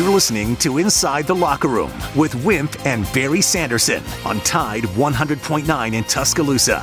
You're 0.00 0.08
listening 0.08 0.56
to 0.56 0.78
Inside 0.78 1.26
the 1.26 1.34
Locker 1.34 1.68
Room 1.68 1.92
with 2.16 2.34
Wimp 2.42 2.86
and 2.86 3.04
Barry 3.12 3.42
Sanderson 3.42 4.02
on 4.24 4.40
Tide 4.40 4.84
100.9 4.84 5.92
in 5.92 6.04
Tuscaloosa. 6.04 6.82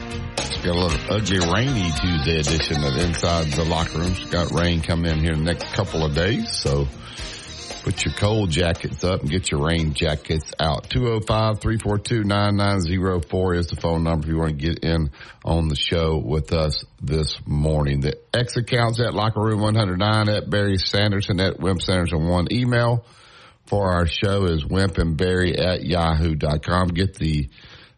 got 0.61 0.75
a 0.75 0.79
little 0.79 1.15
ugly 1.15 1.39
rainy 1.51 1.89
Tuesday 1.99 2.39
edition 2.39 2.83
of 2.83 2.95
Inside 2.95 3.47
the 3.53 3.63
Locker 3.63 3.97
Room. 3.97 4.11
It's 4.11 4.29
got 4.29 4.51
rain 4.51 4.81
coming 4.81 5.11
in 5.11 5.17
here 5.19 5.35
the 5.35 5.41
next 5.41 5.73
couple 5.73 6.05
of 6.05 6.13
days, 6.13 6.51
so 6.51 6.87
put 7.81 8.05
your 8.05 8.13
cold 8.13 8.51
jackets 8.51 9.03
up 9.03 9.21
and 9.21 9.29
get 9.31 9.49
your 9.49 9.65
rain 9.65 9.95
jackets 9.95 10.53
out. 10.59 10.87
205-342-9904 10.89 13.57
is 13.57 13.65
the 13.67 13.75
phone 13.77 14.03
number 14.03 14.27
if 14.27 14.31
you 14.31 14.37
want 14.37 14.59
to 14.59 14.67
get 14.67 14.83
in 14.83 15.09
on 15.43 15.67
the 15.67 15.75
show 15.75 16.21
with 16.23 16.53
us 16.53 16.85
this 17.01 17.39
morning. 17.47 18.01
The 18.01 18.19
X 18.31 18.55
accounts 18.55 18.99
at 18.99 19.15
Locker 19.15 19.41
Room 19.41 19.61
109 19.61 20.29
at 20.29 20.47
Barry 20.47 20.77
Sanderson 20.77 21.39
at 21.39 21.59
Wimp 21.59 21.81
Sanderson 21.81 22.27
1 22.27 22.49
email 22.51 23.03
for 23.65 23.93
our 23.93 24.05
show 24.05 24.45
is 24.45 24.63
wimp 24.63 24.99
and 24.99 25.17
barry 25.17 25.57
at 25.57 25.83
yahoo.com. 25.83 26.89
Get 26.89 27.15
the 27.15 27.49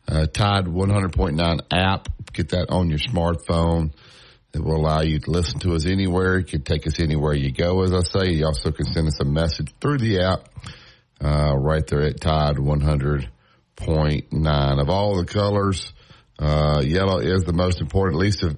uh, 0.07 0.27
Tide 0.27 0.65
100.9 0.65 1.59
app. 1.71 2.09
Get 2.33 2.49
that 2.49 2.69
on 2.69 2.89
your 2.89 2.99
smartphone. 2.99 3.93
It 4.53 4.61
will 4.63 4.75
allow 4.75 5.01
you 5.01 5.19
to 5.19 5.31
listen 5.31 5.59
to 5.61 5.73
us 5.75 5.85
anywhere. 5.85 6.39
You 6.39 6.45
can 6.45 6.63
take 6.63 6.87
us 6.87 6.99
anywhere 6.99 7.33
you 7.33 7.51
go, 7.51 7.81
as 7.81 7.93
I 7.93 8.01
say. 8.01 8.33
You 8.33 8.45
also 8.45 8.71
can 8.71 8.85
send 8.85 9.07
us 9.07 9.19
a 9.19 9.25
message 9.25 9.73
through 9.79 9.99
the 9.99 10.21
app 10.21 10.49
uh, 11.23 11.55
right 11.55 11.85
there 11.87 12.01
at 12.01 12.19
Tide 12.21 12.57
100.9. 12.57 14.81
Of 14.81 14.89
all 14.89 15.17
the 15.17 15.25
colors, 15.25 15.93
uh, 16.37 16.83
yellow 16.85 17.17
is 17.19 17.45
the 17.45 17.53
most 17.53 17.81
important, 17.81 18.19
at 18.19 18.25
least 18.25 18.43
if, 18.43 18.53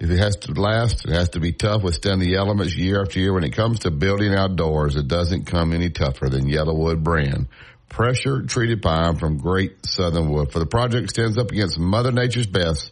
if 0.00 0.10
it 0.10 0.18
has 0.18 0.36
to 0.36 0.52
last, 0.52 1.04
it 1.04 1.10
has 1.12 1.30
to 1.30 1.40
be 1.40 1.52
tough, 1.52 1.82
withstand 1.82 2.20
the 2.20 2.36
elements 2.36 2.76
year 2.76 3.02
after 3.02 3.18
year. 3.18 3.32
When 3.32 3.44
it 3.44 3.54
comes 3.54 3.80
to 3.80 3.90
building 3.90 4.32
outdoors, 4.34 4.94
it 4.96 5.08
doesn't 5.08 5.46
come 5.46 5.72
any 5.72 5.90
tougher 5.90 6.28
than 6.28 6.44
YellaWood 6.44 7.02
brand 7.02 7.48
pressure 7.92 8.42
treated 8.42 8.82
pine 8.82 9.16
from 9.16 9.36
Great 9.36 9.86
Southern 9.86 10.30
Wood. 10.30 10.50
For 10.50 10.58
the 10.58 10.66
project 10.66 11.10
stands 11.10 11.38
up 11.38 11.50
against 11.50 11.78
Mother 11.78 12.10
Nature's 12.10 12.46
best, 12.46 12.90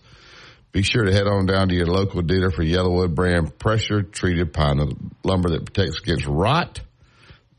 be 0.72 0.82
sure 0.82 1.04
to 1.04 1.12
head 1.12 1.26
on 1.26 1.46
down 1.46 1.68
to 1.68 1.74
your 1.74 1.86
local 1.86 2.22
dealer 2.22 2.50
for 2.50 2.62
YellaWood 2.62 3.14
brand 3.14 3.58
pressure 3.58 4.02
treated 4.02 4.52
pine, 4.52 5.12
lumber 5.24 5.50
that 5.50 5.64
protects 5.64 6.00
against 6.00 6.26
rot, 6.26 6.80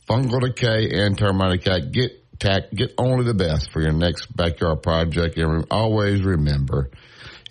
fungal 0.09 0.41
decay, 0.41 0.89
and 0.91 1.17
termite 1.17 1.59
attack. 1.59 1.91
Get 1.91 2.39
tack, 2.39 2.71
get 2.73 2.93
only 2.97 3.25
the 3.25 3.33
best 3.33 3.71
for 3.71 3.81
your 3.81 3.91
next 3.91 4.35
backyard 4.35 4.81
project. 4.81 5.37
And 5.37 5.65
always 5.69 6.23
remember, 6.23 6.89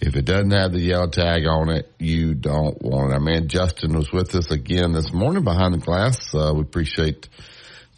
if 0.00 0.16
it 0.16 0.24
doesn't 0.24 0.50
have 0.50 0.72
the 0.72 0.80
yellow 0.80 1.08
tag 1.08 1.46
on 1.46 1.68
it, 1.68 1.92
you 1.98 2.34
don't 2.34 2.80
want 2.80 3.12
it. 3.12 3.14
Our 3.14 3.20
man 3.20 3.48
Justin 3.48 3.96
was 3.96 4.10
with 4.10 4.34
us 4.34 4.50
again 4.50 4.92
this 4.92 5.12
morning 5.12 5.44
behind 5.44 5.74
the 5.74 5.78
glass. 5.78 6.34
Uh, 6.34 6.52
we 6.54 6.62
appreciate 6.62 7.28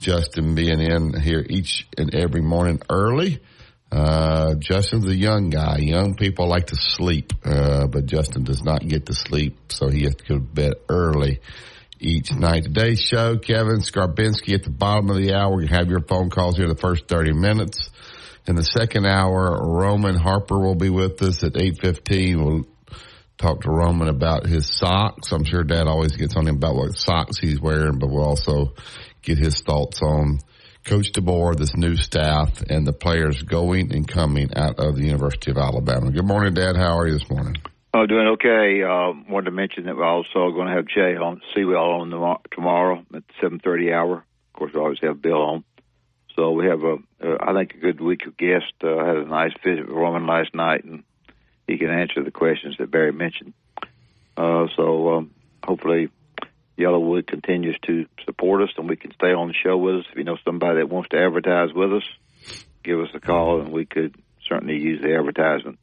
Justin 0.01 0.57
being 0.57 0.81
in 0.81 1.19
here 1.21 1.47
each 1.49 1.87
and 1.97 2.13
every 2.13 2.43
morning 2.43 2.83
early. 2.91 3.41
Uh, 3.93 4.55
Justin's 4.55 5.07
a 5.07 5.15
young 5.15 5.51
guy. 5.51 5.77
Young 5.79 6.15
people 6.15 6.49
like 6.49 6.69
to 6.69 6.77
sleep, 6.77 7.35
uh, 7.45 7.87
but 7.87 8.07
Justin 8.07 8.43
does 8.43 8.63
not 8.63 8.87
get 8.87 9.05
to 9.07 9.15
sleep, 9.15 9.59
so 9.71 9.89
he 9.89 10.05
has 10.05 10.15
to 10.15 10.25
go 10.25 10.35
to 10.37 10.41
bed 10.41 10.73
early 10.89 11.41
each 12.01 12.33
night. 12.33 12.65
Today's 12.65 13.03
show, 13.03 13.37
Kevin 13.37 13.81
Scarbinsky 13.81 14.55
at 14.55 14.63
the 14.63 14.71
bottom 14.71 15.11
of 15.11 15.17
the 15.17 15.35
hour. 15.35 15.61
You 15.61 15.69
have 15.69 15.91
your 15.91 16.01
phone 16.01 16.31
calls 16.31 16.57
here 16.57 16.69
the 16.69 16.75
first 16.75 17.07
30 17.07 17.35
minutes. 17.35 17.91
In 18.47 18.57
the 18.57 18.65
second 18.65 19.05
hour, 19.05 19.61
Roman 19.63 20.17
Harper 20.17 20.59
will 20.59 20.75
be 20.75 20.89
with 20.89 21.21
us 21.21 21.45
at 21.45 21.53
8.15. 21.53 22.43
We'll 22.43 22.67
talk 23.37 23.61
to 23.61 23.71
Roman 23.71 24.09
about 24.09 24.47
his 24.47 24.67
socks. 24.75 25.33
I'm 25.33 25.45
sure 25.45 25.65
dad 25.65 25.87
always 25.87 26.17
gets 26.17 26.35
on 26.35 26.49
him 26.49 26.57
about 26.57 26.77
what 26.77 26.97
socks 26.97 27.39
he's 27.39 27.61
wearing, 27.61 27.99
but 27.99 28.09
we'll 28.09 28.25
also 28.25 28.73
get 29.21 29.37
his 29.37 29.61
thoughts 29.61 30.01
on 30.01 30.39
Coach 30.85 31.13
DeBoer, 31.13 31.57
this 31.57 31.77
new 31.77 31.97
staff, 31.97 32.61
and 32.69 32.85
the 32.85 32.93
players 32.93 33.41
going 33.43 33.95
and 33.95 34.07
coming 34.07 34.51
out 34.57 34.81
of 34.81 34.97
the 34.97 35.05
University 35.05 35.53
of 35.53 35.57
Alabama. 35.57 36.11
Good 36.11 36.27
morning, 36.27 36.55
Dad. 36.55 36.77
How 36.77 36.99
are 36.99 37.07
you 37.07 37.19
this 37.19 37.31
morning? 37.31 37.55
Oh, 37.95 38.07
doing 38.07 38.27
okay. 38.29 38.83
Uh, 38.83 39.13
wanted 39.31 39.45
to 39.45 39.51
mention 39.53 39.85
that 39.85 39.97
we're 39.97 40.05
also 40.05 40.51
going 40.51 40.67
to 40.67 40.75
have 40.75 40.87
Jay 40.87 41.17
on, 41.17 41.41
Seawell 41.55 42.01
on 42.01 42.11
the, 42.11 42.35
tomorrow 42.51 43.05
at 43.15 43.23
7.30 43.41 43.93
hour. 43.93 44.17
Of 44.17 44.53
course, 44.55 44.73
we 44.75 44.81
always 44.81 44.99
have 45.03 45.23
Bill 45.23 45.41
on. 45.41 45.65
So 46.35 46.51
we 46.51 46.67
have 46.67 46.83
a, 46.83 46.97
I 47.41 47.53
think, 47.55 47.75
a 47.75 47.79
good 47.79 48.01
week 48.01 48.27
of 48.27 48.37
guests. 48.37 48.73
Uh, 48.83 49.05
had 49.05 49.17
a 49.19 49.25
nice 49.25 49.53
visit 49.63 49.87
with 49.87 49.97
Roman 49.97 50.27
last 50.27 50.53
night, 50.53 50.83
and 50.83 51.05
he 51.69 51.79
can 51.79 51.91
answer 51.91 52.25
the 52.25 52.33
questions 52.33 52.77
that 52.79 52.91
Barry 52.91 53.13
mentioned. 53.13 53.53
Uh, 54.37 54.67
so 54.75 55.15
um, 55.15 55.31
hopefully 55.63 56.09
YellaWood 56.79 57.27
continues 57.27 57.79
to 57.87 58.07
support 58.25 58.63
us 58.63 58.71
and 58.77 58.89
we 58.89 58.97
can 58.97 59.13
stay 59.13 59.33
on 59.33 59.49
the 59.49 59.55
show 59.55 59.77
with 59.77 59.97
us. 59.97 60.05
If 60.11 60.19
you 60.19 60.25
know 60.25 60.39
somebody 60.45 60.79
that 60.79 60.89
wants 60.89 61.11
to 61.11 61.19
advertise 61.19 61.73
with 61.75 61.93
us, 61.93 62.05
give 62.83 63.01
us 63.01 63.11
a 63.15 63.21
call 63.21 63.61
and 63.61 63.73
we 63.73 63.85
could 63.85 64.15
certainly 64.49 64.79
use 64.79 65.01
the 65.03 65.15
advertisement. 65.15 65.79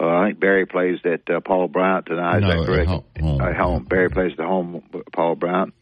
Uh, 0.00 0.06
I 0.06 0.26
think 0.28 0.40
Barry 0.40 0.66
plays 0.66 0.98
at 1.04 1.28
uh, 1.28 1.40
Paul 1.40 1.68
Bryant 1.68 2.06
tonight. 2.06 2.38
No, 2.38 2.48
Is 2.48 2.54
that 2.54 2.66
correct? 2.66 2.90
At 2.90 3.22
home. 3.22 3.40
At 3.42 3.56
home. 3.56 3.84
Barry 3.84 4.08
plays 4.08 4.32
at 4.38 4.44
home 4.44 4.82
with 4.92 5.04
Paul 5.12 5.34
Bryant, 5.34 5.74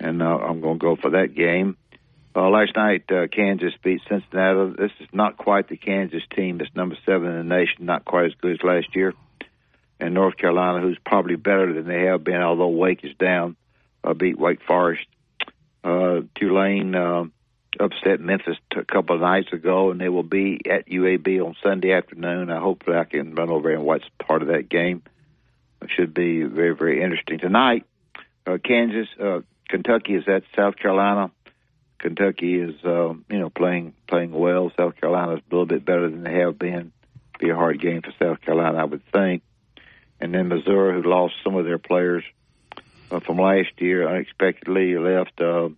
and 0.00 0.22
uh, 0.22 0.24
I'm 0.24 0.62
going 0.62 0.78
to 0.78 0.82
go 0.82 0.96
for 0.96 1.10
that 1.10 1.34
game. 1.34 1.76
Uh, 2.34 2.48
last 2.48 2.74
night, 2.74 3.04
uh, 3.12 3.26
Kansas 3.26 3.74
beat 3.84 4.00
Cincinnati. 4.08 4.72
This 4.78 4.92
is 5.00 5.08
not 5.12 5.36
quite 5.36 5.68
the 5.68 5.76
Kansas 5.76 6.22
team 6.34 6.56
that's 6.56 6.74
number 6.74 6.96
seven 7.04 7.28
in 7.28 7.46
the 7.46 7.54
nation, 7.54 7.84
not 7.84 8.06
quite 8.06 8.26
as 8.26 8.32
good 8.40 8.52
as 8.52 8.62
last 8.62 8.96
year. 8.96 9.12
And 10.00 10.14
North 10.14 10.38
Carolina, 10.38 10.80
who's 10.80 10.98
probably 11.04 11.36
better 11.36 11.74
than 11.74 11.86
they 11.86 12.06
have 12.06 12.24
been, 12.24 12.40
although 12.40 12.68
Wake 12.68 13.04
is 13.04 13.14
down 13.18 13.56
uh, 14.04 14.14
beat 14.14 14.38
Wake 14.38 14.62
Forest. 14.66 15.06
Uh, 15.84 16.20
Tulane 16.36 16.94
uh, 16.94 17.24
upset 17.80 18.20
Memphis 18.20 18.56
a 18.76 18.84
couple 18.84 19.16
of 19.16 19.22
nights 19.22 19.52
ago, 19.52 19.90
and 19.90 20.00
they 20.00 20.08
will 20.08 20.22
be 20.22 20.60
at 20.70 20.86
UAB 20.88 21.44
on 21.44 21.56
Sunday 21.62 21.92
afternoon. 21.92 22.50
I 22.50 22.60
hope 22.60 22.84
that 22.86 22.96
I 22.96 23.04
can 23.04 23.34
run 23.34 23.50
over 23.50 23.70
and 23.70 23.84
watch 23.84 24.04
part 24.24 24.42
of 24.42 24.48
that 24.48 24.68
game. 24.68 25.02
It 25.80 25.90
should 25.96 26.14
be 26.14 26.42
very, 26.44 26.74
very 26.74 27.02
interesting 27.02 27.38
tonight. 27.38 27.84
Uh, 28.46 28.58
Kansas, 28.62 29.08
uh, 29.20 29.40
Kentucky 29.68 30.14
is 30.14 30.24
at 30.28 30.44
South 30.56 30.76
Carolina. 30.76 31.30
Kentucky 31.98 32.60
is, 32.60 32.74
uh, 32.84 33.14
you 33.30 33.38
know, 33.38 33.48
playing 33.48 33.94
playing 34.08 34.32
well. 34.32 34.72
South 34.76 34.96
Carolina 34.96 35.34
is 35.34 35.40
a 35.40 35.54
little 35.54 35.66
bit 35.66 35.84
better 35.84 36.10
than 36.10 36.24
they 36.24 36.34
have 36.40 36.58
been. 36.58 36.92
Be 37.38 37.50
a 37.50 37.54
hard 37.54 37.80
game 37.80 38.02
for 38.02 38.12
South 38.22 38.40
Carolina, 38.40 38.78
I 38.78 38.84
would 38.84 39.04
think. 39.12 39.42
And 40.20 40.34
then 40.34 40.48
Missouri, 40.48 41.00
who 41.00 41.08
lost 41.08 41.34
some 41.42 41.56
of 41.56 41.64
their 41.64 41.78
players, 41.78 42.24
from 43.20 43.38
last 43.38 43.72
year 43.78 44.08
unexpectedly 44.08 44.96
left 44.96 45.40
uh, 45.40 45.68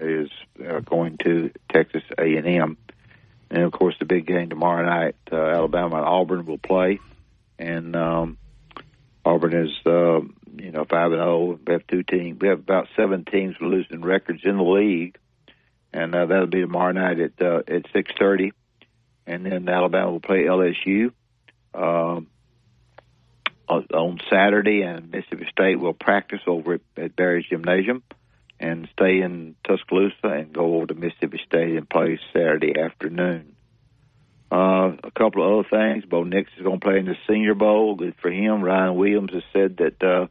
is 0.00 0.30
uh, 0.66 0.80
going 0.80 1.18
to 1.18 1.50
Texas 1.72 2.02
A&M. 2.18 2.76
And 3.50 3.62
of 3.62 3.72
course, 3.72 3.94
the 3.98 4.04
big 4.04 4.26
game 4.26 4.50
tomorrow 4.50 4.84
night, 4.84 5.16
uh, 5.32 5.36
Alabama 5.36 5.96
and 5.96 6.04
Auburn 6.04 6.44
will 6.44 6.58
play, 6.58 7.00
and 7.58 7.96
um, 7.96 8.38
Auburn 9.24 9.54
is 9.54 9.70
uh, 9.86 10.20
you 10.56 10.70
know 10.70 10.84
five 10.84 11.12
and 11.12 11.20
zero. 11.20 11.58
We 11.66 11.72
have 11.72 11.86
two 11.86 12.02
teams. 12.02 12.38
We 12.40 12.48
have 12.48 12.58
about 12.58 12.88
seven 12.94 13.24
teams 13.24 13.56
with 13.58 13.70
losing 13.70 14.02
records 14.02 14.42
in 14.44 14.58
the 14.58 14.62
league, 14.62 15.16
and 15.94 16.14
uh, 16.14 16.26
that'll 16.26 16.46
be 16.46 16.60
tomorrow 16.60 16.92
night 16.92 17.20
at 17.20 17.40
uh, 17.40 17.62
at 17.66 17.86
six 17.92 18.12
thirty. 18.18 18.52
And 19.26 19.46
then 19.46 19.68
Alabama 19.68 20.10
will 20.10 20.20
play 20.20 20.44
LSU. 20.44 21.12
Um, 21.74 22.28
on 23.68 24.18
Saturday, 24.30 24.82
and 24.82 25.10
Mississippi 25.10 25.46
State 25.50 25.78
will 25.78 25.92
practice 25.92 26.40
over 26.46 26.80
at, 26.96 27.16
Barry's 27.16 27.46
Gymnasium 27.46 28.02
and 28.60 28.88
stay 28.92 29.20
in 29.20 29.54
Tuscaloosa 29.64 30.16
and 30.24 30.52
go 30.52 30.76
over 30.76 30.86
to 30.86 30.94
Mississippi 30.94 31.40
State 31.46 31.76
and 31.76 31.88
play 31.88 32.18
Saturday 32.32 32.78
afternoon. 32.78 33.54
Uh, 34.50 34.96
a 35.04 35.10
couple 35.16 35.44
of 35.44 35.66
other 35.66 35.68
things. 35.68 36.04
Bo 36.06 36.24
Nix 36.24 36.50
is 36.56 36.62
going 36.62 36.80
to 36.80 36.84
play 36.84 36.98
in 36.98 37.04
the 37.04 37.16
Senior 37.28 37.54
Bowl. 37.54 37.94
Good 37.94 38.14
for 38.20 38.30
him. 38.30 38.62
Ryan 38.62 38.96
Williams 38.96 39.32
has 39.32 39.42
said 39.52 39.76
that 39.76 40.02
uh, 40.02 40.26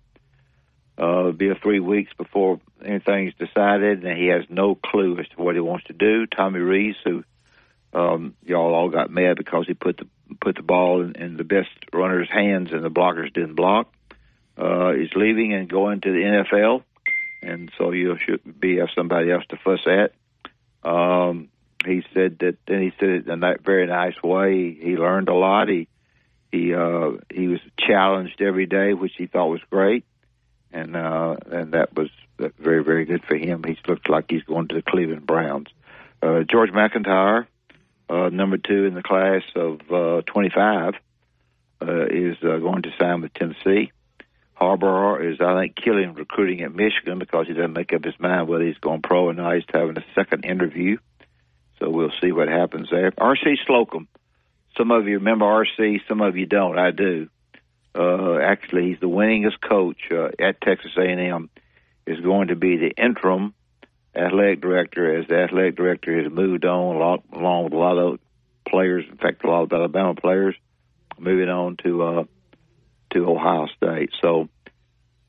uh, 0.99 1.19
it'll 1.19 1.31
be 1.33 1.49
a 1.49 1.55
three 1.55 1.79
weeks 1.79 2.11
before 2.17 2.59
anything's 2.83 3.35
decided, 3.35 4.03
and 4.03 4.17
he 4.17 4.27
has 4.27 4.43
no 4.49 4.73
clue 4.73 5.19
as 5.19 5.27
to 5.29 5.41
what 5.41 5.55
he 5.55 5.61
wants 5.61 5.85
to 5.85 5.93
do. 5.93 6.25
Tommy 6.25 6.59
Rees, 6.59 6.95
who 7.03 7.23
um, 7.93 8.35
y'all 8.43 8.73
all 8.73 8.89
got 8.89 9.11
mad 9.11 9.37
because 9.37 9.65
he 9.67 9.75
put 9.75 9.97
the 9.97 10.07
put 10.41 10.55
the 10.55 10.63
ball 10.63 11.01
in, 11.01 11.15
in 11.15 11.37
the 11.37 11.43
best 11.43 11.69
runner's 11.93 12.29
hands 12.29 12.71
and 12.71 12.83
the 12.83 12.89
blockers 12.89 13.33
didn't 13.33 13.55
block. 13.55 13.91
Uh, 14.59 14.89
is 14.89 15.11
leaving 15.15 15.53
and 15.53 15.69
going 15.69 16.01
to 16.01 16.11
the 16.11 16.43
NFL. 16.43 16.83
and 17.43 17.71
so 17.77 17.91
you 17.91 18.17
should 18.25 18.59
be 18.59 18.77
have 18.77 18.89
somebody 18.95 19.31
else 19.31 19.43
to 19.49 19.57
fuss 19.57 19.85
at. 19.85 20.13
Um, 20.89 21.49
he 21.85 22.03
said 22.13 22.39
that, 22.39 22.57
and 22.67 22.81
he 22.81 22.91
said 22.99 23.09
it 23.09 23.27
in 23.27 23.43
a 23.43 23.55
very 23.63 23.85
nice 23.85 24.21
way. 24.23 24.73
He 24.73 24.97
learned 24.97 25.29
a 25.29 25.35
lot. 25.35 25.69
He 25.69 25.87
he 26.51 26.73
uh, 26.73 27.11
he 27.31 27.47
was 27.47 27.59
challenged 27.79 28.41
every 28.41 28.65
day, 28.65 28.93
which 28.93 29.13
he 29.17 29.27
thought 29.27 29.47
was 29.47 29.61
great, 29.69 30.05
and 30.71 30.95
uh, 30.95 31.35
and 31.51 31.73
that 31.73 31.95
was 31.95 32.09
very 32.57 32.83
very 32.83 33.05
good 33.05 33.23
for 33.25 33.35
him. 33.35 33.63
He 33.63 33.77
looked 33.87 34.09
like 34.09 34.25
he's 34.29 34.43
going 34.43 34.69
to 34.69 34.75
the 34.75 34.81
Cleveland 34.81 35.27
Browns. 35.27 35.67
Uh, 36.21 36.43
George 36.49 36.71
McIntyre, 36.71 37.45
uh, 38.09 38.29
number 38.29 38.57
two 38.57 38.85
in 38.85 38.93
the 38.93 39.03
class 39.03 39.43
of 39.55 39.79
uh, 39.91 40.21
25, 40.21 40.93
uh, 41.81 42.05
is 42.05 42.37
uh, 42.41 42.57
going 42.57 42.83
to 42.83 42.93
sign 42.99 43.21
with 43.21 43.33
Tennessee. 43.33 43.91
Harbaugh 44.59 45.31
is, 45.31 45.39
I 45.39 45.59
think, 45.61 45.75
killing 45.75 46.13
recruiting 46.13 46.61
at 46.61 46.73
Michigan 46.73 47.19
because 47.19 47.47
he 47.47 47.53
doesn't 47.53 47.73
make 47.73 47.93
up 47.93 48.03
his 48.03 48.19
mind 48.19 48.47
whether 48.47 48.65
he's 48.65 48.77
going 48.79 49.01
pro 49.01 49.25
or 49.25 49.33
not. 49.33 49.55
He's 49.55 49.63
having 49.71 49.97
a 49.97 50.05
second 50.15 50.45
interview, 50.45 50.97
so 51.79 51.89
we'll 51.89 52.13
see 52.21 52.31
what 52.31 52.47
happens 52.47 52.89
there. 52.89 53.13
R.C. 53.17 53.57
Slocum, 53.67 54.07
some 54.75 54.89
of 54.89 55.07
you 55.07 55.15
remember 55.15 55.45
R.C., 55.45 56.01
some 56.07 56.21
of 56.21 56.37
you 56.37 56.47
don't. 56.47 56.79
I 56.79 56.91
do. 56.91 57.29
Uh, 57.93 58.37
actually, 58.39 58.89
he's 58.89 58.99
the 58.99 59.09
winningest 59.09 59.61
coach 59.61 59.97
uh, 60.11 60.29
at 60.39 60.61
Texas 60.61 60.91
A&M. 60.97 61.49
Is 62.05 62.19
going 62.21 62.47
to 62.47 62.55
be 62.55 62.77
the 62.77 62.91
interim 62.97 63.53
athletic 64.17 64.61
director 64.61 65.19
as 65.19 65.27
the 65.27 65.35
athletic 65.43 65.75
director 65.75 66.21
has 66.21 66.31
moved 66.31 66.65
on 66.65 66.95
a 66.95 66.99
lot, 66.99 67.23
along 67.33 67.65
with 67.65 67.73
a 67.73 67.77
lot 67.77 67.97
of 67.97 68.19
players. 68.67 69.05
In 69.09 69.17
fact, 69.17 69.43
a 69.43 69.47
lot 69.47 69.63
of 69.63 69.73
Alabama 69.73 70.15
players 70.15 70.55
moving 71.17 71.49
on 71.49 71.77
to 71.83 72.03
uh, 72.03 72.23
to 73.11 73.29
Ohio 73.29 73.67
State. 73.77 74.11
So 74.21 74.49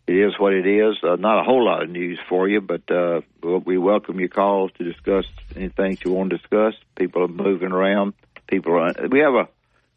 it 0.06 0.17
is 0.17 0.38
what 0.38 0.55
it 0.55 0.67
is. 0.67 0.96
Uh, 1.02 1.17
not 1.17 1.40
a 1.40 1.44
whole 1.44 1.64
lot 1.64 1.82
of 1.82 1.90
news 1.90 2.19
for 2.29 2.49
you, 2.49 2.61
but 2.61 2.90
uh, 2.90 3.20
we 3.43 3.79
welcome 3.79 4.19
your 4.19 4.31
calls 4.31 4.70
to 4.79 4.85
discuss 4.85 5.26
anything 5.55 5.99
you 6.05 6.12
want 6.12 6.31
to 6.31 6.38
discuss. 6.38 6.75
People 6.96 7.25
are 7.25 7.29
moving 7.29 7.73
around. 7.73 8.14
People 8.46 8.79
are. 8.79 8.94
We 9.08 9.20
have 9.20 9.34
a 9.34 9.49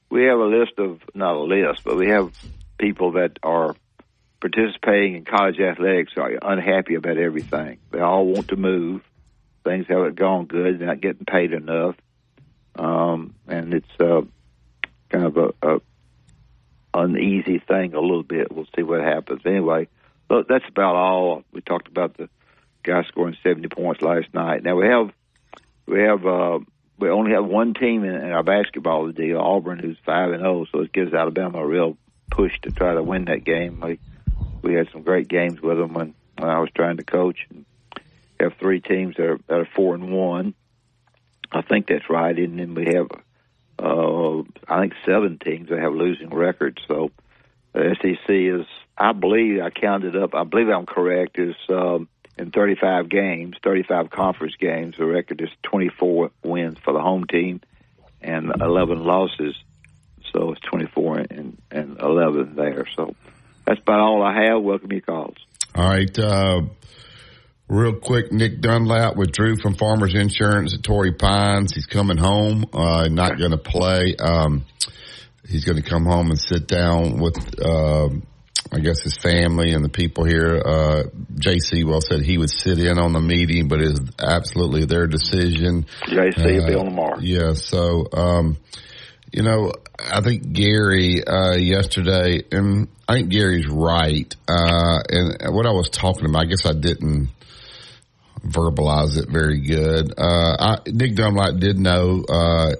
we 0.09 0.25
have 0.25 0.39
a 0.39 0.45
list 0.45 0.73
of 0.77 1.01
not 1.13 1.35
a 1.35 1.39
list, 1.39 1.83
but 1.85 1.95
we 1.95 2.09
have 2.09 2.31
people 2.77 3.13
that 3.13 3.39
are 3.41 3.75
participating 4.41 5.15
in 5.15 5.25
college 5.25 5.59
athletics 5.59 6.13
are 6.17 6.31
unhappy 6.41 6.95
about 6.95 7.17
everything. 7.17 7.77
They 7.91 7.99
all 7.99 8.25
want 8.25 8.49
to 8.49 8.55
move. 8.55 9.01
Things 9.63 9.85
haven't 9.87 10.15
gone 10.15 10.45
good. 10.45 10.79
They're 10.79 10.87
not 10.87 11.01
getting 11.01 11.25
paid 11.25 11.53
enough, 11.53 11.95
um, 12.75 13.35
and 13.47 13.75
it's 13.75 13.99
uh, 13.99 14.21
kind 15.09 15.25
of 15.25 15.37
a, 15.37 15.53
a 15.61 15.81
uneasy 16.93 17.59
thing 17.59 17.93
a 17.93 17.99
little 17.99 18.23
bit. 18.23 18.51
We'll 18.51 18.67
see 18.75 18.81
what 18.81 19.01
happens. 19.01 19.41
Anyway, 19.45 19.87
look, 20.29 20.47
that's 20.47 20.67
about 20.67 20.95
all. 20.95 21.43
We 21.51 21.61
talked 21.61 21.87
about 21.87 22.17
the 22.17 22.27
guy 22.83 23.03
scoring 23.03 23.37
70 23.43 23.67
points 23.67 24.01
last 24.01 24.33
night. 24.33 24.63
Now 24.63 24.75
we 24.75 24.87
have 24.87 25.11
we 25.85 26.01
have 26.01 26.25
uh, 26.25 26.59
we 26.97 27.09
only 27.09 27.33
have 27.33 27.45
one 27.45 27.75
team 27.75 28.03
in, 28.03 28.15
in 28.15 28.31
our 28.31 28.43
basketball 28.43 29.11
deal, 29.11 29.37
Auburn, 29.39 29.77
who's 29.77 29.97
five 30.05 30.31
and 30.31 30.41
zero. 30.41 30.65
So 30.71 30.79
it 30.79 30.91
gives 30.91 31.13
Alabama 31.13 31.59
a 31.59 31.67
real 31.67 31.97
push 32.31 32.53
to 32.61 32.71
try 32.71 32.95
to 32.95 33.03
win 33.03 33.25
that 33.25 33.43
game. 33.43 33.79
We 33.81 33.99
we 34.61 34.73
had 34.73 34.89
some 34.91 35.03
great 35.03 35.27
games 35.27 35.61
with 35.61 35.77
them 35.77 35.93
when, 35.93 36.13
when 36.37 36.49
I 36.49 36.59
was 36.59 36.69
trying 36.75 36.97
to 36.97 37.03
coach. 37.03 37.47
And 37.49 37.65
have 38.41 38.53
three 38.59 38.81
teams 38.81 39.15
that 39.17 39.25
are, 39.25 39.39
that 39.47 39.59
are 39.59 39.69
four 39.75 39.95
and 39.95 40.11
one. 40.11 40.53
I 41.51 41.61
think 41.61 41.87
that's 41.87 42.09
right, 42.09 42.37
and 42.37 42.59
then 42.59 42.75
we 42.75 42.93
have 42.93 43.07
uh, 43.79 44.39
I 44.67 44.81
think 44.81 44.93
seven 45.05 45.37
teams 45.39 45.69
that 45.69 45.79
have 45.79 45.93
losing 45.93 46.29
records. 46.29 46.81
So 46.87 47.11
the 47.73 47.95
SEC 48.01 48.29
is, 48.29 48.65
I 48.97 49.11
believe, 49.11 49.61
I 49.61 49.69
counted 49.69 50.15
up. 50.15 50.33
I 50.33 50.43
believe 50.43 50.69
I'm 50.69 50.85
correct. 50.85 51.37
Is 51.39 51.55
um, 51.69 52.07
in 52.37 52.51
35 52.51 53.09
games, 53.09 53.55
35 53.63 54.09
conference 54.09 54.55
games, 54.59 54.95
the 54.97 55.05
record 55.05 55.41
is 55.41 55.49
24 55.63 56.31
wins 56.43 56.77
for 56.79 56.93
the 56.93 57.01
home 57.01 57.25
team 57.25 57.61
and 58.21 58.51
11 58.61 59.03
losses. 59.03 59.55
So 60.31 60.51
it's 60.53 60.61
24 60.61 61.17
and, 61.29 61.61
and 61.71 61.99
11 61.99 62.55
there. 62.55 62.85
So 62.95 63.15
that's 63.65 63.79
about 63.81 63.99
all 63.99 64.23
I 64.23 64.43
have. 64.43 64.61
Welcome 64.61 64.91
your 64.91 65.01
calls. 65.01 65.35
All 65.75 65.87
right. 65.87 66.19
Uh, 66.19 66.61
Real 67.71 67.93
quick, 67.93 68.33
Nick 68.33 68.59
Dunlap 68.59 69.15
withdrew 69.15 69.55
from 69.55 69.75
Farmers 69.75 70.13
Insurance 70.13 70.73
at 70.73 70.83
Torrey 70.83 71.13
Pines. 71.13 71.73
He's 71.73 71.85
coming 71.85 72.17
home, 72.17 72.65
uh, 72.73 73.07
not 73.09 73.39
going 73.39 73.51
to 73.51 73.57
play. 73.57 74.13
Um, 74.19 74.65
he's 75.47 75.63
going 75.63 75.81
to 75.81 75.89
come 75.89 76.03
home 76.03 76.31
and 76.31 76.37
sit 76.37 76.67
down 76.67 77.17
with, 77.21 77.37
uh, 77.63 78.09
I 78.73 78.79
guess 78.79 78.99
his 79.03 79.17
family 79.17 79.71
and 79.71 79.85
the 79.85 79.89
people 79.89 80.25
here. 80.25 80.57
Uh, 80.57 81.03
Jay 81.39 81.59
Seawell 81.59 82.01
said 82.01 82.23
he 82.23 82.37
would 82.37 82.49
sit 82.49 82.77
in 82.77 82.99
on 82.99 83.13
the 83.13 83.21
meeting, 83.21 83.69
but 83.69 83.79
it's 83.79 84.01
absolutely 84.19 84.83
their 84.83 85.07
decision. 85.07 85.85
J.C. 86.09 86.43
will 86.43 86.67
be 86.67 86.75
on 86.75 86.85
tomorrow. 86.87 87.19
Yeah. 87.21 87.53
So, 87.53 88.05
um, 88.11 88.57
you 89.31 89.43
know, 89.43 89.71
I 89.97 90.21
think 90.21 90.51
Gary, 90.51 91.23
uh, 91.25 91.55
yesterday, 91.55 92.43
and 92.51 92.87
I 93.07 93.15
think 93.15 93.29
Gary's 93.29 93.67
right. 93.67 94.33
Uh, 94.47 94.99
and 95.09 95.55
what 95.55 95.65
I 95.65 95.71
was 95.71 95.89
talking 95.89 96.25
about, 96.25 96.43
I 96.43 96.45
guess 96.45 96.65
I 96.65 96.73
didn't, 96.73 97.29
verbalize 98.45 99.17
it 99.17 99.29
very 99.29 99.61
good. 99.61 100.13
Uh, 100.17 100.55
I, 100.59 100.77
Nick 100.87 101.15
Dunlap 101.15 101.59
did 101.59 101.77
know, 101.77 102.23
uh, 102.27 102.71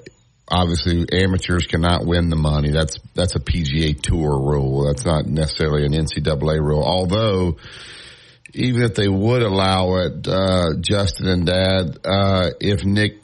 obviously 0.48 1.06
amateurs 1.12 1.68
cannot 1.68 2.06
win 2.06 2.30
the 2.30 2.36
money. 2.36 2.72
That's, 2.72 3.00
that's 3.14 3.36
a 3.36 3.40
PGA 3.40 4.00
tour 4.02 4.40
rule. 4.40 4.86
That's 4.86 5.06
not 5.06 5.26
necessarily 5.26 5.86
an 5.86 5.94
NCAA 5.94 6.60
rule. 6.60 6.84
Although, 6.84 7.58
even 8.54 8.82
if 8.82 8.96
they 8.96 9.08
would 9.08 9.44
allow 9.44 9.98
it, 9.98 10.28
uh, 10.28 10.74
Justin 10.82 11.28
and 11.28 11.46
Dad, 11.46 12.00
uh, 12.06 12.50
if 12.60 12.84
Nick 12.84 13.22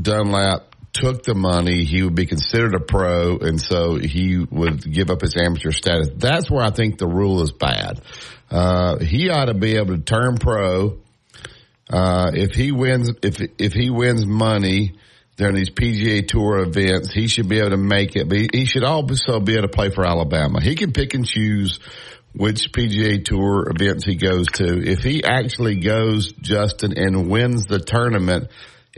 Dunlap 0.00 0.69
took 0.92 1.22
the 1.22 1.34
money, 1.34 1.84
he 1.84 2.02
would 2.02 2.14
be 2.14 2.26
considered 2.26 2.74
a 2.74 2.80
pro, 2.80 3.38
and 3.38 3.60
so 3.60 3.96
he 3.96 4.38
would 4.50 4.82
give 4.82 5.10
up 5.10 5.20
his 5.20 5.36
amateur 5.36 5.70
status. 5.70 6.08
That's 6.16 6.50
where 6.50 6.62
I 6.62 6.70
think 6.70 6.98
the 6.98 7.06
rule 7.06 7.42
is 7.42 7.52
bad. 7.52 8.00
Uh, 8.50 8.98
he 8.98 9.30
ought 9.30 9.46
to 9.46 9.54
be 9.54 9.76
able 9.76 9.96
to 9.96 10.02
turn 10.02 10.38
pro 10.38 10.98
uh, 11.92 12.30
if 12.34 12.54
he 12.54 12.70
wins, 12.70 13.10
if 13.22 13.40
if 13.58 13.72
he 13.72 13.90
wins 13.90 14.24
money 14.24 14.94
during 15.36 15.56
these 15.56 15.70
PGA 15.70 16.26
Tour 16.26 16.60
events, 16.60 17.12
he 17.12 17.26
should 17.26 17.48
be 17.48 17.58
able 17.58 17.70
to 17.70 17.76
make 17.76 18.14
it. 18.14 18.28
But 18.28 18.54
he 18.54 18.64
should 18.64 18.84
also 18.84 19.40
be 19.40 19.54
able 19.54 19.62
to 19.62 19.68
play 19.68 19.90
for 19.90 20.06
Alabama. 20.06 20.60
He 20.62 20.76
can 20.76 20.92
pick 20.92 21.14
and 21.14 21.26
choose 21.26 21.80
which 22.32 22.70
PGA 22.70 23.24
Tour 23.24 23.72
events 23.74 24.04
he 24.04 24.14
goes 24.14 24.46
to. 24.54 24.80
If 24.88 25.00
he 25.00 25.24
actually 25.24 25.80
goes, 25.80 26.32
Justin, 26.32 26.96
and 26.96 27.28
wins 27.28 27.66
the 27.66 27.80
tournament, 27.80 28.48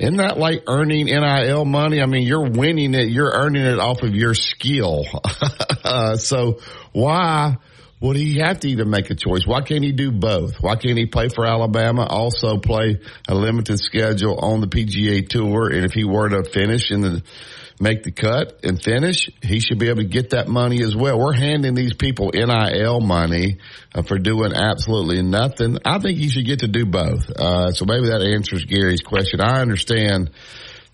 isn't 0.03 0.17
that 0.17 0.37
like 0.37 0.65
earning 0.67 1.07
NIL 1.07 1.65
money? 1.65 2.03
I 2.03 2.07
mean, 2.07 2.27
you're 2.27 2.51
winning 2.51 2.95
it, 2.95 3.09
you're 3.09 3.33
earning 3.33 3.65
it 3.65 3.79
off 3.79 4.03
of 4.03 4.15
your 4.15 4.35
skill. 4.35 5.05
Uh, 5.85 6.17
so 6.17 6.61
why? 6.93 7.57
would 8.03 8.17
he 8.17 8.39
have 8.39 8.59
to 8.61 8.69
either 8.69 8.85
make 8.85 9.11
a 9.11 9.15
choice? 9.15 9.47
Why 9.47 9.63
can't 9.63 9.85
he 9.85 9.93
do 9.93 10.11
both? 10.11 10.57
Why 10.61 10.75
can't 10.75 10.99
he 10.99 11.07
play 11.07 11.29
for 11.29 11.47
Alabama, 11.47 12.05
also 12.05 12.59
play 12.59 13.01
a 13.29 13.35
limited 13.35 13.79
schedule 13.79 14.39
on 14.41 14.61
the 14.61 14.67
PGA 14.67 15.27
Tour? 15.29 15.69
And 15.69 15.85
if 15.85 15.93
he 15.93 16.05
were 16.05 16.29
to 16.29 16.43
finish 16.43 16.91
in 16.91 17.01
the 17.01 17.23
make 17.81 18.03
the 18.03 18.13
cut 18.13 18.61
and 18.65 18.83
finish, 18.83 19.31
he 19.43 19.61
should 19.61 19.79
be 19.79 19.89
able 19.89 20.03
to 20.03 20.09
get 20.09 20.31
that 20.31 20.49
money 20.49 20.83
as 20.83 20.95
well. 20.95 21.19
We're 21.19 21.33
handing 21.33 21.75
these 21.75 21.95
people 21.95 22.31
NIL 22.33 23.01
money 23.01 23.59
uh, 23.95 24.03
for 24.03 24.19
doing 24.19 24.53
absolutely 24.55 25.23
nothing. 25.23 25.79
I 25.85 25.99
think 25.99 26.19
he 26.19 26.29
should 26.29 26.47
get 26.47 26.61
to 26.61 26.69
do 26.69 26.87
both. 26.87 27.31
Uh, 27.31 27.73
so 27.73 27.85
maybe 27.85 28.07
that 28.09 28.23
answers 28.23 28.65
Gary's 28.65 29.03
question. 29.03 29.41
I 29.41 29.61
understand 29.61 30.31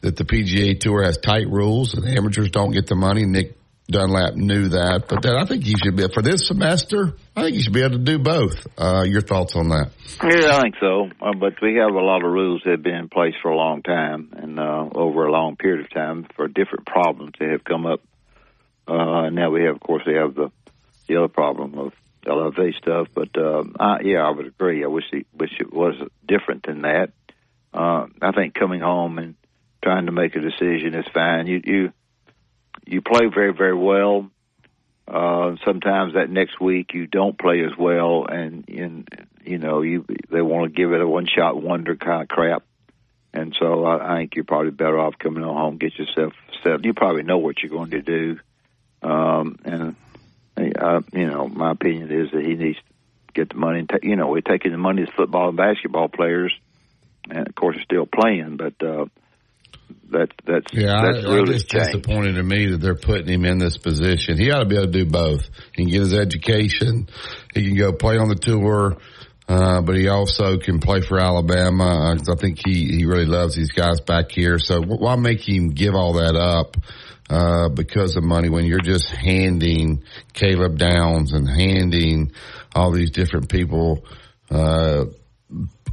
that 0.01 0.17
the 0.17 0.25
PGA 0.25 0.79
Tour 0.79 1.03
has 1.03 1.19
tight 1.19 1.49
rules 1.49 1.95
and 1.95 2.07
amateurs 2.07 2.51
don't 2.51 2.71
get 2.73 2.87
the 2.87 2.95
money. 2.95 3.25
Nick 3.25 3.58
Dunlap 3.91 4.35
knew 4.35 4.69
that, 4.69 5.05
but 5.09 5.23
then 5.23 5.35
I 5.37 5.47
think 5.47 5.65
he 5.65 5.75
should 5.83 5.97
be 5.97 6.07
for 6.13 6.21
this 6.21 6.47
semester. 6.47 7.15
I 7.35 7.43
think 7.43 7.57
he 7.57 7.63
should 7.63 7.73
be 7.73 7.81
able 7.81 7.97
to 7.97 8.05
do 8.05 8.19
both. 8.19 8.67
Uh, 8.77 9.05
your 9.07 9.23
thoughts 9.23 9.57
on 9.57 9.69
that? 9.71 9.91
Yeah, 10.23 10.59
I 10.59 10.61
think 10.61 10.75
so. 10.79 11.09
Uh, 11.23 11.33
but 11.33 11.55
we 11.63 11.77
have 11.77 11.95
a 11.95 12.05
lot 12.05 12.23
of 12.23 12.31
rules 12.31 12.61
that 12.65 12.73
have 12.73 12.83
been 12.83 12.95
in 12.95 13.09
place 13.09 13.35
for 13.41 13.51
a 13.51 13.57
long 13.57 13.83
time 13.83 14.35
and 14.37 14.61
uh, 14.61 14.91
over 14.95 15.27
a 15.27 15.33
long 15.33 15.57
period 15.57 15.87
of 15.87 15.91
time 15.91 16.27
for 16.37 16.49
different 16.49 16.85
problems 16.85 17.33
that 17.41 17.49
have 17.51 17.65
come 17.65 17.87
up. 17.87 18.03
Uh, 18.87 19.31
now 19.31 19.51
we 19.51 19.63
have, 19.63 19.77
of 19.77 19.81
course, 19.81 20.03
we 20.07 20.15
have 20.15 20.35
the 20.35 20.51
the 21.07 21.17
other 21.17 21.29
problem 21.29 21.79
of 21.79 21.93
LFA 22.27 22.75
stuff. 22.77 23.09
But 23.15 23.37
uh, 23.37 23.65
I, 23.81 24.01
yeah, 24.03 24.19
I 24.19 24.31
would 24.31 24.47
agree. 24.47 24.85
I 24.85 24.89
wish 24.89 25.05
he, 25.11 25.25
wish 25.33 25.53
it 25.59 25.73
was 25.73 25.95
different 26.27 26.67
than 26.67 26.83
that. 26.83 27.11
Uh, 27.73 28.07
I 28.21 28.33
think 28.33 28.55
coming 28.55 28.81
home 28.81 29.19
and 29.19 29.35
trying 29.83 30.07
to 30.07 30.13
make 30.13 30.37
a 30.37 30.41
decision 30.41 30.95
is 30.95 31.07
fine. 31.13 31.47
You 31.47 31.63
you 31.65 31.93
you 32.89 33.03
play 33.03 33.27
very 33.27 33.53
very 33.53 33.77
well. 33.77 34.31
Uh, 35.07 35.57
sometimes 35.65 36.15
that 36.15 36.29
next 36.29 36.61
week 36.61 36.93
you 36.93 37.07
don't 37.07 37.39
play 37.39 37.65
as 37.65 37.77
well, 37.79 38.27
and 38.27 38.69
in 38.69 39.07
you 39.45 39.59
know 39.59 39.83
you 39.83 40.05
they 40.31 40.43
want 40.43 40.73
to 40.73 40.77
give 40.77 40.93
it 40.93 41.01
a 41.01 41.07
one 41.07 41.27
shot 41.27 41.61
wonder 41.61 41.97
kind 41.97 42.23
of 42.23 42.29
crap. 42.29 42.63
And 43.33 43.55
so 43.59 43.85
I, 43.85 44.15
I 44.15 44.19
think 44.19 44.37
you're 44.37 44.45
probably 44.45 44.71
better 44.71 44.99
off 44.99 45.19
coming 45.19 45.43
home, 45.43 45.77
get 45.77 45.99
yourself 45.99 46.33
set. 46.63 46.85
You 46.85 46.95
probably 46.95 47.23
know 47.23 47.39
what 47.39 47.63
you're 47.63 47.71
going 47.71 47.91
to 47.91 48.03
do, 48.03 48.39
um, 49.03 49.59
and 49.65 49.97
uh, 50.57 51.03
you 51.13 51.27
know 51.27 51.49
my 51.49 51.73
opinion 51.73 52.11
is 52.11 52.31
that 52.33 52.45
he 52.45 52.55
needs 52.55 52.79
to 52.79 52.85
get 53.35 53.51
the 53.51 53.57
money. 53.57 53.81
And 53.81 53.89
ta- 53.89 53.99
you 54.03 54.17
know, 54.17 54.29
we're 54.29 54.41
taking 54.41 54.73
the 54.73 54.79
money 54.79 55.03
as 55.03 55.09
football 55.11 55.49
and 55.49 55.57
basketball 55.57 56.09
players, 56.09 56.55
and 57.31 57.49
of 57.49 57.55
course, 57.55 57.77
are 57.77 57.83
still 57.83 58.07
playing. 58.07 58.57
But 58.57 58.83
uh, 58.83 59.07
that 60.11 60.33
that's 60.45 60.73
yeah, 60.73 61.03
that's 61.03 61.25
I, 61.25 61.35
really 61.35 61.57
it's 61.57 61.65
changed. 61.65 61.93
disappointing 61.93 62.35
to 62.35 62.43
me 62.43 62.71
that 62.73 62.79
they're 62.79 62.95
putting 62.95 63.29
him 63.29 63.45
in 63.45 63.59
this 63.59 63.77
position. 63.79 64.39
He 64.39 64.51
ought 64.51 64.61
to 64.61 64.67
be 64.67 64.77
able 64.77 64.87
to 64.87 64.93
do 64.93 65.07
both. 65.07 65.49
He 65.75 65.85
can 65.85 65.93
get 65.93 66.01
his 66.01 66.15
education. 66.15 67.09
He 67.55 67.65
can 67.65 67.77
go 67.77 67.93
play 67.93 68.19
on 68.19 68.29
the 68.29 68.35
tour. 68.35 68.97
Uh, 69.49 69.81
but 69.81 69.97
he 69.97 70.09
also 70.09 70.59
can 70.59 70.79
play 70.79 71.01
for 71.01 71.19
Alabama. 71.19 72.13
Uh, 72.13 72.33
I 72.33 72.37
think 72.37 72.61
he, 72.63 72.99
he 72.99 73.07
really 73.07 73.25
loves 73.25 73.57
these 73.57 73.73
guys 73.73 73.99
back 74.01 74.31
here. 74.31 74.59
So 74.59 74.83
why 74.83 75.17
make 75.17 75.49
him 75.49 75.71
give 75.71 75.95
all 75.95 76.15
that 76.15 76.37
up? 76.37 76.77
Uh, 77.31 77.69
because 77.69 78.17
of 78.17 78.25
money 78.25 78.49
when 78.49 78.65
you're 78.65 78.81
just 78.81 79.11
handing 79.11 80.03
Caleb 80.33 80.79
Downs 80.79 81.33
and 81.33 81.47
handing 81.47 82.33
all 82.75 82.91
these 82.91 83.11
different 83.11 83.51
people, 83.51 84.05
uh, 84.51 85.05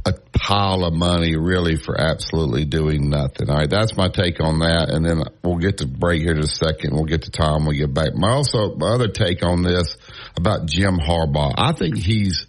a 0.06 0.12
pile 0.38 0.84
of 0.84 0.92
money 0.92 1.36
really 1.36 1.76
for 1.76 2.00
absolutely 2.00 2.64
doing 2.64 3.10
nothing. 3.10 3.50
All 3.50 3.56
right. 3.56 3.70
That's 3.70 3.96
my 3.96 4.08
take 4.08 4.40
on 4.40 4.60
that. 4.60 4.88
And 4.90 5.04
then 5.04 5.22
we'll 5.42 5.58
get 5.58 5.78
to 5.78 5.86
break 5.86 6.22
here 6.22 6.32
in 6.32 6.38
a 6.38 6.46
second. 6.46 6.94
We'll 6.94 7.04
get 7.04 7.22
to 7.22 7.30
Tom. 7.30 7.66
We'll 7.66 7.78
get 7.78 7.92
back. 7.92 8.14
My 8.14 8.30
also, 8.30 8.74
my 8.76 8.88
other 8.88 9.08
take 9.08 9.44
on 9.44 9.62
this 9.62 9.96
about 10.36 10.66
Jim 10.66 10.98
Harbaugh. 10.98 11.54
I 11.56 11.72
think 11.72 11.96
he's, 11.96 12.46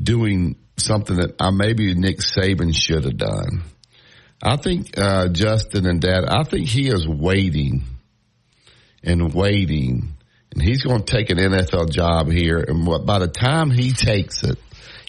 doing 0.00 0.56
something 0.76 1.16
that 1.16 1.34
uh, 1.40 1.50
maybe 1.50 1.94
Nick 1.94 2.18
Saban 2.18 2.74
should 2.74 3.04
have 3.04 3.16
done. 3.16 3.64
I 4.42 4.56
think 4.56 4.98
uh, 4.98 5.28
Justin 5.28 5.86
and 5.86 6.00
Dad. 6.00 6.24
I 6.28 6.44
think 6.44 6.68
he 6.68 6.88
is 6.88 7.08
waiting 7.08 7.84
and 9.02 9.32
waiting, 9.32 10.14
and 10.52 10.62
he's 10.62 10.82
going 10.82 11.02
to 11.02 11.04
take 11.04 11.30
an 11.30 11.38
NFL 11.38 11.90
job 11.90 12.30
here. 12.30 12.58
And 12.58 12.84
by 13.06 13.18
the 13.18 13.28
time 13.28 13.70
he 13.70 13.92
takes 13.92 14.42
it, 14.42 14.58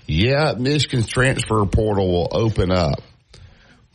yeah, 0.08 0.54
Michigan's 0.58 1.08
transfer 1.08 1.66
portal 1.66 2.12
will 2.12 2.30
open 2.32 2.72
up. 2.72 3.02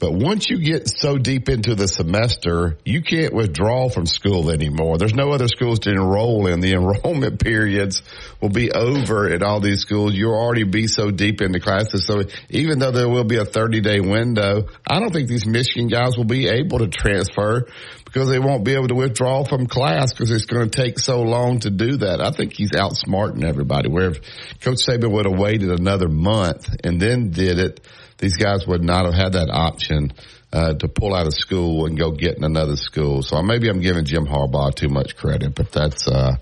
But 0.02 0.14
once 0.14 0.50
you 0.50 0.58
get 0.58 0.88
so 0.88 1.16
deep 1.16 1.48
into 1.48 1.76
the 1.76 1.86
semester, 1.86 2.76
you 2.84 3.02
can't 3.02 3.32
withdraw 3.32 3.88
from 3.88 4.04
school 4.04 4.50
anymore. 4.50 4.98
There's 4.98 5.14
no 5.14 5.30
other 5.30 5.46
schools 5.46 5.78
to 5.80 5.90
enroll 5.90 6.48
in. 6.48 6.58
The 6.58 6.72
enrollment 6.74 7.38
periods 7.38 8.02
will 8.40 8.48
be 8.48 8.72
over 8.72 9.30
at 9.32 9.44
all 9.44 9.60
these 9.60 9.78
schools. 9.78 10.12
You'll 10.12 10.34
already 10.34 10.64
be 10.64 10.88
so 10.88 11.12
deep 11.12 11.40
into 11.40 11.60
classes. 11.60 12.04
So 12.04 12.24
even 12.50 12.80
though 12.80 12.90
there 12.90 13.08
will 13.08 13.22
be 13.22 13.36
a 13.36 13.44
30 13.44 13.80
day 13.80 14.00
window, 14.00 14.66
I 14.84 14.98
don't 14.98 15.12
think 15.12 15.28
these 15.28 15.46
Michigan 15.46 15.86
guys 15.86 16.16
will 16.16 16.24
be 16.24 16.48
able 16.48 16.80
to 16.80 16.88
transfer 16.88 17.68
because 18.12 18.28
they 18.28 18.38
won't 18.38 18.62
be 18.62 18.74
able 18.74 18.88
to 18.88 18.94
withdraw 18.94 19.42
from 19.42 19.66
class 19.66 20.12
because 20.12 20.30
it's 20.30 20.44
going 20.44 20.68
to 20.68 20.82
take 20.82 20.98
so 20.98 21.22
long 21.22 21.60
to 21.60 21.70
do 21.70 21.96
that. 21.96 22.20
I 22.20 22.30
think 22.30 22.52
he's 22.52 22.72
outsmarting 22.72 23.42
everybody. 23.42 23.88
Where 23.88 24.10
if 24.10 24.20
Coach 24.60 24.84
Saban 24.86 25.10
would 25.10 25.24
have 25.24 25.38
waited 25.38 25.70
another 25.70 26.08
month 26.08 26.68
and 26.84 27.00
then 27.00 27.30
did 27.30 27.58
it, 27.58 27.80
these 28.18 28.36
guys 28.36 28.66
would 28.66 28.84
not 28.84 29.06
have 29.06 29.14
had 29.14 29.32
that 29.32 29.48
option 29.50 30.12
uh, 30.52 30.74
to 30.74 30.88
pull 30.88 31.14
out 31.14 31.26
of 31.26 31.32
school 31.32 31.86
and 31.86 31.98
go 31.98 32.10
get 32.10 32.36
in 32.36 32.44
another 32.44 32.76
school. 32.76 33.22
So 33.22 33.40
maybe 33.42 33.68
I'm 33.68 33.80
giving 33.80 34.04
Jim 34.04 34.26
Harbaugh 34.26 34.74
too 34.74 34.88
much 34.88 35.16
credit, 35.16 35.54
but 35.54 35.72
that's 35.72 36.06
uh, 36.06 36.36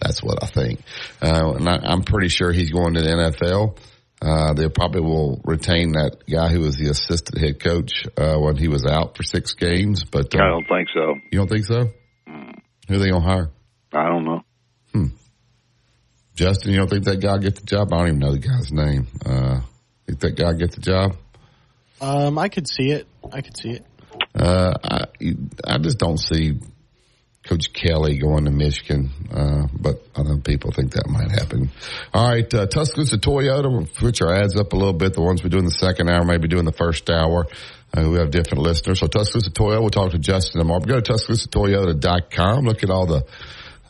that's 0.00 0.22
what 0.22 0.42
I 0.42 0.46
think. 0.46 0.80
Uh, 1.22 1.52
and 1.54 1.68
I, 1.68 1.92
am 1.92 2.02
pretty 2.02 2.28
sure 2.28 2.50
he's 2.50 2.70
going 2.70 2.94
to 2.94 3.02
the 3.02 3.08
NFL. 3.08 3.78
Uh, 4.24 4.54
they 4.54 4.68
probably 4.68 5.00
will 5.00 5.40
retain 5.44 5.92
that 5.92 6.18
guy 6.30 6.48
who 6.48 6.60
was 6.60 6.76
the 6.76 6.88
assistant 6.88 7.38
head 7.38 7.58
coach 7.58 8.06
uh, 8.16 8.36
when 8.36 8.56
he 8.56 8.68
was 8.68 8.86
out 8.86 9.16
for 9.16 9.24
six 9.24 9.54
games. 9.54 10.04
But 10.04 10.34
I 10.34 10.48
don't 10.48 10.68
think 10.68 10.88
so. 10.94 11.14
You 11.32 11.38
don't 11.38 11.48
think 11.48 11.64
so? 11.64 11.90
Mm. 12.28 12.58
Who 12.88 12.94
are 12.94 12.98
they 12.98 13.10
gonna 13.10 13.24
hire? 13.24 13.50
I 13.92 14.08
don't 14.08 14.24
know. 14.24 14.40
Hmm. 14.92 15.06
Justin, 16.36 16.70
you 16.72 16.78
don't 16.78 16.88
think 16.88 17.04
that 17.04 17.20
guy 17.20 17.38
gets 17.38 17.60
the 17.60 17.66
job? 17.66 17.92
I 17.92 17.98
don't 17.98 18.08
even 18.08 18.18
know 18.20 18.32
the 18.32 18.38
guy's 18.38 18.70
name. 18.70 19.08
Uh, 19.26 19.60
think 20.06 20.36
that 20.36 20.36
guy 20.36 20.52
get 20.54 20.72
the 20.72 20.80
job? 20.80 21.16
Um, 22.00 22.38
I 22.38 22.48
could 22.48 22.68
see 22.68 22.90
it. 22.90 23.06
I 23.32 23.40
could 23.40 23.56
see 23.56 23.70
it. 23.70 23.86
Uh, 24.34 24.74
I, 24.82 25.04
I 25.64 25.78
just 25.78 25.98
don't 25.98 26.18
see 26.18 26.58
Coach 27.44 27.72
Kelly 27.72 28.18
going 28.18 28.44
to 28.44 28.52
Michigan, 28.52 29.10
uh, 29.32 29.66
but 29.72 30.06
other 30.14 30.36
people 30.36 30.70
think 30.70 30.92
that 30.92 31.08
might 31.08 31.30
happen. 31.30 31.70
All 32.14 32.28
right, 32.28 32.54
uh, 32.54 32.66
Tuscaloosa 32.66 33.18
Toyota, 33.18 34.00
which 34.00 34.22
our 34.22 34.32
ads 34.32 34.56
up 34.56 34.72
a 34.72 34.76
little 34.76 34.92
bit. 34.92 35.14
The 35.14 35.22
ones 35.22 35.42
we 35.42 35.50
do 35.50 35.58
in 35.58 35.64
the 35.64 35.72
second 35.72 36.08
hour, 36.08 36.24
maybe 36.24 36.46
doing 36.46 36.64
the 36.64 36.72
first 36.72 37.10
hour. 37.10 37.46
Uh, 37.96 38.08
we 38.08 38.18
have 38.18 38.30
different 38.30 38.62
listeners. 38.62 39.00
So 39.00 39.08
Tuscaloosa 39.08 39.50
Toyota, 39.50 39.80
we'll 39.80 39.90
talk 39.90 40.12
to 40.12 40.18
Justin 40.18 40.60
tomorrow. 40.60 40.80
Go 40.80 41.00
to 41.00 41.12
TuscaloosaToyota.com. 41.12 42.64
Look 42.64 42.84
at 42.84 42.90
all 42.90 43.06
the 43.06 43.26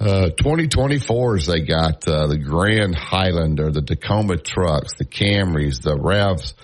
uh, 0.00 0.30
2024s 0.30 1.46
they 1.46 1.60
got, 1.60 2.08
uh, 2.08 2.26
the 2.26 2.38
Grand 2.38 2.96
Highlander, 2.96 3.70
the 3.70 3.82
Tacoma 3.82 4.36
trucks, 4.36 4.94
the 4.94 5.04
Camrys, 5.04 5.82
the 5.82 5.96
Revs, 5.96 6.54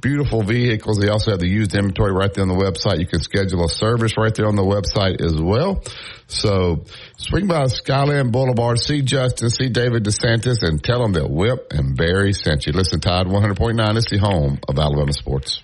beautiful 0.00 0.42
vehicles. 0.42 0.98
They 0.98 1.08
also 1.08 1.30
have 1.30 1.40
the 1.40 1.48
used 1.48 1.74
inventory 1.74 2.12
right 2.12 2.32
there 2.32 2.42
on 2.42 2.48
the 2.48 2.54
website. 2.54 3.00
You 3.00 3.06
can 3.06 3.20
schedule 3.20 3.64
a 3.64 3.68
service 3.68 4.16
right 4.16 4.34
there 4.34 4.46
on 4.46 4.56
the 4.56 4.62
website 4.62 5.20
as 5.20 5.40
well. 5.40 5.82
So 6.28 6.84
swing 7.16 7.46
by 7.46 7.66
Skyland 7.66 8.32
Boulevard, 8.32 8.78
see 8.80 9.02
Justin, 9.02 9.50
see 9.50 9.68
David 9.68 10.04
DeSantis, 10.04 10.62
and 10.62 10.82
tell 10.82 11.02
them 11.02 11.12
that 11.12 11.30
Wimp 11.30 11.60
and 11.70 11.96
Barry 11.96 12.32
sent 12.32 12.66
you. 12.66 12.72
Listen, 12.72 13.00
Tide, 13.00 13.26
100.9 13.26 13.96
is 13.96 14.06
the 14.06 14.18
home 14.18 14.58
of 14.68 14.78
Alabama 14.78 15.12
sports. 15.12 15.62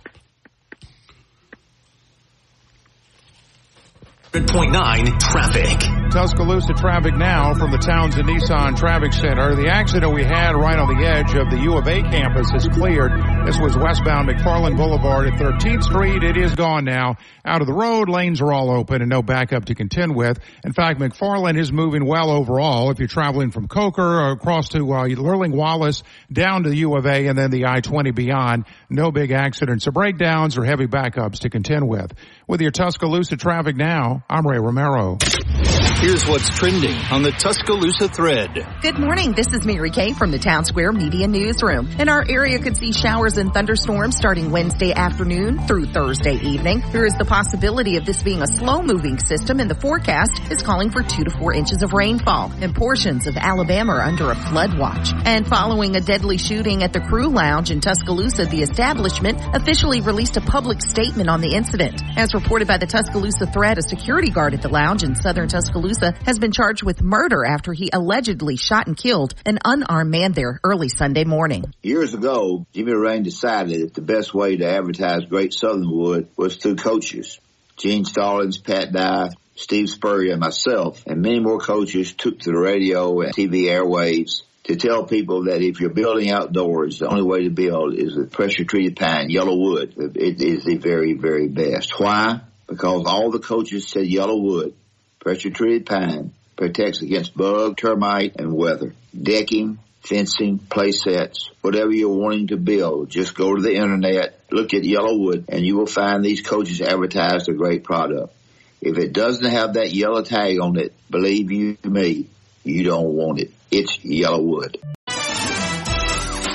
100.9 4.32 5.20
traffic. 5.20 6.10
Tuscaloosa 6.10 6.74
traffic 6.74 7.14
now 7.14 7.54
from 7.54 7.70
the 7.70 7.78
Townsend 7.78 8.28
Nissan 8.28 8.76
Traffic 8.76 9.14
Center. 9.14 9.54
The 9.54 9.68
accident 9.68 10.12
we 10.12 10.24
had 10.24 10.54
right 10.54 10.78
on 10.78 10.88
the 10.88 11.06
edge 11.06 11.34
of 11.34 11.50
the 11.50 11.58
U 11.62 11.78
of 11.78 11.86
A 11.86 12.02
campus 12.02 12.52
is 12.54 12.68
cleared. 12.68 13.12
This 13.46 13.58
was 13.58 13.76
westbound 13.76 14.28
McFarland 14.28 14.76
Boulevard 14.76 15.28
at 15.28 15.34
13th 15.34 15.84
Street. 15.84 16.22
It 16.22 16.36
is 16.36 16.54
gone 16.54 16.84
now. 16.84 17.16
Out 17.46 17.62
of 17.62 17.66
the 17.66 17.72
road, 17.72 18.10
lanes 18.10 18.42
are 18.42 18.52
all 18.52 18.70
open 18.70 19.00
and 19.00 19.08
no 19.08 19.22
backup 19.22 19.66
to 19.66 19.74
contend 19.74 20.14
with. 20.14 20.38
In 20.64 20.74
fact, 20.74 21.00
McFarland 21.00 21.58
is 21.58 21.72
moving 21.72 22.04
well 22.04 22.30
overall. 22.30 22.90
If 22.90 22.98
you're 22.98 23.08
traveling 23.08 23.50
from 23.50 23.66
Coker 23.66 24.32
across 24.32 24.68
to 24.70 24.80
uh, 24.92 25.08
Lurleen 25.08 25.54
Wallace 25.54 26.02
down 26.30 26.64
to 26.64 26.68
the 26.68 26.76
U 26.76 26.94
of 26.96 27.06
A 27.06 27.26
and 27.26 27.38
then 27.38 27.50
the 27.50 27.64
I-20 27.64 28.14
beyond, 28.14 28.66
no 28.90 29.10
big 29.10 29.30
accidents 29.30 29.86
or 29.86 29.92
breakdowns 29.92 30.58
or 30.58 30.64
heavy 30.64 30.86
backups 30.86 31.40
to 31.40 31.50
contend 31.50 31.88
with. 31.88 32.12
With 32.46 32.60
your 32.60 32.70
Tuscaloosa 32.70 33.38
traffic 33.38 33.76
now, 33.76 34.21
I'm 34.28 34.46
Ray 34.46 34.58
Romero. 34.58 35.18
Here's 36.02 36.26
what's 36.26 36.50
trending 36.50 36.96
on 37.12 37.22
the 37.22 37.30
Tuscaloosa 37.30 38.08
thread. 38.08 38.66
Good 38.82 38.98
morning. 38.98 39.34
This 39.36 39.46
is 39.52 39.64
Mary 39.64 39.90
Kay 39.90 40.14
from 40.14 40.32
the 40.32 40.38
Town 40.40 40.64
Square 40.64 40.94
Media 40.94 41.28
Newsroom. 41.28 41.88
And 41.96 42.10
our 42.10 42.24
area 42.28 42.58
could 42.58 42.76
see 42.76 42.90
showers 42.90 43.36
and 43.36 43.54
thunderstorms 43.54 44.16
starting 44.16 44.50
Wednesday 44.50 44.92
afternoon 44.92 45.64
through 45.68 45.86
Thursday 45.86 46.34
evening. 46.42 46.82
There 46.90 47.06
is 47.06 47.14
the 47.14 47.24
possibility 47.24 47.98
of 47.98 48.04
this 48.04 48.20
being 48.20 48.42
a 48.42 48.48
slow 48.48 48.82
moving 48.82 49.20
system 49.20 49.60
and 49.60 49.70
the 49.70 49.76
forecast 49.76 50.50
is 50.50 50.60
calling 50.60 50.90
for 50.90 51.04
two 51.04 51.22
to 51.22 51.30
four 51.38 51.54
inches 51.54 51.84
of 51.84 51.92
rainfall 51.92 52.50
and 52.60 52.74
portions 52.74 53.28
of 53.28 53.36
Alabama 53.36 53.92
are 53.92 54.02
under 54.02 54.28
a 54.28 54.34
flood 54.34 54.76
watch. 54.76 55.12
And 55.24 55.46
following 55.46 55.94
a 55.94 56.00
deadly 56.00 56.36
shooting 56.36 56.82
at 56.82 56.92
the 56.92 57.00
Crew 57.00 57.28
Lounge 57.28 57.70
in 57.70 57.80
Tuscaloosa, 57.80 58.46
the 58.46 58.62
establishment 58.64 59.38
officially 59.54 60.00
released 60.00 60.36
a 60.36 60.40
public 60.40 60.82
statement 60.82 61.30
on 61.30 61.40
the 61.40 61.54
incident. 61.54 62.02
As 62.16 62.34
reported 62.34 62.66
by 62.66 62.78
the 62.78 62.86
Tuscaloosa 62.86 63.46
Thread, 63.46 63.78
a 63.78 63.82
security 63.82 64.32
guard 64.32 64.52
at 64.54 64.62
the 64.62 64.68
lounge 64.68 65.04
in 65.04 65.14
southern 65.14 65.46
Tuscaloosa 65.46 65.91
has 66.00 66.38
been 66.38 66.52
charged 66.52 66.82
with 66.82 67.02
murder 67.02 67.44
after 67.44 67.72
he 67.72 67.90
allegedly 67.92 68.56
shot 68.56 68.86
and 68.86 68.96
killed 68.96 69.34
an 69.44 69.58
unarmed 69.64 70.10
man 70.10 70.32
there 70.32 70.60
early 70.64 70.88
Sunday 70.88 71.24
morning. 71.24 71.64
Years 71.82 72.14
ago, 72.14 72.66
Jimmy 72.72 72.94
Rane 72.94 73.22
decided 73.22 73.80
that 73.80 73.94
the 73.94 74.02
best 74.02 74.34
way 74.34 74.56
to 74.56 74.66
advertise 74.66 75.24
Great 75.24 75.52
Southernwood 75.52 76.28
was 76.36 76.56
through 76.56 76.76
coaches. 76.76 77.38
Gene 77.76 78.04
Stallings, 78.04 78.58
Pat 78.58 78.92
Dye, 78.92 79.30
Steve 79.56 79.88
Spurrier, 79.88 80.32
and 80.32 80.40
myself, 80.40 81.02
and 81.06 81.22
many 81.22 81.40
more 81.40 81.58
coaches 81.58 82.12
took 82.12 82.38
to 82.40 82.52
the 82.52 82.58
radio 82.58 83.20
and 83.20 83.34
TV 83.34 83.64
airwaves 83.64 84.42
to 84.64 84.76
tell 84.76 85.04
people 85.04 85.44
that 85.44 85.60
if 85.60 85.80
you're 85.80 85.90
building 85.90 86.30
outdoors, 86.30 86.98
the 86.98 87.08
only 87.08 87.22
way 87.24 87.44
to 87.44 87.50
build 87.50 87.94
is 87.94 88.14
with 88.14 88.30
pressure 88.30 88.64
treated 88.64 88.96
pine, 88.96 89.28
YellaWood. 89.28 90.16
It 90.16 90.40
is 90.40 90.64
the 90.64 90.76
very, 90.76 91.14
very 91.14 91.48
best. 91.48 91.98
Why? 91.98 92.40
Because 92.66 93.04
all 93.06 93.30
the 93.30 93.40
coaches 93.40 93.88
said 93.88 94.04
YellaWood 94.04 94.74
Pressure 95.22 95.50
treated 95.50 95.86
pine 95.86 96.32
protects 96.56 97.00
against 97.00 97.36
bug, 97.36 97.76
termite, 97.76 98.34
and 98.40 98.52
weather. 98.52 98.92
Decking, 99.16 99.78
fencing, 100.00 100.58
play 100.58 100.90
sets, 100.90 101.48
whatever 101.60 101.92
you're 101.92 102.08
wanting 102.08 102.48
to 102.48 102.56
build, 102.56 103.08
just 103.08 103.36
go 103.36 103.54
to 103.54 103.62
the 103.62 103.76
internet, 103.76 104.40
look 104.50 104.74
at 104.74 104.82
YellaWood, 104.82 105.44
and 105.48 105.64
you 105.64 105.76
will 105.76 105.86
find 105.86 106.24
these 106.24 106.42
coaches 106.42 106.80
advertised 106.80 107.48
a 107.48 107.52
great 107.52 107.84
product. 107.84 108.34
If 108.80 108.98
it 108.98 109.12
doesn't 109.12 109.48
have 109.48 109.74
that 109.74 109.92
yellow 109.92 110.22
tag 110.22 110.60
on 110.60 110.76
it, 110.76 110.92
believe 111.08 111.52
you 111.52 111.78
me, 111.84 112.26
you 112.64 112.82
don't 112.82 113.14
want 113.14 113.38
it. 113.38 113.52
It's 113.70 113.98
YellaWood. 113.98 114.82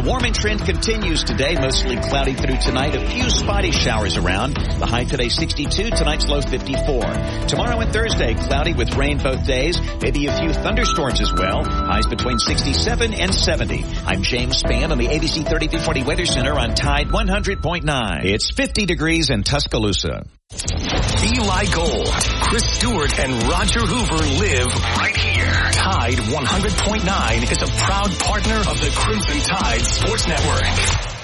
warming 0.00 0.32
trend 0.32 0.60
continues 0.64 1.24
today, 1.24 1.56
mostly 1.60 1.96
cloudy 1.96 2.34
through 2.34 2.58
tonight. 2.58 2.94
A 2.94 3.06
few 3.08 3.28
spotty 3.30 3.70
showers 3.70 4.16
around. 4.16 4.54
The 4.54 4.86
high 4.86 5.04
today 5.04 5.28
62, 5.28 5.90
tonight's 5.90 6.28
low 6.28 6.40
54. 6.40 7.00
Tomorrow 7.46 7.80
and 7.80 7.92
Thursday, 7.92 8.34
cloudy 8.34 8.74
with 8.74 8.94
rain 8.96 9.18
both 9.18 9.46
days. 9.46 9.80
Maybe 10.00 10.26
a 10.26 10.38
few 10.38 10.52
thunderstorms 10.52 11.20
as 11.20 11.32
well. 11.32 11.64
Highs 11.64 12.06
between 12.06 12.38
67 12.38 13.14
and 13.14 13.34
70. 13.34 13.84
I'm 14.06 14.22
James 14.22 14.62
Spann 14.62 14.90
on 14.90 14.98
the 14.98 15.08
ABC 15.08 15.48
3340 15.48 16.02
Weather 16.04 16.26
Center 16.26 16.52
on 16.52 16.74
Tide 16.74 17.08
100.9. 17.08 18.24
It's 18.24 18.50
50 18.50 18.86
degrees 18.86 19.30
in 19.30 19.42
Tuscaloosa. 19.42 20.24
Eli 21.38 21.66
Gold, 21.66 22.08
Chris 22.42 22.64
Stewart, 22.74 23.18
and 23.18 23.42
Roger 23.44 23.80
Hoover 23.80 24.24
live 24.40 24.74
right 24.96 25.16
here. 25.16 25.70
Tide 25.72 26.18
100.9 26.18 27.52
is 27.52 27.62
a 27.62 27.66
proud 27.66 28.18
partner 28.18 28.56
of 28.56 28.80
the 28.80 28.90
Crimson 28.96 29.40
Tide 29.40 29.84
Sports 29.84 30.26
Network. 30.26 31.17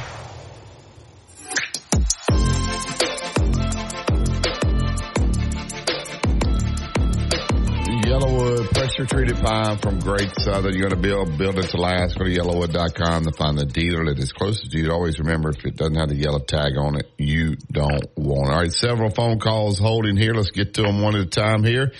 YellaWood 8.14 8.70
pressure 8.72 9.06
treated 9.06 9.36
pine 9.38 9.76
from 9.78 9.98
Great 9.98 10.30
Southern. 10.38 10.72
You're 10.72 10.88
going 10.88 11.02
to 11.02 11.08
build, 11.08 11.36
build 11.36 11.58
it 11.58 11.64
to 11.70 11.76
last. 11.78 12.16
Go 12.16 12.24
to 12.24 12.30
yellawood.com 12.30 13.24
to 13.24 13.32
find 13.32 13.58
the 13.58 13.66
dealer 13.66 14.04
that 14.04 14.20
is 14.20 14.30
closest 14.30 14.70
to 14.70 14.78
you. 14.78 14.92
Always 14.92 15.18
remember 15.18 15.50
if 15.50 15.64
it 15.64 15.74
doesn't 15.74 15.96
have 15.96 16.10
the 16.10 16.14
yellow 16.14 16.38
tag 16.38 16.78
on 16.78 16.94
it, 16.94 17.10
you 17.18 17.56
don't 17.72 18.06
want 18.16 18.50
it. 18.50 18.52
All 18.52 18.60
right. 18.60 18.72
Several 18.72 19.10
phone 19.10 19.40
calls 19.40 19.80
holding 19.80 20.16
here. 20.16 20.32
Let's 20.32 20.52
get 20.52 20.74
to 20.74 20.82
them 20.82 21.02
one 21.02 21.16
at 21.16 21.22
a 21.22 21.26
time 21.26 21.64
here. 21.64 21.90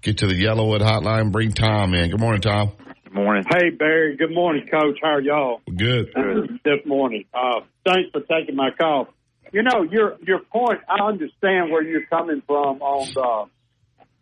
Get 0.00 0.18
to 0.18 0.28
the 0.28 0.40
YellaWood 0.40 0.78
hotline. 0.78 1.32
Bring 1.32 1.50
Tom 1.50 1.92
in. 1.94 2.08
Good 2.08 2.20
morning, 2.20 2.40
Tom. 2.40 2.70
Good 3.02 3.12
morning. 3.12 3.42
Hey, 3.50 3.70
Barry. 3.70 4.16
Good 4.16 4.32
morning, 4.32 4.68
Coach. 4.70 4.98
How 5.02 5.14
are 5.14 5.20
y'all? 5.20 5.60
Good. 5.66 6.14
Good. 6.14 6.60
this 6.64 6.86
morning. 6.86 7.24
Uh, 7.34 7.62
thanks 7.84 8.10
for 8.12 8.20
taking 8.20 8.54
my 8.54 8.70
call. 8.80 9.08
You 9.52 9.64
know, 9.64 9.82
your 9.90 10.18
your 10.24 10.38
point. 10.38 10.80
I 10.88 11.04
understand 11.04 11.72
where 11.72 11.82
you're 11.82 12.06
coming 12.06 12.42
from 12.46 12.80
on 12.80 13.08
the 13.12 13.50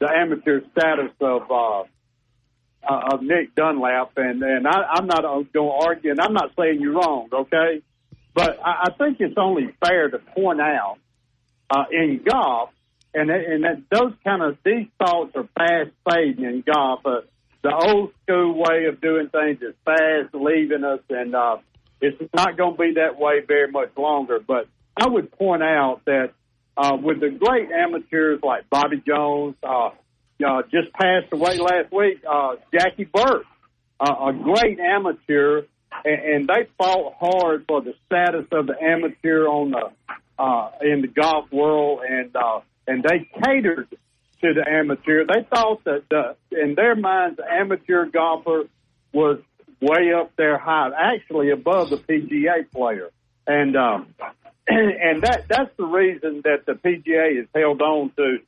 the 0.02 0.10
amateur 0.10 0.62
status 0.72 1.12
of 1.20 1.42
uh, 1.48 1.82
uh, 2.82 3.14
of 3.14 3.22
Nick 3.22 3.54
Dunlap, 3.54 4.10
and 4.16 4.42
and 4.42 4.66
I, 4.66 4.82
I'm 4.94 5.06
not 5.06 5.22
going 5.22 5.46
to 5.52 5.70
argue, 5.70 6.10
and 6.10 6.20
I'm 6.20 6.32
not 6.32 6.50
saying 6.58 6.80
you're 6.80 6.94
wrong, 6.94 7.28
okay? 7.32 7.82
But 8.34 8.58
I, 8.64 8.88
I 8.88 8.90
think 8.98 9.18
it's 9.20 9.36
only 9.36 9.68
fair 9.80 10.08
to 10.08 10.18
point 10.18 10.60
out 10.60 10.96
uh, 11.70 11.84
in 11.92 12.20
golf, 12.28 12.70
and 13.14 13.30
and 13.30 13.62
that 13.62 13.82
those 13.92 14.12
kind 14.24 14.42
of 14.42 14.58
these 14.64 14.88
thoughts 14.98 15.36
are 15.36 15.48
fast 15.56 15.90
fading 16.10 16.44
in 16.46 16.64
golf. 16.66 17.06
Uh, 17.06 17.20
the 17.62 17.72
old 17.72 18.10
school 18.24 18.54
way 18.58 18.86
of 18.86 19.00
doing 19.00 19.28
things 19.28 19.62
is 19.62 19.74
fast 19.84 20.34
leaving 20.34 20.82
us, 20.82 20.98
and 21.10 21.36
uh, 21.36 21.58
it's 22.00 22.20
not 22.34 22.56
going 22.56 22.72
to 22.72 22.78
be 22.78 22.94
that 22.94 23.20
way 23.20 23.34
very 23.46 23.70
much 23.70 23.90
longer. 23.96 24.40
But 24.44 24.66
I 24.96 25.06
would 25.06 25.30
point 25.30 25.62
out 25.62 26.00
that 26.06 26.32
uh, 26.76 26.96
with 27.00 27.20
the 27.20 27.30
great 27.30 27.70
amateurs 27.70 28.40
like 28.42 28.68
Bobby 28.70 29.02
Jones, 29.06 29.56
uh, 29.62 29.90
uh, 30.44 30.62
just 30.70 30.92
passed 30.92 31.32
away 31.32 31.58
last 31.58 31.92
week, 31.92 32.22
uh, 32.28 32.56
Jackie 32.72 33.04
Burke, 33.04 33.44
uh, 34.00 34.28
a 34.28 34.32
great 34.32 34.80
amateur, 34.80 35.62
and, 36.04 36.22
and 36.22 36.48
they 36.48 36.68
fought 36.78 37.14
hard 37.20 37.64
for 37.68 37.80
the 37.80 37.94
status 38.06 38.46
of 38.50 38.66
the 38.66 38.74
amateur 38.82 39.46
on 39.46 39.70
the 39.70 39.90
uh, 40.38 40.70
in 40.80 41.02
the 41.02 41.08
golf 41.08 41.52
world, 41.52 42.00
and 42.08 42.34
uh, 42.34 42.60
and 42.86 43.04
they 43.04 43.28
catered 43.44 43.88
to 44.40 44.54
the 44.54 44.64
amateur. 44.68 45.24
They 45.24 45.46
thought 45.48 45.84
that 45.84 46.04
the, 46.10 46.36
in 46.50 46.74
their 46.74 46.96
minds, 46.96 47.36
the 47.36 47.44
amateur 47.48 48.06
golfer 48.06 48.64
was 49.12 49.38
way 49.80 50.12
up 50.18 50.32
there 50.36 50.58
high, 50.58 50.90
actually 50.98 51.50
above 51.50 51.90
the 51.90 51.96
PGA 51.96 52.70
player, 52.72 53.10
and 53.46 53.76
um, 53.76 54.14
and 54.68 55.22
that 55.22 55.46
that's 55.48 55.70
the 55.76 55.84
reason 55.84 56.42
that 56.44 56.66
the 56.66 56.72
PGA 56.72 57.36
has 57.38 57.46
held 57.54 57.82
on 57.82 58.12
to 58.16 58.38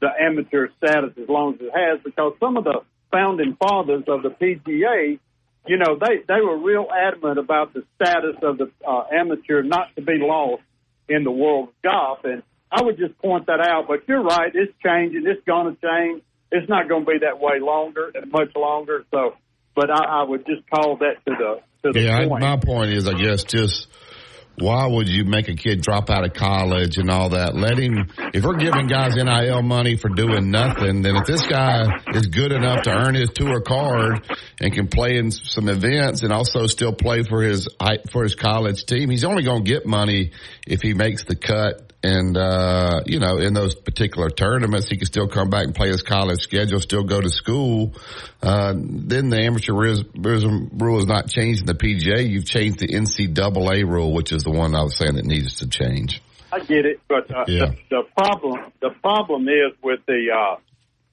the 0.00 0.08
amateur 0.20 0.68
status 0.78 1.10
as 1.20 1.28
long 1.28 1.54
as 1.54 1.60
it 1.60 1.72
has, 1.74 2.00
because 2.04 2.34
some 2.38 2.56
of 2.56 2.64
the 2.64 2.80
founding 3.10 3.56
fathers 3.56 4.04
of 4.06 4.22
the 4.22 4.28
PGA, 4.28 5.18
you 5.66 5.76
know, 5.78 5.98
they 5.98 6.22
they 6.28 6.40
were 6.40 6.58
real 6.58 6.86
adamant 6.94 7.38
about 7.38 7.72
the 7.74 7.84
status 7.96 8.36
of 8.42 8.58
the 8.58 8.70
uh, 8.86 9.04
amateur 9.12 9.62
not 9.62 9.94
to 9.96 10.02
be 10.02 10.18
lost 10.18 10.62
in 11.08 11.24
the 11.24 11.30
world 11.30 11.68
of 11.68 11.74
golf, 11.82 12.18
and 12.24 12.42
I 12.70 12.82
would 12.82 12.98
just 12.98 13.16
point 13.18 13.46
that 13.46 13.60
out. 13.60 13.86
But 13.88 14.06
you're 14.08 14.22
right, 14.22 14.52
it's 14.54 14.72
changing. 14.84 15.24
It's 15.26 15.44
going 15.44 15.74
to 15.74 15.80
change. 15.80 16.22
It's 16.52 16.68
not 16.68 16.88
going 16.88 17.04
to 17.04 17.10
be 17.10 17.18
that 17.22 17.40
way 17.40 17.60
longer, 17.60 18.12
and 18.14 18.30
much 18.30 18.54
longer. 18.54 19.04
So, 19.10 19.34
but 19.74 19.90
I, 19.90 20.20
I 20.20 20.22
would 20.22 20.46
just 20.46 20.68
call 20.70 20.98
that 20.98 21.24
to 21.26 21.34
the 21.36 21.60
to 21.82 21.92
the 21.92 22.00
yeah, 22.00 22.28
point. 22.28 22.44
I, 22.44 22.56
my 22.56 22.62
point 22.62 22.92
is, 22.92 23.08
I 23.08 23.14
guess, 23.14 23.44
just 23.44 23.88
why 24.56 24.86
would 24.86 25.08
you 25.08 25.24
make 25.24 25.48
a 25.48 25.54
kid 25.54 25.80
drop 25.82 26.10
out 26.10 26.24
of 26.24 26.32
college 26.32 26.98
and 26.98 27.10
all 27.10 27.30
that? 27.30 27.56
Let 27.56 27.78
him, 27.78 28.08
if 28.32 28.44
we're 28.44 28.56
giving 28.56 28.86
guys 28.86 29.16
NIL 29.16 29.62
money 29.62 29.96
for 29.96 30.08
doing 30.08 30.50
nothing, 30.50 31.02
then 31.02 31.16
if 31.16 31.26
this 31.26 31.44
guy 31.46 31.86
is 32.14 32.26
good 32.26 32.52
enough 32.52 32.82
to 32.82 32.90
earn 32.90 33.14
his 33.14 33.30
tour 33.30 33.60
card 33.60 34.24
and 34.60 34.72
can 34.72 34.88
play 34.88 35.16
in 35.16 35.30
some 35.30 35.68
events 35.68 36.22
and 36.22 36.32
also 36.32 36.66
still 36.66 36.92
play 36.92 37.22
for 37.22 37.42
his, 37.42 37.68
for 38.10 38.22
his 38.22 38.34
college 38.34 38.84
team, 38.86 39.10
he's 39.10 39.24
only 39.24 39.42
going 39.42 39.64
to 39.64 39.70
get 39.70 39.86
money 39.86 40.30
if 40.66 40.82
he 40.82 40.94
makes 40.94 41.24
the 41.24 41.36
cut 41.36 41.92
and 42.04 42.36
uh, 42.36 43.00
you 43.06 43.18
know, 43.18 43.38
in 43.38 43.54
those 43.54 43.74
particular 43.74 44.28
tournaments, 44.28 44.88
he 44.88 44.98
can 44.98 45.06
still 45.06 45.26
come 45.26 45.48
back 45.48 45.64
and 45.64 45.74
play 45.74 45.88
his 45.88 46.02
college 46.02 46.40
schedule, 46.40 46.78
still 46.78 47.02
go 47.02 47.20
to 47.20 47.30
school. 47.30 47.94
Uh, 48.42 48.74
then 48.76 49.30
the 49.30 49.36
amateurism 49.36 50.68
rule 50.80 50.98
is 50.98 51.06
not 51.06 51.28
changing 51.28 51.64
the 51.64 51.74
PGA. 51.74 52.28
You've 52.28 52.44
changed 52.44 52.78
the 52.78 52.88
NCAA 52.88 53.88
rule, 53.88 54.12
which 54.12 54.32
is 54.32 54.42
the 54.42 54.50
one 54.50 54.74
I 54.74 54.82
was 54.82 54.96
saying 54.98 55.14
that 55.14 55.24
needs 55.24 55.56
to 55.56 55.66
change. 55.68 56.20
I 56.52 56.60
get 56.60 56.84
it, 56.84 57.00
but 57.08 57.30
uh, 57.34 57.46
Yeah. 57.48 57.66
the, 57.66 57.76
the 57.90 58.02
problem 58.16 58.72
the 58.80 58.90
problem 58.90 59.48
is 59.48 59.72
with 59.82 60.00
the 60.06 60.28
uh, 60.30 60.56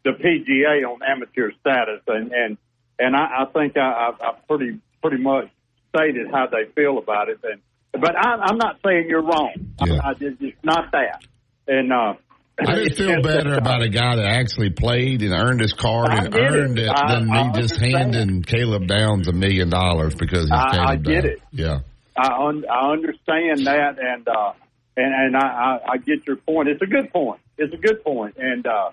the 0.03 0.11
PGA 0.11 0.83
on 0.85 0.99
amateur 1.01 1.51
status, 1.61 2.01
and 2.07 2.33
and 2.33 2.57
and 2.99 3.15
I, 3.15 3.43
I 3.43 3.45
think 3.45 3.77
I, 3.77 3.79
I, 3.79 4.27
I 4.29 4.33
pretty 4.45 4.79
pretty 5.01 5.23
much 5.23 5.49
stated 5.95 6.27
how 6.29 6.47
they 6.47 6.65
feel 6.75 6.97
about 6.97 7.29
it, 7.29 7.39
and 7.43 7.61
but 7.93 8.15
I, 8.17 8.35
I'm 8.45 8.57
not 8.57 8.77
saying 8.85 9.05
you're 9.09 9.21
wrong. 9.23 9.53
Yeah. 9.85 9.99
I, 10.03 10.09
I 10.09 10.13
just, 10.13 10.41
it's 10.41 10.57
not 10.63 10.91
that, 10.91 11.23
and 11.67 11.91
uh, 11.91 12.13
I 12.59 12.75
just 12.83 12.97
feel 12.97 13.21
better 13.21 13.55
about 13.55 13.81
a 13.81 13.89
guy 13.89 14.15
that 14.17 14.25
actually 14.25 14.69
played 14.69 15.21
and 15.23 15.33
earned 15.33 15.61
his 15.61 15.73
card 15.73 16.11
and 16.11 16.27
it. 16.27 16.37
earned 16.39 16.79
it, 16.79 16.89
I- 16.89 17.15
than 17.15 17.29
me 17.29 17.51
just 17.55 17.77
handing 17.79 18.43
Caleb 18.43 18.87
Downs 18.87 19.27
a 19.27 19.33
million 19.33 19.69
dollars 19.69 20.13
because 20.15 20.43
he's 20.43 20.51
I- 20.51 20.71
Caleb 20.71 20.87
I 20.87 20.95
get 20.97 21.21
Downs. 21.23 21.25
it. 21.25 21.41
Yeah. 21.51 21.79
I 22.17 22.47
un- 22.47 22.65
I 22.69 22.91
understand 22.91 23.65
that, 23.67 23.97
and 23.99 24.27
uh, 24.27 24.53
and 24.97 25.13
and 25.13 25.35
I, 25.37 25.39
I 25.47 25.79
I 25.93 25.97
get 25.97 26.27
your 26.27 26.35
point. 26.35 26.67
It's 26.67 26.81
a 26.81 26.85
good 26.85 27.11
point. 27.11 27.39
It's 27.57 27.73
a 27.73 27.77
good 27.77 28.03
point. 28.03 28.35
point, 28.35 28.45
and 28.45 28.67
uh, 28.67 28.89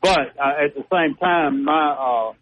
but 0.00 0.20
uh, 0.38 0.64
at 0.64 0.74
the 0.74 0.84
same 0.92 1.16
time, 1.16 1.64
my 1.64 1.90
uh, 1.90 2.32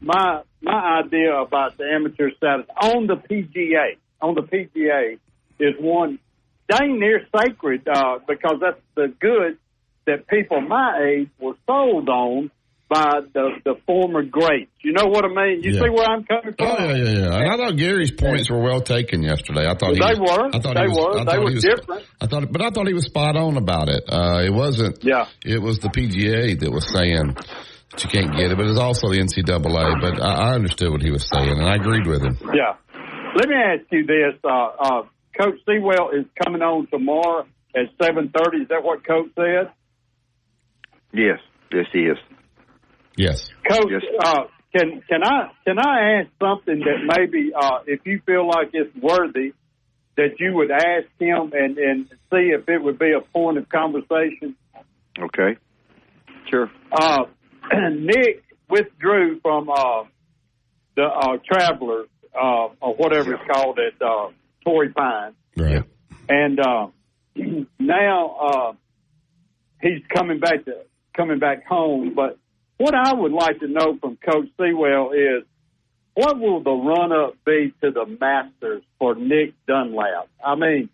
my 0.00 0.42
my 0.60 1.00
idea 1.02 1.34
about 1.36 1.78
the 1.78 1.84
amateur 1.84 2.30
status 2.36 2.66
on 2.82 3.06
the 3.06 3.16
PGA 3.16 3.96
on 4.20 4.34
the 4.34 4.42
PGA 4.42 5.18
is 5.58 5.74
one 5.80 6.18
dang 6.68 6.98
near 6.98 7.26
sacred 7.36 7.86
uh, 7.88 8.18
because 8.26 8.56
that's 8.60 8.80
the 8.94 9.12
good 9.20 9.58
that 10.06 10.26
people 10.28 10.60
my 10.60 10.98
age 11.06 11.28
were 11.40 11.54
sold 11.66 12.08
on 12.08 12.50
by 12.88 13.20
the 13.32 13.50
the 13.64 13.74
former 13.86 14.22
greats. 14.22 14.70
You 14.82 14.92
know 14.92 15.06
what 15.06 15.24
I 15.24 15.28
mean? 15.28 15.62
You 15.62 15.72
Yeah. 15.72 15.80
see 15.80 15.88
where 15.90 16.04
I'm 16.06 16.24
coming 16.24 16.54
from? 16.58 16.66
Oh 16.66 16.76
yeah, 16.78 16.94
yeah, 16.96 17.10
yeah. 17.20 17.36
And 17.40 17.48
I 17.52 17.56
thought 17.56 17.76
Gary's 17.76 18.10
points 18.12 18.50
were 18.50 18.60
well 18.60 18.80
taken 18.82 19.22
yesterday. 19.22 19.66
I 19.66 19.74
thought 19.74 19.94
he 19.94 20.00
They 20.00 20.20
was, 20.20 20.20
were. 20.20 20.46
I 20.52 20.58
thought 20.60 20.74
They 20.74 20.82
he 20.82 20.88
was, 20.88 20.98
were. 20.98 21.20
I 21.20 21.24
They 21.24 21.38
were 21.38 21.52
was, 21.52 21.62
different. 21.64 22.04
I 22.20 22.26
thought, 22.26 22.52
but 22.52 22.60
I 22.62 22.70
thought 22.70 22.86
he 22.86 22.94
was 22.94 23.04
spot 23.06 23.36
on 23.36 23.56
about 23.56 23.88
it. 23.88 24.04
Uh, 24.08 24.42
it 24.44 24.52
wasn't. 24.52 25.02
Yeah. 25.04 25.26
It 25.44 25.62
was 25.62 25.78
the 25.78 25.88
PGA 25.88 26.58
that 26.60 26.70
was 26.70 26.86
saying 26.92 27.32
that 27.92 28.04
you 28.04 28.10
can't 28.10 28.36
get 28.36 28.50
it, 28.52 28.56
but 28.58 28.66
it's 28.66 28.78
also 28.78 29.08
the 29.08 29.18
NCAA. 29.20 30.00
But 30.00 30.20
I, 30.22 30.50
I 30.50 30.54
understood 30.54 30.90
what 30.90 31.00
he 31.02 31.10
was 31.10 31.26
saying, 31.32 31.48
and 31.48 31.62
I 31.64 31.76
agreed 31.76 32.06
with 32.06 32.22
him. 32.22 32.36
Yeah. 32.52 32.74
Let 33.36 33.48
me 33.48 33.54
ask 33.56 33.84
you 33.90 34.04
this. 34.04 34.36
Uh, 34.44 34.48
uh, 34.78 35.02
Coach 35.38 35.58
Seawell 35.66 36.10
is 36.10 36.26
coming 36.44 36.62
on 36.62 36.86
tomorrow 36.88 37.46
at 37.74 37.96
7.30. 37.98 38.62
Is 38.62 38.68
that 38.68 38.82
what 38.82 39.06
Coach 39.06 39.30
said? 39.34 39.72
Yes, 41.12 41.38
yes, 41.72 41.86
he 41.92 42.00
is. 42.00 42.18
Yes. 43.16 43.50
Coach, 43.68 43.92
uh, 44.24 44.44
can 44.74 45.02
can 45.08 45.22
I 45.22 45.50
can 45.64 45.78
I 45.78 46.20
ask 46.20 46.30
something 46.40 46.80
that 46.80 47.16
maybe 47.16 47.52
uh, 47.54 47.80
if 47.86 48.00
you 48.06 48.20
feel 48.24 48.48
like 48.48 48.70
it's 48.72 48.94
worthy 48.96 49.52
that 50.16 50.38
you 50.38 50.54
would 50.54 50.70
ask 50.70 51.06
him 51.18 51.52
and 51.52 51.76
and 51.76 52.06
see 52.30 52.52
if 52.54 52.66
it 52.68 52.82
would 52.82 52.98
be 52.98 53.12
a 53.12 53.20
point 53.20 53.58
of 53.58 53.68
conversation? 53.68 54.56
Okay. 55.18 55.58
Sure. 56.50 56.70
Uh, 56.90 57.24
Nick 57.90 58.44
withdrew 58.68 59.40
from 59.40 59.68
uh, 59.68 60.04
the 60.96 61.04
uh, 61.04 61.36
Travelers 61.46 62.08
uh, 62.34 62.68
or 62.80 62.94
whatever 62.94 63.34
it's 63.34 63.44
called 63.52 63.78
at 63.78 64.00
Torrey 64.64 64.90
Pine, 64.90 65.32
Right. 65.56 65.84
and 66.28 66.60
uh, 66.60 66.86
now 67.78 68.28
uh, 68.36 68.72
he's 69.80 70.02
coming 70.08 70.40
back 70.40 70.64
to 70.64 70.82
coming 71.14 71.38
back 71.38 71.66
home. 71.66 72.14
But 72.14 72.38
what 72.78 72.94
I 72.94 73.12
would 73.12 73.32
like 73.32 73.60
to 73.60 73.68
know 73.68 73.96
from 74.00 74.16
Coach 74.16 74.48
Seawell 74.58 75.12
is 75.12 75.44
what 76.14 76.38
will 76.38 76.62
the 76.62 76.70
run 76.72 77.12
up 77.12 77.34
be 77.44 77.72
to 77.82 77.90
the 77.90 78.06
Masters 78.20 78.82
for 78.98 79.14
Nick 79.14 79.54
Dunlap? 79.66 80.28
I 80.44 80.54
mean, 80.56 80.90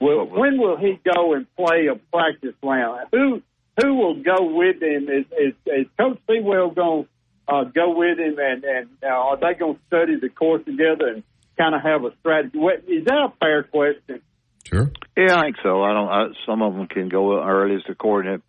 will, 0.00 0.24
when 0.26 0.58
will 0.58 0.76
he 0.76 0.98
go 1.14 1.34
and 1.34 1.46
play 1.56 1.88
a 1.88 1.96
practice 2.12 2.54
round? 2.62 3.08
Who 3.12 3.42
who 3.82 3.94
will 3.94 4.22
go 4.22 4.44
with 4.54 4.80
him? 4.82 5.08
Is 5.08 5.26
is, 5.38 5.54
is 5.66 5.86
Coach 5.98 6.18
Seawell 6.28 6.70
going 6.70 7.04
to 7.04 7.54
uh, 7.54 7.64
go 7.64 7.96
with 7.96 8.18
him, 8.18 8.36
and 8.38 8.64
and 8.64 8.88
uh, 9.02 9.06
are 9.06 9.36
they 9.36 9.58
going 9.58 9.74
to 9.74 9.80
study 9.88 10.16
the 10.20 10.28
course 10.30 10.64
together 10.64 11.08
and 11.08 11.22
kind 11.56 11.74
of 11.74 11.82
have 11.82 12.04
a 12.04 12.10
strategy? 12.20 12.58
What, 12.58 12.84
is 12.88 13.04
that 13.06 13.14
a 13.14 13.32
fair 13.40 13.62
question? 13.64 14.22
Sure. 14.64 14.90
Yeah, 15.16 15.36
I 15.38 15.42
think 15.44 15.56
so. 15.62 15.82
I 15.82 15.92
don't. 15.92 16.08
I, 16.08 16.26
some 16.46 16.62
of 16.62 16.74
them 16.74 16.86
can 16.86 17.08
go 17.08 17.42
early 17.42 17.76
as 17.76 17.82
the 17.86 17.94
coordinate. 17.94 18.42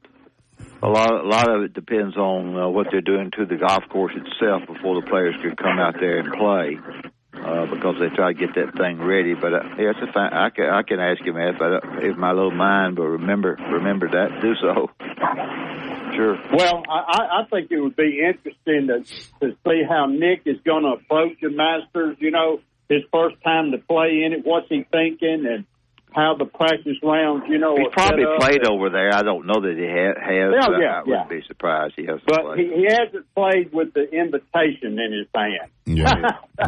A 0.81 0.87
lot, 0.87 1.11
a 1.11 1.27
lot 1.27 1.49
of 1.49 1.63
it 1.63 1.73
depends 1.73 2.15
on 2.15 2.55
uh, 2.55 2.69
what 2.69 2.87
they're 2.91 3.01
doing 3.01 3.31
to 3.31 3.45
the 3.45 3.55
golf 3.55 3.83
course 3.89 4.13
itself 4.15 4.63
before 4.67 5.01
the 5.01 5.07
players 5.07 5.35
could 5.41 5.57
come 5.57 5.79
out 5.79 5.95
there 5.99 6.19
and 6.19 6.31
play, 6.31 6.77
uh, 7.33 7.65
because 7.65 7.95
they 7.99 8.15
try 8.15 8.33
to 8.33 8.39
get 8.39 8.55
that 8.55 8.77
thing 8.77 9.01
ready. 9.01 9.33
But 9.33 9.53
uh, 9.53 9.63
yeah, 9.77 9.91
it's 9.91 9.99
a 10.07 10.11
fine, 10.13 10.31
I 10.31 10.49
can 10.49 10.69
I 10.69 10.83
can 10.83 10.99
ask 10.99 11.21
him 11.21 11.35
that, 11.35 11.55
but 11.59 11.83
uh, 11.83 12.07
if 12.07 12.17
my 12.17 12.31
little 12.31 12.51
mind, 12.51 12.97
will 12.97 13.17
remember 13.19 13.57
remember 13.71 14.09
that, 14.09 14.41
do 14.41 14.53
so. 14.55 14.89
Sure. 16.15 16.37
Well, 16.53 16.83
I, 16.87 16.99
I 17.11 17.41
I 17.41 17.45
think 17.49 17.71
it 17.71 17.79
would 17.79 17.97
be 17.97 18.21
interesting 18.25 18.87
to 18.87 19.03
to 19.41 19.57
see 19.67 19.83
how 19.89 20.05
Nick 20.05 20.43
is 20.45 20.57
going 20.65 20.83
to 20.83 21.03
approach 21.03 21.37
the 21.41 21.49
Masters. 21.49 22.15
You 22.19 22.31
know, 22.31 22.61
his 22.89 23.01
first 23.11 23.35
time 23.43 23.71
to 23.71 23.77
play 23.77 24.23
in 24.25 24.33
it. 24.33 24.41
What's 24.45 24.67
he 24.69 24.85
thinking, 24.91 25.45
and 25.49 25.65
how 26.13 26.35
the 26.37 26.45
practice 26.45 26.97
rounds? 27.03 27.43
You 27.49 27.57
know, 27.57 27.75
He's 27.75 27.87
probably 27.91 28.23
set 28.23 28.33
up. 28.33 28.39
played 28.39 28.67
over 28.67 28.89
there. 28.89 29.13
I 29.13 29.21
don't 29.23 29.45
know 29.47 29.59
that 29.61 29.75
he 29.75 29.85
ha- 29.85 30.19
has. 30.19 30.53
Yeah, 30.53 30.67
but 30.67 30.81
yeah, 30.81 31.01
wouldn't 31.05 31.29
be 31.29 31.41
surprised 31.47 31.93
he 31.97 32.05
has. 32.05 32.19
But 32.25 32.57
he, 32.57 32.65
he 32.65 32.85
hasn't 32.89 33.25
played 33.35 33.71
with 33.73 33.93
the 33.93 34.03
invitation 34.11 34.99
in 34.99 35.11
his 35.13 35.27
hand. 35.33 35.69
Yeah. 35.85 36.13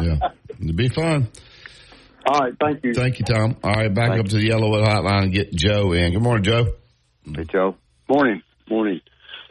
yeah. 0.02 0.28
It'd 0.60 0.76
be 0.76 0.88
fun. 0.88 1.28
All 2.26 2.40
right, 2.40 2.52
thank 2.60 2.84
you. 2.84 2.92
Thank 2.92 3.18
you, 3.20 3.24
Tom. 3.24 3.56
All 3.62 3.72
right, 3.72 3.92
back 3.94 4.18
up 4.18 4.26
to 4.26 4.36
the 4.36 4.48
YellaWood 4.50 4.86
Hotline 4.86 5.22
and 5.24 5.32
get 5.32 5.52
Joe 5.54 5.92
in. 5.92 6.12
Good 6.12 6.20
morning, 6.22 6.44
Joe. 6.44 6.66
Hey, 7.24 7.44
Joe. 7.44 7.76
Morning, 8.08 8.42
morning. 8.68 9.00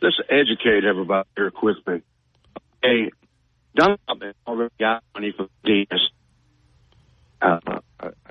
Let's 0.01 0.17
educate 0.29 0.83
everybody 0.87 1.27
here 1.35 1.49
quickly. 1.49 2.03
Hey, 2.83 3.09
Dunlap 3.75 4.35
already 4.45 4.73
got 4.79 5.03
money 5.15 5.33
for 5.35 5.47
DS. 5.65 5.87
Uh, 7.41 7.59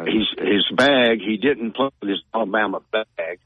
he's, 0.05 0.27
his 0.38 0.66
bag, 0.75 1.21
he 1.21 1.37
didn't 1.37 1.73
play 1.73 1.90
with 2.01 2.11
his 2.11 2.23
Alabama 2.35 2.81
bag, 2.90 3.38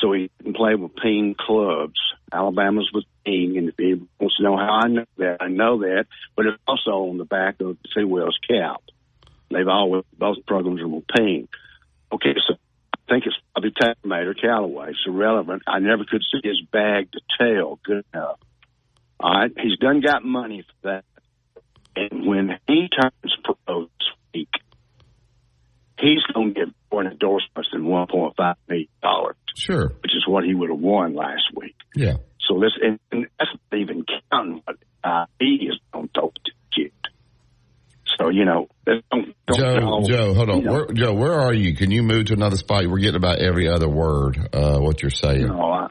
so 0.00 0.12
he 0.12 0.30
didn't 0.38 0.56
play 0.56 0.74
with 0.74 0.96
Ping 0.96 1.34
clubs. 1.38 2.00
Alabama's 2.32 2.90
with 2.92 3.04
Ping, 3.24 3.58
and 3.58 3.68
if 3.68 3.74
he 3.76 3.94
wants 4.18 4.36
to 4.36 4.42
know 4.42 4.56
how 4.56 4.80
I 4.84 4.88
know 4.88 5.04
that, 5.18 5.36
I 5.40 5.48
know 5.48 5.80
that, 5.80 6.06
but 6.34 6.46
it's 6.46 6.58
also 6.66 7.10
on 7.10 7.18
the 7.18 7.24
back 7.24 7.60
of 7.60 7.76
Seawell's 7.94 8.38
cap. 8.48 8.82
They've 9.50 9.68
always, 9.68 10.04
both 10.18 10.46
programs 10.46 10.80
are 10.80 10.88
with 10.88 11.06
Ping. 11.14 11.48
Okay, 12.10 12.34
so 12.46 12.54
I 12.94 12.98
think 13.12 13.24
it's 13.26 13.36
probably 13.52 13.72
TaylorMade 13.72 14.26
or 14.26 14.34
Callaway. 14.34 14.90
It's 14.90 15.04
irrelevant. 15.06 15.62
I 15.66 15.78
never 15.80 16.04
could 16.04 16.22
see 16.32 16.40
his 16.42 16.60
bag 16.72 17.08
detail 17.12 17.78
good 17.84 18.04
enough. 18.14 18.38
All 19.20 19.32
right, 19.32 19.52
he's 19.56 19.78
done 19.78 20.00
got 20.00 20.24
money 20.24 20.62
for 20.62 20.88
that. 20.88 21.04
And 21.94 22.26
when 22.26 22.58
he 22.66 22.88
turns 22.88 23.36
pro 23.44 23.88
week, 24.34 24.48
he's 25.98 26.22
going 26.34 26.54
to 26.54 26.60
get 26.66 26.74
more 26.90 27.04
endorsements 27.04 27.68
than 27.72 27.84
$1.5 27.84 28.54
million, 28.68 28.88
Sure. 29.56 29.88
which 30.02 30.12
is 30.14 30.24
what 30.26 30.44
he 30.44 30.54
would 30.54 30.70
have 30.70 30.78
won 30.78 31.14
last 31.14 31.44
week. 31.54 31.76
Yeah. 31.94 32.14
So 32.40 32.58
this, 32.60 32.72
and, 32.80 32.98
and 33.10 33.26
that's 33.38 33.50
not 33.70 33.80
even 33.80 34.04
counting 34.30 34.62
what 34.64 34.76
uh, 35.04 35.26
he 35.38 35.68
is 35.70 35.78
on 35.92 36.08
top 36.08 36.34
to 36.34 36.52
kid. 36.74 36.92
So, 38.18 38.28
you 38.30 38.44
know, 38.44 38.68
don't, 38.84 39.04
don't 39.10 39.58
Joe, 39.58 39.78
know, 39.78 40.02
Joe, 40.06 40.34
hold 40.34 40.50
on. 40.50 40.64
Where, 40.64 40.86
Joe, 40.92 41.14
where 41.14 41.32
are 41.32 41.52
you? 41.52 41.74
Can 41.74 41.90
you 41.90 42.02
move 42.02 42.26
to 42.26 42.34
another 42.34 42.56
spot? 42.56 42.86
We're 42.86 42.98
getting 42.98 43.16
about 43.16 43.38
every 43.38 43.68
other 43.68 43.88
word, 43.88 44.38
uh, 44.52 44.78
what 44.78 45.02
you're 45.02 45.10
saying. 45.10 45.46
No, 45.46 45.60
I, 45.62 45.88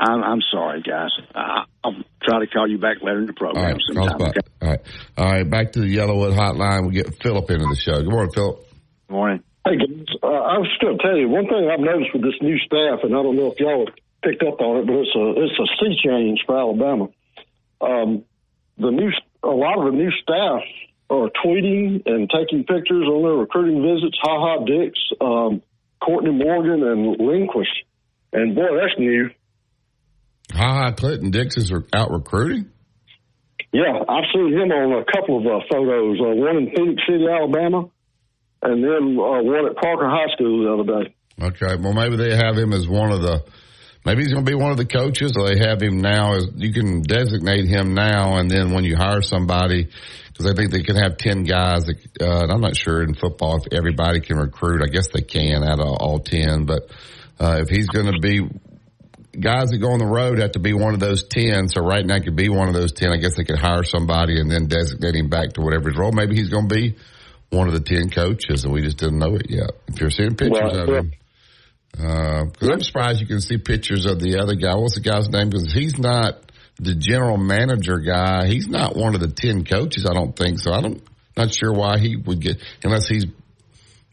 I'm, 0.00 0.22
I'm 0.24 0.40
sorry, 0.50 0.82
guys. 0.82 1.10
I, 1.34 1.64
I'll 1.84 1.94
try 2.22 2.40
to 2.40 2.46
call 2.46 2.68
you 2.68 2.78
back 2.78 3.02
later 3.02 3.20
in 3.20 3.26
the 3.26 3.32
All 3.32 3.52
program 3.52 3.76
right, 3.76 3.94
call 3.94 4.04
us 4.04 4.10
sometime. 4.12 4.32
back. 4.32 4.44
All 4.62 4.68
right. 4.68 4.80
All 5.18 5.32
right, 5.32 5.50
back 5.50 5.72
to 5.72 5.80
the 5.80 5.94
YellaWood 5.96 6.34
Hotline. 6.34 6.82
We'll 6.82 6.90
get 6.90 7.22
Philip 7.22 7.50
into 7.50 7.66
the 7.66 7.76
show. 7.76 8.00
Good 8.02 8.10
morning, 8.10 8.32
Philip. 8.32 8.66
Morning. 9.08 9.42
Hey, 9.66 9.76
guys, 9.76 10.06
uh, 10.22 10.26
I 10.26 10.56
was 10.58 10.70
going 10.80 10.96
to 10.96 11.02
tell 11.02 11.16
you 11.16 11.28
one 11.28 11.46
thing 11.46 11.68
I've 11.70 11.80
noticed 11.80 12.14
with 12.14 12.22
this 12.22 12.40
new 12.40 12.56
staff, 12.58 13.00
and 13.02 13.14
I 13.14 13.22
don't 13.22 13.36
know 13.36 13.52
if 13.52 13.60
y'all 13.60 13.84
have 13.86 13.94
picked 14.22 14.42
up 14.42 14.60
on 14.60 14.78
it, 14.78 14.86
but 14.86 14.96
it's 14.96 15.14
a 15.14 15.24
it's 15.36 15.58
a 15.60 15.66
sea 15.78 15.96
change 16.02 16.40
for 16.46 16.58
Alabama. 16.58 17.08
Um, 17.80 18.24
the 18.78 18.90
new 18.90 19.10
a 19.42 19.48
lot 19.48 19.78
of 19.78 19.92
the 19.92 19.98
new 19.98 20.10
staff 20.22 20.62
are 21.10 21.28
tweeting 21.44 22.06
and 22.06 22.30
taking 22.30 22.64
pictures 22.64 23.04
on 23.04 23.22
their 23.22 23.32
recruiting 23.36 23.82
visits. 23.82 24.16
Ha 24.22 24.32
Ha, 24.32 24.64
Dix, 24.64 24.98
um, 25.20 25.62
Courtney 26.02 26.32
Morgan, 26.32 26.82
and 26.82 27.16
Lindquist, 27.20 27.72
and 28.32 28.54
boy, 28.54 28.76
that's 28.80 28.98
new. 28.98 29.28
Ha, 30.52 30.92
Clinton 30.92 31.30
Dix 31.30 31.56
is 31.56 31.72
out 31.94 32.10
recruiting? 32.10 32.70
Yeah, 33.72 34.02
I've 34.08 34.24
seen 34.34 34.52
him 34.52 34.70
on 34.72 35.00
a 35.00 35.04
couple 35.04 35.38
of 35.38 35.46
uh, 35.46 35.64
photos. 35.70 36.18
Uh, 36.20 36.34
one 36.34 36.56
in 36.56 36.72
Phenix 36.74 37.02
City, 37.06 37.24
Alabama, 37.30 37.88
and 38.62 38.82
then 38.82 39.16
uh, 39.16 39.42
one 39.42 39.66
at 39.66 39.76
Parker 39.76 40.08
High 40.08 40.32
School 40.34 40.64
the 40.64 40.72
other 40.74 41.04
day. 41.04 41.14
Okay. 41.40 41.76
Well, 41.80 41.92
maybe 41.92 42.16
they 42.16 42.34
have 42.34 42.56
him 42.56 42.72
as 42.72 42.88
one 42.88 43.12
of 43.12 43.22
the, 43.22 43.44
maybe 44.04 44.22
he's 44.22 44.32
going 44.32 44.44
to 44.44 44.50
be 44.50 44.56
one 44.56 44.72
of 44.72 44.76
the 44.76 44.86
coaches 44.86 45.36
or 45.36 45.46
they 45.48 45.58
have 45.58 45.80
him 45.80 46.00
now 46.00 46.34
as, 46.34 46.48
you 46.56 46.72
can 46.72 47.02
designate 47.02 47.66
him 47.66 47.94
now 47.94 48.38
and 48.38 48.50
then 48.50 48.72
when 48.72 48.84
you 48.84 48.96
hire 48.96 49.22
somebody, 49.22 49.88
because 50.28 50.50
I 50.50 50.54
think 50.54 50.72
they 50.72 50.82
can 50.82 50.96
have 50.96 51.16
10 51.16 51.44
guys, 51.44 51.84
that, 51.86 51.96
uh, 52.20 52.42
and 52.42 52.52
I'm 52.52 52.60
not 52.60 52.76
sure 52.76 53.02
in 53.02 53.14
football 53.14 53.58
if 53.58 53.72
everybody 53.72 54.20
can 54.20 54.36
recruit. 54.36 54.82
I 54.82 54.88
guess 54.88 55.08
they 55.08 55.22
can 55.22 55.62
out 55.62 55.78
of 55.78 55.86
all 55.86 56.18
10, 56.18 56.66
but, 56.66 56.90
uh, 57.38 57.60
if 57.62 57.68
he's 57.68 57.86
going 57.86 58.12
to 58.12 58.18
be, 58.20 58.40
guys 59.40 59.70
that 59.70 59.78
go 59.78 59.92
on 59.92 59.98
the 59.98 60.06
road 60.06 60.38
have 60.38 60.52
to 60.52 60.58
be 60.58 60.72
one 60.74 60.94
of 60.94 61.00
those 61.00 61.24
10. 61.24 61.68
So 61.68 61.80
right 61.82 62.04
now 62.04 62.18
could 62.20 62.36
be 62.36 62.48
one 62.48 62.68
of 62.68 62.74
those 62.74 62.92
10. 62.92 63.10
I 63.10 63.16
guess 63.16 63.36
they 63.36 63.44
could 63.44 63.58
hire 63.58 63.84
somebody 63.84 64.40
and 64.40 64.50
then 64.50 64.66
designate 64.66 65.14
him 65.16 65.28
back 65.28 65.54
to 65.54 65.60
whatever 65.60 65.88
his 65.88 65.98
role. 65.98 66.12
Maybe 66.12 66.36
he's 66.36 66.48
going 66.50 66.68
to 66.68 66.74
be 66.74 66.96
one 67.50 67.66
of 67.66 67.74
the 67.74 67.80
10 67.80 68.10
coaches 68.10 68.64
and 68.64 68.72
we 68.72 68.82
just 68.82 68.98
didn't 68.98 69.18
know 69.18 69.34
it 69.34 69.46
yet. 69.50 69.70
If 69.88 70.00
you're 70.00 70.10
seeing 70.10 70.36
pictures 70.36 70.60
Well, 70.72 70.80
of 70.82 70.88
yeah. 70.88 70.98
him. 70.98 71.12
Uh, 71.98 72.44
cause 72.58 72.68
I'm 72.70 72.80
surprised 72.82 73.20
you 73.20 73.26
can 73.26 73.40
see 73.40 73.58
pictures 73.58 74.06
of 74.06 74.20
the 74.20 74.38
other 74.38 74.54
guy. 74.54 74.76
What's 74.76 74.94
the 74.94 75.00
guy's 75.00 75.28
name? 75.28 75.50
Because 75.50 75.72
he's 75.72 75.98
not 75.98 76.50
the 76.76 76.94
general 76.94 77.36
manager 77.36 77.98
guy. 77.98 78.46
He's 78.46 78.68
not 78.68 78.94
one 78.96 79.14
of 79.14 79.20
the 79.20 79.28
10 79.28 79.64
coaches. 79.64 80.06
I 80.08 80.14
don't 80.14 80.36
think 80.36 80.60
so. 80.60 80.72
I 80.72 80.80
don't, 80.80 81.02
not 81.36 81.52
sure 81.52 81.72
why 81.72 81.98
he 81.98 82.16
would 82.16 82.40
get, 82.40 82.58
unless 82.84 83.08
he's 83.08 83.26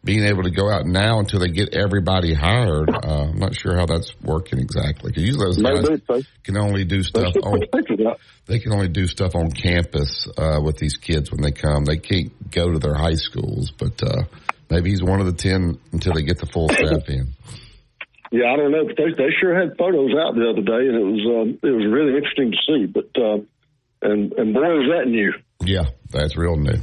being 0.04 0.24
able 0.24 0.44
to 0.44 0.52
go 0.52 0.70
out 0.70 0.86
now 0.86 1.20
until 1.20 1.40
they 1.40 1.50
get 1.50 1.74
everybody 1.74 2.34
hired. 2.34 2.90
Uh, 2.90 3.28
I'm 3.30 3.40
not 3.40 3.56
sure 3.56 3.76
how 3.76 3.86
that's 3.86 4.12
working 4.22 4.60
exactly. 4.60 5.12
Cause 5.12 5.24
usually 5.24 5.46
those 5.46 5.62
guys 5.62 6.26
can 6.44 6.58
only 6.58 6.86
do 6.86 7.04
stuff 7.04 7.34
on, 7.44 7.62
they 8.46 8.60
can 8.60 8.72
only 8.74 8.88
do 8.88 9.08
stuff 9.08 9.36
on 9.36 9.52
campus, 9.52 10.28
uh, 10.38 10.62
with 10.64 10.78
these 10.78 10.98
kids 10.98 11.32
when 11.32 11.42
they 11.42 11.52
come. 11.52 11.86
They 11.86 11.98
can't 11.98 12.52
go 12.52 12.72
to 12.72 12.80
their 12.80 12.96
high 12.96 13.16
schools, 13.16 13.72
but, 13.72 14.02
uh, 14.02 14.24
maybe 14.70 14.92
he's 14.92 15.04
one 15.04 15.20
of 15.20 15.26
the 15.26 15.34
10 15.34 15.78
until 15.92 16.14
they 16.14 16.24
get 16.24 16.40
the 16.40 16.46
full 16.46 16.70
staff 16.70 17.10
in. 17.10 17.34
Yeah, 18.32 18.52
I 18.52 18.58
don't 18.58 18.72
know, 18.72 18.86
but 18.86 18.98
they 18.98 19.12
they 19.12 19.30
sure 19.40 19.58
had 19.58 19.78
photos 19.78 20.12
out 20.12 20.36
the 20.36 20.50
other 20.50 20.62
day, 20.62 20.88
and 20.90 20.96
it 20.96 21.04
was 21.04 21.26
um, 21.26 21.60
it 21.64 21.74
was 21.74 21.86
really 21.90 22.18
interesting 22.18 22.52
to 22.52 22.58
see. 22.68 22.86
But 22.86 23.10
uh, 23.16 23.38
and 24.02 24.34
and 24.34 24.54
boy, 24.54 24.82
is 24.82 24.90
that 24.92 25.06
new. 25.08 25.34
Yeah, 25.62 25.86
that's 26.10 26.36
real 26.36 26.58
new. 26.58 26.80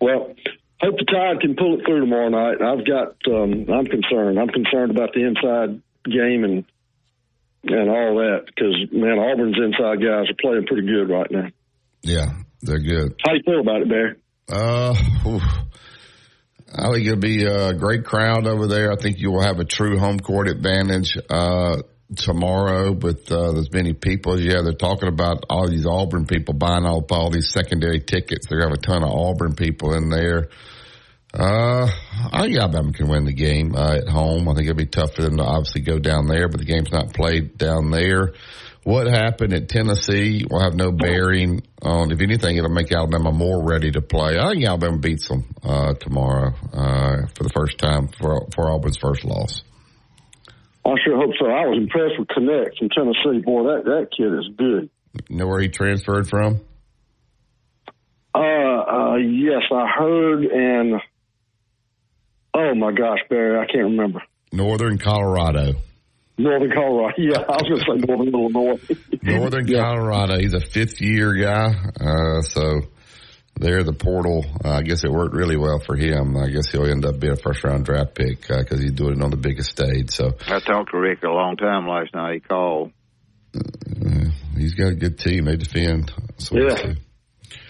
Well, 0.00 0.32
hope 0.82 0.98
the 0.98 1.04
Tide 1.04 1.40
can 1.40 1.54
pull 1.54 1.78
it 1.78 1.86
through 1.86 2.00
tomorrow 2.00 2.28
night. 2.28 2.60
I've 2.60 2.86
got 2.86 3.16
um, 3.30 3.66
I'm 3.70 3.86
concerned. 3.86 4.38
I'm 4.38 4.48
concerned 4.48 4.90
about 4.90 5.14
the 5.14 5.24
inside 5.24 5.80
game 6.04 6.44
and 6.44 6.64
and 7.64 7.88
all 7.88 8.16
that 8.16 8.46
because 8.46 8.74
man, 8.92 9.18
Auburn's 9.18 9.56
inside 9.56 10.02
guys 10.02 10.28
are 10.28 10.40
playing 10.40 10.66
pretty 10.66 10.86
good 10.86 11.08
right 11.08 11.30
now. 11.30 11.48
Yeah, 12.02 12.26
they're 12.60 12.80
good. 12.80 13.14
How 13.24 13.32
do 13.32 13.38
you 13.38 13.42
feel 13.44 13.60
about 13.60 13.82
it, 13.82 13.88
Barry? 13.88 14.16
Uh, 14.48 14.94
oof. 15.26 15.42
I 16.74 16.90
think 16.90 17.06
it'll 17.06 17.18
be 17.18 17.44
a 17.44 17.74
great 17.74 18.04
crowd 18.04 18.46
over 18.46 18.66
there. 18.66 18.90
I 18.90 18.96
think 18.96 19.18
you 19.18 19.30
will 19.30 19.42
have 19.42 19.60
a 19.60 19.64
true 19.64 19.98
home 19.98 20.18
court 20.18 20.48
advantage, 20.48 21.18
uh, 21.28 21.82
tomorrow 22.16 22.92
with, 22.92 23.30
uh, 23.30 23.58
as 23.58 23.72
many 23.72 23.92
people 23.92 24.36
have. 24.36 24.64
They're 24.64 24.72
talking 24.72 25.08
about 25.08 25.44
all 25.50 25.68
these 25.68 25.86
Auburn 25.86 26.26
people 26.26 26.54
buying 26.54 26.84
all, 26.84 27.04
all 27.10 27.30
these 27.30 27.50
secondary 27.50 28.00
tickets. 28.00 28.46
To 28.46 28.56
have 28.56 28.72
a 28.72 28.76
ton 28.76 29.02
of 29.02 29.10
Auburn 29.10 29.54
people 29.54 29.94
in 29.94 30.10
there. 30.10 30.48
Uh, 31.34 31.90
I 32.30 32.42
think 32.42 32.58
Alabama 32.58 32.92
can 32.92 33.08
win 33.08 33.24
the 33.24 33.32
game 33.32 33.74
uh, 33.74 33.96
at 33.96 34.08
home. 34.08 34.48
I 34.48 34.54
think 34.54 34.68
it'll 34.68 34.76
be 34.76 34.86
tough 34.86 35.14
for 35.14 35.22
them 35.22 35.38
to 35.38 35.42
obviously 35.42 35.80
go 35.80 35.98
down 35.98 36.26
there, 36.26 36.48
but 36.48 36.60
the 36.60 36.66
game's 36.66 36.92
not 36.92 37.14
played 37.14 37.56
down 37.56 37.90
there. 37.90 38.34
What 38.84 39.06
happened 39.06 39.54
at 39.54 39.68
Tennessee 39.68 40.44
will 40.50 40.60
have 40.60 40.74
no 40.74 40.90
bearing 40.90 41.62
on, 41.80 42.10
if 42.10 42.20
anything, 42.20 42.56
it'll 42.56 42.68
make 42.68 42.92
Alabama 42.92 43.30
more 43.30 43.64
ready 43.64 43.92
to 43.92 44.02
play. 44.02 44.38
I 44.38 44.50
think 44.50 44.64
Alabama 44.64 44.98
beats 44.98 45.28
them 45.28 45.44
uh, 45.62 45.94
tomorrow 45.94 46.52
uh, 46.72 47.28
for 47.34 47.44
the 47.44 47.50
first 47.54 47.78
time 47.78 48.08
for, 48.08 48.48
for 48.54 48.70
Auburn's 48.70 48.98
first 48.98 49.24
loss. 49.24 49.62
I 50.84 50.94
sure 51.04 51.16
hope 51.16 51.34
so. 51.38 51.46
I 51.46 51.66
was 51.66 51.78
impressed 51.78 52.18
with 52.18 52.28
Knecht 52.28 52.78
from 52.78 52.88
Tennessee. 52.88 53.44
Boy, 53.44 53.62
that, 53.64 53.84
that 53.84 54.08
kid 54.16 54.32
is 54.34 54.48
good. 54.56 54.90
You 55.28 55.36
know 55.36 55.46
where 55.46 55.60
he 55.60 55.68
transferred 55.68 56.28
from? 56.28 56.60
Uh, 58.34 58.38
uh, 58.38 59.16
yes, 59.16 59.62
I 59.70 59.86
heard, 59.86 60.44
and 60.44 61.00
oh 62.54 62.74
my 62.74 62.92
gosh, 62.92 63.18
Barry, 63.28 63.58
I 63.58 63.66
can't 63.70 63.84
remember. 63.84 64.22
Northern 64.52 64.98
Colorado. 64.98 65.74
Northern 66.38 66.70
Colorado. 66.72 67.14
Yeah, 67.18 67.38
I 67.38 67.56
was 67.62 67.84
going 67.84 67.98
to 67.98 68.02
say 68.02 68.06
Northern 68.06 68.34
Illinois. 68.34 68.80
Northern 69.22 69.66
yeah. 69.68 69.82
Colorado. 69.82 70.38
He's 70.38 70.54
a 70.54 70.60
fifth 70.60 71.00
year 71.00 71.34
guy. 71.34 71.74
Uh, 72.00 72.42
so 72.42 72.80
there, 73.56 73.82
the 73.82 73.92
portal, 73.92 74.44
uh, 74.64 74.70
I 74.70 74.82
guess 74.82 75.04
it 75.04 75.10
worked 75.10 75.34
really 75.34 75.56
well 75.56 75.78
for 75.78 75.96
him. 75.96 76.36
I 76.36 76.48
guess 76.48 76.70
he'll 76.70 76.86
end 76.86 77.04
up 77.04 77.20
being 77.20 77.34
a 77.34 77.36
first 77.36 77.62
round 77.64 77.84
draft 77.84 78.14
pick 78.14 78.40
because 78.40 78.72
uh, 78.72 78.76
he's 78.76 78.92
doing 78.92 79.18
it 79.18 79.22
on 79.22 79.30
the 79.30 79.36
biggest 79.36 79.70
stage. 79.70 80.10
So 80.10 80.32
I 80.46 80.58
talked 80.60 80.90
to 80.90 80.98
Rick 80.98 81.22
a 81.22 81.28
long 81.28 81.56
time 81.56 81.86
last 81.86 82.14
night. 82.14 82.34
He 82.34 82.40
called. 82.40 82.92
Uh, 83.54 84.30
he's 84.56 84.74
got 84.74 84.88
a 84.88 84.94
good 84.94 85.18
team. 85.18 85.44
They 85.44 85.56
defend. 85.56 86.12
So 86.38 86.56
yeah. 86.56 86.94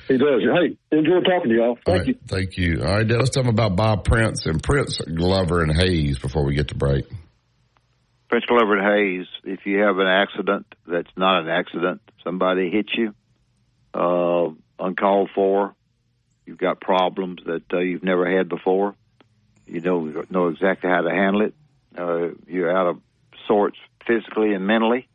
He 0.08 0.18
does. 0.18 0.42
Hey, 0.42 0.76
enjoy 0.96 1.20
talking 1.20 1.50
to 1.50 1.56
y'all. 1.56 1.78
Thank 1.86 2.08
you. 2.08 2.14
Thank 2.26 2.56
you. 2.58 2.82
All 2.82 2.96
right, 2.96 3.06
let's 3.06 3.30
talk 3.30 3.46
about 3.46 3.76
Bob 3.76 4.04
Prince 4.04 4.46
and 4.46 4.62
Prince 4.62 5.00
Glover 5.00 5.62
and 5.62 5.74
Hayes 5.74 6.18
before 6.18 6.44
we 6.44 6.54
get 6.54 6.68
to 6.68 6.74
break. 6.74 7.06
Prince 8.28 8.44
Glover 8.46 8.78
and 8.78 8.86
Hayes, 8.86 9.26
if 9.44 9.60
you 9.64 9.80
have 9.80 9.98
an 9.98 10.06
accident 10.06 10.66
that's 10.86 11.10
not 11.16 11.42
an 11.42 11.48
accident, 11.48 12.00
somebody 12.24 12.70
hits 12.70 12.90
you, 12.96 13.14
uh, 13.94 14.50
uncalled 14.78 15.30
for, 15.34 15.74
you've 16.46 16.58
got 16.58 16.80
problems 16.80 17.40
that 17.46 17.62
uh, 17.72 17.78
you've 17.78 18.02
never 18.02 18.30
had 18.30 18.48
before, 18.48 18.94
you 19.66 19.80
know 19.80 20.24
know 20.30 20.48
exactly 20.48 20.90
how 20.90 21.02
to 21.02 21.10
handle 21.10 21.42
it, 21.42 21.54
uh, 21.96 22.28
you're 22.46 22.74
out 22.74 22.86
of 22.86 23.00
sorts 23.46 23.78
physically 24.06 24.54
and 24.54 24.66
mentally. 24.66 25.08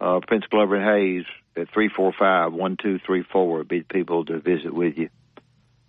Uh, 0.00 0.20
Prince 0.26 0.44
Glover 0.50 0.76
and 0.76 0.84
Hayes 0.84 1.24
at 1.56 1.70
three 1.72 1.88
four 1.88 2.12
five 2.18 2.52
one 2.52 2.76
two 2.76 2.98
three 2.98 3.22
four 3.22 3.58
would 3.58 3.68
be 3.68 3.82
people 3.82 4.24
to 4.24 4.40
visit 4.40 4.72
with 4.72 4.96
you. 4.96 5.10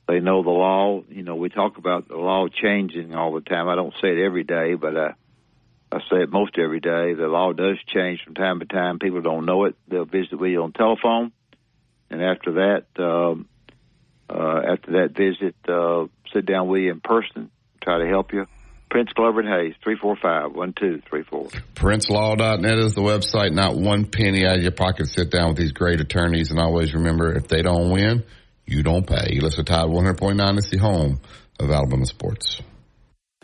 They 0.07 0.19
know 0.19 0.43
the 0.43 0.49
law. 0.49 1.03
You 1.09 1.23
know, 1.23 1.35
we 1.35 1.49
talk 1.49 1.77
about 1.77 2.09
the 2.09 2.17
law 2.17 2.47
changing 2.49 3.15
all 3.15 3.33
the 3.33 3.41
time. 3.41 3.69
I 3.69 3.75
don't 3.75 3.93
say 4.01 4.09
it 4.09 4.25
every 4.25 4.43
day, 4.43 4.73
but 4.73 4.97
I, 4.97 5.13
I 5.91 5.99
say 6.09 6.23
it 6.23 6.31
most 6.31 6.57
every 6.57 6.81
day. 6.81 7.13
The 7.13 7.27
law 7.27 7.53
does 7.53 7.77
change 7.87 8.23
from 8.23 8.33
time 8.33 8.59
to 8.59 8.65
time. 8.65 8.99
People 8.99 9.21
don't 9.21 9.45
know 9.45 9.65
it. 9.65 9.75
They'll 9.87 10.05
visit 10.05 10.37
with 10.37 10.51
you 10.51 10.63
on 10.63 10.73
telephone, 10.73 11.31
and 12.11 12.21
after 12.21 12.51
that, 12.53 12.85
um, 13.01 13.47
uh, 14.29 14.61
after 14.73 14.91
that 14.91 15.15
visit, 15.15 15.55
uh, 15.67 16.05
sit 16.33 16.45
down 16.45 16.67
with 16.67 16.81
you 16.81 16.91
in 16.91 16.99
person, 16.99 17.49
try 17.81 17.99
to 17.99 18.07
help 18.07 18.33
you. 18.33 18.45
Prince 18.89 19.13
Glover 19.13 19.39
and 19.39 19.47
Hayes, 19.47 19.73
345-1234. 19.85 21.61
PrinceLaw.net 21.75 22.77
is 22.79 22.93
the 22.93 23.01
website. 23.01 23.53
Not 23.53 23.77
one 23.77 24.03
penny 24.05 24.45
out 24.45 24.57
of 24.57 24.63
your 24.63 24.73
pocket. 24.73 25.07
Sit 25.07 25.31
down 25.31 25.49
with 25.49 25.57
these 25.57 25.71
great 25.71 26.01
attorneys 26.01 26.51
and 26.51 26.59
always 26.59 26.93
remember 26.93 27.33
if 27.33 27.47
they 27.47 27.61
don't 27.61 27.89
win, 27.89 28.25
you 28.65 28.83
don't 28.83 29.07
pay. 29.07 29.29
You 29.29 29.39
listen 29.41 29.63
to 29.63 29.71
Tide 29.71 29.87
100.9 29.87 30.57
is 30.57 30.69
the 30.69 30.77
home 30.77 31.21
of 31.57 31.71
Alabama 31.71 32.05
sports. 32.05 32.61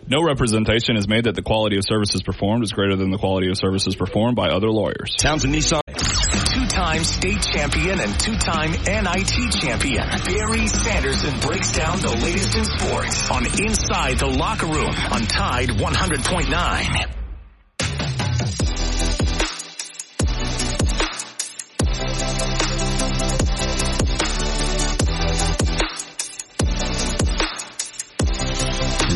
No 0.10 0.24
representation 0.24 0.98
is 0.98 1.08
made 1.08 1.26
that 1.26 1.36
the 1.36 1.42
quality 1.42 1.78
of 1.78 1.84
services 1.86 2.22
performed 2.24 2.64
is 2.64 2.74
greater 2.74 2.98
than 2.98 3.12
the 3.12 3.18
quality 3.18 3.50
of 3.50 3.58
services 3.58 3.96
performed 3.96 4.36
by 4.36 4.50
other 4.50 4.70
lawyers. 4.70 5.16
Townsend 5.18 5.54
Nissan. 5.54 5.82
Two-time 6.98 7.04
state 7.04 7.42
champion 7.44 8.00
and 8.00 8.20
two-time 8.20 8.72
NIT 8.72 9.52
champion. 9.62 10.04
Barry 10.26 10.68
Sanderson 10.68 11.40
breaks 11.42 11.72
down 11.72 12.00
the 12.00 12.10
latest 12.24 12.56
in 12.56 12.66
sports 12.66 13.30
on 13.30 13.46
Inside 13.46 14.18
the 14.18 14.26
Locker 14.26 14.66
Room 14.66 14.96
on 15.12 15.28
Tide 15.28 15.70
100.9. 15.70 17.14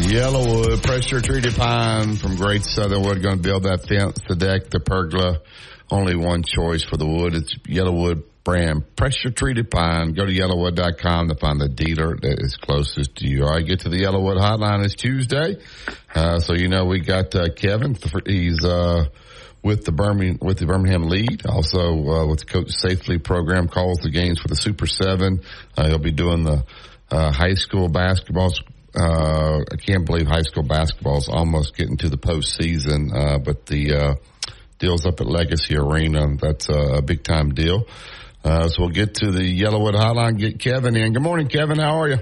YellaWood, 0.06 0.84
pressure 0.84 1.22
treated 1.22 1.56
pine 1.56 2.15
from 2.17 2.36
Great 2.36 2.63
Southern 2.63 3.02
Wood. 3.02 3.24
Going 3.24 3.38
to 3.38 3.41
build 3.41 3.63
that 3.63 3.88
fence, 3.88 4.20
the 4.28 4.36
deck, 4.36 4.70
the 4.70 4.80
pergola. 4.80 5.39
Only 5.91 6.15
one 6.15 6.43
choice 6.43 6.84
for 6.84 6.97
the 6.97 7.06
wood. 7.06 7.36
It's 7.36 7.54
YellaWood 7.56 8.23
brand 8.43 8.95
pressure 8.95 9.30
treated 9.30 9.69
pine. 9.69 10.13
Go 10.13 10.25
to 10.25 10.32
yellawood.com 10.32 11.27
to 11.27 11.36
find 11.36 11.60
the 11.60 11.69
dealer 11.69 12.15
that 12.15 12.39
is 12.39 12.56
closest 12.56 13.17
to 13.17 13.27
you. 13.27 13.43
All 13.43 13.51
right, 13.51 13.65
get 13.65 13.82
to 13.82 13.89
the 13.89 13.97
YellaWood 13.97 14.39
hotline. 14.39 14.86
It's 14.86 14.95
Tuesday. 14.95 15.58
Uh, 16.15 16.39
so, 16.39 16.54
you 16.54 16.69
know, 16.69 16.86
we 16.86 17.01
got, 17.01 17.36
uh, 17.36 17.49
Kevin. 17.54 17.97
He's, 18.25 18.63
uh, 18.63 19.06
with 19.62 19.86
the 19.86 19.91
Birmingham 19.91 20.39
with 20.41 20.58
the 20.58 20.65
Birmingham 20.65 21.04
lead, 21.04 21.45
also 21.45 21.93
uh, 22.10 22.25
with 22.25 22.39
the 22.39 22.45
Coach 22.45 22.71
Safely 22.71 23.19
program, 23.19 23.67
calls 23.67 23.99
the 23.99 24.10
games 24.10 24.39
for 24.39 24.47
the 24.47 24.56
Super 24.56 24.88
Seven. 24.88 25.41
Uh, 25.77 25.88
he'll 25.88 25.99
be 25.99 26.12
doing 26.12 26.41
the 26.41 26.65
uh, 27.12 27.32
high 27.32 27.54
school 27.54 27.88
basketball 27.88 28.51
uh, 28.95 29.60
I 29.71 29.75
can't 29.77 30.06
believe 30.06 30.27
high 30.27 30.41
school 30.41 30.63
basketball 30.63 31.17
is 31.19 31.30
almost 31.30 31.75
getting 31.75 31.97
to 31.97 32.10
the 32.10 32.17
postseason, 32.17 33.13
uh, 33.15 33.39
but 33.39 33.65
the 33.65 33.93
uh, 33.93 34.15
deal's 34.82 35.06
up 35.06 35.22
at 35.22 35.28
Legacy 35.28 35.78
Arena. 35.78 36.36
That's 36.41 36.67
a 36.70 37.02
big 37.02 37.24
time 37.24 37.54
deal. 37.54 37.86
Uh, 38.44 38.67
so 38.67 38.84
we'll 38.84 38.89
get 38.89 39.15
to 39.15 39.32
the 39.32 39.41
YellaWood 39.41 39.94
Hotline. 39.94 40.38
Get 40.38 40.60
Kevin 40.60 40.98
in. 40.98 41.13
Good 41.13 41.22
morning, 41.22 41.48
Kevin. 41.48 41.78
How 41.78 42.02
are 42.02 42.10
you? 42.10 42.17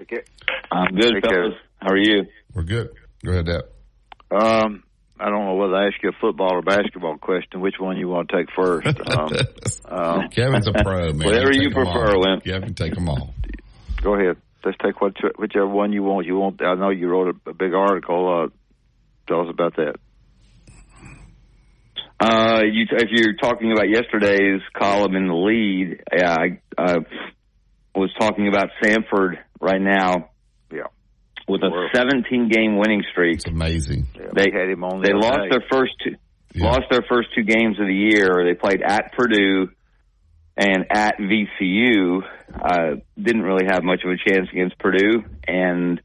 Okay. 0.00 0.22
I'm 0.70 0.94
good, 0.94 1.14
hey, 1.14 1.20
fellas. 1.28 1.54
How 1.80 1.92
are 1.92 1.98
you? 1.98 2.26
We're 2.54 2.62
good. 2.62 2.90
Go 3.24 3.32
ahead, 3.32 3.46
Dad. 3.46 3.62
Um, 4.30 4.84
I 5.18 5.28
don't 5.28 5.44
know 5.44 5.54
whether 5.54 5.74
I 5.74 5.88
ask 5.88 5.96
you 6.02 6.10
a 6.10 6.20
football 6.20 6.54
or 6.54 6.62
basketball 6.62 7.18
question. 7.18 7.60
Which 7.60 7.74
one 7.78 7.96
you 7.96 8.08
want 8.08 8.28
to 8.28 8.36
take 8.36 8.46
first? 8.56 8.86
Um, 9.06 9.30
um, 9.88 10.28
Kevin's 10.30 10.66
a 10.66 10.72
pro, 10.72 11.12
man. 11.12 11.18
Whatever 11.26 11.52
you, 11.52 11.68
you 11.68 11.70
prefer, 11.70 12.16
Lynn. 12.16 12.40
Kevin, 12.40 12.74
take 12.74 12.94
them 12.94 13.08
all. 13.08 13.34
Go 14.02 14.14
ahead 14.14 14.36
let's 14.66 14.76
take 14.84 15.00
what, 15.00 15.14
whichever 15.38 15.68
one 15.68 15.92
you 15.92 16.02
want. 16.02 16.26
You 16.26 16.36
want? 16.36 16.60
I 16.60 16.74
know 16.74 16.90
you 16.90 17.08
wrote 17.08 17.36
a, 17.46 17.50
a 17.50 17.54
big 17.54 17.72
article. 17.72 18.44
Uh, 18.44 18.48
tell 19.28 19.42
us 19.42 19.48
about 19.48 19.76
that. 19.76 19.94
Uh, 22.18 22.62
you, 22.70 22.86
if 22.90 23.08
you're 23.10 23.34
talking 23.34 23.72
about 23.72 23.88
yesterday's 23.88 24.62
column 24.74 25.16
in 25.16 25.26
the 25.28 25.34
lead, 25.34 26.02
yeah, 26.16 26.34
I 26.34 26.60
uh, 26.78 27.00
was 27.94 28.10
talking 28.18 28.48
about 28.48 28.68
Samford 28.82 29.36
right 29.60 29.80
now. 29.80 30.30
Yeah, 30.72 30.88
with 31.46 31.62
a 31.62 31.88
17 31.94 32.48
game 32.48 32.78
winning 32.78 33.02
streak. 33.12 33.36
It's 33.36 33.46
amazing. 33.46 34.08
Yeah, 34.14 34.28
they 34.34 34.46
had 34.52 34.70
him 34.70 34.82
on. 34.82 35.02
They 35.02 35.12
lost 35.12 35.38
day. 35.38 35.48
their 35.50 35.64
first 35.70 35.92
two. 36.02 36.16
Yeah. 36.54 36.68
Lost 36.68 36.84
their 36.90 37.04
first 37.08 37.28
two 37.34 37.42
games 37.42 37.78
of 37.78 37.86
the 37.86 37.94
year. 37.94 38.44
They 38.46 38.54
played 38.54 38.80
at 38.82 39.12
Purdue 39.12 39.68
and 40.56 40.86
at 40.90 41.18
VCU, 41.18 42.22
uh, 42.54 42.96
didn't 43.20 43.42
really 43.42 43.66
have 43.68 43.84
much 43.84 44.00
of 44.04 44.10
a 44.10 44.16
chance 44.16 44.48
against 44.50 44.78
Purdue, 44.78 45.22
and 45.46 46.00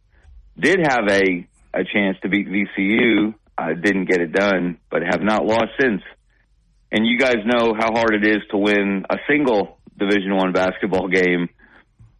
did 0.59 0.79
have 0.79 1.07
a 1.09 1.47
a 1.73 1.83
chance 1.85 2.17
to 2.21 2.29
beat 2.29 2.47
VCU. 2.49 3.33
Uh, 3.57 3.73
didn't 3.73 4.05
get 4.05 4.21
it 4.21 4.31
done, 4.31 4.77
but 4.89 5.01
have 5.03 5.21
not 5.21 5.45
lost 5.45 5.71
since. 5.79 6.01
And 6.91 7.05
you 7.05 7.17
guys 7.17 7.37
know 7.45 7.73
how 7.77 7.91
hard 7.93 8.15
it 8.15 8.25
is 8.25 8.41
to 8.51 8.57
win 8.57 9.05
a 9.09 9.17
single 9.29 9.77
Division 9.97 10.35
One 10.35 10.51
basketball 10.51 11.07
game. 11.07 11.49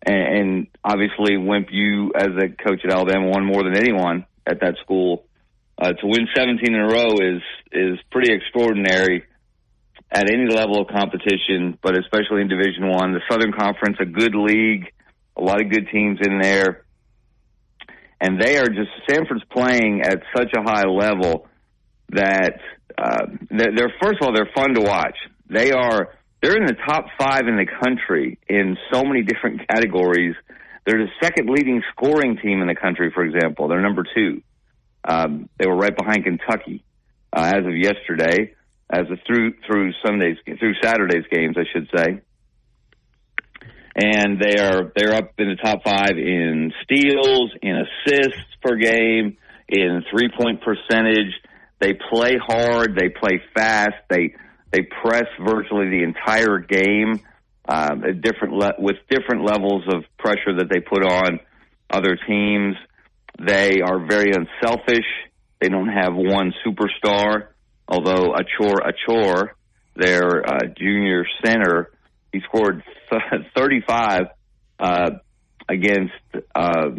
And, 0.06 0.38
and 0.38 0.67
obviously, 0.84 1.38
Wimp, 1.38 1.67
you 1.72 2.12
as 2.15 2.30
a 2.38 2.50
coach 2.50 2.82
at 2.84 2.91
Alabama 2.91 3.30
won 3.30 3.46
more 3.46 3.63
than 3.63 3.76
anyone 3.76 4.26
at 4.48 4.62
that 4.62 4.76
school. 4.84 5.26
Uh, 5.78 5.94
to 5.94 6.06
win 6.08 6.28
17 6.36 6.74
in 6.74 6.80
a 6.80 6.88
row 6.88 7.13
is 7.20 7.41
is 7.72 7.98
pretty 8.12 8.34
extraordinary 8.34 9.24
at 10.12 10.30
any 10.30 10.46
level 10.54 10.82
of 10.82 10.88
competition, 10.88 11.78
but 11.82 11.98
especially 11.98 12.41
in 12.41 12.50
Division 12.50 12.88
One. 12.88 13.13
The 13.13 13.22
Southern 13.30 13.54
Conference, 13.54 13.98
a 14.00 14.06
good 14.06 14.36
league, 14.36 14.91
a 15.36 15.41
lot 15.41 15.62
of 15.62 15.72
good 15.72 15.88
teams 15.91 16.20
in 16.22 16.39
there, 16.39 16.84
and 18.21 18.39
they 18.39 18.57
are 18.57 18.67
just 18.67 18.91
Samford's 19.10 19.43
playing 19.51 20.03
at 20.03 20.21
such 20.38 20.53
a 20.55 20.62
high 20.62 20.88
level 20.88 21.47
that 22.10 22.60
uh, 22.97 23.25
they're, 23.49 23.75
they're 23.75 23.93
first 24.01 24.19
of 24.21 24.27
all 24.27 24.34
they're 24.34 24.49
fun 24.55 24.75
to 24.75 24.81
watch. 24.81 25.17
They 25.49 25.71
are 25.71 26.13
they're 26.41 26.55
in 26.55 26.65
the 26.65 26.77
top 26.88 27.05
five 27.19 27.47
in 27.47 27.57
the 27.57 27.65
country 27.84 28.38
in 28.47 28.77
so 28.93 29.03
many 29.03 29.23
different 29.23 29.67
categories. 29.69 30.36
They're 30.86 31.03
the 31.03 31.12
second 31.21 31.49
leading 31.49 31.81
scoring 31.91 32.38
team 32.41 32.62
in 32.62 32.67
the 32.67 32.75
country, 32.75 33.12
for 33.13 33.23
example. 33.23 33.67
They're 33.67 33.81
number 33.81 34.03
two. 34.15 34.41
Um, 35.03 35.49
they 35.57 35.67
were 35.67 35.75
right 35.75 35.95
behind 35.95 36.23
Kentucky 36.23 36.84
uh, 37.34 37.51
as 37.55 37.65
of 37.65 37.75
yesterday 37.75 38.53
as 38.88 39.07
a 39.10 39.17
through 39.25 39.55
through 39.65 39.93
Sundays 40.05 40.38
through 40.45 40.75
Saturday's 40.84 41.25
games, 41.31 41.55
I 41.57 41.63
should 41.73 41.89
say. 41.95 42.21
And 43.95 44.39
they 44.39 44.58
are 44.58 44.91
they're 44.95 45.13
up 45.15 45.34
in 45.38 45.49
the 45.49 45.58
top 45.62 45.84
five 45.84 46.17
in 46.17 46.71
steals, 46.84 47.51
in 47.62 47.75
assists 47.77 48.56
per 48.63 48.75
game, 48.75 49.38
in 49.67 50.04
three 50.12 50.30
point 50.38 50.62
percentage. 50.62 51.34
They 51.80 51.93
play 51.93 52.38
hard, 52.38 52.95
they 52.95 53.10
play 53.10 53.41
fast, 53.56 53.95
they 54.10 54.36
they 54.71 54.84
press 55.04 55.25
virtually 55.39 55.89
the 55.89 56.04
entire 56.04 56.60
game, 56.60 57.19
at 57.67 58.21
different 58.21 58.54
le- 58.54 58.75
with 58.80 58.97
different 59.10 59.43
levels 59.43 59.84
of 59.93 60.04
pressure 60.17 60.58
that 60.58 60.69
they 60.69 60.80
put 60.80 61.04
on 61.04 61.39
other 61.89 62.17
teams. 62.27 62.75
They 63.39 63.82
are 63.82 64.06
very 64.06 64.32
unselfish. 64.32 65.06
They 65.60 65.69
don't 65.69 65.89
have 65.89 66.13
one 66.13 66.54
superstar, 66.65 67.47
although 67.88 68.36
Achor 68.36 68.75
Achor, 68.86 69.56
their 69.95 70.47
uh, 70.47 70.67
junior 70.77 71.25
center, 71.43 71.90
he 72.32 72.41
scored 72.41 72.84
35 73.56 74.22
uh, 74.80 75.10
against 75.67 76.13
uh, 76.56 76.89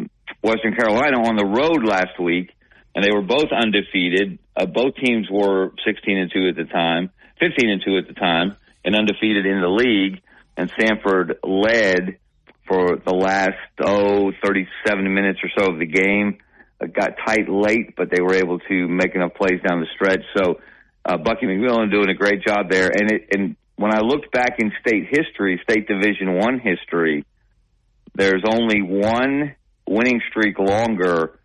Western 0.41 0.75
Carolina 0.75 1.17
on 1.17 1.35
the 1.35 1.45
road 1.45 1.85
last 1.85 2.19
week, 2.19 2.51
and 2.95 3.03
they 3.03 3.11
were 3.11 3.21
both 3.21 3.51
undefeated. 3.51 4.39
Uh, 4.55 4.65
both 4.65 4.95
teams 4.95 5.27
were 5.29 5.71
16 5.85 6.17
and 6.17 6.31
two 6.33 6.47
at 6.47 6.55
the 6.55 6.71
time, 6.71 7.09
15 7.39 7.69
and 7.69 7.81
two 7.85 7.97
at 7.97 8.07
the 8.07 8.13
time, 8.13 8.55
and 8.85 8.95
undefeated 8.95 9.45
in 9.45 9.61
the 9.61 9.67
league. 9.67 10.21
And 10.55 10.71
Samford 10.71 11.35
led 11.43 12.19
for 12.67 12.97
the 13.03 13.13
last 13.13 13.57
oh 13.83 14.31
37 14.43 15.13
minutes 15.13 15.39
or 15.43 15.49
so 15.57 15.73
of 15.73 15.79
the 15.79 15.85
game. 15.85 16.37
It 16.79 16.93
got 16.93 17.11
tight 17.25 17.49
late, 17.49 17.95
but 17.95 18.09
they 18.11 18.21
were 18.21 18.35
able 18.35 18.59
to 18.59 18.87
make 18.87 19.15
enough 19.15 19.33
plays 19.35 19.61
down 19.67 19.79
the 19.79 19.87
stretch. 19.95 20.23
So 20.35 20.59
uh, 21.05 21.17
Bucky 21.17 21.45
McMillan 21.45 21.91
doing 21.91 22.09
a 22.09 22.13
great 22.13 22.45
job 22.45 22.69
there. 22.69 22.87
And 22.87 23.11
it, 23.11 23.27
and 23.31 23.55
when 23.83 23.93
I 23.93 23.99
looked 23.99 24.31
back 24.31 24.59
in 24.59 24.71
state 24.79 25.07
history, 25.09 25.59
state 25.69 25.89
Division 25.89 26.35
One 26.35 26.57
history, 26.57 27.25
there's 28.15 28.43
only 28.49 28.81
one 28.81 29.55
winning 29.85 30.21
streak 30.29 30.57
longer 30.57 31.37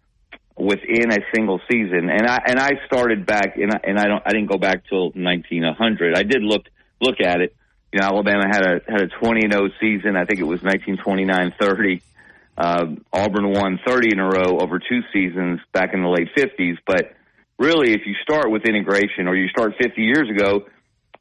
within 0.56 1.10
a 1.10 1.18
single 1.34 1.60
season. 1.68 2.08
And 2.08 2.28
I 2.28 2.38
and 2.46 2.60
I 2.60 2.70
started 2.86 3.26
back, 3.26 3.56
and 3.56 3.72
I, 3.72 3.80
and 3.82 3.98
I 3.98 4.04
don't 4.04 4.22
I 4.24 4.30
didn't 4.30 4.46
go 4.46 4.56
back 4.56 4.86
till 4.88 5.10
1900. 5.10 6.16
I 6.16 6.22
did 6.22 6.42
look 6.42 6.62
look 7.00 7.20
at 7.20 7.40
it. 7.40 7.56
You 7.92 7.98
know, 7.98 8.06
Alabama 8.06 8.44
had 8.46 8.64
a 8.64 8.80
had 8.86 9.00
a 9.00 9.08
20 9.08 9.42
and 9.42 9.52
0 9.52 9.70
season. 9.80 10.16
I 10.16 10.24
think 10.24 10.38
it 10.38 10.46
was 10.46 10.60
1929-30. 10.60 12.02
Uh, 12.56 12.84
Auburn 13.12 13.50
won 13.50 13.80
30 13.84 14.12
in 14.12 14.20
a 14.20 14.28
row 14.28 14.60
over 14.60 14.78
two 14.78 15.00
seasons 15.12 15.58
back 15.72 15.92
in 15.92 16.02
the 16.02 16.08
late 16.08 16.28
50s. 16.38 16.76
But 16.86 17.16
really, 17.58 17.94
if 17.94 18.02
you 18.06 18.14
start 18.22 18.52
with 18.52 18.64
integration, 18.64 19.26
or 19.26 19.34
you 19.34 19.48
start 19.48 19.74
50 19.80 20.00
years 20.02 20.30
ago, 20.30 20.66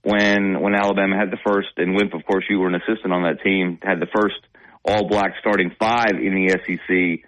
when 0.03 0.61
when 0.61 0.75
Alabama 0.75 1.17
had 1.17 1.31
the 1.31 1.39
first, 1.45 1.69
and 1.77 1.95
Wimp, 1.95 2.13
of 2.13 2.25
course, 2.25 2.45
you 2.49 2.59
were 2.59 2.67
an 2.67 2.75
assistant 2.75 3.13
on 3.13 3.23
that 3.23 3.43
team, 3.43 3.79
had 3.81 3.99
the 3.99 4.07
first 4.13 4.39
All 4.85 5.07
Black 5.07 5.33
starting 5.39 5.71
five 5.79 6.11
in 6.11 6.33
the 6.33 6.49
SEC. 6.51 7.25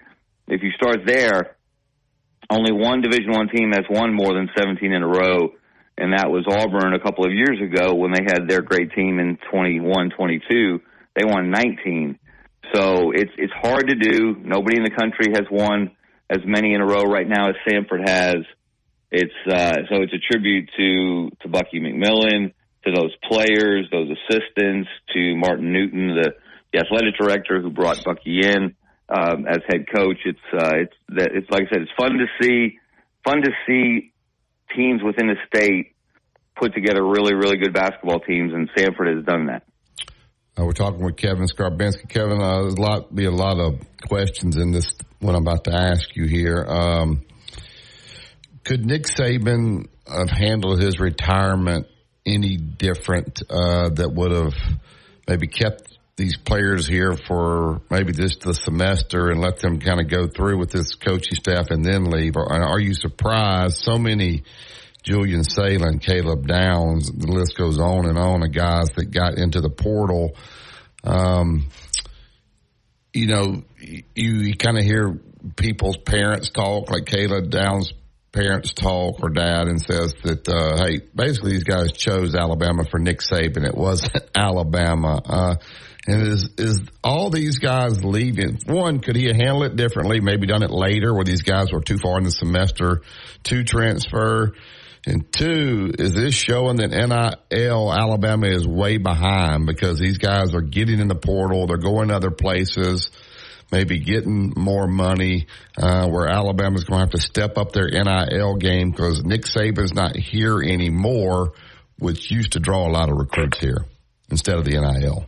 If 0.48 0.64
you 0.64 0.72
start 0.72 1.06
there, 1.06 1.58
only 2.50 2.72
one 2.72 3.02
Division 3.02 3.32
One 3.32 3.50
team 3.50 3.72
has 3.74 3.86
won 3.90 4.14
more 4.14 4.34
than 4.34 4.50
17 4.58 4.92
in 4.92 5.04
a 5.04 5.08
row, 5.08 5.54
and 5.98 6.14
that 6.14 6.30
was 6.30 6.46
Auburn 6.48 6.94
a 6.94 7.00
couple 7.00 7.26
of 7.26 7.34
years 7.34 7.60
ago 7.62 7.96
when 7.96 8.12
they 8.12 8.24
had 8.24 8.48
their 8.48 8.62
great 8.62 8.92
team 8.94 9.20
in 9.20 9.38
21-22. 9.54 10.80
They 11.16 11.26
won 11.26 11.52
19. 11.52 12.18
So 12.74 13.12
it's 13.12 13.32
it's 13.38 13.54
hard 13.54 13.88
to 13.88 13.96
do. 13.96 14.36
Nobody 14.44 14.78
in 14.78 14.84
the 14.84 14.92
country 14.92 15.34
has 15.34 15.46
won 15.50 15.92
as 16.30 16.40
many 16.46 16.74
in 16.74 16.82
a 16.82 16.86
row 16.86 17.04
right 17.04 17.28
now 17.28 17.50
as 17.50 17.56
Samford 17.68 18.08
has. 18.08 18.46
It's 19.12 19.34
uh, 19.48 19.74
so 19.90 20.04
it's 20.04 20.14
a 20.14 20.32
tribute 20.32 20.70
to 20.78 21.30
to 21.42 21.48
Bucky 21.48 21.80
McMillan, 21.80 22.54
to 22.86 22.92
those 22.92 23.14
players, 23.30 23.88
those 23.92 24.10
assistants, 24.10 24.90
to 25.14 25.36
Martin 25.36 25.74
Newton, 25.74 26.16
the, 26.16 26.34
the 26.74 26.80
athletic 26.80 27.16
director 27.20 27.62
who 27.62 27.70
brought 27.70 28.04
Bucky 28.04 28.42
in 28.42 28.76
um, 29.10 29.46
as 29.48 29.60
head 29.68 29.86
coach. 29.94 30.18
It's 30.26 30.40
uh, 30.54 30.76
it's 30.76 30.94
that 31.10 31.30
it's 31.34 31.50
like 31.50 31.64
I 31.64 31.74
said, 31.74 31.82
it's 31.82 31.92
fun 32.00 32.14
to 32.14 32.26
see 32.42 32.78
fun 33.24 33.42
to 33.42 33.52
see 33.68 34.12
teams 34.76 35.02
within 35.04 35.28
the 35.28 35.36
state 35.54 35.96
put 36.56 36.74
together 36.74 37.04
really 37.04 37.34
really 37.34 37.58
good 37.58 37.74
basketball 37.74 38.20
teams, 38.20 38.54
and 38.54 38.70
Samford 38.78 39.16
has 39.16 39.26
done 39.26 39.48
that. 39.48 39.64
Uh, 40.58 40.66
we're 40.66 40.74
talking 40.74 41.04
with 41.04 41.18
Kevin 41.18 41.46
Scarbinsky. 41.46 42.10
Kevin, 42.10 42.42
uh, 42.42 42.62
there's 42.62 42.76
a 42.76 42.82
lot 42.82 43.14
be 43.14 43.26
a 43.26 43.32
lot 43.32 43.60
of 43.60 43.80
questions 44.08 44.58
in 44.58 44.72
this 44.72 44.94
what 45.20 45.36
I'm 45.36 45.42
about 45.42 45.66
to 45.66 45.74
ask 45.74 46.16
you 46.16 46.26
here. 46.26 46.66
Um, 46.68 47.26
could 48.64 48.86
Nick 48.86 49.04
Saban 49.04 49.88
have 50.08 50.30
handled 50.30 50.82
his 50.82 51.00
retirement 51.00 51.88
any 52.26 52.58
different 52.58 53.42
uh, 53.50 53.90
that 53.90 54.12
would 54.14 54.32
have 54.32 54.54
maybe 55.28 55.48
kept 55.48 55.98
these 56.20 56.36
players 56.36 56.86
here 56.86 57.16
for 57.16 57.82
maybe 57.90 58.12
just 58.12 58.42
the 58.42 58.54
semester 58.54 59.30
and 59.30 59.40
let 59.40 59.60
them 59.60 59.80
kind 59.80 60.02
of 60.02 60.10
go 60.10 60.28
through 60.28 60.58
with 60.58 60.70
this 60.70 60.94
coaching 60.96 61.36
staff 61.36 61.72
and 61.72 61.84
then 61.84 62.12
leave? 62.12 62.36
Or 62.36 62.52
are 62.52 62.80
you 62.80 62.94
surprised 62.94 63.78
so 63.78 63.98
many 63.98 64.44
Julian 65.02 65.44
Sayin, 65.46 66.00
Caleb 66.00 66.46
Downs, 66.46 67.10
the 67.10 67.32
list 67.32 67.58
goes 67.58 67.80
on 67.80 68.06
and 68.06 68.18
on 68.18 68.44
of 68.44 68.52
guys 68.52 68.90
that 68.98 69.12
got 69.12 69.38
into 69.38 69.62
the 69.62 69.70
portal? 69.70 70.36
Um, 71.06 71.70
you 73.14 73.28
know, 73.28 73.64
you, 73.80 74.04
you 74.14 74.56
kind 74.56 74.78
of 74.78 74.84
hear 74.84 75.18
people's 75.56 75.98
parents 75.98 76.50
talk, 76.50 76.92
like 76.92 77.06
Caleb 77.06 77.50
Downs' 77.50 77.94
parents 78.32 78.74
talk 78.74 79.22
or 79.22 79.30
dad 79.30 79.68
and 79.68 79.82
says 79.82 80.14
that, 80.24 80.48
uh, 80.48 80.84
hey, 80.84 81.00
basically 81.16 81.52
these 81.52 81.64
guys 81.64 81.92
chose 81.92 82.36
Alabama 82.36 82.84
for 82.90 83.00
Nick 83.00 83.20
Saban. 83.20 83.66
It 83.66 83.76
wasn't 83.76 84.30
Alabama. 84.36 85.22
Uh, 85.26 85.56
and 86.08 86.22
is, 86.24 86.50
is 86.58 86.82
all 87.04 87.30
these 87.30 87.60
guys 87.60 88.04
leaving? 88.04 88.60
One, 88.66 89.00
could 89.00 89.16
he 89.16 89.28
handle 89.28 89.64
it 89.64 89.76
differently? 89.76 90.20
Maybe 90.22 90.48
done 90.48 90.64
it 90.64 90.72
later 90.72 91.14
where 91.14 91.26
these 91.26 91.44
guys 91.44 91.72
were 91.72 91.82
too 91.82 91.98
far 91.98 92.18
in 92.18 92.24
the 92.24 92.32
semester 92.32 93.02
to 93.44 93.64
transfer. 93.64 94.54
And 95.06 95.32
two, 95.32 95.92
is 95.98 96.14
this 96.14 96.36
showing 96.36 96.78
that 96.78 96.90
NIL 96.90 97.94
Alabama 97.94 98.48
is 98.48 98.68
way 98.68 98.98
behind 98.98 99.66
because 99.66 99.98
these 99.98 100.18
guys 100.18 100.54
are 100.54 100.62
getting 100.62 101.00
in 101.00 101.08
the 101.08 101.16
portal, 101.16 101.68
they're 101.68 101.78
going 101.78 102.12
other 102.12 102.32
places, 102.32 103.10
maybe 103.72 104.00
getting 104.00 104.54
more 104.56 104.88
money, 104.88 105.48
uh, 105.78 106.08
where 106.08 106.28
Alabama's 106.28 106.84
going 106.84 107.00
to 107.00 107.06
have 107.06 107.12
to 107.12 107.22
step 107.22 107.58
up 107.58 107.72
their 107.72 107.90
NIL 107.90 108.56
game 108.56 108.92
because 108.92 109.24
Nick 109.24 109.42
Saban's 109.42 109.94
not 109.94 110.16
here 110.16 110.62
anymore, 110.62 111.54
which 111.98 112.32
used 112.32 112.54
to 112.54 112.60
draw 112.60 112.88
a 112.88 112.92
lot 112.92 113.10
of 113.10 113.18
recruits 113.18 113.60
here 113.60 113.86
instead 114.30 114.58
of 114.58 114.66
the 114.66 114.72
NIL. 114.72 115.26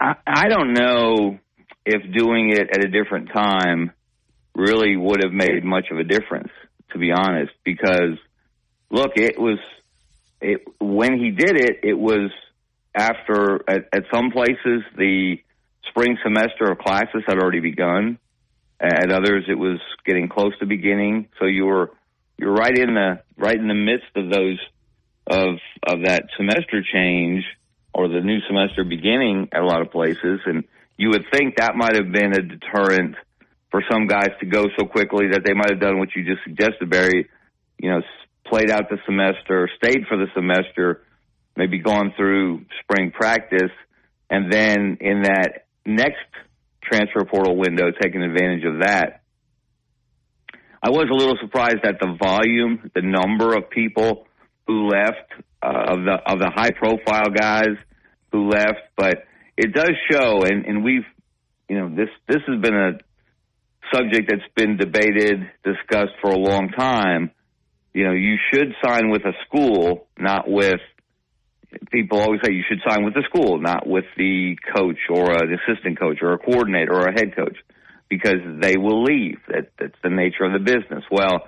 I, 0.00 0.14
I 0.26 0.48
don't 0.48 0.72
know 0.74 1.38
if 1.84 2.02
doing 2.12 2.50
it 2.50 2.68
at 2.72 2.84
a 2.84 2.88
different 2.88 3.30
time 3.32 3.92
really 4.54 4.96
would 4.96 5.22
have 5.22 5.32
made 5.32 5.64
much 5.64 5.86
of 5.90 5.98
a 5.98 6.04
difference, 6.04 6.50
to 6.92 6.98
be 6.98 7.12
honest, 7.12 7.52
because 7.64 8.18
look, 8.90 9.12
it 9.16 9.38
was, 9.38 9.58
it, 10.40 10.62
when 10.80 11.18
he 11.18 11.30
did 11.30 11.56
it, 11.56 11.80
it 11.82 11.98
was 11.98 12.30
after, 12.94 13.60
at, 13.68 13.88
at 13.92 14.04
some 14.12 14.30
places, 14.30 14.82
the 14.96 15.38
spring 15.88 16.16
semester 16.22 16.70
of 16.70 16.78
classes 16.78 17.22
had 17.26 17.38
already 17.38 17.60
begun. 17.60 18.18
At 18.80 19.10
others, 19.10 19.44
it 19.48 19.58
was 19.58 19.80
getting 20.06 20.28
close 20.28 20.56
to 20.60 20.66
beginning. 20.66 21.28
So 21.40 21.46
you 21.46 21.64
were, 21.64 21.90
you're 22.36 22.52
right 22.52 22.76
in 22.76 22.94
the, 22.94 23.20
right 23.36 23.56
in 23.56 23.66
the 23.66 23.74
midst 23.74 24.14
of 24.14 24.30
those, 24.30 24.58
of, 25.26 25.56
of 25.82 26.04
that 26.04 26.22
semester 26.36 26.82
change 26.92 27.44
or 27.92 28.08
the 28.08 28.20
new 28.20 28.38
semester 28.46 28.84
beginning 28.84 29.48
at 29.52 29.62
a 29.62 29.66
lot 29.66 29.82
of 29.82 29.90
places. 29.90 30.40
And 30.46 30.64
you 30.96 31.10
would 31.10 31.24
think 31.32 31.56
that 31.56 31.74
might 31.74 31.96
have 31.96 32.12
been 32.12 32.32
a 32.32 32.42
deterrent 32.42 33.16
for 33.70 33.82
some 33.90 34.06
guys 34.06 34.30
to 34.40 34.46
go 34.46 34.66
so 34.78 34.86
quickly 34.86 35.28
that 35.32 35.42
they 35.44 35.54
might 35.54 35.70
have 35.70 35.80
done 35.80 35.98
what 35.98 36.08
you 36.14 36.24
just 36.24 36.42
suggested, 36.44 36.88
Barry. 36.88 37.28
You 37.78 37.90
know, 37.90 38.00
played 38.46 38.70
out 38.70 38.88
the 38.88 38.98
semester, 39.04 39.68
stayed 39.76 40.06
for 40.08 40.16
the 40.16 40.26
semester, 40.34 41.02
maybe 41.56 41.78
gone 41.78 42.12
through 42.16 42.64
spring 42.82 43.10
practice, 43.10 43.70
and 44.30 44.50
then 44.52 44.98
in 45.00 45.22
that 45.22 45.64
next 45.88 46.28
transfer 46.82 47.24
portal 47.24 47.56
window, 47.56 47.90
taking 48.00 48.22
advantage 48.22 48.64
of 48.64 48.80
that. 48.80 49.22
I 50.82 50.90
was 50.90 51.08
a 51.10 51.14
little 51.14 51.36
surprised 51.40 51.84
at 51.84 51.98
the 52.00 52.16
volume, 52.18 52.90
the 52.94 53.02
number 53.02 53.56
of 53.56 53.68
people 53.70 54.26
who 54.66 54.88
left 54.88 55.32
uh, 55.62 55.92
of 55.92 56.04
the 56.04 56.16
of 56.24 56.38
the 56.38 56.50
high 56.54 56.70
profile 56.70 57.30
guys 57.34 57.76
who 58.30 58.48
left, 58.48 58.80
but 58.96 59.24
it 59.56 59.74
does 59.74 59.90
show, 60.10 60.42
and, 60.44 60.64
and 60.66 60.84
we've, 60.84 61.06
you 61.68 61.78
know, 61.78 61.88
this 61.88 62.10
this 62.28 62.42
has 62.46 62.60
been 62.60 62.74
a 62.74 62.92
subject 63.92 64.30
that's 64.30 64.48
been 64.54 64.76
debated, 64.76 65.50
discussed 65.64 66.12
for 66.20 66.30
a 66.30 66.38
long 66.38 66.68
time. 66.76 67.32
You 67.92 68.04
know, 68.04 68.12
you 68.12 68.36
should 68.52 68.74
sign 68.84 69.10
with 69.10 69.22
a 69.24 69.32
school, 69.46 70.06
not 70.18 70.48
with. 70.48 70.80
People 71.90 72.20
always 72.20 72.40
say 72.44 72.52
you 72.52 72.64
should 72.68 72.80
sign 72.88 73.04
with 73.04 73.14
the 73.14 73.24
school, 73.28 73.58
not 73.58 73.86
with 73.86 74.06
the 74.16 74.56
coach 74.74 74.98
or 75.10 75.32
an 75.32 75.52
assistant 75.52 75.98
coach 75.98 76.18
or 76.22 76.32
a 76.32 76.38
coordinator 76.38 76.94
or 76.94 77.06
a 77.06 77.12
head 77.12 77.36
coach, 77.36 77.56
because 78.08 78.40
they 78.60 78.76
will 78.76 79.02
leave. 79.02 79.38
That 79.48 79.70
that's 79.78 79.98
the 80.02 80.10
nature 80.10 80.44
of 80.44 80.52
the 80.52 80.60
business. 80.60 81.04
Well, 81.10 81.46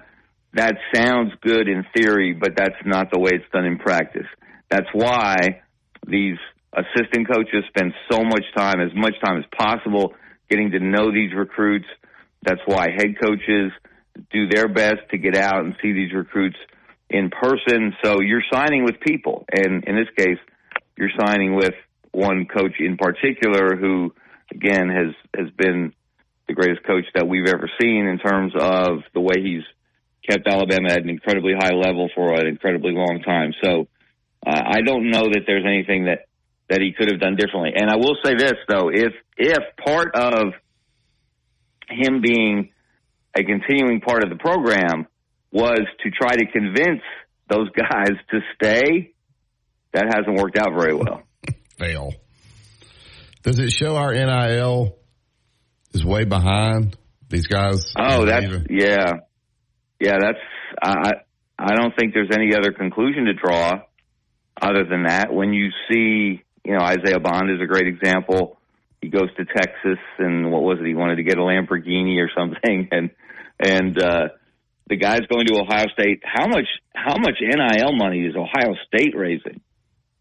that 0.54 0.74
sounds 0.94 1.32
good 1.40 1.68
in 1.68 1.86
theory, 1.96 2.34
but 2.34 2.50
that's 2.54 2.76
not 2.84 3.10
the 3.10 3.18
way 3.18 3.30
it's 3.34 3.50
done 3.52 3.64
in 3.64 3.78
practice. 3.78 4.26
That's 4.70 4.88
why 4.92 5.62
these 6.06 6.36
assistant 6.72 7.28
coaches 7.28 7.64
spend 7.68 7.92
so 8.10 8.22
much 8.22 8.44
time, 8.56 8.80
as 8.80 8.94
much 8.94 9.14
time 9.24 9.38
as 9.38 9.44
possible, 9.56 10.14
getting 10.50 10.72
to 10.72 10.80
know 10.80 11.12
these 11.12 11.32
recruits. 11.34 11.86
That's 12.42 12.60
why 12.66 12.88
head 12.90 13.14
coaches 13.22 13.72
do 14.32 14.48
their 14.48 14.68
best 14.68 15.08
to 15.12 15.18
get 15.18 15.36
out 15.36 15.64
and 15.64 15.76
see 15.80 15.92
these 15.92 16.12
recruits 16.12 16.56
in 17.10 17.30
person. 17.30 17.94
So 18.02 18.20
you're 18.20 18.42
signing 18.52 18.84
with 18.84 19.00
people. 19.00 19.44
And 19.52 19.84
in 19.84 19.96
this 19.96 20.08
case, 20.16 20.38
you're 20.96 21.10
signing 21.20 21.54
with 21.54 21.74
one 22.12 22.46
coach 22.46 22.74
in 22.78 22.96
particular 22.96 23.76
who, 23.76 24.14
again, 24.52 24.88
has, 24.88 25.14
has 25.36 25.50
been 25.56 25.92
the 26.48 26.54
greatest 26.54 26.84
coach 26.84 27.04
that 27.14 27.28
we've 27.28 27.46
ever 27.46 27.70
seen 27.80 28.06
in 28.06 28.18
terms 28.18 28.52
of 28.58 29.00
the 29.14 29.20
way 29.20 29.34
he's 29.42 29.62
kept 30.28 30.46
Alabama 30.46 30.90
at 30.90 31.02
an 31.02 31.08
incredibly 31.08 31.54
high 31.58 31.74
level 31.74 32.08
for 32.14 32.34
an 32.34 32.46
incredibly 32.46 32.92
long 32.92 33.22
time. 33.24 33.52
So 33.62 33.88
uh, 34.46 34.62
I 34.66 34.80
don't 34.82 35.10
know 35.10 35.22
that 35.22 35.42
there's 35.46 35.64
anything 35.66 36.04
that 36.04 36.26
that 36.68 36.80
he 36.80 36.92
could 36.92 37.10
have 37.10 37.20
done 37.20 37.34
differently. 37.34 37.72
And 37.74 37.90
I 37.90 37.96
will 37.96 38.16
say 38.24 38.34
this 38.34 38.54
though, 38.68 38.90
if 38.90 39.12
if 39.36 39.58
part 39.84 40.14
of 40.14 40.52
him 41.88 42.20
being 42.20 42.70
a 43.36 43.42
continuing 43.42 44.00
part 44.00 44.22
of 44.22 44.30
the 44.30 44.36
program 44.36 45.06
was 45.52 45.80
to 46.02 46.10
try 46.10 46.36
to 46.36 46.46
convince 46.46 47.02
those 47.48 47.68
guys 47.70 48.16
to 48.30 48.40
stay, 48.54 49.12
that 49.92 50.06
hasn't 50.14 50.36
worked 50.36 50.56
out 50.56 50.70
very 50.78 50.94
well. 50.94 51.22
Fail. 51.78 52.12
Does 53.42 53.58
it 53.58 53.70
show 53.70 53.96
our 53.96 54.12
NIL 54.12 54.96
is 55.92 56.04
way 56.04 56.24
behind 56.24 56.96
these 57.28 57.46
guys? 57.46 57.92
Oh, 57.98 58.26
that's 58.26 58.46
yeah, 58.68 59.12
yeah. 59.98 60.16
That's 60.20 60.38
I. 60.82 61.12
I 61.58 61.74
don't 61.74 61.94
think 61.94 62.14
there's 62.14 62.30
any 62.32 62.54
other 62.54 62.72
conclusion 62.72 63.26
to 63.26 63.34
draw 63.34 63.82
other 64.60 64.84
than 64.84 65.04
that. 65.04 65.32
When 65.32 65.52
you 65.52 65.68
see, 65.90 66.42
you 66.64 66.72
know, 66.72 66.80
Isaiah 66.80 67.20
Bond 67.20 67.50
is 67.50 67.60
a 67.62 67.66
great 67.66 67.86
example. 67.86 68.58
He 69.02 69.08
goes 69.08 69.28
to 69.36 69.44
Texas, 69.44 69.98
and 70.18 70.50
what 70.50 70.62
was 70.62 70.78
it? 70.80 70.86
He 70.86 70.94
wanted 70.94 71.16
to 71.16 71.22
get 71.22 71.38
a 71.38 71.42
Lamborghini 71.42 72.18
or 72.18 72.30
something, 72.36 72.88
and 72.92 73.10
and 73.58 74.02
uh, 74.02 74.28
the 74.90 74.96
guy's 74.96 75.22
going 75.32 75.46
to 75.46 75.60
Ohio 75.60 75.86
State. 75.94 76.20
How 76.24 76.48
much? 76.48 76.66
How 76.94 77.16
much 77.16 77.38
NIL 77.40 77.96
money 77.96 78.26
is 78.26 78.34
Ohio 78.36 78.74
State 78.88 79.14
raising? 79.16 79.60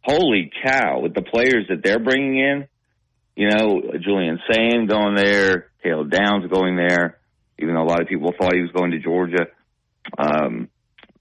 Holy 0.03 0.51
cow! 0.63 1.01
With 1.01 1.15
the 1.15 1.23
players 1.23 1.65
that 1.69 1.83
they're 1.83 1.99
bringing 1.99 2.37
in, 2.37 2.67
you 3.35 3.49
know, 3.49 3.81
Julian 3.99 4.39
Sayin 4.49 4.87
going 4.87 5.15
there, 5.15 5.71
Caleb 5.83 6.11
Downs 6.11 6.49
going 6.51 6.75
there, 6.75 7.19
even 7.57 7.73
though 7.73 7.81
a 7.81 7.89
lot 7.89 8.01
of 8.01 8.07
people 8.07 8.31
thought 8.39 8.53
he 8.53 8.61
was 8.61 8.71
going 8.71 8.91
to 8.91 8.99
Georgia. 8.99 9.47
Um, 10.17 10.69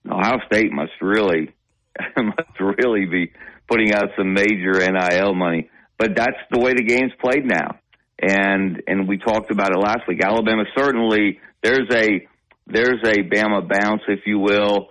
Ohio 0.09 0.39
State 0.47 0.71
must 0.71 0.93
really 1.01 1.55
must 2.17 2.61
really 2.79 3.07
be 3.07 3.33
putting 3.67 3.93
out 3.95 4.11
some 4.17 4.35
major 4.35 4.79
NIL 4.79 5.35
money. 5.35 5.71
But 5.99 6.15
that's 6.15 6.39
the 6.51 6.61
way 6.61 6.75
the 6.75 6.85
game's 6.85 7.13
played 7.19 7.45
now. 7.45 7.79
And 8.21 8.83
and 8.87 9.09
we 9.09 9.17
talked 9.17 9.51
about 9.51 9.71
it 9.71 9.79
last 9.79 10.03
week. 10.07 10.23
Alabama 10.23 10.65
certainly 10.77 11.41
there's 11.63 11.89
a 11.91 12.29
there's 12.69 13.03
a 13.05 13.23
Bama 13.23 13.69
bounce, 13.69 14.03
if 14.09 14.21
you 14.27 14.39
will, 14.39 14.89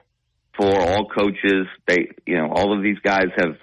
for 0.58 0.76
all 0.76 1.08
coaches. 1.08 1.68
They 1.88 2.10
you 2.26 2.38
know, 2.38 2.50
all 2.52 2.76
of 2.76 2.84
these 2.84 3.00
guys 3.00 3.28
have 3.38 3.56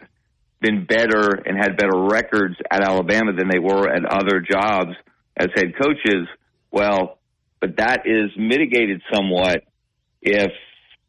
been 0.60 0.86
better 0.86 1.42
and 1.44 1.58
had 1.58 1.76
better 1.76 1.98
records 2.10 2.54
at 2.70 2.82
Alabama 2.82 3.32
than 3.36 3.48
they 3.48 3.58
were 3.58 3.88
at 3.88 4.04
other 4.04 4.40
jobs 4.40 4.92
as 5.36 5.48
head 5.54 5.74
coaches. 5.80 6.26
Well, 6.70 7.18
but 7.60 7.76
that 7.76 8.02
is 8.06 8.30
mitigated 8.36 9.02
somewhat 9.12 9.64
if 10.22 10.50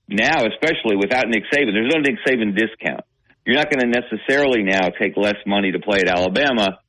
now, 0.08 0.46
especially 0.46 0.98
without 0.98 1.28
Nick 1.28 1.44
Saban, 1.54 1.74
there's 1.74 1.92
no 1.94 2.00
Nick 2.00 2.18
Saban 2.28 2.56
discount. 2.56 3.06
You're 3.46 3.56
not 3.56 3.70
going 3.70 3.82
to 3.82 4.02
necessarily 4.02 4.64
now 4.64 4.90
take 5.00 5.16
less 5.16 5.38
money 5.46 5.72
to 5.72 5.80
play 5.80 6.00
at 6.00 6.10
Alabama 6.10 6.80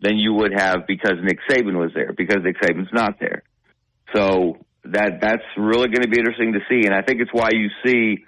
than 0.00 0.16
you 0.16 0.34
would 0.34 0.52
have 0.56 0.86
because 0.86 1.14
Nick 1.22 1.38
Saban 1.48 1.78
was 1.78 1.92
there, 1.94 2.12
because 2.16 2.38
Nick 2.42 2.56
Saban's 2.60 2.92
not 2.92 3.20
there. 3.20 3.42
So 4.14 4.58
that 4.84 5.20
that's 5.20 5.42
really 5.56 5.88
going 5.88 6.02
to 6.02 6.08
be 6.08 6.18
interesting 6.18 6.52
to 6.54 6.60
see, 6.68 6.86
and 6.86 6.94
I 6.94 7.02
think 7.02 7.20
it's 7.20 7.32
why 7.32 7.50
you 7.52 7.68
see 7.84 8.24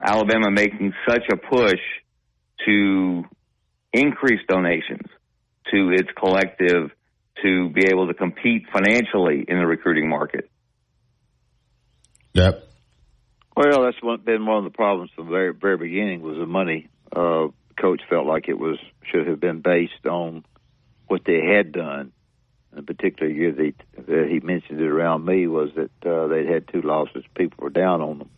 Alabama 0.00 0.50
making 0.50 0.92
such 1.08 1.24
a 1.32 1.36
push 1.36 1.80
to 2.66 3.24
increase 3.92 4.40
donations 4.48 5.08
to 5.72 5.90
its 5.90 6.08
collective 6.16 6.90
to 7.42 7.70
be 7.70 7.86
able 7.88 8.06
to 8.08 8.14
compete 8.14 8.66
financially 8.72 9.44
in 9.46 9.58
the 9.58 9.66
recruiting 9.66 10.08
market. 10.08 10.50
Yep. 12.34 12.64
Well, 13.56 13.84
that's 13.84 14.02
one, 14.02 14.20
been 14.22 14.46
one 14.46 14.58
of 14.58 14.64
the 14.64 14.76
problems 14.76 15.10
from 15.14 15.26
the 15.26 15.30
very, 15.30 15.52
very 15.52 15.76
beginning 15.76 16.22
was 16.22 16.36
the 16.38 16.46
money. 16.46 16.88
Uh, 17.14 17.48
coach 17.80 18.00
felt 18.08 18.26
like 18.26 18.48
it 18.48 18.58
was 18.58 18.78
should 19.10 19.26
have 19.26 19.40
been 19.40 19.60
based 19.60 20.06
on 20.08 20.44
what 21.08 21.22
they 21.26 21.40
had 21.44 21.72
done. 21.72 22.12
In 22.76 22.86
particular 22.86 23.30
year 23.30 23.52
that, 23.52 23.72
that 24.06 24.28
he 24.30 24.40
mentioned 24.40 24.80
it 24.80 24.86
around 24.86 25.24
me 25.24 25.46
was 25.46 25.70
that 25.74 26.08
uh, 26.08 26.28
they'd 26.28 26.48
had 26.48 26.68
two 26.68 26.82
losses. 26.82 27.24
People 27.34 27.64
were 27.64 27.70
down 27.70 28.00
on 28.00 28.18
them 28.18 28.30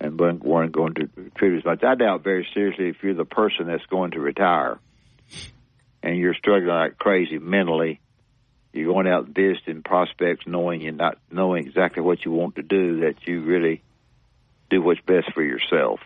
and 0.00 0.18
weren't, 0.18 0.42
weren't 0.42 0.72
going 0.72 0.94
to 0.94 1.06
contribute 1.08 1.58
as 1.58 1.64
much. 1.64 1.84
I 1.84 1.94
doubt 1.94 2.24
very 2.24 2.46
seriously 2.54 2.88
if 2.88 2.96
you're 3.02 3.14
the 3.14 3.24
person 3.24 3.66
that's 3.66 3.84
going 3.86 4.12
to 4.12 4.20
retire 4.20 4.78
and 6.02 6.16
you're 6.16 6.34
struggling 6.34 6.68
like 6.68 6.98
crazy 6.98 7.38
mentally, 7.38 8.00
you're 8.72 8.92
going 8.92 9.08
out 9.08 9.28
visiting 9.28 9.82
prospects, 9.82 10.46
knowing 10.46 10.80
you're 10.80 10.92
not 10.92 11.18
knowing 11.30 11.66
exactly 11.66 12.02
what 12.02 12.24
you 12.24 12.30
want 12.30 12.56
to 12.56 12.62
do, 12.62 13.00
that 13.00 13.14
you 13.26 13.42
really 13.42 13.82
do 14.70 14.82
what's 14.82 15.00
best 15.00 15.32
for 15.32 15.42
yourself. 15.42 16.00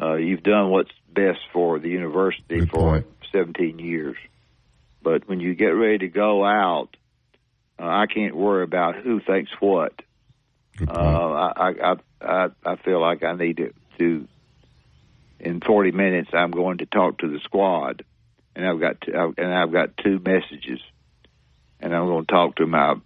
Uh, 0.00 0.14
you've 0.14 0.42
done 0.42 0.70
what's 0.70 0.92
best 1.12 1.40
for 1.52 1.78
the 1.78 1.88
university 1.88 2.60
Good 2.60 2.70
for 2.70 3.02
point. 3.02 3.06
17 3.32 3.78
years, 3.78 4.16
but 5.08 5.26
when 5.26 5.40
you 5.40 5.54
get 5.54 5.68
ready 5.68 5.98
to 5.98 6.08
go 6.08 6.44
out, 6.44 6.88
uh, 7.78 7.86
I 7.86 8.04
can't 8.12 8.36
worry 8.36 8.62
about 8.62 8.96
who 8.96 9.20
thinks 9.20 9.50
what. 9.58 9.94
Uh, 10.86 11.50
I, 11.56 11.72
I 11.82 11.94
I 12.20 12.48
I 12.62 12.76
feel 12.76 13.00
like 13.00 13.24
I 13.24 13.32
need 13.32 13.56
to, 13.56 13.72
to 13.98 14.28
in 15.40 15.60
40 15.60 15.92
minutes. 15.92 16.28
I'm 16.34 16.50
going 16.50 16.78
to 16.78 16.86
talk 16.86 17.18
to 17.18 17.28
the 17.28 17.40
squad, 17.40 18.04
and 18.54 18.66
I've 18.68 18.80
got 18.80 19.00
to, 19.02 19.34
and 19.38 19.54
I've 19.54 19.72
got 19.72 19.96
two 19.96 20.18
messages, 20.18 20.80
and 21.80 21.94
I'm 21.94 22.06
going 22.06 22.26
to 22.26 22.32
talk 22.32 22.56
to 22.56 22.66
my 22.66 22.96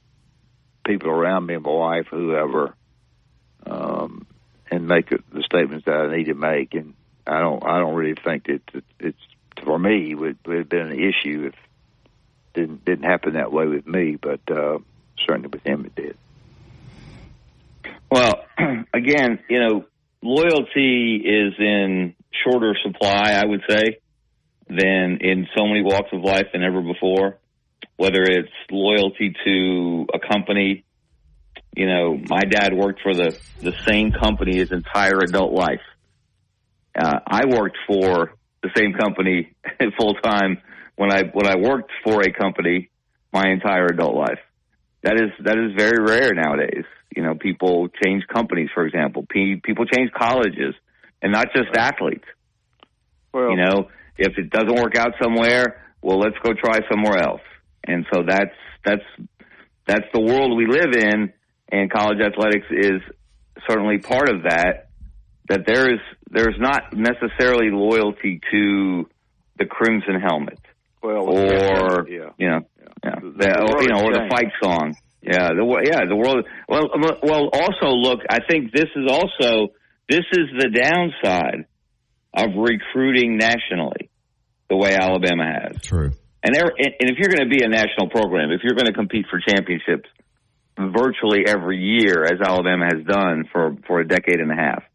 people 0.85 1.09
around 1.09 1.47
me, 1.47 1.57
my 1.57 1.71
wife, 1.71 2.07
whoever, 2.11 2.75
um, 3.65 4.27
and 4.73 4.89
make 4.89 5.09
the 5.11 5.43
statements 5.45 5.85
that 5.85 5.95
I 5.95 6.17
need 6.17 6.25
to 6.25 6.35
make. 6.35 6.75
And 6.75 6.95
I 7.29 7.39
don't 7.39 7.65
I 7.65 7.79
don't 7.79 7.95
really 7.95 8.21
think 8.25 8.47
that 8.47 8.83
it's 8.99 9.23
for 9.65 9.79
me 9.79 10.17
would, 10.17 10.39
would 10.47 10.59
have 10.59 10.69
been 10.69 10.89
an 10.89 10.99
issue 10.99 11.53
if 11.53 11.55
didn't 12.55 12.85
didn't 12.85 13.05
happen 13.05 13.35
that 13.35 13.53
way 13.53 13.67
with 13.67 13.87
me, 13.87 14.17
but 14.21 14.41
uh, 14.51 14.79
certainly 15.27 15.49
with 15.49 15.65
him 15.65 15.85
it 15.87 15.95
did. 15.95 16.17
Well, 18.11 18.45
again, 18.95 19.39
you 19.49 19.59
know, 19.59 19.85
loyalty 20.23 21.23
is 21.25 21.55
in 21.59 22.15
shorter 22.45 22.77
supply, 22.85 23.33
I 23.33 23.47
would 23.47 23.63
say, 23.69 23.99
than 24.69 25.19
in 25.21 25.47
so 25.57 25.67
many 25.67 25.83
walks 25.83 26.11
of 26.13 26.23
life 26.23 26.49
than 26.53 26.63
ever 26.63 26.83
before. 26.83 27.39
Whether 27.97 28.23
it's 28.23 28.53
loyalty 28.71 29.35
to 29.45 30.07
a 30.13 30.19
company, 30.19 30.85
you 31.77 31.87
know, 31.87 32.17
my 32.17 32.41
dad 32.41 32.73
worked 32.75 33.01
for 33.03 33.15
the 33.15 33.39
the 33.61 33.73
same 33.87 34.13
company 34.13 34.57
his 34.57 34.73
entire 34.73 35.19
adult 35.19 35.53
life. 35.53 35.81
Uh, 36.99 37.19
I 37.27 37.47
worked 37.47 37.79
for 37.87 38.35
the 38.63 38.71
same 38.77 38.93
company 38.93 39.53
full 39.99 40.15
time 40.15 40.59
when 40.97 41.13
I 41.13 41.23
when 41.33 41.47
I 41.47 41.57
worked 41.57 41.91
for 42.05 42.21
a 42.23 42.33
company 42.33 42.91
my 43.33 43.51
entire 43.51 43.87
adult 43.87 44.15
life. 44.15 44.39
That 45.03 45.15
is 45.15 45.31
that 45.45 45.59
is 45.59 45.73
very 45.77 46.03
rare 46.03 46.33
nowadays. 46.35 46.85
You 47.15 47.23
know, 47.23 47.35
people 47.35 47.89
change 48.05 48.25
companies, 48.33 48.69
for 48.73 48.87
example. 48.87 49.27
P- 49.29 49.61
people 49.63 49.85
change 49.87 50.11
colleges, 50.13 50.75
and 51.21 51.33
not 51.33 51.49
just 51.55 51.75
athletes. 51.77 52.25
Well, 53.33 53.51
you 53.51 53.57
know, 53.57 53.89
if 54.17 54.39
it 54.39 54.51
doesn't 54.51 54.75
work 54.75 54.97
out 54.97 55.13
somewhere, 55.21 55.83
well, 56.03 56.19
let's 56.19 56.37
go 56.43 56.53
try 56.53 56.81
somewhere 56.91 57.19
else. 57.19 57.41
And 57.85 58.07
so 58.13 58.23
that's 58.27 58.55
that's 58.85 59.03
that's 59.87 60.07
the 60.15 60.21
world 60.21 60.57
we 60.57 60.67
live 60.67 60.95
in, 60.95 61.33
and 61.71 61.91
college 61.91 62.19
athletics 62.21 62.67
is 62.71 63.01
certainly 63.69 63.99
part 63.99 64.29
of 64.29 64.45
that. 64.45 64.89
That 65.49 65.67
there 65.67 65.93
is 65.93 66.01
there's 66.31 66.57
not 66.59 66.95
necessarily 66.95 67.71
loyalty 67.71 68.41
to 68.53 69.09
the 69.59 69.67
crimson 69.67 70.21
helmet, 70.21 70.61
Well, 71.03 71.29
or 71.29 72.09
yeah. 72.09 72.31
you 72.39 72.49
know, 72.49 72.61
yeah, 73.05 73.15
The- 73.21 73.31
the, 73.31 73.49
the 73.49 73.83
you 73.83 73.89
know, 73.89 74.03
or 74.05 74.13
the 74.13 74.29
fight 74.31 74.53
song. 74.63 74.95
Yeah, 75.23 75.49
the 75.55 75.65
yeah, 75.87 76.01
the 76.09 76.17
world. 76.17 76.45
Well, 76.69 76.91
um, 76.95 77.03
well, 77.23 77.49
also 77.53 77.95
look, 77.95 78.21
I 78.29 78.39
think 78.49 78.73
this 78.73 78.91
is 78.97 79.07
also 79.11 79.73
this 80.09 80.25
is 80.33 80.47
the 80.59 80.69
downside 80.69 81.67
of 82.35 82.57
recruiting 82.57 83.37
nationally, 83.37 84.11
the 84.69 84.77
way 84.77 84.95
Alabama 84.97 85.45
has. 85.45 85.81
True. 85.83 86.11
And, 86.43 86.55
there, 86.55 86.65
and 86.77 86.95
and 86.99 87.11
if 87.11 87.19
you're 87.19 87.31
going 87.31 87.49
to 87.49 87.57
be 87.57 87.63
a 87.63 87.69
national 87.69 88.11
program, 88.11 88.51
if 88.51 88.63
you're 88.65 88.75
going 88.75 88.87
to 88.87 88.93
compete 88.93 89.27
for 89.31 89.39
championships 89.39 90.09
virtually 90.77 91.45
every 91.47 91.79
year, 91.79 92.25
as 92.25 92.41
Alabama 92.45 92.87
has 92.93 93.05
done 93.07 93.45
for 93.53 93.77
for 93.87 94.01
a 94.01 94.07
decade 94.09 94.41
and 94.41 94.51
a 94.51 94.57
half, 94.57 94.83
Uh, 94.83 94.92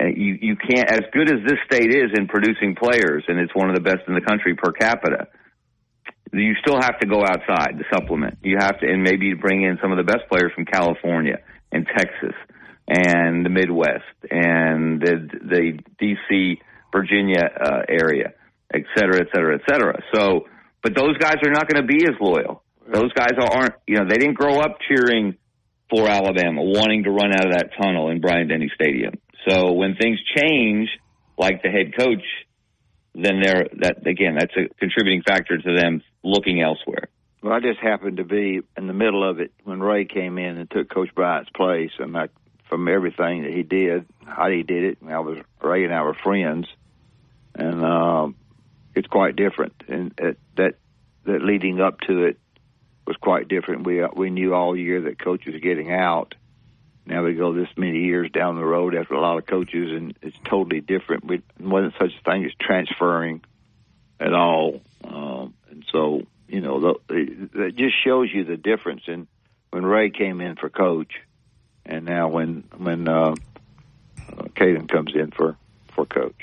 you 0.00 0.38
you 0.40 0.56
can't 0.56 0.90
as 0.90 1.02
good 1.12 1.30
as 1.30 1.40
this 1.46 1.58
state 1.66 1.94
is 1.94 2.10
in 2.16 2.28
producing 2.28 2.74
players, 2.74 3.24
and 3.28 3.38
it's 3.38 3.54
one 3.54 3.68
of 3.68 3.74
the 3.74 3.80
best 3.80 4.06
in 4.06 4.14
the 4.14 4.20
country 4.20 4.54
per 4.54 4.72
capita. 4.72 5.28
You 6.32 6.54
still 6.60 6.80
have 6.80 6.98
to 7.00 7.06
go 7.06 7.24
outside 7.24 7.78
to 7.78 7.84
supplement. 7.92 8.38
You 8.42 8.56
have 8.60 8.78
to, 8.80 8.86
and 8.86 9.02
maybe 9.02 9.32
bring 9.34 9.62
in 9.62 9.78
some 9.80 9.92
of 9.92 9.96
the 9.96 10.04
best 10.04 10.28
players 10.30 10.52
from 10.54 10.66
California 10.66 11.38
and 11.72 11.86
Texas 11.86 12.36
and 12.86 13.44
the 13.44 13.50
Midwest 13.50 14.04
and 14.30 15.00
the 15.00 15.28
the 15.42 15.78
DC 16.00 16.58
Virginia 16.92 17.42
uh, 17.60 17.82
area, 17.88 18.32
et 18.72 18.82
cetera, 18.96 19.20
et 19.20 19.28
cetera, 19.34 19.56
et 19.56 19.62
cetera. 19.68 20.02
So, 20.14 20.46
but 20.82 20.94
those 20.94 21.16
guys 21.18 21.36
are 21.44 21.50
not 21.50 21.68
going 21.68 21.82
to 21.82 21.86
be 21.86 22.04
as 22.04 22.14
loyal. 22.20 22.62
Those 22.90 23.12
guys 23.12 23.32
aren't, 23.38 23.74
you 23.86 23.96
know, 23.96 24.04
they 24.08 24.16
didn't 24.16 24.38
grow 24.38 24.60
up 24.60 24.78
cheering 24.88 25.36
for 25.90 26.08
Alabama, 26.08 26.62
wanting 26.62 27.04
to 27.04 27.10
run 27.10 27.32
out 27.32 27.46
of 27.46 27.52
that 27.52 27.70
tunnel 27.80 28.10
in 28.10 28.20
Bryant 28.20 28.48
Denny 28.48 28.70
Stadium. 28.74 29.14
So 29.46 29.72
when 29.72 29.94
things 29.96 30.18
change, 30.36 30.88
like 31.36 31.62
the 31.62 31.70
head 31.70 31.96
coach, 31.96 32.24
then 33.14 33.40
they're 33.42 33.68
that 33.80 34.06
again, 34.06 34.36
that's 34.38 34.54
a 34.56 34.72
contributing 34.78 35.22
factor 35.26 35.58
to 35.58 35.76
them 35.76 36.02
looking 36.22 36.60
elsewhere. 36.60 37.08
Well, 37.42 37.52
I 37.52 37.60
just 37.60 37.78
happened 37.78 38.16
to 38.16 38.24
be 38.24 38.60
in 38.76 38.86
the 38.86 38.92
middle 38.92 39.28
of 39.28 39.40
it 39.40 39.52
when 39.62 39.80
Ray 39.80 40.04
came 40.06 40.38
in 40.38 40.58
and 40.58 40.70
took 40.70 40.90
Coach 40.90 41.14
Bryant's 41.14 41.50
place, 41.50 41.92
and 41.98 42.16
I, 42.16 42.28
from 42.68 42.88
everything 42.88 43.42
that 43.44 43.52
he 43.52 43.62
did, 43.62 44.06
how 44.26 44.50
he 44.50 44.64
did 44.64 44.84
it, 44.84 44.98
and 45.00 45.12
I 45.12 45.20
was 45.20 45.38
Ray 45.62 45.84
and 45.84 45.94
I 45.94 46.02
were 46.02 46.14
friends, 46.14 46.66
and 47.54 47.84
uh, 47.84 48.28
it's 48.94 49.06
quite 49.06 49.36
different. 49.36 49.74
And 49.86 50.14
it, 50.18 50.38
that 50.56 50.74
that 51.24 51.42
leading 51.42 51.80
up 51.80 52.00
to 52.08 52.24
it 52.24 52.38
was 53.06 53.16
quite 53.16 53.48
different. 53.48 53.86
We 53.86 54.02
uh, 54.02 54.08
we 54.14 54.30
knew 54.30 54.54
all 54.54 54.76
year 54.76 55.02
that 55.02 55.18
coach 55.18 55.46
was 55.46 55.60
getting 55.62 55.92
out. 55.92 56.34
Now 57.08 57.24
we 57.24 57.32
go 57.32 57.54
this 57.54 57.68
many 57.74 58.00
years 58.00 58.30
down 58.30 58.56
the 58.56 58.64
road 58.64 58.94
after 58.94 59.14
a 59.14 59.20
lot 59.20 59.38
of 59.38 59.46
coaches, 59.46 59.92
and 59.92 60.14
it's 60.20 60.36
totally 60.44 60.82
different. 60.82 61.24
We 61.24 61.42
wasn't 61.58 61.94
such 61.98 62.10
a 62.20 62.30
thing 62.30 62.44
as 62.44 62.52
transferring 62.60 63.40
at 64.20 64.34
all, 64.34 64.82
um, 65.04 65.54
and 65.70 65.86
so 65.90 66.22
you 66.48 66.60
know 66.60 66.98
that 67.08 67.72
just 67.76 67.94
shows 68.04 68.28
you 68.30 68.44
the 68.44 68.58
difference 68.58 69.04
in 69.06 69.26
when 69.70 69.86
Ray 69.86 70.10
came 70.10 70.42
in 70.42 70.56
for 70.56 70.68
coach, 70.68 71.14
and 71.86 72.04
now 72.04 72.28
when 72.28 72.64
when 72.76 73.08
uh, 73.08 73.30
uh, 73.32 74.42
Caden 74.54 74.86
comes 74.86 75.12
in 75.14 75.30
for 75.30 75.56
for 75.94 76.04
coach. 76.04 76.36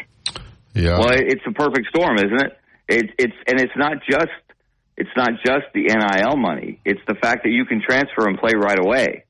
Yeah. 0.73 0.97
Well, 0.97 1.11
it's 1.11 1.43
a 1.45 1.51
perfect 1.51 1.89
storm, 1.89 2.15
isn't 2.17 2.41
it? 2.41 2.57
It's 2.89 3.13
it's 3.19 3.35
and 3.45 3.61
it's 3.61 3.75
not 3.75 3.97
just 4.09 4.31
it's 4.97 5.15
not 5.15 5.33
just 5.45 5.65
the 5.75 5.83
NIL 5.83 6.37
money. 6.37 6.79
It's 6.83 7.01
the 7.07 7.13
fact 7.13 7.43
that 7.43 7.51
you 7.51 7.65
can 7.65 7.83
transfer 7.83 8.27
and 8.27 8.39
play 8.39 8.53
right 8.55 8.79
away. 8.79 9.25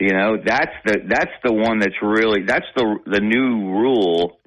You 0.00 0.12
know, 0.12 0.36
that's 0.44 0.74
the 0.84 0.98
that's 1.06 1.32
the 1.44 1.52
one 1.52 1.78
that's 1.78 1.94
really 2.02 2.44
that's 2.46 2.66
the 2.76 2.98
the 3.06 3.20
new 3.20 3.70
rule 3.70 4.38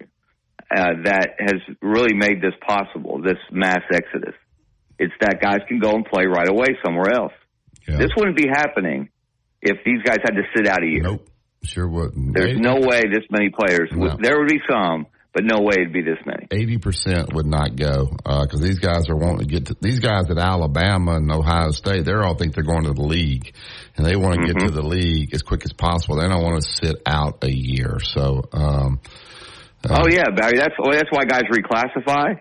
uh, 0.70 0.92
that 1.06 1.30
has 1.40 1.62
really 1.82 2.14
made 2.14 2.42
this 2.42 2.54
possible. 2.68 3.22
This 3.22 3.40
mass 3.52 3.82
exodus. 3.94 4.36
It's 5.00 5.14
that 5.22 5.40
guys 5.42 5.60
can 5.68 5.80
go 5.80 5.92
and 5.92 6.04
play 6.06 6.26
right 6.26 6.50
away 6.50 6.78
somewhere 6.84 7.14
else. 7.14 7.34
Yeah. 7.88 7.98
This 7.98 8.10
wouldn't 8.18 8.36
be 8.36 8.48
happening 8.52 9.10
if 9.62 9.78
these 9.86 10.02
guys 10.04 10.18
had 10.24 10.36
to 10.36 10.44
sit 10.56 10.68
out 10.68 10.84
a 10.84 10.88
year. 10.88 11.04
Nope. 11.04 11.30
Sure 11.64 11.88
wouldn't. 11.88 12.36
There's 12.36 12.60
no 12.60 12.76
way 12.76 13.02
this 13.02 13.24
many 13.30 13.50
players. 13.50 13.90
No. 13.92 14.00
Would, 14.00 14.22
there 14.22 14.38
would 14.40 14.48
be 14.48 14.60
some, 14.70 15.08
but 15.34 15.44
no 15.44 15.62
way 15.62 15.76
it'd 15.80 15.94
be 15.94 16.02
this 16.02 16.20
many. 16.26 16.48
Eighty 16.52 16.78
percent 16.78 17.34
would 17.34 17.46
not 17.46 17.76
go 17.76 18.10
because 18.16 18.62
these 18.62 18.80
guys 18.80 19.10
are 19.10 19.16
wanting 19.16 19.40
to 19.40 19.46
get 19.46 19.66
to 19.68 19.76
these 19.82 20.00
guys 20.00 20.30
at 20.30 20.38
Alabama 20.38 21.16
and 21.16 21.32
Ohio 21.32 21.72
State. 21.72 22.06
They 22.06 22.14
all 22.14 22.36
think 22.36 22.54
they're 22.54 22.64
going 22.64 22.84
to 22.84 22.94
the 22.94 23.02
league, 23.02 23.54
and 23.98 24.06
they 24.06 24.16
want 24.16 24.36
to 24.36 24.42
Mm-hmm. 24.42 24.60
get 24.60 24.68
to 24.68 24.72
the 24.74 24.82
league 24.86 25.34
as 25.34 25.42
quick 25.42 25.66
as 25.66 25.74
possible. 25.74 26.18
They 26.18 26.28
don't 26.28 26.44
want 26.44 26.64
to 26.64 26.70
sit 26.70 26.96
out 27.06 27.44
a 27.44 27.52
year. 27.52 28.00
So, 28.00 28.48
um, 28.54 29.00
uh, 29.88 30.04
Oh 30.04 30.08
yeah, 30.08 30.30
Barry. 30.36 30.58
That's 30.58 30.74
well, 30.80 30.92
that's 30.92 31.12
why 31.12 31.26
guys 31.26 31.44
reclassify. 31.52 32.40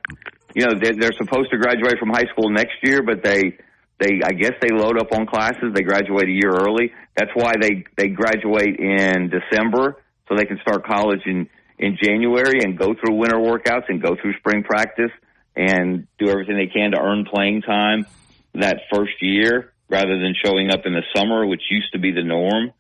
You 0.55 0.67
know, 0.67 0.75
they, 0.81 0.93
they're 0.93 1.13
supposed 1.13 1.51
to 1.51 1.59
graduate 1.59 1.99
from 1.99 2.11
high 2.11 2.27
school 2.33 2.51
next 2.51 2.77
year, 2.83 3.03
but 3.03 3.23
they 3.23 3.59
they 3.99 4.21
I 4.25 4.33
guess 4.33 4.53
they 4.61 4.69
load 4.75 4.99
up 4.99 5.13
on 5.13 5.27
classes. 5.27 5.73
They 5.75 5.83
graduate 5.83 6.29
a 6.29 6.33
year 6.33 6.51
early. 6.53 6.93
That's 7.17 7.31
why 7.35 7.55
they 7.61 7.85
they 7.97 8.09
graduate 8.09 8.79
in 8.79 9.31
December 9.31 9.97
so 10.29 10.37
they 10.37 10.45
can 10.45 10.59
start 10.63 10.87
college 10.87 11.21
in 11.27 11.49
in 11.79 11.97
January 12.03 12.61
and 12.63 12.79
go 12.79 12.95
through 12.95 13.17
winter 13.17 13.37
workouts 13.37 13.85
and 13.89 14.01
go 14.03 14.17
through 14.21 14.35
spring 14.39 14.63
practice 14.63 15.11
and 15.55 16.07
do 16.19 16.29
everything 16.31 16.57
they 16.57 16.73
can 16.73 16.93
to 16.93 16.99
earn 17.01 17.25
playing 17.31 17.63
time 17.63 18.07
that 18.55 18.81
first 18.93 19.13
year 19.21 19.73
rather 19.89 20.19
than 20.19 20.35
showing 20.45 20.71
up 20.71 20.81
in 20.85 20.93
the 20.93 21.03
summer, 21.15 21.47
which 21.47 21.63
used 21.71 21.93
to 21.93 21.99
be 21.99 22.13
the 22.13 22.23
norm. 22.23 22.73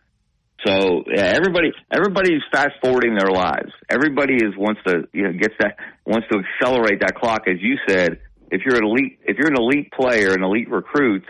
So 0.66 1.04
yeah, 1.07 1.34
everybody 1.36 1.72
everybody's 1.92 2.42
fast 2.50 2.74
forwarding 2.82 3.14
their 3.14 3.30
lives. 3.30 3.72
Everybody 3.88 4.36
is 4.36 4.57
wants 4.57 4.80
to 4.86 5.09
you 5.12 5.24
know 5.24 5.32
gets 5.32 5.54
that 5.61 5.76
wants 6.04 6.26
to 6.32 6.38
accelerate 6.38 7.00
that 7.00 7.14
clock, 7.14 7.42
as 7.46 7.61
you 7.61 7.76
said. 7.86 8.20
If 8.50 8.62
you're 8.64 8.76
an 8.76 8.84
elite 8.84 9.18
if 9.24 9.36
you're 9.36 9.48
an 9.48 9.57
elite 9.59 9.92
player, 9.92 10.32
an 10.32 10.42
elite 10.42 10.70
recruit, 10.70 11.24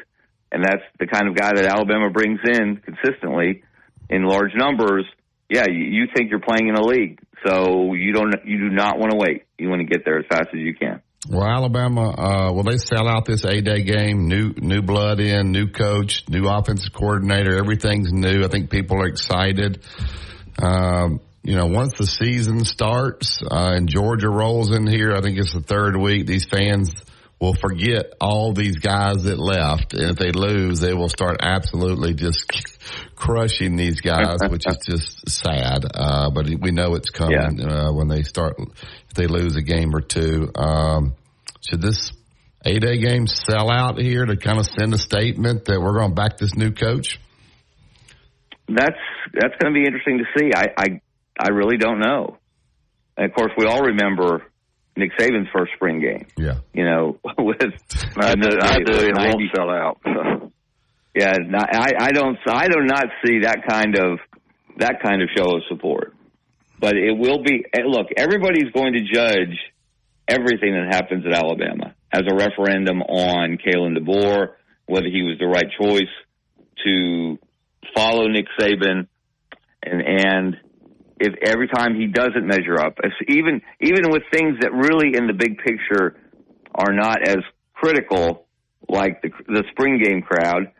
and 0.52 0.62
that's 0.62 0.82
the 1.00 1.06
kind 1.06 1.28
of 1.28 1.34
guy 1.34 1.52
that 1.54 1.64
Alabama 1.64 2.10
brings 2.10 2.40
in 2.44 2.76
consistently 2.76 3.64
in 4.08 4.24
large 4.24 4.54
numbers, 4.54 5.04
yeah, 5.48 5.66
you, 5.68 5.84
you 5.84 6.04
think 6.14 6.30
you're 6.30 6.40
playing 6.40 6.68
in 6.68 6.76
a 6.76 6.82
league. 6.82 7.18
So 7.46 7.94
you 7.94 8.12
don't 8.12 8.32
you 8.44 8.58
do 8.58 8.70
not 8.70 8.98
want 8.98 9.12
to 9.12 9.18
wait. 9.18 9.44
You 9.58 9.68
want 9.68 9.80
to 9.80 9.86
get 9.86 10.04
there 10.04 10.18
as 10.18 10.26
fast 10.28 10.48
as 10.52 10.60
you 10.60 10.74
can. 10.74 11.02
Well, 11.28 11.44
Alabama, 11.44 12.10
uh, 12.10 12.52
will 12.52 12.62
they 12.62 12.78
sell 12.78 13.08
out 13.08 13.24
this 13.24 13.44
A 13.44 13.60
day 13.60 13.82
game? 13.82 14.28
New, 14.28 14.54
new 14.56 14.80
blood 14.80 15.18
in, 15.18 15.50
new 15.50 15.66
coach, 15.66 16.22
new 16.28 16.46
offensive 16.46 16.92
coordinator. 16.92 17.56
Everything's 17.58 18.12
new. 18.12 18.44
I 18.44 18.48
think 18.48 18.70
people 18.70 19.02
are 19.02 19.08
excited. 19.08 19.82
Um, 20.62 21.20
you 21.42 21.56
know, 21.56 21.66
once 21.66 21.94
the 21.98 22.06
season 22.06 22.64
starts, 22.64 23.42
uh, 23.42 23.72
and 23.74 23.88
Georgia 23.88 24.28
rolls 24.28 24.70
in 24.70 24.86
here, 24.86 25.14
I 25.14 25.20
think 25.20 25.38
it's 25.38 25.52
the 25.52 25.60
third 25.60 25.96
week, 25.96 26.26
these 26.26 26.44
fans 26.44 26.94
will 27.40 27.54
forget 27.54 28.14
all 28.20 28.52
these 28.52 28.76
guys 28.76 29.24
that 29.24 29.38
left. 29.38 29.92
And 29.92 30.10
if 30.10 30.16
they 30.16 30.32
lose, 30.32 30.80
they 30.80 30.94
will 30.94 31.08
start 31.08 31.38
absolutely 31.42 32.14
just 32.14 32.46
crushing 33.14 33.76
these 33.76 34.00
guys, 34.00 34.38
which 34.48 34.66
is 34.66 34.78
just 34.86 35.28
sad. 35.28 35.84
Uh, 35.94 36.30
but 36.30 36.46
we 36.60 36.70
know 36.70 36.94
it's 36.94 37.10
coming, 37.10 37.60
uh, 37.60 37.92
when 37.92 38.08
they 38.08 38.22
start, 38.22 38.56
if 38.58 39.14
they 39.14 39.26
lose 39.26 39.56
a 39.56 39.62
game 39.62 39.94
or 39.94 40.00
two. 40.00 40.50
Um, 40.54 41.14
should 41.68 41.82
this 41.82 42.12
A 42.64 42.78
day 42.78 42.98
game 42.98 43.26
sell 43.26 43.70
out 43.70 43.98
here 43.98 44.24
to 44.24 44.36
kind 44.36 44.58
of 44.58 44.66
send 44.66 44.94
a 44.94 44.98
statement 44.98 45.66
that 45.66 45.80
we're 45.80 45.98
going 45.98 46.10
to 46.10 46.14
back 46.14 46.38
this 46.38 46.56
new 46.56 46.72
coach? 46.72 47.20
That's 48.68 48.98
that's 49.32 49.54
going 49.60 49.74
to 49.74 49.78
be 49.78 49.86
interesting 49.86 50.18
to 50.18 50.24
see. 50.36 50.50
I, 50.54 50.66
I 50.76 51.00
I 51.38 51.50
really 51.50 51.76
don't 51.76 52.00
know. 52.00 52.38
And 53.16 53.30
of 53.30 53.34
course, 53.34 53.52
we 53.56 53.66
all 53.66 53.82
remember 53.82 54.42
Nick 54.96 55.12
Saban's 55.18 55.48
first 55.52 55.72
spring 55.76 56.00
game. 56.00 56.26
Yeah. 56.36 56.58
You 56.72 56.84
know, 56.84 57.18
with 57.38 57.60
I 58.16 58.34
do, 58.34 58.48
I 58.60 58.78
do. 58.78 58.92
It 58.94 59.14
90 59.14 59.36
won't 59.36 59.50
sell 59.54 59.70
out. 59.70 59.98
Yeah, 61.14 61.34
not- 61.46 61.74
I 61.74 61.92
I 61.98 62.12
don't 62.12 62.38
I 62.46 62.68
do 62.68 62.80
not 62.82 63.06
see 63.24 63.40
that 63.40 63.62
kind 63.68 63.96
of 63.98 64.18
that 64.78 65.02
kind 65.02 65.22
of 65.22 65.28
show 65.36 65.56
of 65.56 65.62
support. 65.68 66.12
But 66.78 66.96
it 66.96 67.16
will 67.16 67.42
be. 67.42 67.64
eh, 67.72 67.84
Look, 67.86 68.08
everybody's 68.16 68.70
going 68.74 68.92
to 68.92 69.00
judge 69.00 69.56
everything 70.28 70.72
that 70.74 70.88
happens 70.94 71.24
at 71.24 71.32
Alabama 71.32 71.94
as 72.12 72.22
a 72.30 72.34
referendum 72.34 73.00
on 73.00 73.56
Kalen 73.56 73.96
DeBoer, 73.96 74.48
whether 74.84 75.06
he 75.06 75.22
was 75.22 75.38
the 75.38 75.46
right 75.46 75.64
choice 75.80 76.12
to 76.84 77.38
follow 77.94 78.28
Nick 78.28 78.44
Saban, 78.60 79.06
and 79.82 80.02
and 80.02 80.56
if 81.18 81.34
every 81.42 81.68
time 81.68 81.94
he 81.94 82.06
doesn't 82.06 82.46
measure 82.46 82.78
up, 82.78 82.98
even 83.28 83.62
even 83.80 84.10
with 84.10 84.22
things 84.30 84.58
that 84.60 84.72
really 84.72 85.16
in 85.16 85.26
the 85.26 85.32
big 85.32 85.58
picture 85.58 86.16
are 86.74 86.92
not 86.92 87.26
as 87.26 87.38
critical, 87.74 88.46
like 88.88 89.22
the 89.22 89.30
the 89.46 89.64
spring 89.70 90.00
game 90.02 90.22
crowd, 90.22 90.72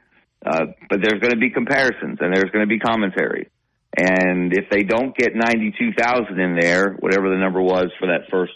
uh, 0.45 0.67
but 0.89 1.01
there's 1.03 1.21
going 1.21 1.33
to 1.33 1.41
be 1.41 1.51
comparisons 1.51 2.19
and 2.21 2.35
there's 2.35 2.51
going 2.51 2.67
to 2.67 2.69
be 2.69 2.79
commentary. 2.79 3.51
And 3.99 4.53
if 4.53 4.69
they 4.71 4.83
don't 4.83 5.17
get 5.17 5.35
92,000 5.35 6.39
in 6.39 6.57
there, 6.57 6.93
whatever 7.01 7.31
the 7.31 7.37
number 7.37 7.63
was 7.63 7.87
for 7.99 8.09
that 8.09 8.29
first 8.31 8.53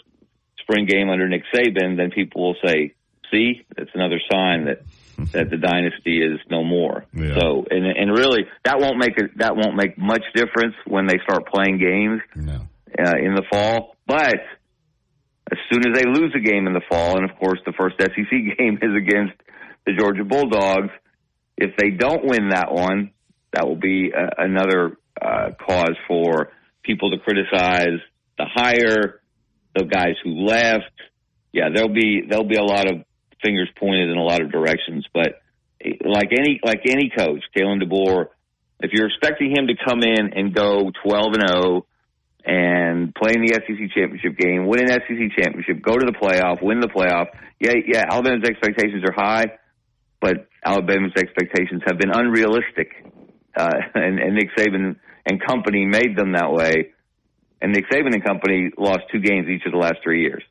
spring 0.59 0.85
game 0.85 1.09
under 1.09 1.27
Nick 1.27 1.43
Saban, 1.53 1.97
then 1.97 2.11
people 2.11 2.43
will 2.43 2.55
say, 2.63 2.93
see, 3.31 3.65
that's 3.75 3.89
another 3.95 4.19
sign 4.31 4.65
that, 4.65 4.83
that 5.33 5.49
the 5.49 5.57
dynasty 5.57 6.17
is 6.21 6.39
no 6.49 6.63
more. 6.63 7.05
Yeah. 7.13 7.35
So, 7.39 7.65
and, 7.69 7.85
and 7.85 8.11
really 8.11 8.45
that 8.65 8.79
won't 8.79 8.97
make 8.97 9.17
it, 9.17 9.37
that 9.37 9.55
won't 9.55 9.75
make 9.75 9.97
much 9.97 10.23
difference 10.35 10.75
when 10.85 11.07
they 11.07 11.17
start 11.23 11.47
playing 11.47 11.77
games 11.79 12.21
No. 12.35 12.67
uh, 12.99 13.17
in 13.17 13.35
the 13.35 13.43
fall. 13.51 13.95
But 14.07 14.35
as 15.51 15.57
soon 15.71 15.81
as 15.87 15.97
they 15.97 16.05
lose 16.05 16.33
a 16.35 16.39
game 16.39 16.67
in 16.67 16.73
the 16.73 16.81
fall, 16.89 17.17
and 17.17 17.29
of 17.29 17.37
course 17.37 17.59
the 17.65 17.73
first 17.79 17.95
SEC 17.99 18.29
game 18.57 18.77
is 18.81 18.95
against 18.95 19.33
the 19.85 19.93
Georgia 19.97 20.23
Bulldogs, 20.23 20.91
if 21.57 21.75
they 21.77 21.89
don't 21.91 22.25
win 22.25 22.49
that 22.49 22.71
one, 22.71 23.11
that 23.53 23.67
will 23.67 23.75
be 23.79 24.11
uh, 24.15 24.29
another 24.37 24.97
uh, 25.21 25.51
cause 25.59 25.95
for 26.07 26.51
people 26.83 27.11
to 27.11 27.17
criticize 27.17 27.99
the 28.37 28.45
hire, 28.51 29.21
the 29.75 29.83
guys 29.85 30.15
who 30.23 30.45
left. 30.45 30.85
Yeah, 31.51 31.69
there'll 31.73 31.93
be 31.93 32.21
there'll 32.27 32.47
be 32.47 32.55
a 32.55 32.63
lot 32.63 32.89
of 32.89 33.03
fingers 33.41 33.69
pointed 33.79 34.09
in 34.09 34.17
a 34.17 34.23
lot 34.23 34.41
of 34.41 34.51
directions. 34.51 35.05
But 35.13 35.41
like 36.03 36.29
any 36.31 36.59
like 36.63 36.81
any 36.87 37.09
coach, 37.15 37.43
Kalen 37.55 37.81
DeBoer, 37.81 38.27
if 38.81 38.91
you're 38.93 39.07
expecting 39.07 39.51
him 39.51 39.67
to 39.67 39.73
come 39.85 40.01
in 40.03 40.33
and 40.33 40.53
go 40.53 40.91
12 41.03 41.33
and 41.33 41.47
0 41.47 41.85
and 42.43 43.13
play 43.13 43.33
in 43.35 43.41
the 43.41 43.53
SEC 43.53 43.93
championship 43.93 44.37
game, 44.37 44.65
win 44.65 44.81
an 44.81 44.99
SEC 45.07 45.37
championship, 45.37 45.81
go 45.81 45.95
to 45.95 46.05
the 46.05 46.17
playoff, 46.17 46.61
win 46.61 46.79
the 46.79 46.87
playoff. 46.87 47.27
Yeah, 47.59 47.73
yeah, 47.85 48.05
Alabama's 48.09 48.47
expectations 48.47 49.03
are 49.05 49.13
high, 49.13 49.57
but 50.19 50.47
Alabama's 50.65 51.13
expectations 51.17 51.83
have 51.85 51.99
been 51.99 52.11
unrealistic. 52.11 52.89
Uh, 53.55 53.69
and, 53.95 54.19
and 54.19 54.35
Nick 54.35 54.49
Saban 54.57 54.95
and 55.25 55.45
company 55.45 55.85
made 55.85 56.17
them 56.17 56.33
that 56.33 56.51
way. 56.51 56.93
And 57.61 57.73
Nick 57.73 57.85
Saban 57.91 58.13
and 58.13 58.23
company 58.23 58.71
lost 58.77 59.01
two 59.11 59.19
games 59.19 59.47
each 59.47 59.65
of 59.65 59.71
the 59.71 59.77
last 59.77 59.97
three 60.03 60.21
years. 60.21 60.43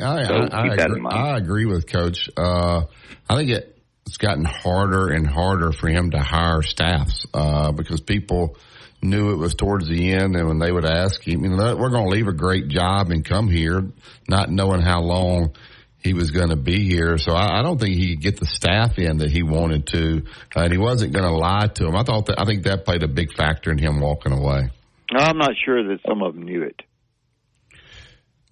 I, 0.00 0.24
So 0.24 0.34
I, 0.34 0.40
keep 0.40 0.52
I, 0.52 0.76
that 0.76 0.86
agree, 0.86 0.96
in 0.96 1.02
mind. 1.02 1.16
I 1.16 1.36
agree 1.36 1.66
with 1.66 1.90
Coach. 1.90 2.30
Uh, 2.36 2.84
I 3.28 3.36
think 3.36 3.50
it, 3.50 3.78
it's 4.06 4.18
gotten 4.18 4.44
harder 4.44 5.08
and 5.08 5.26
harder 5.26 5.72
for 5.72 5.88
him 5.88 6.12
to 6.12 6.20
hire 6.20 6.62
staffs 6.62 7.26
uh, 7.34 7.72
because 7.72 8.00
people 8.00 8.56
knew 9.02 9.32
it 9.32 9.36
was 9.36 9.54
towards 9.54 9.88
the 9.88 10.12
end, 10.12 10.36
and 10.36 10.48
when 10.48 10.58
they 10.58 10.72
would 10.72 10.84
ask 10.84 11.26
him, 11.26 11.44
you 11.44 11.50
know, 11.50 11.76
we're 11.76 11.90
going 11.90 12.04
to 12.04 12.10
leave 12.10 12.28
a 12.28 12.32
great 12.32 12.68
job 12.68 13.10
and 13.10 13.24
come 13.24 13.48
here, 13.48 13.82
not 14.28 14.50
knowing 14.50 14.80
how 14.80 15.00
long 15.00 15.54
he 15.98 16.14
was 16.14 16.30
going 16.30 16.50
to 16.50 16.56
be 16.56 16.88
here. 16.88 17.18
So 17.18 17.32
I, 17.32 17.58
I 17.58 17.62
don't 17.62 17.78
think 17.78 17.96
he 17.96 18.14
could 18.14 18.22
get 18.22 18.40
the 18.40 18.46
staff 18.46 18.98
in 18.98 19.18
that 19.18 19.30
he 19.30 19.42
wanted 19.42 19.88
to, 19.88 20.22
uh, 20.56 20.60
and 20.60 20.72
he 20.72 20.78
wasn't 20.78 21.12
going 21.12 21.24
to 21.24 21.36
lie 21.36 21.66
to 21.74 21.86
him. 21.86 21.96
I 21.96 22.04
thought 22.04 22.26
that 22.26 22.40
I 22.40 22.44
think 22.44 22.64
that 22.64 22.84
played 22.84 23.02
a 23.02 23.08
big 23.08 23.34
factor 23.34 23.70
in 23.70 23.78
him 23.78 24.00
walking 24.00 24.32
away. 24.32 24.70
No, 25.12 25.20
I'm 25.20 25.38
not 25.38 25.52
sure 25.64 25.82
that 25.88 25.98
some 26.06 26.22
of 26.22 26.34
them 26.34 26.44
knew 26.44 26.62
it. 26.62 26.80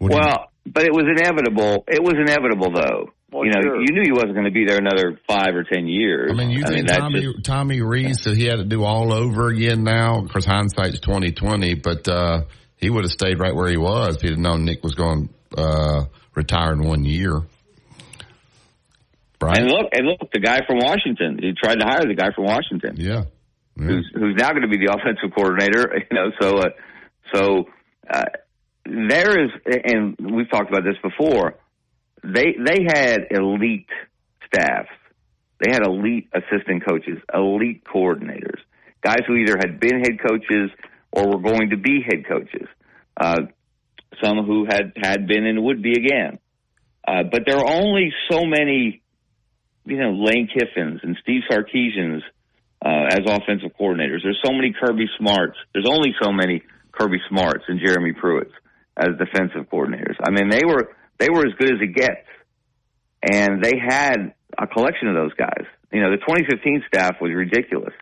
Well, 0.01 0.51
but 0.67 0.85
it 0.85 0.93
was 0.93 1.05
inevitable. 1.09 1.85
It 1.89 2.03
was 2.03 2.15
inevitable, 2.19 2.73
though. 2.73 3.12
Well, 3.31 3.45
you 3.45 3.51
know, 3.51 3.61
sure. 3.62 3.81
you 3.81 3.87
knew 3.91 4.03
he 4.05 4.12
wasn't 4.12 4.35
going 4.35 4.45
to 4.45 4.53
be 4.53 4.65
there 4.65 4.79
another 4.79 5.19
five 5.27 5.57
or 5.57 5.65
ten 5.65 5.89
years. 5.89 6.31
I 6.33 6.37
mean, 6.37 6.51
you 6.51 6.65
think 6.65 6.87
that's 6.87 7.01
Tommy 7.01 7.21
just- 7.21 7.45
Tommy 7.45 7.81
Rees 7.83 8.23
said 8.23 8.37
he 8.37 8.45
had 8.47 8.57
to 8.59 8.65
do 8.65 8.85
all 8.85 9.12
over 9.12 9.49
again 9.49 9.83
now? 9.83 10.21
Of 10.23 10.31
course, 10.31 10.45
hindsight's 10.45 11.01
twenty 11.01 11.33
twenty, 11.33 11.75
but 11.75 12.07
uh, 12.07 12.45
he 12.77 12.91
would 12.91 13.05
have 13.05 13.11
stayed 13.11 13.41
right 13.41 13.55
where 13.55 13.69
he 13.69 13.77
was 13.77 14.17
if 14.17 14.23
he'd 14.23 14.39
known 14.39 14.65
Nick 14.65 14.85
was 14.85 14.95
going 14.95 15.31
to 15.57 15.61
uh, 15.61 16.05
retire 16.37 16.73
in 16.75 16.87
one 16.87 17.05
year. 17.05 17.43
Right? 19.41 19.59
And 19.59 19.69
look, 19.69 19.87
and 19.93 20.07
look, 20.07 20.31
the 20.33 20.41
guy 20.41 20.61
from 20.67 20.79
Washington. 20.79 21.39
He 21.41 21.53
tried 21.61 21.81
to 21.81 21.85
hire 21.85 22.07
the 22.07 22.15
guy 22.15 22.33
from 22.35 22.45
Washington. 22.45 22.97
Yeah. 22.97 23.25
Who's 23.77 24.09
who's 24.15 24.37
now 24.37 24.51
going 24.51 24.62
to 24.62 24.69
be 24.69 24.79
the 24.79 24.93
offensive 24.97 25.35
coordinator? 25.35 25.93
You 26.09 26.17
know, 26.17 26.31
so 26.41 26.59
uh, 26.59 26.69
so 27.35 27.65
uh, 28.09 28.25
there 28.85 29.45
is, 29.45 29.51
and 29.85 30.16
we've 30.18 30.51
talked 30.51 30.70
about 30.70 30.85
this 30.85 30.97
before. 31.03 31.55
They 32.22 32.57
they 32.59 32.85
had 32.87 33.26
elite 33.30 33.89
staffs. 34.47 34.89
They 35.61 35.70
had 35.72 35.87
elite 35.87 36.28
assistant 36.35 36.85
coaches, 36.87 37.18
elite 37.32 37.85
coordinators, 37.85 38.59
guys 39.03 39.20
who 39.26 39.37
either 39.37 39.57
had 39.59 39.80
been 39.80 40.01
head 40.01 40.18
coaches 40.20 40.70
or 41.12 41.28
were 41.28 41.43
going 41.43 41.70
to 41.70 41.76
be 41.76 42.03
head 42.03 42.26
coaches. 42.26 42.68
Uh, 43.16 43.43
some 44.22 44.45
who 44.45 44.64
had 44.64 44.93
had 44.97 45.26
been 45.26 45.47
and 45.47 45.62
would 45.62 45.82
be 45.82 45.93
again. 45.93 46.39
Uh, 47.07 47.22
but 47.30 47.43
there 47.47 47.57
are 47.57 47.66
only 47.66 48.12
so 48.30 48.45
many 48.45 49.03
you 49.87 49.99
know, 49.99 50.12
Lane 50.12 50.49
Kiffins 50.49 51.01
and 51.03 51.16
Steve 51.22 51.43
Sarkisians 51.51 52.22
uh, 52.85 53.07
as 53.11 53.20
offensive 53.26 53.70
coordinators. 53.78 54.22
There's 54.22 54.41
so 54.45 54.53
many 54.53 54.74
Kirby 54.78 55.07
Smarts. 55.18 55.57
There's 55.72 55.89
only 55.89 56.14
so 56.22 56.32
many 56.32 56.62
Kirby 56.93 57.18
Smarts 57.28 57.64
and 57.68 57.80
Jeremy 57.85 58.12
Pruitts 58.12 58.53
as 58.97 59.09
defensive 59.18 59.68
coordinators. 59.70 60.16
I 60.22 60.30
mean, 60.30 60.49
they 60.49 60.64
were 60.64 60.95
they 61.18 61.28
were 61.30 61.47
as 61.47 61.55
good 61.59 61.72
as 61.72 61.80
it 61.80 61.95
gets, 61.95 62.26
and 63.22 63.62
they 63.62 63.74
had 63.78 64.34
a 64.59 64.66
collection 64.66 65.09
of 65.09 65.14
those 65.14 65.34
guys. 65.34 65.66
You 65.92 66.01
know, 66.03 66.11
the 66.11 66.18
2015 66.18 66.84
staff 66.88 67.16
was 67.20 67.32
ridiculous 67.34 67.95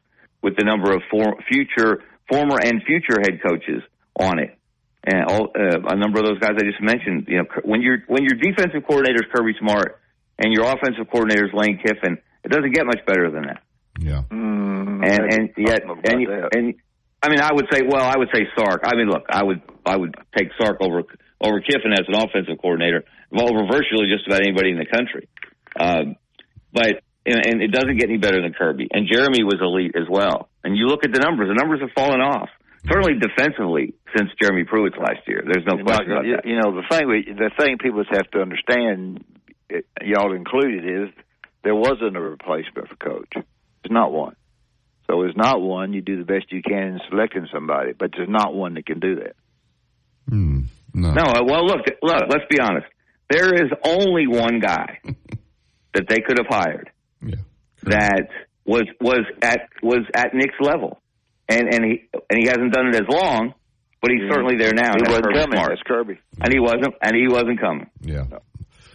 with 0.43 0.57
the 0.57 0.65
number 0.65 0.93
of 0.93 1.03
for, 1.11 1.37
future, 1.51 2.03
former, 2.29 2.59
and 2.61 2.83
future 2.85 3.21
head 3.21 3.41
coaches 3.43 3.83
on 4.19 4.39
it. 4.39 4.57
And 5.05 5.25
all, 5.25 5.49
uh, 5.55 5.81
a 5.89 5.97
number 5.97 6.21
of 6.21 6.27
those 6.27 6.39
guys 6.39 6.53
I 6.57 6.63
just 6.63 6.81
mentioned, 6.81 7.27
you 7.29 7.39
know, 7.39 7.45
when 7.65 7.83
your 7.83 7.99
when 8.07 8.23
your 8.23 8.39
defensive 8.39 8.87
coordinator 8.87 9.25
is 9.25 9.31
Kirby 9.35 9.55
Smart 9.59 10.01
and 10.39 10.53
your 10.53 10.65
offensive 10.65 11.11
coordinator 11.11 11.47
is 11.47 11.53
Lane 11.53 11.79
Kiffin, 11.85 12.19
it 12.45 12.49
doesn't 12.49 12.73
get 12.73 12.87
much 12.87 13.01
better 13.07 13.31
than 13.31 13.43
that. 13.43 13.63
Yeah. 13.99 14.23
Mm, 14.31 15.05
And 15.05 15.33
and 15.33 15.51
yet 15.57 15.83
and 15.83 16.29
and 16.55 16.75
I 17.23 17.29
mean, 17.29 17.41
I 17.41 17.51
would 17.53 17.67
say, 17.73 17.83
well, 17.87 18.05
I 18.05 18.17
would 18.19 18.29
say 18.35 18.47
Sark. 18.59 18.83
I 18.85 18.97
mean, 18.97 19.09
look, 19.09 19.25
I 19.31 19.45
would 19.45 19.63
I 19.87 19.97
would 19.97 20.15
take 20.37 20.49
Sark 20.61 20.79
over 20.81 21.03
over 21.41 21.61
Kiffin 21.61 21.93
as 21.93 22.07
an 22.09 22.15
offensive 22.15 22.59
coordinator, 22.61 23.05
over 23.33 23.67
virtually 23.67 24.11
just 24.11 24.27
about 24.27 24.41
anybody 24.41 24.71
in 24.71 24.79
the 24.79 24.87
country. 24.87 25.29
Um, 25.79 26.17
but 26.73 27.03
and, 27.25 27.47
and 27.47 27.63
it 27.63 27.71
doesn't 27.71 27.97
get 27.99 28.09
any 28.09 28.19
better 28.19 28.43
than 28.43 28.53
Kirby. 28.53 28.89
And 28.91 29.09
Jeremy 29.11 29.45
was 29.45 29.59
elite 29.61 29.95
as 29.95 30.09
well. 30.11 30.49
And 30.65 30.77
you 30.77 30.87
look 30.87 31.05
at 31.05 31.13
the 31.13 31.21
numbers; 31.21 31.49
the 31.49 31.55
numbers 31.55 31.81
have 31.81 31.91
fallen 31.95 32.21
off. 32.21 32.49
Certainly 32.91 33.21
defensively 33.21 33.95
since 34.17 34.31
Jeremy 34.43 34.65
Pruitt's 34.65 34.97
last 34.99 35.23
year. 35.29 35.45
There's 35.47 35.65
no 35.65 35.79
question 35.85 36.11
about 36.11 36.25
that. 36.27 36.43
you 36.45 36.59
know, 36.59 36.75
the 36.75 36.83
thing 36.91 37.07
we, 37.07 37.23
the 37.31 37.51
thing 37.57 37.79
people 37.79 38.03
have 38.11 38.29
to 38.33 38.41
understand, 38.41 39.25
y'all 40.03 40.35
included, 40.35 40.83
is 40.83 41.15
there 41.63 41.77
wasn't 41.77 42.17
a 42.17 42.21
replacement 42.21 42.89
for 42.89 42.97
coach. 42.97 43.31
There's 43.35 43.93
not 43.93 44.11
one. 44.11 44.35
So 45.13 45.21
there's 45.21 45.37
not 45.37 45.61
one. 45.61 45.93
You 45.93 46.01
do 46.01 46.17
the 46.19 46.25
best 46.25 46.47
you 46.51 46.63
can 46.63 46.95
in 46.95 47.01
selecting 47.11 47.47
somebody, 47.53 47.93
but 47.93 48.13
there's 48.17 48.31
not 48.31 48.55
one 48.55 48.75
that 48.75 48.87
can 48.87 48.99
do 48.99 49.17
that. 49.17 49.37
no. 50.95 51.13
No, 51.13 51.23
uh, 51.23 51.43
well, 51.45 51.67
look, 51.67 51.81
look. 52.03 52.23
Let's 52.31 52.45
be 52.51 52.61
honest. 52.61 52.87
There 53.29 53.53
is 53.55 53.71
only 53.85 54.27
one 54.27 54.59
guy 54.61 55.01
that 55.95 56.05
they 56.09 56.21
could 56.27 56.39
have 56.39 56.47
hired 56.49 56.91
that 57.83 58.29
was 58.65 58.85
was 59.01 59.25
at 59.43 59.69
was 59.83 60.01
at 60.15 60.35
Nick's 60.35 60.55
level, 60.61 61.01
and 61.49 61.63
and 61.73 61.85
he 61.85 62.09
and 62.31 62.39
he 62.41 62.47
hasn't 62.47 62.73
done 62.73 62.89
it 62.89 62.95
as 62.95 63.09
long, 63.09 63.55
but 64.01 64.11
he's 64.11 64.31
certainly 64.31 64.57
there 64.57 64.73
now. 64.73 64.93
He 64.97 65.05
and 65.05 65.09
wasn't 65.09 65.27
Kirby 65.27 65.39
coming. 65.39 65.57
Smart. 65.59 65.69
That's 65.71 65.83
Kirby. 65.83 66.19
and 66.41 66.53
he 66.53 66.61
wasn't, 66.61 66.95
and 67.03 67.17
he 67.17 67.29
wasn't 67.29 67.61
coming. 67.61 67.91
Yeah. 68.01 68.25
So 68.31 68.43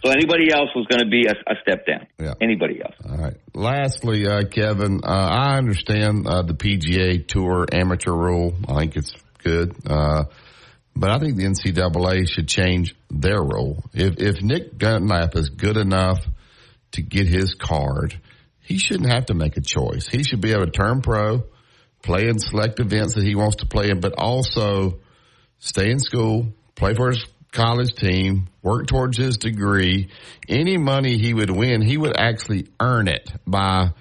anybody 0.04 0.52
else 0.52 0.70
was 0.74 0.86
going 0.86 1.00
to 1.00 1.10
be 1.10 1.26
a, 1.26 1.32
a 1.32 1.56
step 1.62 1.86
down. 1.86 2.06
Yeah. 2.18 2.34
Anybody 2.40 2.80
else? 2.80 2.94
All 3.08 3.16
right. 3.16 3.36
Lastly, 3.54 4.26
uh, 4.26 4.44
Kevin, 4.44 5.00
uh, 5.04 5.08
I 5.08 5.56
understand 5.58 6.26
uh, 6.26 6.42
the 6.42 6.54
PGA 6.54 7.26
Tour 7.26 7.66
amateur 7.72 8.12
rule. 8.12 8.54
I 8.68 8.74
think 8.80 8.96
it's 8.96 9.12
good, 9.42 9.74
uh, 9.86 10.24
but 10.94 11.10
I 11.10 11.18
think 11.18 11.36
the 11.36 11.44
NCAA 11.44 12.28
should 12.28 12.48
change 12.48 12.94
their 13.10 13.40
rule. 13.42 13.82
If 13.92 14.18
if 14.18 14.42
Nick 14.42 14.78
Dunlap 14.78 15.34
is 15.36 15.48
good 15.50 15.76
enough 15.76 16.18
to 16.92 17.02
get 17.02 17.26
his 17.26 17.54
card, 17.54 18.18
he 18.60 18.78
shouldn't 18.78 19.10
have 19.10 19.26
to 19.26 19.34
make 19.34 19.56
a 19.56 19.60
choice. 19.60 20.06
He 20.06 20.22
should 20.22 20.40
be 20.40 20.52
able 20.52 20.66
to 20.66 20.70
turn 20.70 21.00
pro, 21.00 21.44
play 22.02 22.28
in 22.28 22.38
select 22.38 22.80
events 22.80 23.14
that 23.14 23.24
he 23.24 23.34
wants 23.34 23.56
to 23.56 23.66
play 23.66 23.90
in, 23.90 24.00
but 24.00 24.14
also 24.16 25.00
stay 25.58 25.90
in 25.90 25.98
school, 25.98 26.52
play 26.74 26.94
for 26.94 27.10
his 27.10 27.24
college 27.52 27.94
team, 27.94 28.48
work 28.62 28.86
towards 28.86 29.16
his 29.16 29.38
degree. 29.38 30.08
Any 30.48 30.76
money 30.76 31.18
he 31.18 31.34
would 31.34 31.50
win, 31.50 31.82
he 31.82 31.96
would 31.96 32.16
actually 32.16 32.68
earn 32.80 33.08
it 33.08 33.30
by 33.46 33.92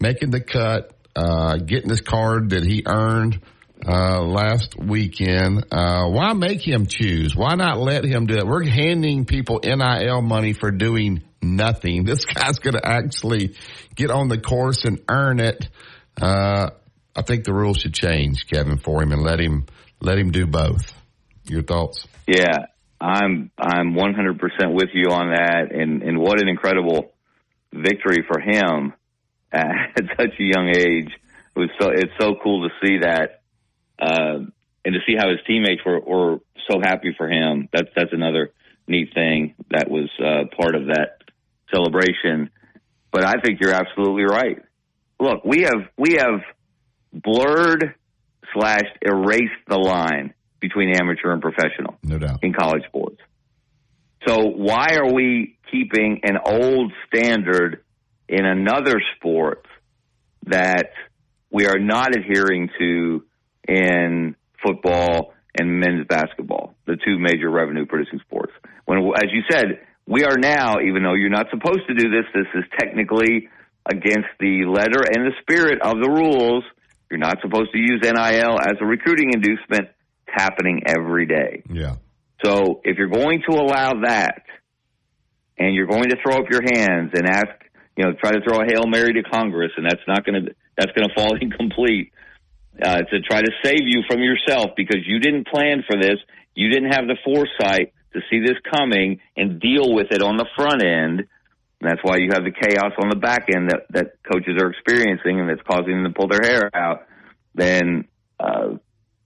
making 0.00 0.30
the 0.30 0.40
cut, 0.40 0.92
uh, 1.16 1.56
getting 1.58 1.88
this 1.88 2.00
card 2.00 2.50
that 2.50 2.64
he 2.64 2.82
earned 2.86 3.40
uh, 3.86 4.22
last 4.22 4.76
weekend. 4.78 5.66
Uh, 5.70 6.08
why 6.08 6.32
make 6.32 6.66
him 6.66 6.86
choose? 6.86 7.36
Why 7.36 7.54
not 7.54 7.78
let 7.78 8.04
him 8.04 8.26
do 8.26 8.36
it? 8.36 8.46
We're 8.46 8.64
handing 8.64 9.24
people 9.24 9.60
NIL 9.62 10.22
money 10.22 10.52
for 10.52 10.70
doing 10.70 11.22
nothing. 11.42 12.04
This 12.14 12.24
guy's 12.24 12.58
going 12.58 12.74
to 12.74 12.86
actually 12.86 13.56
get 13.94 14.10
on 14.10 14.28
the 14.28 14.38
course 14.38 14.84
and 14.84 15.02
earn 15.08 15.40
it. 15.40 15.68
Uh, 16.20 16.70
I 17.16 17.22
think 17.22 17.44
the 17.44 17.52
rules 17.52 17.78
should 17.78 17.94
change, 17.94 18.46
Kevin, 18.46 18.78
for 18.78 19.02
him 19.02 19.12
and 19.12 19.22
let 19.22 19.40
him 19.40 19.66
let 20.00 20.18
him 20.18 20.32
do 20.32 20.46
both. 20.46 20.92
Your 21.44 21.62
thoughts? 21.62 22.06
Yeah, 22.26 22.66
I'm 23.04 23.50
I'm 23.58 23.92
100% 23.92 24.72
with 24.72 24.88
you 24.94 25.10
on 25.10 25.32
that, 25.32 25.72
and 25.72 26.02
and 26.02 26.18
what 26.18 26.40
an 26.40 26.48
incredible 26.48 27.12
victory 27.72 28.24
for 28.26 28.40
him 28.40 28.94
at 29.52 29.92
such 30.16 30.40
a 30.40 30.42
young 30.42 30.68
age. 30.74 31.10
It 31.54 31.58
was 31.58 31.70
so 31.78 31.90
it's 31.90 32.12
so 32.18 32.34
cool 32.42 32.68
to 32.68 32.74
see 32.84 32.98
that, 33.02 33.42
uh, 34.00 34.38
and 34.84 34.94
to 34.94 35.00
see 35.06 35.16
how 35.18 35.28
his 35.28 35.38
teammates 35.46 35.82
were, 35.84 36.00
were 36.00 36.38
so 36.68 36.80
happy 36.82 37.14
for 37.16 37.28
him. 37.28 37.68
That's 37.72 37.88
that's 37.94 38.12
another 38.12 38.52
neat 38.88 39.12
thing 39.12 39.54
that 39.70 39.90
was 39.90 40.08
uh, 40.18 40.44
part 40.56 40.74
of 40.74 40.86
that 40.86 41.18
celebration. 41.72 42.50
But 43.12 43.24
I 43.24 43.34
think 43.44 43.60
you're 43.60 43.74
absolutely 43.74 44.24
right. 44.24 44.62
Look, 45.20 45.44
we 45.44 45.62
have 45.62 45.88
we 45.98 46.14
have 46.14 46.40
blurred 47.12 47.94
slash 48.54 48.86
erased 49.02 49.52
the 49.68 49.78
line 49.78 50.32
between 50.66 50.94
amateur 50.96 51.30
and 51.30 51.42
professional 51.42 51.98
no 52.02 52.18
doubt. 52.18 52.38
in 52.42 52.54
college 52.54 52.82
sports. 52.88 53.18
So 54.26 54.38
why 54.44 54.96
are 54.96 55.12
we 55.12 55.58
keeping 55.70 56.20
an 56.22 56.38
old 56.42 56.92
standard 57.06 57.84
in 58.28 58.46
another 58.46 58.94
sport 59.16 59.66
that 60.46 60.90
we 61.50 61.66
are 61.66 61.78
not 61.78 62.16
adhering 62.16 62.70
to 62.78 63.24
in 63.68 64.36
football 64.64 65.34
and 65.58 65.78
men's 65.78 66.06
basketball, 66.08 66.74
the 66.86 66.96
two 67.04 67.18
major 67.18 67.50
revenue 67.50 67.84
producing 67.84 68.20
sports? 68.20 68.52
When, 68.86 68.98
as 69.16 69.30
you 69.30 69.42
said, 69.50 69.80
we 70.06 70.24
are 70.24 70.38
now, 70.38 70.76
even 70.80 71.02
though 71.02 71.14
you're 71.14 71.28
not 71.28 71.46
supposed 71.50 71.86
to 71.88 71.94
do 71.94 72.08
this, 72.08 72.24
this 72.34 72.48
is 72.54 72.64
technically 72.78 73.48
against 73.84 74.32
the 74.40 74.64
letter 74.64 75.04
and 75.04 75.26
the 75.26 75.32
spirit 75.42 75.82
of 75.82 76.00
the 76.02 76.08
rules. 76.08 76.64
You're 77.10 77.20
not 77.20 77.36
supposed 77.42 77.72
to 77.72 77.78
use 77.78 78.00
NIL 78.02 78.58
as 78.58 78.76
a 78.80 78.86
recruiting 78.86 79.32
inducement. 79.34 79.90
Happening 80.34 80.82
every 80.86 81.26
day. 81.26 81.62
Yeah. 81.70 81.96
So 82.44 82.80
if 82.84 82.98
you're 82.98 83.08
going 83.08 83.42
to 83.48 83.56
allow 83.56 84.02
that 84.04 84.42
and 85.58 85.74
you're 85.74 85.86
going 85.86 86.10
to 86.10 86.16
throw 86.22 86.34
up 86.34 86.50
your 86.50 86.62
hands 86.62 87.12
and 87.14 87.26
ask, 87.26 87.48
you 87.96 88.04
know, 88.04 88.12
try 88.12 88.32
to 88.32 88.40
throw 88.40 88.60
a 88.60 88.64
Hail 88.66 88.86
Mary 88.86 89.14
to 89.14 89.22
Congress 89.22 89.70
and 89.76 89.86
that's 89.86 90.02
not 90.06 90.24
going 90.24 90.44
to, 90.44 90.54
that's 90.76 90.92
going 90.92 91.08
to 91.08 91.14
fall 91.14 91.36
incomplete, 91.40 92.12
uh, 92.82 93.02
to 93.02 93.20
try 93.20 93.40
to 93.40 93.50
save 93.62 93.82
you 93.82 94.02
from 94.08 94.20
yourself 94.20 94.72
because 94.76 95.00
you 95.06 95.20
didn't 95.20 95.46
plan 95.46 95.84
for 95.88 95.96
this. 96.00 96.16
You 96.54 96.68
didn't 96.70 96.92
have 96.92 97.06
the 97.06 97.16
foresight 97.24 97.92
to 98.12 98.20
see 98.30 98.40
this 98.40 98.58
coming 98.72 99.20
and 99.36 99.60
deal 99.60 99.94
with 99.94 100.08
it 100.10 100.22
on 100.22 100.36
the 100.36 100.46
front 100.56 100.82
end. 100.82 101.28
And 101.80 101.90
that's 101.90 102.00
why 102.02 102.16
you 102.16 102.30
have 102.32 102.44
the 102.44 102.52
chaos 102.52 102.92
on 102.98 103.10
the 103.10 103.16
back 103.16 103.48
end 103.54 103.70
that, 103.70 103.86
that 103.90 104.06
coaches 104.30 104.54
are 104.60 104.70
experiencing 104.70 105.40
and 105.40 105.48
that's 105.48 105.66
causing 105.68 106.02
them 106.02 106.12
to 106.12 106.18
pull 106.18 106.28
their 106.28 106.42
hair 106.42 106.70
out. 106.74 107.06
Then, 107.54 108.06
uh, 108.40 108.78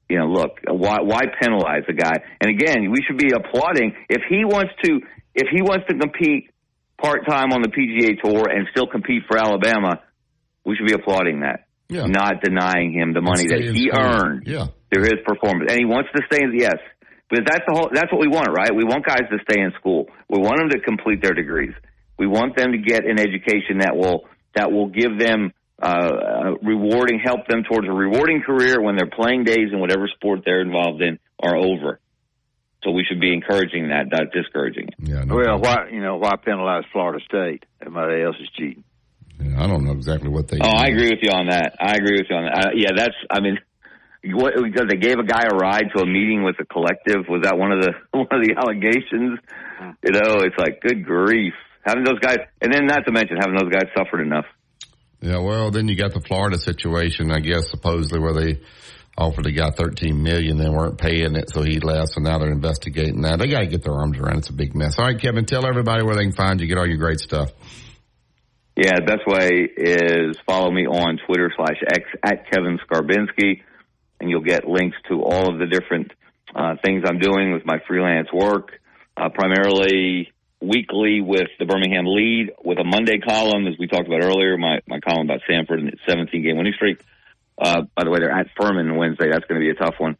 you 0.08 0.18
know, 0.18 0.26
look, 0.26 0.58
why, 0.66 0.98
why 1.02 1.22
penalize 1.40 1.84
a 1.88 1.92
guy? 1.92 2.14
And 2.40 2.50
again, 2.50 2.90
we 2.90 3.02
should 3.06 3.18
be 3.18 3.30
applauding 3.34 3.94
if 4.08 4.22
he 4.28 4.44
wants 4.44 4.72
to, 4.84 5.00
if 5.34 5.48
he 5.52 5.62
wants 5.62 5.86
to 5.88 5.94
compete 5.98 6.50
part 7.00 7.26
time 7.28 7.52
on 7.52 7.62
the 7.62 7.68
PGA 7.68 8.20
Tour 8.22 8.48
and 8.48 8.66
still 8.70 8.86
compete 8.86 9.22
for 9.28 9.36
Alabama, 9.36 10.00
we 10.64 10.76
should 10.76 10.86
be 10.86 10.94
applauding 10.94 11.40
that. 11.40 11.66
Yeah. 11.88 12.04
Not 12.06 12.42
denying 12.42 12.92
him 12.92 13.14
the 13.14 13.20
money 13.22 13.46
that 13.48 13.60
he 13.74 13.90
earned 13.90 14.44
Yeah. 14.46 14.66
through 14.92 15.04
his 15.04 15.20
performance. 15.26 15.70
And 15.72 15.78
he 15.78 15.86
wants 15.86 16.10
to 16.14 16.22
stay 16.30 16.42
in, 16.44 16.52
yes. 16.56 16.76
But 17.30 17.40
that's 17.46 17.64
the 17.68 17.74
whole, 17.76 17.90
that's 17.92 18.10
what 18.10 18.20
we 18.20 18.28
want, 18.28 18.48
right? 18.56 18.74
We 18.74 18.84
want 18.84 19.04
guys 19.04 19.28
to 19.30 19.38
stay 19.48 19.60
in 19.60 19.72
school. 19.78 20.08
We 20.28 20.38
want 20.38 20.58
them 20.58 20.70
to 20.70 20.80
complete 20.80 21.22
their 21.22 21.34
degrees. 21.34 21.72
We 22.18 22.26
want 22.26 22.56
them 22.56 22.72
to 22.72 22.78
get 22.78 23.04
an 23.04 23.20
education 23.20 23.78
that 23.80 23.96
will, 23.96 24.24
that 24.54 24.72
will 24.72 24.88
give 24.88 25.18
them, 25.18 25.52
uh, 25.80 25.86
uh, 25.86 26.54
rewarding, 26.62 27.20
help 27.24 27.46
them 27.46 27.62
towards 27.62 27.86
a 27.86 27.92
rewarding 27.92 28.42
career 28.42 28.80
when 28.80 28.96
their 28.96 29.08
playing 29.08 29.44
days 29.44 29.70
in 29.72 29.78
whatever 29.78 30.08
sport 30.08 30.40
they're 30.44 30.60
involved 30.60 31.00
in 31.02 31.18
are 31.40 31.56
over. 31.56 32.00
So 32.84 32.92
we 32.92 33.04
should 33.08 33.20
be 33.20 33.32
encouraging 33.32 33.88
that, 33.88 34.06
not 34.10 34.32
discouraging 34.32 34.88
it. 34.88 34.94
Yeah. 34.98 35.24
well, 35.24 35.58
why 35.58 35.88
you 35.90 36.00
know 36.00 36.16
why 36.16 36.36
penalize 36.36 36.84
Florida 36.92 37.22
State? 37.24 37.64
Everybody 37.80 38.22
else 38.22 38.36
is 38.40 38.48
cheating. 38.56 38.84
Yeah, 39.40 39.62
I 39.62 39.66
don't 39.66 39.84
know 39.84 39.92
exactly 39.92 40.28
what 40.28 40.48
they. 40.48 40.58
Oh, 40.60 40.68
I 40.68 40.86
agree 40.86 41.10
with 41.10 41.20
you 41.22 41.30
on 41.30 41.48
that. 41.48 41.76
I 41.80 41.94
agree 41.94 42.18
with 42.18 42.26
you 42.30 42.36
on 42.36 42.44
that. 42.44 42.66
Uh, 42.66 42.70
yeah, 42.74 42.90
that's. 42.96 43.14
I 43.30 43.40
mean, 43.40 43.58
what 44.34 44.54
because 44.62 44.86
they 44.88 44.96
gave 44.96 45.18
a 45.18 45.24
guy 45.24 45.44
a 45.50 45.54
ride 45.54 45.90
to 45.94 46.02
a 46.02 46.06
meeting 46.06 46.44
with 46.44 46.56
the 46.56 46.64
collective. 46.64 47.26
Was 47.28 47.42
that 47.42 47.58
one 47.58 47.72
of 47.72 47.82
the 47.82 47.92
one 48.18 48.28
of 48.30 48.42
the 48.42 48.54
allegations? 48.56 49.38
You 50.04 50.12
know, 50.12 50.42
it's 50.42 50.58
like 50.58 50.80
good 50.80 51.04
grief 51.04 51.54
having 51.84 52.04
those 52.04 52.18
guys, 52.20 52.38
and 52.60 52.72
then 52.72 52.86
not 52.86 53.06
to 53.06 53.12
mention 53.12 53.36
having 53.38 53.56
those 53.56 53.72
guys 53.72 53.86
suffered 53.96 54.20
enough. 54.20 54.44
Yeah, 55.20 55.38
well, 55.38 55.70
then 55.70 55.88
you 55.88 55.96
got 55.96 56.14
the 56.14 56.20
Florida 56.20 56.58
situation, 56.58 57.32
I 57.32 57.40
guess, 57.40 57.70
supposedly 57.70 58.20
where 58.20 58.34
they 58.34 58.60
offered 59.16 59.46
the 59.46 59.52
guy 59.52 59.70
thirteen 59.70 60.22
million, 60.22 60.58
they 60.58 60.68
weren't 60.68 60.96
paying 60.96 61.34
it, 61.34 61.50
so 61.50 61.62
he 61.62 61.80
left. 61.80 62.10
So 62.10 62.20
now 62.20 62.38
they're 62.38 62.52
investigating 62.52 63.22
that. 63.22 63.40
They 63.40 63.48
got 63.48 63.60
to 63.60 63.66
get 63.66 63.82
their 63.82 63.94
arms 63.94 64.16
around. 64.16 64.36
it. 64.36 64.38
It's 64.38 64.50
a 64.50 64.52
big 64.52 64.76
mess. 64.76 64.96
All 64.98 65.06
right, 65.06 65.20
Kevin, 65.20 65.44
tell 65.44 65.66
everybody 65.66 66.04
where 66.04 66.14
they 66.14 66.22
can 66.22 66.32
find 66.32 66.60
you. 66.60 66.68
Get 66.68 66.78
all 66.78 66.86
your 66.86 66.98
great 66.98 67.18
stuff. 67.18 67.50
Yeah, 68.76 69.00
best 69.00 69.26
way 69.26 69.68
is 69.76 70.38
follow 70.46 70.70
me 70.70 70.86
on 70.86 71.18
Twitter 71.26 71.50
slash 71.56 71.82
X 71.84 72.04
at 72.22 72.48
Kevin 72.48 72.78
Scarbinsky, 72.88 73.62
and 74.20 74.30
you'll 74.30 74.40
get 74.44 74.68
links 74.68 74.96
to 75.08 75.20
all 75.20 75.52
of 75.52 75.58
the 75.58 75.66
different 75.66 76.12
uh, 76.54 76.76
things 76.84 77.02
I'm 77.04 77.18
doing 77.18 77.52
with 77.52 77.66
my 77.66 77.80
freelance 77.88 78.28
work, 78.32 78.70
uh, 79.16 79.30
primarily 79.30 80.32
weekly 80.60 81.20
with 81.20 81.48
the 81.58 81.66
Birmingham 81.66 82.04
Lede, 82.04 82.50
with 82.64 82.78
a 82.78 82.84
Monday 82.84 83.18
column, 83.18 83.66
as 83.66 83.78
we 83.78 83.86
talked 83.86 84.06
about 84.06 84.24
earlier, 84.24 84.56
my, 84.58 84.80
my 84.86 85.00
column 85.00 85.28
about 85.28 85.40
Samford 85.48 85.78
and 85.78 85.88
its 85.88 86.00
17 86.08 86.42
game 86.42 86.56
winning 86.56 86.74
streak. 86.74 87.00
Uh, 87.60 87.82
by 87.94 88.04
the 88.04 88.10
way, 88.10 88.18
they're 88.20 88.30
at 88.30 88.48
Furman 88.56 88.96
Wednesday. 88.96 89.30
That's 89.30 89.44
going 89.46 89.60
to 89.60 89.64
be 89.64 89.70
a 89.70 89.74
tough 89.74 89.94
one. 89.98 90.16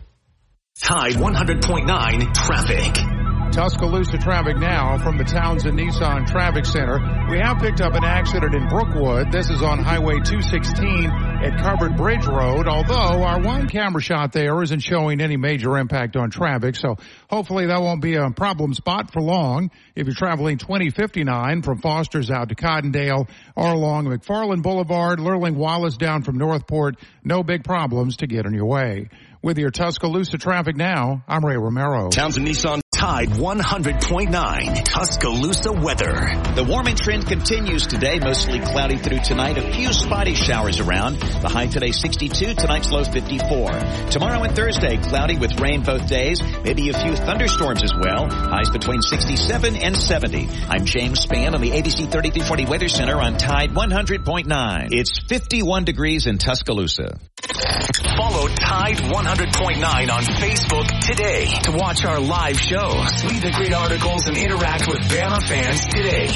Tide 0.82 1.14
100.9 1.14 2.34
traffic. 2.34 3.54
Tuscaloosa 3.54 4.18
traffic 4.18 4.58
now 4.58 4.98
from 4.98 5.18
the 5.18 5.24
Townsend 5.24 5.80
Nissan 5.80 6.28
Traffic 6.28 6.66
Center. 6.66 7.00
We 7.30 7.40
have 7.40 7.60
picked 7.60 7.80
up 7.80 7.94
an 7.94 8.04
accident 8.04 8.54
in 8.54 8.68
Brookwood. 8.68 9.32
This 9.32 9.50
is 9.50 9.62
on 9.62 9.80
Highway 9.80 10.16
216 10.16 11.10
at 11.10 11.58
Covered 11.64 11.96
Bridge 11.96 12.26
Road, 12.26 12.68
although 12.68 13.24
our 13.24 13.42
one 13.42 13.70
camera 13.70 14.02
shot 14.02 14.34
there 14.34 14.62
isn't 14.62 14.82
showing 14.82 15.22
any 15.22 15.38
major 15.38 15.78
impact 15.78 16.18
on 16.18 16.30
traffic, 16.30 16.76
so 16.76 16.98
hopefully 17.30 17.68
that 17.68 17.82
won't 17.82 18.02
be 18.02 18.16
a 18.16 18.30
problem 18.32 18.74
spot 18.74 19.14
for 19.14 19.22
long. 19.22 19.72
If 19.96 20.08
you're 20.08 20.16
traveling 20.16 20.58
2059 20.58 21.62
from 21.62 21.80
Foster's 21.80 22.30
out 22.30 22.50
to 22.50 22.56
Cottondale 22.56 23.30
or 23.56 23.68
along 23.68 24.08
McFarland 24.08 24.64
Boulevard, 24.64 25.20
Lurleen 25.20 25.56
Wallace 25.56 25.96
down 25.96 26.24
from 26.24 26.38
Northport, 26.38 26.98
no 27.24 27.44
big 27.44 27.64
problems 27.64 28.18
to 28.18 28.28
get 28.28 28.46
on 28.46 28.54
your 28.54 28.66
way. 28.66 29.08
With 29.46 29.60
your 29.60 29.70
Tuscaloosa 29.70 30.40
traffic 30.40 30.76
now, 30.76 31.24
I'm 31.28 31.46
Ray 31.46 31.56
Romero. 31.56 32.10
Townsend 32.10 32.48
Nissan 32.48 32.82
Tide 32.96 33.30
100.9 33.30 34.84
Tuscaloosa 34.84 35.72
weather. 35.72 36.16
The 36.56 36.66
warming 36.68 36.96
trend 36.96 37.28
continues 37.28 37.86
today, 37.86 38.18
mostly 38.18 38.60
cloudy 38.60 38.98
through 38.98 39.20
tonight. 39.20 39.60
A 39.60 39.72
few 39.72 39.94
spotty 39.94 40.34
showers 40.34 40.80
around. 40.80 41.18
The 41.20 41.48
high 41.48 41.68
today 41.68 41.92
62, 41.92 42.56
tonight's 42.56 42.90
low 42.90 43.04
54. 43.04 43.70
Tomorrow 44.10 44.42
and 44.46 44.56
Thursday, 44.56 44.98
cloudy 44.98 45.38
with 45.38 45.60
rain 45.60 45.84
both 45.84 46.08
days. 46.08 46.42
Maybe 46.64 46.90
a 46.90 46.98
few 46.98 47.16
thunderstorms 47.16 47.84
as 47.84 47.94
well. 47.94 48.28
Highs 48.28 48.72
between 48.72 49.04
67 49.04 49.76
and 49.76 49.96
70. 49.96 50.50
I'm 50.70 50.86
James 50.86 51.24
Spann 51.24 51.54
on 51.54 51.62
the 51.62 51.70
ABC 51.70 52.10
3340 52.10 52.66
Weather 52.66 52.90
Center 52.90 53.22
on 53.22 53.38
Tide 53.38 53.70
100.9. 53.76 54.88
It's 54.90 55.20
51 55.20 55.84
degrees 55.84 56.26
in 56.26 56.40
Tuscaloosa. 56.40 57.20
Follow 57.56 58.48
Tide 58.50 58.98
100.9 58.98 60.12
on 60.12 60.24
Facebook 60.24 60.88
today 61.00 61.46
to 61.64 61.72
watch 61.72 62.04
our 62.04 62.20
live 62.20 62.60
shows, 62.60 63.24
read 63.24 63.42
the 63.42 63.54
great 63.56 63.74
articles, 63.74 64.28
and 64.28 64.36
interact 64.36 64.88
with 64.88 65.00
Bama 65.00 65.42
fans 65.48 65.86
today. 65.86 66.28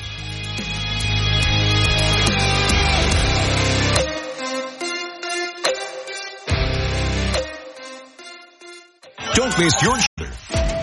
Don't 9.36 9.60
miss 9.60 9.76
your 9.84 10.07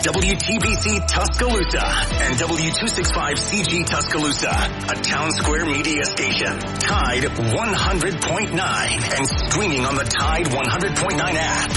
WTBC 0.04 1.06
Tuscaloosa 1.06 1.80
and 1.80 2.36
W265CG 2.38 3.86
Tuscaloosa, 3.86 4.50
a 4.50 4.96
town 5.00 5.30
square 5.30 5.64
media 5.64 6.04
station. 6.04 6.58
Tide 6.58 7.22
100.9 7.22 9.16
and 9.16 9.26
streaming 9.50 9.86
on 9.86 9.94
the 9.94 10.04
Tide 10.04 10.44
100.9 10.44 11.20
app. 11.36 11.70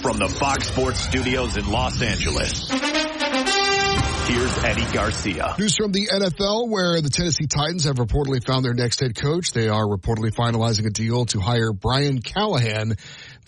From 0.00 0.16
the 0.16 0.30
Fox 0.30 0.68
Sports 0.68 1.00
Studios 1.00 1.58
in 1.58 1.70
Los 1.70 2.00
Angeles. 2.00 2.70
Here's 4.30 4.64
Eddie 4.64 4.90
Garcia. 4.94 5.56
News 5.58 5.76
from 5.76 5.92
the 5.92 6.06
NFL 6.06 6.70
where 6.70 7.02
the 7.02 7.10
Tennessee 7.10 7.48
Titans 7.48 7.84
have 7.84 7.96
reportedly 7.96 8.42
found 8.42 8.64
their 8.64 8.72
next 8.72 9.00
head 9.00 9.14
coach. 9.14 9.52
They 9.52 9.68
are 9.68 9.84
reportedly 9.84 10.32
finalizing 10.32 10.86
a 10.86 10.90
deal 10.90 11.26
to 11.26 11.40
hire 11.40 11.72
Brian 11.74 12.22
Callahan 12.22 12.94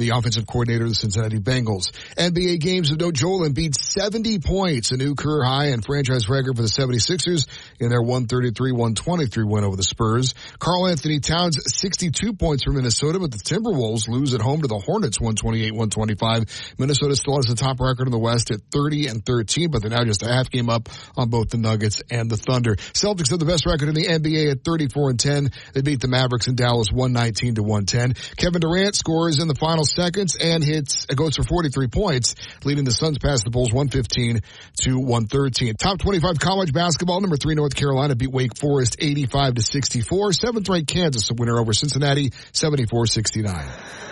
the 0.03 0.16
offensive 0.16 0.46
coordinator 0.46 0.84
of 0.84 0.90
the 0.90 0.94
Cincinnati 0.94 1.38
Bengals. 1.38 1.92
NBA 2.16 2.61
games 2.61 2.90
of 2.90 2.98
note, 2.98 3.14
Joel 3.14 3.48
Embiid 3.48 3.74
70 3.74 4.40
points, 4.40 4.90
a 4.90 4.96
new 4.96 5.14
career 5.14 5.44
high 5.44 5.66
and 5.66 5.84
franchise 5.84 6.28
record 6.28 6.57
for 6.57 6.62
the 6.62 6.68
76ers 6.68 7.46
in 7.78 7.88
their 7.88 8.03
133-123 8.03 9.48
win 9.48 9.64
over 9.64 9.76
the 9.76 9.82
Spurs. 9.82 10.34
Karl 10.59 10.88
Anthony 10.88 11.20
Towns 11.20 11.59
62 11.66 12.32
points 12.34 12.64
for 12.64 12.72
Minnesota, 12.72 13.20
but 13.20 13.30
the 13.30 13.38
Timberwolves 13.38 14.09
lose 14.09 14.34
at 14.34 14.40
home 14.40 14.62
to 14.62 14.68
the 14.68 14.78
Hornets 14.78 15.18
128-125. 15.18 16.78
Minnesota 16.78 17.14
still 17.14 17.36
has 17.36 17.46
the 17.46 17.55
top 17.55 17.80
record 17.80 18.09
in 18.09 18.12
the 18.12 18.18
West 18.18 18.50
at 18.50 18.61
30 18.70 19.07
and 19.07 19.24
13, 19.24 19.70
but 19.70 19.82
they're 19.82 19.90
now 19.90 20.05
just 20.05 20.22
a 20.22 20.28
half 20.28 20.50
game 20.50 20.68
up 20.68 20.88
on 21.16 21.30
both 21.30 21.50
the 21.50 21.59
Nuggets 21.59 22.03
and 22.11 22.28
the 22.28 22.36
Thunder. 22.36 22.74
Celtics 22.74 23.30
have 23.30 23.38
the 23.38 23.44
best 23.44 23.66
record 23.66 23.88
in 23.88 23.94
the 23.94 24.07
NBA 24.07 24.50
at 24.50 24.64
34 24.64 25.11
and 25.11 25.20
10. 25.20 25.50
They 25.74 25.82
beat 25.82 26.00
the 26.00 26.09
Mavericks 26.09 26.48
in 26.48 26.57
Dallas 26.57 26.88
119 26.90 27.55
to 27.57 27.62
110. 27.62 28.14
Kevin 28.36 28.61
Durant 28.61 28.96
scores 28.96 29.38
in 29.40 29.48
the 29.48 29.55
final 29.55 29.84
seconds 29.95 30.36
and 30.36 30.64
hits, 30.64 31.07
uh, 31.09 31.14
goes 31.14 31.36
for 31.36 31.43
43 31.43 31.88
points, 31.88 32.34
leading 32.64 32.84
the 32.84 32.93
Suns 32.93 33.18
past 33.18 33.45
the 33.45 33.51
Bulls 33.51 33.72
115 33.72 34.40
to 34.82 34.99
113. 34.99 35.74
Top 35.74 35.99
25 35.99 36.38
college 36.38 36.72
basketball, 36.72 37.20
number 37.20 37.36
three 37.36 37.55
North 37.55 37.74
Carolina 37.74 38.14
beat 38.14 38.30
Wake 38.30 38.57
Forest 38.57 38.97
85 38.99 39.55
to 39.55 39.62
64. 39.62 40.32
Seventh 40.32 40.68
ranked 40.68 40.93
Kansas 40.93 41.30
a 41.30 41.34
winner 41.34 41.59
over 41.59 41.72
Cincinnati 41.72 42.30
74-69. 42.53 44.11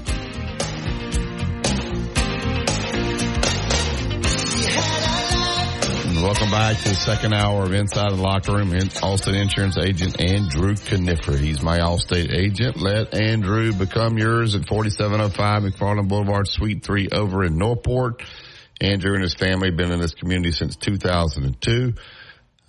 Welcome 6.21 6.51
back 6.51 6.77
to 6.77 6.89
the 6.89 6.93
second 6.93 7.33
hour 7.33 7.63
of 7.63 7.73
Inside 7.73 8.11
the 8.11 8.21
Locker 8.21 8.53
Room. 8.53 8.69
Allstate 8.69 9.41
Insurance 9.41 9.75
Agent 9.75 10.21
Andrew 10.21 10.75
Kniffer. 10.75 11.35
He's 11.35 11.63
my 11.63 11.79
Allstate 11.79 12.31
agent. 12.31 12.77
Let 12.77 13.15
Andrew 13.15 13.73
become 13.73 14.19
yours 14.19 14.53
at 14.53 14.67
4705 14.67 15.63
McFarland 15.63 16.07
Boulevard, 16.07 16.47
Suite 16.47 16.85
3 16.85 17.09
over 17.11 17.43
in 17.43 17.57
Northport. 17.57 18.21
Andrew 18.79 19.15
and 19.15 19.23
his 19.23 19.33
family 19.33 19.69
have 19.69 19.77
been 19.77 19.91
in 19.91 19.99
this 19.99 20.13
community 20.13 20.51
since 20.51 20.75
2002. 20.75 21.93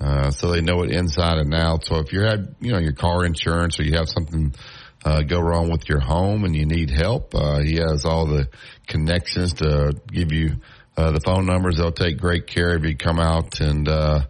Uh, 0.00 0.30
so 0.30 0.50
they 0.50 0.62
know 0.62 0.82
it 0.82 0.90
inside 0.90 1.36
and 1.36 1.52
out. 1.52 1.84
So 1.84 1.96
if 1.96 2.10
you 2.14 2.22
had, 2.22 2.56
you 2.58 2.72
know, 2.72 2.78
your 2.78 2.94
car 2.94 3.22
insurance 3.22 3.78
or 3.78 3.82
you 3.82 3.98
have 3.98 4.08
something, 4.08 4.54
uh, 5.04 5.20
go 5.22 5.38
wrong 5.38 5.70
with 5.70 5.90
your 5.90 6.00
home 6.00 6.44
and 6.44 6.56
you 6.56 6.64
need 6.64 6.88
help, 6.88 7.34
uh, 7.34 7.58
he 7.58 7.76
has 7.76 8.06
all 8.06 8.26
the 8.26 8.48
connections 8.86 9.52
to 9.54 9.92
give 10.10 10.32
you 10.32 10.52
uh, 10.96 11.10
the 11.10 11.20
phone 11.20 11.46
numbers, 11.46 11.78
they'll 11.78 11.92
take 11.92 12.18
great 12.18 12.46
care 12.46 12.76
of 12.76 12.84
you. 12.84 12.96
Come 12.96 13.18
out 13.18 13.60
and, 13.60 13.88
uh, 13.88 14.20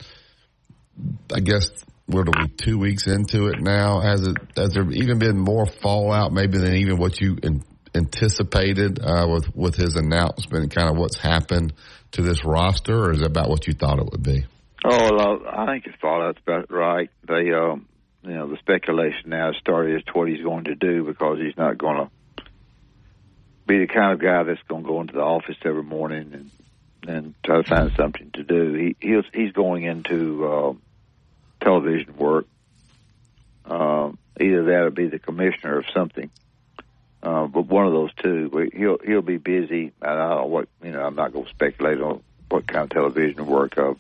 I 1.35 1.41
guess, 1.41 1.71
what 2.07 2.29
are 2.29 2.43
we, 2.43 2.49
two 2.49 2.79
weeks 2.79 3.07
into 3.07 3.47
it 3.47 3.61
now? 3.61 4.01
Has 4.01 4.27
it, 4.27 4.37
has 4.57 4.73
there 4.75 4.91
even 4.91 5.19
been 5.19 5.39
more 5.39 5.67
fallout 5.67 6.33
maybe 6.33 6.59
than 6.59 6.77
even 6.77 6.99
what 6.99 7.21
you 7.21 7.39
in, 7.43 7.63
anticipated, 7.95 9.01
uh, 9.03 9.27
with, 9.29 9.55
with 9.55 9.77
his 9.77 9.97
announcement 9.97 10.65
and 10.65 10.75
kind 10.75 10.89
of 10.89 10.97
what's 10.97 11.19
happened 11.19 11.73
to 12.13 12.23
this 12.23 12.45
roster 12.45 13.05
or 13.05 13.13
is 13.13 13.21
it 13.21 13.27
about 13.27 13.49
what 13.49 13.67
you 13.67 13.75
thought 13.75 13.99
it 13.99 14.09
would 14.11 14.23
be? 14.23 14.45
Oh, 14.85 15.39
I 15.49 15.67
think 15.67 15.85
his 15.85 15.95
fallout's 16.01 16.41
about 16.45 16.71
right. 16.71 17.11
They, 17.29 17.53
um, 17.53 17.87
you 18.25 18.35
know, 18.35 18.47
the 18.47 18.57
speculation 18.59 19.31
now 19.31 19.53
started 19.53 19.97
as 19.97 20.05
to 20.05 20.13
what 20.13 20.29
he's 20.29 20.43
going 20.43 20.65
to 20.65 20.75
do 20.75 21.05
because 21.05 21.39
he's 21.39 21.57
not 21.57 21.79
going 21.79 21.97
to 21.97 22.45
be 23.67 23.79
the 23.79 23.87
kind 23.87 24.13
of 24.13 24.21
guy 24.21 24.43
that's 24.43 24.63
going 24.69 24.83
to 24.83 24.89
go 24.89 25.01
into 25.01 25.15
the 25.15 25.21
office 25.21 25.57
every 25.65 25.83
morning 25.83 26.33
and 26.33 26.51
and 27.05 27.35
try 27.43 27.61
to 27.61 27.69
find 27.69 27.93
something 27.97 28.31
to 28.33 28.45
do. 28.45 28.75
He 28.75 28.97
he's 29.01 29.25
he's 29.33 29.53
going 29.53 29.83
into 29.83 30.47
uh, 30.47 30.73
television 31.61 32.17
work. 32.17 32.47
Uh, 33.65 34.13
either 34.41 34.65
that 34.65 34.83
or 34.83 34.91
be 34.91 35.09
the 35.09 35.19
commissioner 35.19 35.79
of 35.79 35.85
something. 35.95 36.31
Uh, 37.23 37.47
but 37.47 37.67
one 37.67 37.87
of 37.87 37.93
those 37.93 38.13
two, 38.15 38.71
he'll 38.75 38.99
he'll 38.99 39.23
be 39.23 39.37
busy. 39.37 39.93
I 40.03 40.15
don't 40.15 40.31
know 40.31 40.47
what 40.47 40.69
you 40.83 40.91
know. 40.91 41.03
I'm 41.03 41.15
not 41.15 41.33
going 41.33 41.45
to 41.45 41.51
speculate 41.51 42.01
on 42.01 42.23
what 42.49 42.67
kind 42.67 42.85
of 42.85 42.91
television 42.91 43.47
work. 43.47 43.79
Uh, 43.79 43.95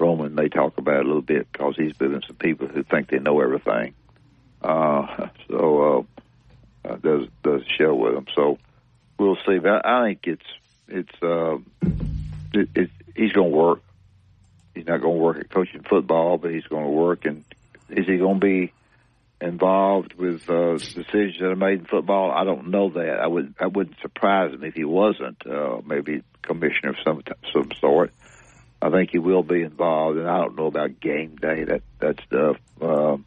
Roman 0.00 0.34
may 0.34 0.48
talk 0.48 0.78
about 0.78 1.02
a 1.02 1.06
little 1.06 1.22
bit 1.22 1.50
because 1.52 1.76
he's 1.76 1.98
with 1.98 2.24
some 2.26 2.36
people 2.36 2.66
who 2.66 2.82
think 2.82 3.10
they 3.10 3.18
know 3.18 3.40
everything. 3.40 3.94
Uh, 4.62 5.28
so 5.48 6.06
uh, 6.84 6.88
uh, 6.88 6.96
does 6.96 7.28
does 7.42 7.62
a 7.62 7.70
show 7.78 7.94
with 7.94 8.14
them. 8.14 8.26
So 8.34 8.58
we'll 9.18 9.38
see. 9.46 9.58
But 9.58 9.86
I 9.86 10.08
think 10.08 10.20
it's 10.24 10.46
it's 10.88 11.22
uh, 11.22 11.58
it, 12.52 12.68
it, 12.74 12.90
he's 13.14 13.32
going 13.32 13.50
to 13.50 13.56
work. 13.56 13.82
He's 14.74 14.86
not 14.86 15.00
going 15.00 15.16
to 15.16 15.22
work 15.22 15.38
at 15.38 15.50
coaching 15.50 15.84
football, 15.88 16.38
but 16.38 16.52
he's 16.52 16.64
going 16.64 16.84
to 16.84 16.90
work. 16.90 17.24
And 17.24 17.44
is 17.88 18.06
he 18.06 18.16
going 18.16 18.40
to 18.40 18.46
be 18.46 18.72
involved 19.40 20.14
with 20.14 20.48
uh, 20.48 20.74
decisions 20.74 21.38
that 21.40 21.50
are 21.50 21.56
made 21.56 21.80
in 21.80 21.84
football? 21.86 22.30
I 22.30 22.44
don't 22.44 22.68
know 22.68 22.90
that. 22.90 23.20
I 23.20 23.26
would 23.26 23.54
I 23.60 23.66
wouldn't 23.66 23.96
surprise 24.00 24.52
him 24.52 24.64
if 24.64 24.74
he 24.74 24.84
wasn't. 24.84 25.46
Uh, 25.46 25.80
maybe 25.84 26.22
commissioner 26.42 26.90
of 26.90 26.96
some 27.04 27.22
some 27.52 27.70
sort. 27.80 28.12
I 28.82 28.90
think 28.90 29.10
he 29.10 29.18
will 29.18 29.42
be 29.42 29.62
involved, 29.62 30.18
and 30.18 30.28
I 30.28 30.38
don't 30.38 30.56
know 30.56 30.66
about 30.66 31.00
game 31.00 31.36
day 31.36 31.64
that 31.64 31.82
that 32.00 32.20
stuff. 32.26 32.56
Um, 32.80 33.24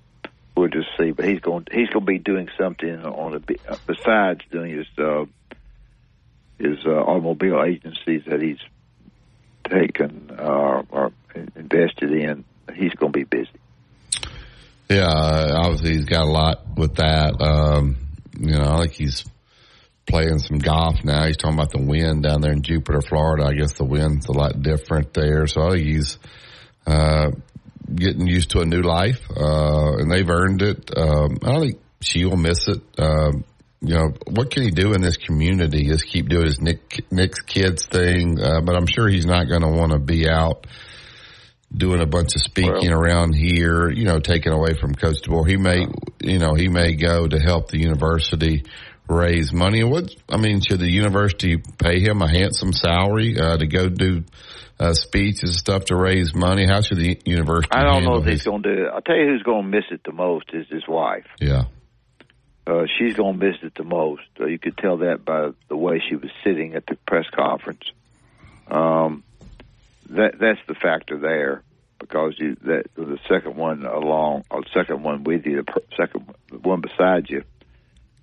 we'll 0.55 0.69
just 0.69 0.89
see. 0.97 1.11
But 1.11 1.25
he's 1.25 1.39
going 1.39 1.67
he's 1.71 1.89
going 1.89 2.05
to 2.05 2.11
be 2.11 2.19
doing 2.19 2.49
something 2.57 3.03
on 3.05 3.35
a 3.35 3.39
besides 3.85 4.41
doing 4.51 4.77
his 4.77 4.87
uh, 4.97 5.25
his 6.57 6.79
uh, 6.85 6.91
automobile 6.91 7.63
agencies 7.63 8.23
that 8.27 8.41
he's 8.41 8.59
taken 9.69 10.31
uh, 10.37 10.83
or 10.89 11.11
invested 11.55 12.11
in. 12.11 12.45
He's 12.75 12.93
going 12.93 13.11
to 13.11 13.19
be 13.19 13.23
busy. 13.23 13.49
Yeah, 14.89 15.07
obviously 15.07 15.93
he's 15.93 16.05
got 16.05 16.23
a 16.23 16.31
lot 16.31 16.77
with 16.77 16.95
that. 16.95 17.41
Um, 17.41 17.97
you 18.39 18.51
know, 18.57 18.63
I 18.63 18.81
think 18.81 18.93
he's 18.93 19.23
playing 20.05 20.39
some 20.39 20.57
golf 20.57 21.03
now. 21.03 21.25
He's 21.25 21.37
talking 21.37 21.57
about 21.57 21.71
the 21.71 21.81
wind 21.81 22.23
down 22.23 22.41
there 22.41 22.51
in 22.51 22.61
Jupiter, 22.61 23.01
Florida. 23.01 23.45
I 23.45 23.53
guess 23.53 23.73
the 23.73 23.85
wind's 23.85 24.27
a 24.27 24.33
lot 24.33 24.61
different 24.61 25.13
there. 25.13 25.47
So 25.47 25.71
he's 25.71 26.17
uh, 26.85 27.31
getting 27.93 28.27
used 28.27 28.51
to 28.51 28.59
a 28.59 28.65
new 28.65 28.81
life, 28.81 29.21
uh, 29.29 29.97
and 29.97 30.11
they've 30.11 30.29
earned 30.29 30.61
it. 30.61 30.91
Um, 30.95 31.37
I 31.43 31.51
don't 31.51 31.61
think 31.61 31.79
she 32.01 32.25
will 32.25 32.37
miss 32.37 32.67
it. 32.67 32.81
Um, 32.97 33.45
you 33.81 33.95
know, 33.95 34.13
what 34.27 34.49
can 34.49 34.63
he 34.63 34.71
do 34.71 34.93
in 34.93 35.01
this 35.01 35.17
community? 35.17 35.87
Just 35.87 36.07
keep 36.07 36.29
doing 36.29 36.45
his 36.45 36.61
Nick, 36.61 37.05
Nick's 37.11 37.41
kids 37.41 37.85
thing. 37.85 38.39
Uh, 38.41 38.61
but 38.61 38.75
I'm 38.75 38.87
sure 38.87 39.09
he's 39.09 39.25
not 39.25 39.49
going 39.49 39.61
to 39.61 39.67
want 39.67 39.91
to 39.91 39.99
be 39.99 40.29
out 40.29 40.67
doing 41.75 42.01
a 42.01 42.05
bunch 42.05 42.35
of 42.35 42.41
speaking 42.41 42.91
well, 42.91 42.99
around 42.99 43.33
here, 43.33 43.89
you 43.89 44.05
know, 44.05 44.19
taking 44.19 44.53
away 44.53 44.73
from 44.79 44.93
Coach 44.93 45.21
DeBoer. 45.23 45.49
He 45.49 45.57
may, 45.57 45.85
you 46.21 46.39
know, 46.39 46.53
he 46.53 46.69
may 46.69 46.95
go 46.95 47.27
to 47.27 47.39
help 47.39 47.69
the 47.69 47.79
university 47.79 48.63
raise 49.07 49.51
money. 49.53 49.83
What 49.83 50.13
I 50.29 50.37
mean, 50.37 50.61
should 50.61 50.79
the 50.79 50.89
university 50.89 51.57
pay 51.57 51.99
him 51.99 52.21
a 52.21 52.29
handsome 52.29 52.73
salary 52.73 53.39
uh, 53.39 53.57
to 53.57 53.67
go 53.67 53.89
do 53.89 54.23
uh, 54.79 54.93
speeches 54.93 55.49
and 55.49 55.53
stuff 55.53 55.85
to 55.85 55.95
raise 55.95 56.33
money? 56.33 56.65
How 56.65 56.81
should 56.81 56.97
the 56.97 57.19
university? 57.25 57.71
I 57.71 57.83
don't 57.83 58.03
know 58.03 58.17
if 58.17 58.25
his... 58.25 58.41
he's 58.41 58.43
going 58.43 58.63
to 58.63 58.75
do 58.75 58.83
it. 58.85 58.89
I'll 58.89 59.01
tell 59.01 59.15
you 59.15 59.27
who's 59.27 59.43
going 59.43 59.63
to 59.63 59.69
miss 59.69 59.85
it 59.91 60.01
the 60.03 60.13
most 60.13 60.49
is 60.53 60.67
his 60.69 60.87
wife. 60.87 61.27
Yeah. 61.39 61.63
Uh, 62.65 62.85
she's 62.97 63.15
going 63.15 63.39
to 63.39 63.45
miss 63.45 63.57
it 63.61 63.75
the 63.75 63.83
most. 63.83 64.23
Uh, 64.39 64.45
you 64.45 64.57
could 64.57 64.77
tell 64.77 64.97
that 64.97 65.25
by 65.25 65.49
the 65.67 65.75
way 65.75 66.01
she 66.07 66.15
was 66.15 66.31
sitting 66.43 66.75
at 66.75 66.85
the 66.85 66.95
press 67.05 67.25
conference. 67.35 67.83
Um, 68.67 69.23
that 70.09 70.39
that's 70.39 70.59
the 70.67 70.75
factor 70.75 71.17
there 71.17 71.63
because 71.99 72.35
you 72.37 72.55
that 72.63 72.85
the 72.95 73.17
second 73.29 73.55
one 73.55 73.85
along 73.85 74.43
or 74.49 74.61
the 74.61 74.69
second 74.73 75.03
one 75.03 75.23
with 75.23 75.45
you, 75.45 75.63
the 75.63 75.81
second 75.97 76.33
one 76.61 76.81
beside 76.81 77.29
you, 77.29 77.43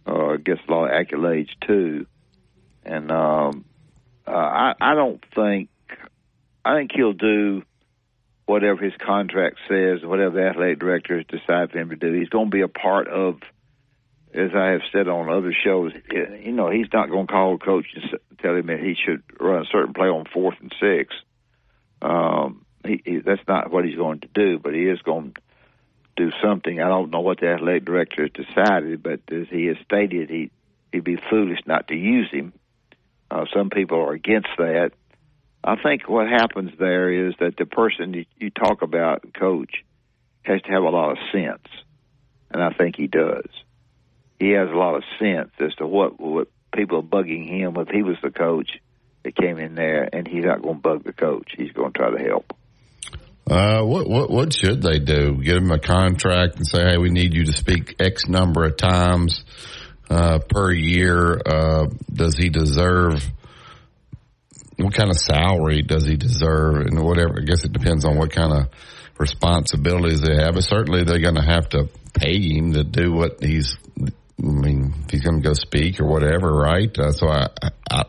uh, 0.06 0.36
gets 0.36 0.60
a 0.66 0.70
lot 0.70 0.86
of 0.86 0.90
accolades 0.90 1.50
too. 1.66 2.06
And 2.84 3.10
um, 3.10 3.64
uh, 4.26 4.30
I 4.30 4.74
I 4.80 4.94
don't 4.94 5.22
think 5.34 5.68
I 6.64 6.76
think 6.76 6.92
he'll 6.94 7.12
do 7.12 7.62
whatever 8.46 8.82
his 8.82 8.94
contract 8.98 9.58
says, 9.68 10.00
whatever 10.02 10.40
the 10.40 10.48
athletic 10.48 10.80
directors 10.80 11.24
decide 11.28 11.70
for 11.70 11.78
him 11.78 11.90
to 11.90 11.96
do. 11.96 12.12
He's 12.12 12.28
going 12.28 12.46
to 12.46 12.50
be 12.50 12.62
a 12.62 12.68
part 12.68 13.06
of, 13.06 13.36
as 14.34 14.50
I 14.54 14.70
have 14.70 14.80
said 14.92 15.06
on 15.06 15.30
other 15.30 15.54
shows. 15.64 15.92
You 16.10 16.52
know, 16.52 16.68
he's 16.68 16.92
not 16.92 17.10
going 17.10 17.28
to 17.28 17.32
call 17.32 17.54
a 17.54 17.58
coach 17.58 17.86
and 17.94 18.18
tell 18.42 18.56
him 18.56 18.66
that 18.66 18.80
he 18.80 18.94
should 18.94 19.22
run 19.38 19.62
a 19.62 19.66
certain 19.70 19.94
play 19.94 20.08
on 20.08 20.24
fourth 20.32 20.56
and 20.60 20.74
six. 20.80 21.14
Um, 22.02 22.66
he, 22.84 23.00
he, 23.04 23.18
that's 23.18 23.46
not 23.46 23.70
what 23.70 23.84
he's 23.84 23.96
going 23.96 24.20
to 24.20 24.28
do, 24.34 24.58
but 24.58 24.74
he 24.74 24.82
is 24.82 25.00
going 25.02 25.32
to 25.34 25.40
do 26.16 26.30
something. 26.42 26.80
I 26.80 26.88
don't 26.88 27.10
know 27.10 27.20
what 27.20 27.40
the 27.40 27.48
athletic 27.48 27.84
director 27.84 28.22
has 28.22 28.46
decided, 28.46 29.02
but 29.02 29.20
as 29.30 29.48
he 29.48 29.66
has 29.66 29.76
stated, 29.84 30.30
he 30.30 30.50
he'd 30.92 31.04
be 31.04 31.16
foolish 31.16 31.60
not 31.66 31.88
to 31.88 31.94
use 31.94 32.30
him. 32.30 32.52
Uh, 33.30 33.44
some 33.54 33.70
people 33.70 33.98
are 33.98 34.12
against 34.12 34.48
that. 34.58 34.92
I 35.62 35.76
think 35.76 36.08
what 36.08 36.26
happens 36.26 36.72
there 36.78 37.28
is 37.28 37.34
that 37.38 37.56
the 37.56 37.66
person 37.66 38.26
you, 38.38 38.50
talk 38.50 38.82
about, 38.82 39.32
coach, 39.34 39.84
has 40.42 40.62
to 40.62 40.70
have 40.70 40.82
a 40.82 40.88
lot 40.88 41.12
of 41.12 41.18
sense, 41.30 41.66
and 42.50 42.62
I 42.62 42.70
think 42.70 42.96
he 42.96 43.06
does. 43.06 43.48
He 44.38 44.50
has 44.50 44.70
a 44.70 44.74
lot 44.74 44.96
of 44.96 45.04
sense 45.18 45.50
as 45.60 45.74
to 45.76 45.86
what 45.86 46.18
what 46.18 46.48
people 46.74 46.98
are 46.98 47.02
bugging 47.02 47.46
him. 47.46 47.76
If 47.76 47.88
he 47.88 48.02
was 48.02 48.16
the 48.22 48.30
coach 48.30 48.80
that 49.22 49.36
came 49.36 49.58
in 49.58 49.74
there, 49.74 50.08
and 50.12 50.26
he's 50.26 50.44
not 50.44 50.62
going 50.62 50.76
to 50.76 50.80
bug 50.80 51.04
the 51.04 51.12
coach, 51.12 51.52
he's 51.56 51.72
going 51.72 51.92
to 51.92 51.98
try 51.98 52.10
to 52.10 52.18
help. 52.18 52.54
Uh, 53.50 53.82
what 53.82 54.08
what 54.08 54.30
what 54.30 54.52
should 54.54 54.80
they 54.80 55.00
do? 55.00 55.42
Get 55.42 55.56
him 55.56 55.72
a 55.72 55.80
contract 55.80 56.56
and 56.56 56.66
say, 56.66 56.84
"Hey, 56.84 56.98
we 56.98 57.10
need 57.10 57.34
you 57.34 57.46
to 57.46 57.52
speak 57.52 57.96
X 57.98 58.28
number 58.28 58.64
of 58.64 58.76
times 58.76 59.42
uh, 60.08 60.38
per 60.38 60.70
year." 60.72 61.40
Uh, 61.44 61.88
does 62.12 62.36
he 62.36 62.48
deserve? 62.48 63.28
What 64.76 64.94
kind 64.94 65.10
of 65.10 65.16
salary 65.16 65.82
does 65.82 66.06
he 66.06 66.16
deserve? 66.16 66.86
And 66.86 67.02
whatever, 67.02 67.40
I 67.42 67.44
guess 67.44 67.64
it 67.64 67.72
depends 67.72 68.04
on 68.04 68.16
what 68.16 68.30
kind 68.30 68.52
of 68.52 68.68
responsibilities 69.18 70.20
they 70.20 70.36
have. 70.36 70.54
But 70.54 70.62
certainly, 70.62 71.02
they're 71.02 71.18
going 71.18 71.34
to 71.34 71.42
have 71.42 71.70
to 71.70 71.88
pay 72.14 72.38
him 72.40 72.74
to 72.74 72.84
do 72.84 73.12
what 73.12 73.42
he's. 73.42 73.76
I 74.00 74.12
mean, 74.38 74.94
if 75.04 75.10
he's 75.10 75.22
going 75.22 75.42
to 75.42 75.48
go 75.48 75.54
speak 75.54 75.98
or 75.98 76.06
whatever, 76.06 76.52
right? 76.52 76.96
Uh, 76.96 77.10
so, 77.10 77.28
I, 77.28 77.48
I, 77.90 78.04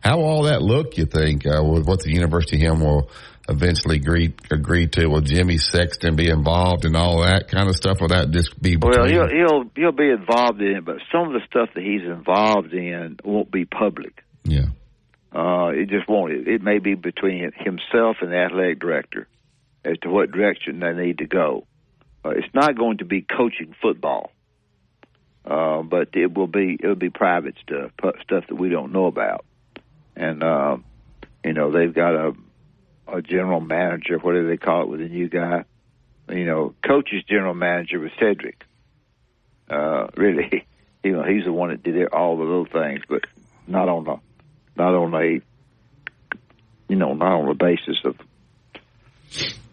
how 0.00 0.20
all 0.20 0.42
that 0.44 0.60
look? 0.60 0.98
You 0.98 1.06
think 1.06 1.46
uh, 1.46 1.64
with 1.64 1.86
what 1.86 2.00
the 2.00 2.12
University 2.12 2.58
him 2.58 2.80
will 2.80 3.10
eventually 3.48 3.96
agree 3.96 4.34
agree 4.50 4.86
to? 4.88 5.06
Will 5.06 5.20
Jimmy 5.20 5.58
Sexton 5.58 6.16
be 6.16 6.28
involved 6.28 6.84
in 6.84 6.96
all 6.96 7.22
that 7.22 7.48
kind 7.48 7.68
of 7.68 7.76
stuff? 7.76 8.00
Will 8.00 8.08
that 8.08 8.30
just 8.30 8.60
be 8.60 8.76
well? 8.76 9.06
He'll 9.06 9.28
he'll 9.28 9.64
he'll 9.74 9.92
be 9.92 10.10
involved 10.10 10.60
in 10.60 10.76
it, 10.76 10.84
but 10.84 10.96
some 11.10 11.28
of 11.28 11.32
the 11.32 11.40
stuff 11.48 11.70
that 11.74 11.82
he's 11.82 12.02
involved 12.02 12.72
in 12.72 13.18
won't 13.24 13.50
be 13.50 13.64
public. 13.64 14.22
Yeah. 14.44 14.66
Uh, 15.34 15.68
it 15.68 15.88
just 15.88 16.08
won't. 16.08 16.32
It, 16.32 16.48
it 16.48 16.62
may 16.62 16.78
be 16.78 16.94
between 16.94 17.50
himself 17.56 18.16
and 18.20 18.32
the 18.32 18.36
athletic 18.36 18.80
director 18.80 19.28
as 19.84 19.98
to 20.02 20.10
what 20.10 20.30
direction 20.30 20.80
they 20.80 20.92
need 20.92 21.18
to 21.18 21.26
go. 21.26 21.66
Uh, 22.24 22.30
it's 22.30 22.54
not 22.54 22.76
going 22.76 22.98
to 22.98 23.04
be 23.04 23.22
coaching 23.22 23.74
football, 23.80 24.30
uh, 25.44 25.82
but 25.82 26.08
it 26.14 26.34
will 26.34 26.46
be 26.46 26.76
it'll 26.78 26.94
be 26.94 27.10
private 27.10 27.54
stuff, 27.62 27.90
stuff 28.22 28.44
that 28.48 28.54
we 28.54 28.68
don't 28.68 28.92
know 28.92 29.06
about, 29.06 29.44
and 30.14 30.42
uh, 30.42 30.76
you 31.44 31.52
know 31.52 31.72
they've 31.72 31.94
got 31.94 32.14
a 32.14 32.32
a 33.06 33.22
general 33.22 33.60
manager, 33.60 34.18
whatever 34.18 34.48
they 34.48 34.56
call 34.56 34.82
it 34.82 34.88
with 34.88 35.00
a 35.00 35.08
new 35.08 35.28
guy. 35.28 35.64
You 36.28 36.46
know, 36.46 36.74
coach's 36.86 37.24
general 37.24 37.54
manager 37.54 37.98
was 37.98 38.10
Cedric. 38.18 38.64
Uh, 39.68 40.08
really, 40.16 40.66
you 41.02 41.12
know, 41.12 41.22
he's 41.22 41.44
the 41.44 41.52
one 41.52 41.70
that 41.70 41.82
did 41.82 42.08
all 42.08 42.36
the 42.36 42.44
little 42.44 42.66
things, 42.66 43.02
but 43.08 43.24
not 43.66 43.88
on 43.88 44.06
a, 44.06 44.20
not 44.76 44.94
on 44.94 45.14
a, 45.14 45.40
you 46.88 46.96
know, 46.96 47.14
not 47.14 47.40
on 47.40 47.48
the 47.48 47.54
basis 47.54 47.98
of 48.04 48.16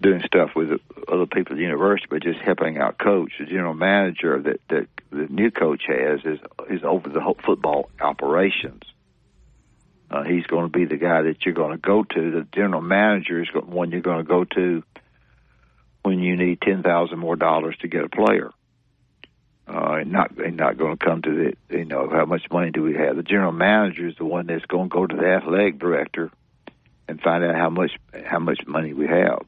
doing 0.02 0.22
stuff 0.26 0.52
with 0.56 0.70
other 1.12 1.26
people 1.26 1.54
at 1.54 1.58
the 1.58 1.64
university, 1.64 2.08
but 2.10 2.24
just 2.24 2.40
helping 2.40 2.78
out 2.78 2.98
coach. 2.98 3.34
The 3.40 3.46
general 3.46 3.74
manager 3.74 4.42
that, 4.42 4.60
that 4.70 4.88
the 5.12 5.28
new 5.30 5.52
coach 5.52 5.84
has 5.88 6.20
is 6.24 6.40
is 6.70 6.84
over 6.84 7.10
the 7.10 7.22
whole 7.22 7.38
football 7.46 7.90
operations. 8.00 8.84
Uh, 10.12 10.24
he's 10.24 10.46
going 10.48 10.66
to 10.66 10.72
be 10.72 10.86
the 10.86 10.98
guy 10.98 11.22
that 11.24 11.46
you're 11.46 11.54
going 11.54 11.72
to 11.72 11.78
go 11.78 12.04
to. 12.04 12.32
The 12.32 12.48
general 12.54 12.82
manager 12.82 13.42
is 13.42 13.50
the 13.54 13.62
one 13.62 13.92
you're 13.92 14.02
going 14.02 14.18
to 14.18 14.24
go 14.24 14.44
to 14.44 14.84
when 16.04 16.20
you 16.20 16.36
need 16.36 16.62
ten 16.62 16.82
thousand 16.82 17.20
more 17.20 17.36
dollars 17.36 17.76
to 17.82 17.88
get 17.88 18.04
a 18.04 18.10
player. 18.10 18.50
Uh, 19.68 19.98
and 20.02 20.12
not 20.12 20.36
and 20.38 20.58
not 20.58 20.78
going 20.78 20.98
to 20.98 21.06
come 21.06 21.22
to 21.22 21.54
the 21.70 21.78
you 21.78 21.86
know 21.86 22.10
how 22.10 22.26
much 22.26 22.42
money 22.52 22.72
do 22.72 22.82
we 22.82 22.96
have. 22.96 23.16
The 23.16 23.24
general 23.24 23.52
manager 23.52 24.08
is 24.08 24.16
the 24.18 24.26
one 24.26 24.48
that's 24.48 24.66
going 24.66 24.90
to 24.90 24.94
go 24.94 25.06
to 25.06 25.16
the 25.16 25.28
athletic 25.28 25.78
director 25.78 26.32
and 27.08 27.22
find 27.22 27.44
out 27.44 27.56
how 27.56 27.70
much 27.70 27.92
how 28.26 28.40
much 28.40 28.66
money 28.66 28.94
we 28.94 29.06
have. 29.06 29.44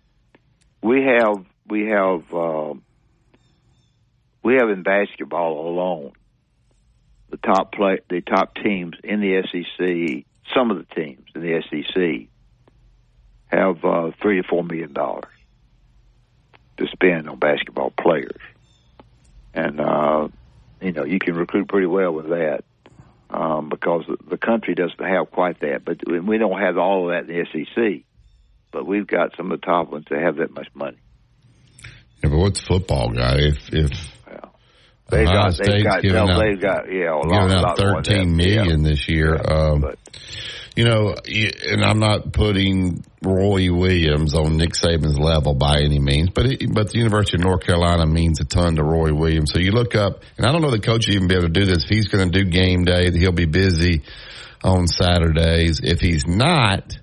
We 0.84 1.04
have 1.06 1.44
we 1.68 1.88
have 1.88 2.32
uh, 2.32 2.74
we 4.44 4.56
have 4.56 4.70
in 4.70 4.84
basketball 4.84 5.68
alone 5.68 6.12
the 7.32 7.38
top 7.38 7.72
play 7.72 8.00
the 8.10 8.22
top 8.22 8.54
teams 8.56 8.98
in 9.04 9.22
the 9.22 9.42
SEC 9.42 10.26
some 10.56 10.72
of 10.72 10.78
the 10.78 10.96
teams 10.96 11.26
in 11.36 11.42
the 11.42 11.62
SEC 11.70 12.28
have 13.48 13.84
uh, 13.84 14.12
three 14.22 14.42
to 14.42 14.48
four 14.48 14.64
million 14.64 14.94
dollars 14.94 15.26
to 16.78 16.88
spend 16.88 17.30
on 17.30 17.38
basketball 17.38 17.92
players, 17.92 18.40
and 19.54 19.80
uh, 19.80 20.28
you 20.82 20.92
know 20.92 21.04
you 21.04 21.20
can 21.20 21.36
recruit 21.36 21.68
pretty 21.68 21.88
well 21.88 22.12
with 22.12 22.30
that 22.30 22.64
um, 23.30 23.70
because 23.70 24.04
the 24.30 24.38
country 24.38 24.76
doesn't 24.76 25.00
have 25.00 25.32
quite 25.32 25.60
that. 25.62 25.84
But 25.86 26.00
we 26.08 26.38
don't 26.38 26.60
have 26.60 26.78
all 26.78 27.10
of 27.10 27.28
that 27.28 27.32
in 27.32 27.46
the 27.54 27.66
SEC, 27.66 28.04
but 28.72 28.86
we've 28.86 29.08
got 29.08 29.36
some 29.36 29.52
of 29.52 29.60
the 29.60 29.66
top 29.66 29.92
ones 29.92 30.06
that 30.10 30.22
have 30.22 30.38
that 30.38 30.52
much 30.52 30.68
money. 30.74 30.98
Yeah, 32.24 32.30
but 32.30 32.38
what's 32.38 32.62
football 32.62 33.10
guy 33.10 33.38
if 33.40 33.74
if 33.74 34.21
They've 35.12 35.28
Ohio 35.28 35.44
got, 35.44 35.54
State's 35.54 35.70
they've 35.70 35.84
got, 35.84 36.02
giving 36.02 36.26
no, 36.26 36.32
out, 36.32 36.40
they've 36.40 36.62
got, 36.62 36.92
yeah, 36.92 37.14
a 37.14 37.16
lot, 37.16 37.30
giving 37.30 37.52
out 37.54 37.78
thirteen 37.78 38.36
million 38.36 38.84
yeah. 38.84 38.90
this 38.90 39.08
year. 39.08 39.36
Yeah, 39.36 39.54
um, 39.54 39.82
but, 39.82 40.00
you 40.76 40.86
know, 40.86 41.14
and 41.26 41.84
I'm 41.84 42.00
not 42.00 42.32
putting 42.32 43.04
Roy 43.22 43.72
Williams 43.72 44.34
on 44.34 44.56
Nick 44.56 44.72
Saban's 44.72 45.20
level 45.20 45.54
by 45.54 45.82
any 45.82 46.00
means, 46.00 46.30
but 46.34 46.46
it, 46.46 46.74
but 46.74 46.92
the 46.92 46.98
University 46.98 47.38
of 47.38 47.44
North 47.44 47.62
Carolina 47.62 48.06
means 48.08 48.40
a 48.40 48.46
ton 48.46 48.78
to 48.78 48.84
Roy 48.84 49.14
Williams. 49.14 49.52
So 49.52 49.60
you 49.60 49.72
look 49.72 49.96
up, 49.96 50.24
and 50.38 50.46
I 50.46 50.52
don't 50.54 50.62
know 50.62 50.72
the 50.72 50.80
coach 50.80 51.10
even 51.10 51.28
be 51.28 51.36
able 51.36 51.48
to 51.48 51.54
do 51.54 51.66
this. 51.66 51.84
If 51.84 51.90
he's 51.90 52.08
going 52.08 52.32
to 52.32 52.44
do 52.44 52.50
game 52.50 52.86
day, 52.86 53.12
he'll 53.12 53.34
be 53.34 53.46
busy 53.46 54.04
on 54.64 54.88
Saturdays. 54.88 55.82
If 55.84 56.00
he's 56.00 56.26
not, 56.26 56.98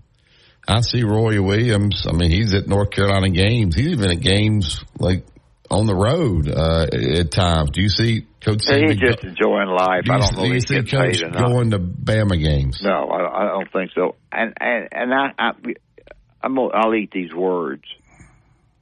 I 0.67 0.81
see 0.81 1.03
Roy 1.03 1.41
Williams. 1.43 2.07
I 2.09 2.13
mean, 2.13 2.31
he's 2.31 2.55
at 2.55 2.69
North 2.69 2.91
Carolina 2.91 3.29
games. 3.29 3.75
He's 3.75 3.89
even 3.89 4.11
at 4.11 4.21
games 4.21 4.83
like 4.99 5.25
on 5.71 5.87
the 5.87 5.95
road 5.95 6.49
uh, 6.49 6.87
at 6.93 7.31
times. 7.31 7.71
Do 7.71 7.83
you 7.83 7.89
see 7.89 8.27
Coach? 8.41 8.63
Yeah, 8.69 8.89
he's 8.89 8.97
just 8.97 9.25
enjoying 9.25 9.69
life. 9.69 10.05
Do 10.05 10.13
you, 10.13 10.17
I 10.17 10.21
don't 10.21 10.37
know. 10.37 10.45
Do 10.45 10.55
you 10.55 10.61
see 10.61 10.83
Coach 10.83 11.21
going 11.21 11.71
to 11.73 11.79
Bama 11.79 12.43
games? 12.43 12.81
No, 12.83 13.09
I, 13.09 13.43
I 13.43 13.49
don't 13.49 13.73
think 13.73 13.91
so. 13.95 14.17
And 14.33 14.55
and 14.61 14.89
and 14.93 15.15
I, 15.15 15.33
I 15.39 15.51
I'm 16.43 16.55
gonna, 16.55 16.69
I'll 16.69 16.95
eat 16.95 17.11
these 17.13 17.33
words. 17.33 17.85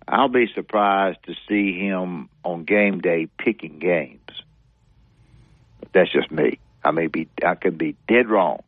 I'll 0.09 0.29
be 0.29 0.47
surprised 0.55 1.19
to 1.27 1.35
see 1.49 1.79
him 1.79 2.29
on 2.45 2.65
game 2.65 3.01
day 3.01 3.29
picking 3.39 3.79
games. 3.79 4.21
That's 5.93 6.13
just 6.13 6.31
me. 6.31 6.59
I 6.85 6.93
may 6.93 7.09
be 7.09 7.29
I 7.45 7.57
could 7.57 7.79
be 7.79 7.97
dead 8.07 8.29
wrong, 8.29 8.63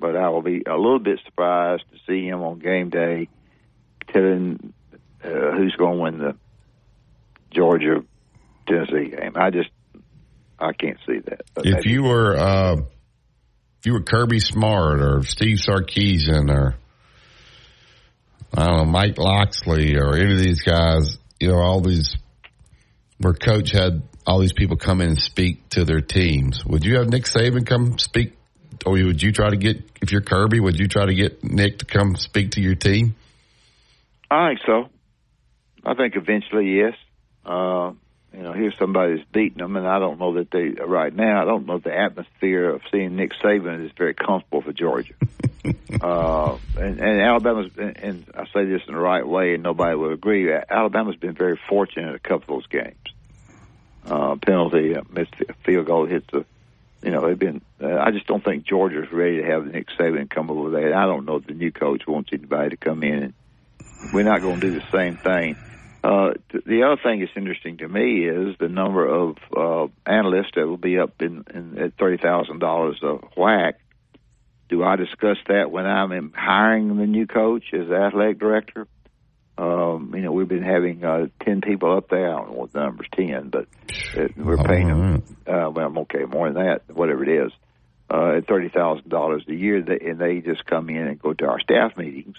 but 0.00 0.16
I 0.16 0.28
will 0.30 0.42
be 0.42 0.64
a 0.66 0.76
little 0.76 0.98
bit 0.98 1.20
surprised 1.24 1.84
to 1.92 1.98
see 2.08 2.26
him 2.26 2.42
on 2.42 2.58
game 2.58 2.90
day 2.90 3.28
telling 4.12 4.72
uh, 5.24 5.52
who's 5.56 5.76
going 5.76 5.96
to 5.96 6.02
win 6.02 6.18
the 6.18 6.36
Georgia 7.54 8.04
Tennessee 8.66 9.10
game. 9.10 9.32
I 9.36 9.50
just 9.50 9.70
I 10.58 10.72
can't 10.72 10.98
see 11.06 11.18
that. 11.26 11.42
If 11.56 11.86
you 11.86 12.04
were 12.04 12.36
uh, 12.36 12.76
if 12.76 13.86
you 13.86 13.94
were 13.94 14.02
Kirby 14.02 14.40
Smart 14.40 15.00
or 15.00 15.22
Steve 15.24 15.58
Sarkisian 15.58 16.50
or 16.50 16.76
I 18.56 18.66
don't 18.66 18.76
know, 18.76 18.84
Mike 18.84 19.18
Locksley 19.18 19.96
or 19.96 20.14
any 20.14 20.32
of 20.32 20.38
these 20.38 20.60
guys, 20.60 21.18
you 21.40 21.48
know, 21.48 21.58
all 21.58 21.80
these 21.80 22.16
where 23.18 23.34
coach 23.34 23.70
had 23.70 24.02
all 24.26 24.40
these 24.40 24.52
people 24.52 24.76
come 24.76 25.00
in 25.00 25.10
and 25.10 25.18
speak 25.18 25.68
to 25.70 25.84
their 25.84 26.00
teams. 26.00 26.64
Would 26.64 26.84
you 26.84 26.98
have 26.98 27.08
Nick 27.08 27.24
Saban 27.24 27.66
come 27.66 27.98
speak 27.98 28.36
or 28.86 28.92
would 28.92 29.22
you 29.22 29.32
try 29.32 29.50
to 29.50 29.56
get 29.56 29.82
if 30.00 30.12
you're 30.12 30.20
Kirby, 30.20 30.60
would 30.60 30.78
you 30.78 30.88
try 30.88 31.06
to 31.06 31.14
get 31.14 31.42
Nick 31.44 31.78
to 31.78 31.84
come 31.84 32.16
speak 32.16 32.52
to 32.52 32.60
your 32.60 32.74
team? 32.74 33.14
I 34.30 34.48
think 34.48 34.60
so. 34.66 34.88
I 35.84 35.94
think 35.94 36.14
eventually, 36.16 36.76
yes. 36.76 36.94
Uh, 37.44 37.92
you 38.34 38.42
know, 38.42 38.52
here's 38.52 38.76
somebody 38.78 39.16
that's 39.16 39.28
beating 39.30 39.58
them, 39.58 39.76
and 39.76 39.86
I 39.86 39.98
don't 39.98 40.18
know 40.18 40.34
that 40.34 40.50
they 40.50 40.70
right 40.70 41.14
now. 41.14 41.42
I 41.42 41.44
don't 41.44 41.66
know 41.66 41.78
the 41.78 41.94
atmosphere 41.94 42.70
of 42.70 42.82
seeing 42.90 43.16
Nick 43.16 43.32
Saban 43.34 43.84
is 43.84 43.92
very 43.96 44.14
comfortable 44.14 44.62
for 44.62 44.72
Georgia. 44.72 45.14
uh, 46.00 46.56
and, 46.78 46.98
and 46.98 47.20
Alabama's, 47.20 47.70
been, 47.72 47.90
and 47.90 48.24
I 48.34 48.44
say 48.46 48.64
this 48.64 48.82
in 48.88 48.94
the 48.94 49.00
right 49.00 49.26
way, 49.26 49.54
and 49.54 49.62
nobody 49.62 49.96
will 49.96 50.12
agree. 50.12 50.50
Alabama's 50.50 51.16
been 51.16 51.34
very 51.34 51.58
fortunate 51.68 52.08
in 52.08 52.14
a 52.14 52.18
couple 52.18 52.56
of 52.56 52.62
those 52.62 52.66
games. 52.68 52.96
Uh, 54.06 54.36
penalty, 54.36 54.96
uh, 54.96 55.02
missed 55.10 55.34
field 55.64 55.86
goal, 55.86 56.06
hits 56.06 56.26
the. 56.32 56.44
You 57.02 57.10
know, 57.10 57.26
they've 57.26 57.38
been. 57.38 57.60
Uh, 57.82 57.98
I 57.98 58.12
just 58.12 58.28
don't 58.28 58.42
think 58.42 58.64
Georgia's 58.64 59.12
ready 59.12 59.42
to 59.42 59.44
have 59.44 59.66
Nick 59.66 59.88
Saban 59.98 60.30
come 60.30 60.50
over 60.50 60.70
there. 60.70 60.96
I 60.96 61.04
don't 61.04 61.26
know 61.26 61.36
if 61.36 61.46
the 61.46 61.52
new 61.52 61.72
coach 61.72 62.06
wants 62.06 62.30
anybody 62.32 62.70
to 62.70 62.76
come 62.76 63.02
in. 63.02 63.22
and 63.24 63.34
We're 64.14 64.22
not 64.22 64.40
going 64.40 64.60
to 64.60 64.70
do 64.70 64.78
the 64.78 64.86
same 64.90 65.16
thing 65.16 65.56
uh, 66.04 66.32
the 66.66 66.82
other 66.82 67.00
thing 67.00 67.20
that's 67.20 67.32
interesting 67.36 67.78
to 67.78 67.88
me 67.88 68.26
is 68.26 68.56
the 68.58 68.68
number 68.68 69.06
of 69.06 69.36
uh, 69.56 69.86
analysts 70.04 70.50
that 70.56 70.66
will 70.66 70.76
be 70.76 70.98
up 70.98 71.22
in, 71.22 71.44
in 71.54 71.78
at 71.78 71.96
thirty 71.96 72.16
thousand 72.16 72.58
dollars 72.58 73.00
a 73.02 73.18
whack. 73.36 73.78
Do 74.68 74.82
I 74.82 74.96
discuss 74.96 75.36
that 75.48 75.70
when 75.70 75.86
I'm 75.86 76.32
hiring 76.34 76.96
the 76.96 77.06
new 77.06 77.26
coach 77.26 77.72
as 77.72 77.90
athletic 77.90 78.40
director? 78.40 78.88
Um, 79.56 80.12
you 80.16 80.22
know, 80.22 80.32
we've 80.32 80.48
been 80.48 80.64
having 80.64 81.04
uh, 81.04 81.26
ten 81.40 81.60
people 81.60 81.96
up 81.96 82.08
there. 82.08 82.34
I 82.34 82.38
don't 82.38 82.52
know 82.52 82.56
what 82.56 82.72
the 82.72 82.80
number's 82.80 83.08
ten, 83.14 83.50
but 83.50 83.68
it, 84.14 84.36
we're 84.36 84.56
paying 84.56 84.88
them. 84.88 85.22
Uh, 85.46 85.70
well, 85.70 85.86
I'm 85.86 85.98
okay, 85.98 86.24
more 86.24 86.50
than 86.50 86.64
that, 86.64 86.82
whatever 86.88 87.22
it 87.22 87.46
is, 87.46 87.52
uh, 88.10 88.38
at 88.38 88.48
thirty 88.48 88.70
thousand 88.70 89.08
dollars 89.08 89.44
a 89.46 89.54
year, 89.54 89.82
they, 89.82 90.00
and 90.00 90.18
they 90.18 90.40
just 90.40 90.64
come 90.66 90.88
in 90.88 91.06
and 91.06 91.22
go 91.22 91.32
to 91.32 91.46
our 91.46 91.60
staff 91.60 91.96
meetings 91.96 92.38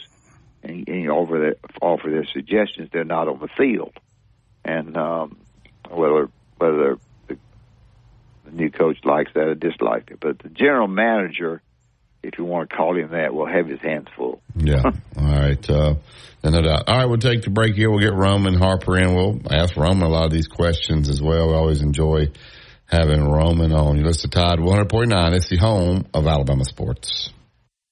and, 0.63 0.87
and 0.87 1.09
offer 1.09 1.39
their 1.39 1.55
offer 1.81 2.09
their 2.09 2.25
suggestions. 2.33 2.89
They're 2.91 3.03
not 3.03 3.27
on 3.27 3.39
the 3.39 3.49
field, 3.57 3.93
and 4.63 4.95
um, 4.97 5.37
whether 5.89 6.29
whether 6.57 6.97
the, 7.27 7.37
the 8.45 8.51
new 8.51 8.71
coach 8.71 8.97
likes 9.03 9.31
that 9.33 9.47
or 9.47 9.55
dislikes 9.55 10.11
it, 10.11 10.19
but 10.19 10.39
the 10.39 10.49
general 10.49 10.87
manager, 10.87 11.61
if 12.23 12.37
you 12.37 12.45
want 12.45 12.69
to 12.69 12.75
call 12.75 12.97
him 12.97 13.11
that, 13.11 13.33
will 13.33 13.47
have 13.47 13.67
his 13.67 13.81
hands 13.81 14.07
full. 14.15 14.41
Yeah. 14.55 14.83
All 15.17 15.25
right. 15.25 15.69
Uh, 15.69 15.95
no 16.43 16.61
doubt. 16.61 16.87
All 16.87 16.97
right. 16.97 17.05
We'll 17.05 17.17
take 17.17 17.43
the 17.43 17.49
break 17.49 17.75
here. 17.75 17.89
We'll 17.89 17.99
get 17.99 18.13
Roman 18.13 18.55
Harper 18.55 18.97
in. 18.97 19.13
We'll 19.13 19.41
ask 19.51 19.75
Roman 19.75 20.03
a 20.03 20.09
lot 20.09 20.25
of 20.25 20.31
these 20.31 20.47
questions 20.47 21.09
as 21.09 21.21
well. 21.21 21.49
We 21.49 21.53
always 21.53 21.81
enjoy 21.81 22.31
having 22.85 23.23
Roman 23.23 23.73
on. 23.73 23.97
You 23.97 24.03
listen 24.03 24.29
to 24.29 24.39
Tide 24.39 24.59
100.9. 24.59 25.33
It's 25.33 25.49
the 25.49 25.57
home 25.57 26.05
of 26.13 26.27
Alabama 26.27 26.65
sports. 26.65 27.31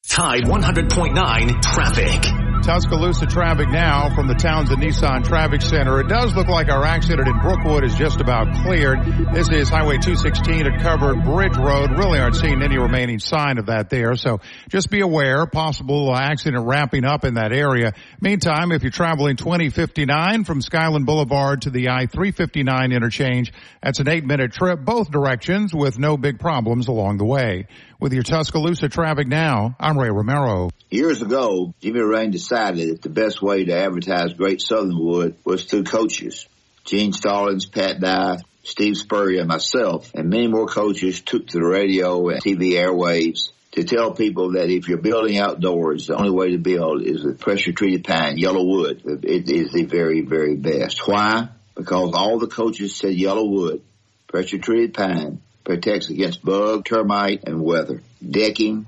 Tide 0.08 0.44
100.9 0.44 1.62
traffic. 1.62 2.51
Tuscaloosa 2.62 3.26
traffic 3.26 3.70
now 3.70 4.14
from 4.14 4.28
the 4.28 4.36
Townsend 4.36 4.84
Nissan 4.84 5.24
Traffic 5.26 5.64
Center. 5.64 6.00
It 6.00 6.08
does 6.08 6.36
look 6.36 6.48
like 6.48 6.70
our 6.70 6.86
accident 6.86 7.28
in 7.28 7.40
Brookwood 7.40 7.84
is 7.84 7.96
just 7.96 8.22
about 8.22 8.54
cleared. 8.64 9.04
This 9.34 9.50
is 9.50 9.68
Highway 9.68 9.98
216 9.98 10.68
at 10.68 10.80
Covered 10.80 11.24
Bridge 11.24 11.58
Road. 11.58 11.98
Really 11.98 12.20
aren't 12.20 12.36
seeing 12.36 12.62
any 12.62 12.78
remaining 12.78 13.18
sign 13.18 13.58
of 13.58 13.66
that 13.66 13.90
there. 13.90 14.14
So 14.14 14.42
just 14.70 14.92
be 14.92 15.00
aware, 15.02 15.48
possible 15.48 16.16
accident 16.16 16.64
wrapping 16.68 17.04
up 17.04 17.26
in 17.26 17.34
that 17.34 17.52
area. 17.52 17.94
Meantime, 18.22 18.72
if 18.72 18.84
you're 18.84 18.92
traveling 18.92 19.38
2059 19.38 20.44
from 20.44 20.62
Skyland 20.62 21.08
Boulevard 21.08 21.64
to 21.64 21.72
the 21.72 21.90
I-359 21.90 22.94
interchange, 22.94 23.52
that's 23.82 24.00
an 24.00 24.08
eight 24.08 24.24
minute 24.24 24.54
trip 24.54 24.86
both 24.86 25.10
directions 25.10 25.74
with 25.74 25.98
no 25.98 26.16
big 26.16 26.38
problems 26.38 26.88
along 26.88 27.18
the 27.18 27.26
way. 27.26 27.66
With 28.00 28.14
your 28.14 28.24
Tuscaloosa 28.24 28.90
traffic 28.90 29.28
now, 29.28 29.76
I'm 29.80 29.96
Ray 29.96 30.10
Romero. 30.10 30.72
Years 30.90 31.22
ago, 31.22 31.76
Jimmy 31.82 32.02
Rane 32.02 32.32
decided 32.52 32.90
that 32.90 33.02
the 33.02 33.10
best 33.10 33.42
way 33.42 33.64
to 33.64 33.74
advertise 33.74 34.34
Great 34.34 34.62
Southern 34.62 34.98
Wood 34.98 35.36
was 35.46 35.64
through 35.64 35.86
coaches. 35.86 36.48
Gene 36.84 37.14
Stallings, 37.14 37.66
Pat 37.66 38.02
Dye, 38.02 38.40
Steve 38.64 38.98
Spurrier, 38.98 39.46
myself, 39.46 40.12
and 40.14 40.30
many 40.30 40.48
more 40.48 40.68
coaches 40.68 41.22
took 41.22 41.48
to 41.48 41.60
the 41.60 41.66
radio 41.66 42.28
and 42.30 42.44
TV 42.44 42.74
airwaves 42.74 43.52
to 43.72 43.86
tell 43.86 44.12
people 44.12 44.54
that 44.54 44.70
if 44.70 44.90
you're 44.90 44.98
building 44.98 45.38
outdoors, 45.38 46.08
the 46.08 46.16
only 46.16 46.32
way 46.32 46.52
to 46.52 46.58
build 46.58 47.04
is 47.04 47.24
with 47.24 47.40
pressure 47.40 47.72
treated 47.72 48.04
pine, 48.04 48.38
YellaWood. 48.38 49.24
It 49.24 49.50
is 49.50 49.72
the 49.72 49.86
very, 49.86 50.22
very 50.22 50.56
best. 50.58 51.08
Why? 51.08 51.48
Because 51.76 52.12
all 52.14 52.38
the 52.38 52.48
coaches 52.48 52.98
said 52.98 53.16
YellaWood, 53.16 53.80
pressure 54.28 54.58
treated 54.58 54.94
pine, 54.94 55.42
protects 55.64 56.10
against 56.10 56.44
bug, 56.44 56.84
termite, 56.84 57.46
and 57.46 57.64
weather. 57.64 58.02
Decking, 58.28 58.88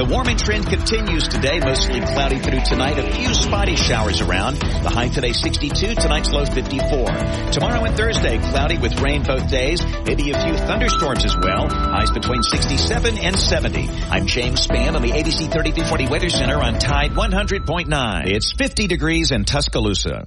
The 0.00 0.06
warming 0.06 0.38
trend 0.38 0.66
continues 0.66 1.28
today, 1.28 1.60
mostly 1.60 2.00
cloudy 2.00 2.38
through 2.38 2.60
tonight. 2.64 2.96
A 2.96 3.12
few 3.12 3.34
spotty 3.34 3.76
showers 3.76 4.22
around. 4.22 4.56
The 4.56 4.88
high 4.88 5.08
today 5.08 5.34
62, 5.34 5.94
tonight's 5.94 6.30
low 6.30 6.46
54. 6.46 7.04
Tomorrow 7.52 7.84
and 7.84 7.94
Thursday, 7.94 8.38
cloudy 8.38 8.78
with 8.78 8.98
rain 9.02 9.24
both 9.24 9.50
days. 9.50 9.84
Maybe 10.06 10.30
a 10.30 10.40
few 10.42 10.56
thunderstorms 10.56 11.26
as 11.26 11.36
well. 11.36 11.68
Highs 11.68 12.12
between 12.12 12.42
67 12.42 13.18
and 13.18 13.38
70. 13.38 13.90
I'm 14.08 14.24
James 14.24 14.66
Spann 14.66 14.96
on 14.96 15.02
the 15.02 15.10
ABC 15.10 15.52
3340 15.52 16.08
Weather 16.08 16.30
Center 16.30 16.56
on 16.56 16.78
Tide 16.78 17.10
100.9. 17.10 18.26
It's 18.26 18.52
50 18.52 18.86
degrees 18.86 19.32
in 19.32 19.44
Tuscaloosa. 19.44 20.24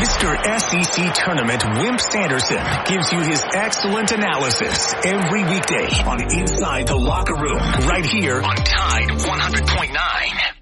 Mr. 0.00 0.32
SEC 0.58 1.14
Tournament 1.14 1.62
Wimp 1.62 2.00
Sanderson 2.00 2.64
gives 2.86 3.12
you 3.12 3.20
his 3.20 3.44
excellent 3.52 4.10
analysis 4.12 4.94
every 5.04 5.44
weekday 5.44 5.88
on 6.06 6.22
Inside 6.38 6.86
the 6.86 6.96
Locker 6.96 7.34
Room, 7.34 7.60
right 7.86 8.06
here 8.06 8.40
on 8.40 8.56
Tide 8.56 9.10
100.9. 9.10 10.59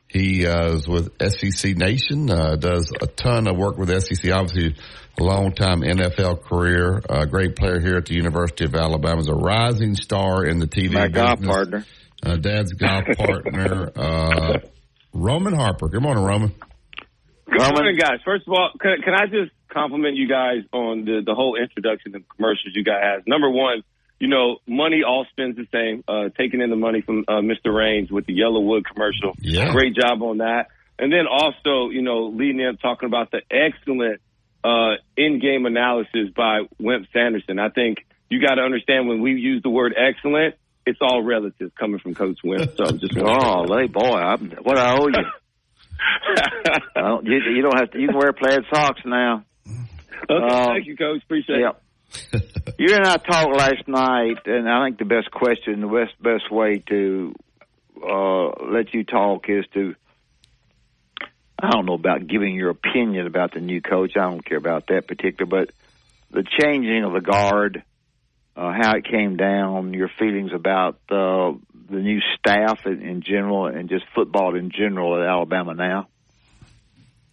He 0.07 0.47
uh, 0.47 0.73
is 0.73 0.89
with 0.89 1.11
SEC 1.21 1.77
Nation, 1.77 2.31
uh, 2.31 2.57
does 2.57 2.91
a 2.99 3.07
ton 3.07 3.47
of 3.47 3.59
work 3.59 3.77
with 3.77 3.91
SEC, 3.91 4.33
obviously 4.33 4.75
a 5.21 5.25
long 5.25 5.53
time 5.53 5.81
NFL 5.81 6.43
career, 6.43 7.03
a 7.09 7.27
great 7.27 7.57
player 7.57 7.81
here 7.81 7.97
at 7.97 8.07
the 8.07 8.15
University 8.15 8.65
of 8.65 8.75
Alabama, 8.75 9.21
is 9.21 9.29
a 9.29 9.35
rising 9.35 9.95
star 9.95 10.45
in 10.45 10.59
the 10.59 10.67
TV 10.67 10.93
My 10.93 11.09
business. 11.09 11.23
golf 11.25 11.41
partner. 11.45 11.85
Uh, 12.23 12.37
Dad's 12.37 12.73
golf 12.73 13.05
partner, 13.19 13.91
uh, 13.97 14.59
Roman 15.13 15.55
Harper. 15.55 15.89
Good 15.89 16.03
morning, 16.03 16.25
Roman. 16.25 16.55
Good 17.51 17.75
morning, 17.75 17.97
guys. 17.97 18.19
First 18.25 18.47
of 18.47 18.53
all, 18.53 18.71
can, 18.81 18.97
can 19.03 19.15
I 19.15 19.27
just 19.27 19.53
compliment 19.73 20.17
you 20.17 20.29
guys 20.29 20.63
on 20.73 21.05
the, 21.05 21.23
the 21.25 21.35
whole 21.35 21.57
introduction 21.57 22.15
and 22.15 22.25
commercials 22.29 22.75
you 22.75 22.85
guys 22.85 23.01
have? 23.03 23.27
Number 23.27 23.49
one, 23.51 23.83
you 24.21 24.29
know, 24.29 24.59
money 24.67 25.03
all 25.07 25.27
spends 25.31 25.57
the 25.57 25.67
same. 25.73 26.05
Uh, 26.07 26.29
taking 26.37 26.61
in 26.61 26.71
the 26.71 26.77
money 26.77 27.01
from 27.03 27.25
uh, 27.29 27.41
Mr. 27.41 27.75
Rane's 27.75 28.11
with 28.11 28.27
the 28.27 28.35
YellaWood 28.39 28.83
commercial. 28.85 29.35
Yeah. 29.41 29.71
Great 29.73 29.95
job 29.95 30.23
on 30.23 30.39
that. 30.39 30.67
And 30.99 31.13
then 31.13 31.27
also, 31.31 31.91
you 31.91 32.03
know, 32.03 32.27
leading 32.35 32.67
up 32.67 32.81
talking 32.81 33.07
about 33.07 33.31
the 33.31 33.41
excellent 33.51 34.21
uh, 34.69 34.97
in-game 35.17 35.65
analysis 35.67 36.29
by 36.37 36.61
Wimp 36.79 37.07
Sanderson. 37.13 37.59
I 37.59 37.71
think 37.71 38.05
you 38.29 38.41
got 38.41 38.57
to 38.57 38.63
understand 38.63 39.09
when 39.09 39.23
we 39.23 39.33
use 39.33 39.63
the 39.63 39.71
word 39.71 39.95
excellent, 39.97 40.57
it's 40.85 40.99
all 41.01 41.23
relative 41.23 41.75
coming 41.75 41.99
from 42.01 42.15
Coach 42.15 42.39
Wimp. 42.45 42.77
So 42.77 42.85
I'm 42.85 42.99
just 42.99 43.17
oh, 43.17 43.63
lay 43.63 43.87
boy, 43.87 44.17
I'm, 44.17 44.51
what 44.63 44.79
I 44.79 44.97
owe 44.99 45.09
you. 45.09 45.25
Don't, 46.95 47.27
you, 47.27 47.41
you 47.57 47.63
don't 47.63 47.77
have 47.77 47.91
to. 47.91 47.99
You 47.99 48.09
can 48.09 48.17
wear 48.17 48.33
plaid 48.33 48.61
socks 48.73 49.01
now. 49.05 49.45
Okay, 50.31 50.55
Um, 50.55 50.65
thank 50.67 50.87
you, 50.87 50.97
Coach. 50.97 51.23
Appreciate 51.25 51.61
yeah. 51.61 51.73
it. 52.33 52.75
You 52.79 52.95
and 52.95 53.05
I 53.05 53.17
talked 53.17 53.57
last 53.57 53.89
night, 53.89 54.47
and 54.47 54.69
I 54.69 54.87
think 54.87 54.99
the 54.99 55.05
best 55.05 55.31
question, 55.31 55.81
the 55.81 55.89
best 55.89 56.23
best 56.23 56.53
way 56.53 56.83
to 56.89 57.35
uh, 58.01 58.65
let 58.71 58.95
you 58.95 59.05
talk 59.05 59.47
is 59.49 59.65
to. 59.75 59.95
I 61.61 61.71
don't 61.71 61.87
know 61.87 61.95
about 61.95 62.27
giving 62.27 62.55
your 62.55 62.71
opinion 62.71 63.27
about 63.27 63.53
the 63.53 63.61
new 63.61 63.81
coach. 63.81 64.13
I 64.17 64.23
don't 64.23 64.45
care 64.45 64.59
about 64.59 64.87
that 64.89 65.09
particular, 65.09 65.47
but 65.47 65.71
the 66.31 66.45
changing 66.59 67.03
of 67.05 67.13
the 67.13 67.21
guard, 67.21 67.83
uh, 68.57 68.73
how 68.73 68.97
it 68.97 69.05
came 69.05 69.37
down, 69.37 69.93
your 69.93 70.09
feelings 70.19 70.53
about 70.55 71.01
uh, 71.11 71.53
the 71.91 71.99
new 71.99 72.21
staff 72.39 72.87
in, 72.87 73.03
in 73.03 73.23
general, 73.23 73.67
and 73.67 73.89
just 73.89 74.05
football 74.15 74.55
in 74.55 74.71
general 74.71 75.21
at 75.21 75.29
Alabama 75.29 75.75
now. 75.75 76.09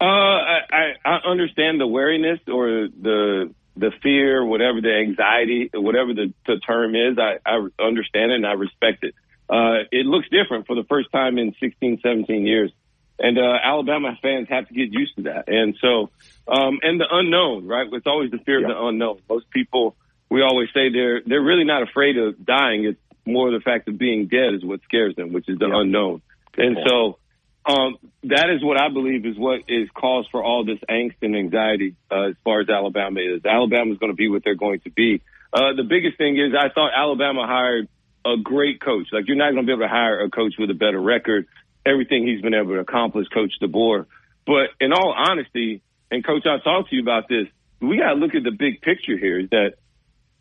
Uh, 0.01 0.05
I, 0.05 0.93
I, 1.05 1.17
understand 1.25 1.79
the 1.79 1.87
wariness 1.87 2.39
or 2.47 2.87
the 2.89 3.53
the 3.77 3.91
fear, 4.03 4.43
whatever 4.43 4.81
the 4.81 4.93
anxiety, 4.93 5.69
whatever 5.73 6.13
the, 6.13 6.33
the 6.45 6.59
term 6.59 6.95
is. 6.95 7.17
I, 7.17 7.39
I 7.45 7.67
understand 7.81 8.31
it 8.31 8.35
and 8.35 8.45
I 8.45 8.53
respect 8.53 9.03
it. 9.03 9.15
Uh, 9.49 9.83
it 9.91 10.05
looks 10.05 10.27
different 10.29 10.67
for 10.67 10.75
the 10.75 10.83
first 10.83 11.11
time 11.11 11.37
in 11.37 11.53
16, 11.59 11.99
17 12.01 12.45
years. 12.45 12.71
And, 13.19 13.37
uh, 13.37 13.57
Alabama 13.63 14.17
fans 14.21 14.47
have 14.49 14.67
to 14.67 14.73
get 14.73 14.91
used 14.91 15.15
to 15.15 15.23
that. 15.23 15.47
And 15.47 15.75
so, 15.79 16.09
um, 16.47 16.79
and 16.81 16.99
the 16.99 17.07
unknown, 17.09 17.65
right? 17.67 17.87
It's 17.91 18.07
always 18.07 18.31
the 18.31 18.39
fear 18.39 18.61
of 18.61 18.67
the 18.67 18.77
unknown. 18.77 19.21
Most 19.29 19.49
people, 19.49 19.95
we 20.29 20.41
always 20.41 20.69
say 20.73 20.89
they're, 20.91 21.21
they're 21.25 21.41
really 21.41 21.63
not 21.63 21.83
afraid 21.83 22.17
of 22.17 22.45
dying. 22.45 22.85
It's 22.85 22.99
more 23.25 23.51
the 23.51 23.61
fact 23.61 23.87
of 23.87 23.97
being 23.97 24.27
dead 24.27 24.53
is 24.53 24.63
what 24.63 24.81
scares 24.83 25.15
them, 25.15 25.33
which 25.33 25.47
is 25.47 25.57
the 25.57 25.69
unknown. 25.71 26.21
and 26.57 26.75
point. 26.75 26.87
so, 26.89 27.17
um, 27.65 27.97
that 28.25 28.49
is 28.51 28.63
what 28.63 28.79
I 28.79 28.89
believe 28.89 29.25
is 29.25 29.37
what 29.37 29.61
is 29.67 29.89
cause 29.89 30.27
for 30.31 30.43
all 30.43 30.65
this 30.65 30.79
angst 30.89 31.15
and 31.23 31.35
anxiety 31.35 31.95
uh, 32.11 32.29
as 32.29 32.35
far 32.43 32.61
as 32.61 32.69
Alabama 32.69 33.19
is. 33.21 33.43
Alabama 33.43 33.91
is 33.91 33.97
going 33.97 34.11
to 34.11 34.15
be 34.15 34.29
what 34.29 34.43
they're 34.43 34.55
going 34.55 34.81
to 34.81 34.91
be. 34.91 35.21
Uh, 35.51 35.73
the 35.75 35.83
biggest 35.83 36.17
thing 36.17 36.37
is 36.37 36.53
I 36.53 36.69
thought 36.69 36.91
Alabama 36.95 37.47
hired 37.47 37.87
a 38.23 38.37
great 38.37 38.81
coach. 38.81 39.07
Like 39.11 39.27
you're 39.27 39.37
not 39.37 39.51
going 39.51 39.65
to 39.65 39.67
be 39.67 39.71
able 39.71 39.83
to 39.83 39.87
hire 39.87 40.21
a 40.21 40.29
coach 40.29 40.53
with 40.59 40.69
a 40.69 40.75
better 40.75 40.99
record. 40.99 41.47
Everything 41.85 42.25
he's 42.25 42.41
been 42.41 42.53
able 42.53 42.73
to 42.73 42.79
accomplish, 42.79 43.27
Coach 43.27 43.53
DeBoer. 43.61 44.05
But 44.45 44.69
in 44.79 44.93
all 44.93 45.13
honesty, 45.15 45.81
and 46.11 46.25
Coach, 46.25 46.45
I 46.45 46.59
talked 46.59 46.89
to 46.89 46.95
you 46.95 47.01
about 47.01 47.27
this. 47.27 47.47
We 47.79 47.97
got 47.97 48.13
to 48.13 48.15
look 48.15 48.35
at 48.35 48.43
the 48.43 48.51
big 48.51 48.81
picture 48.81 49.17
here. 49.17 49.39
Is 49.39 49.49
that 49.49 49.73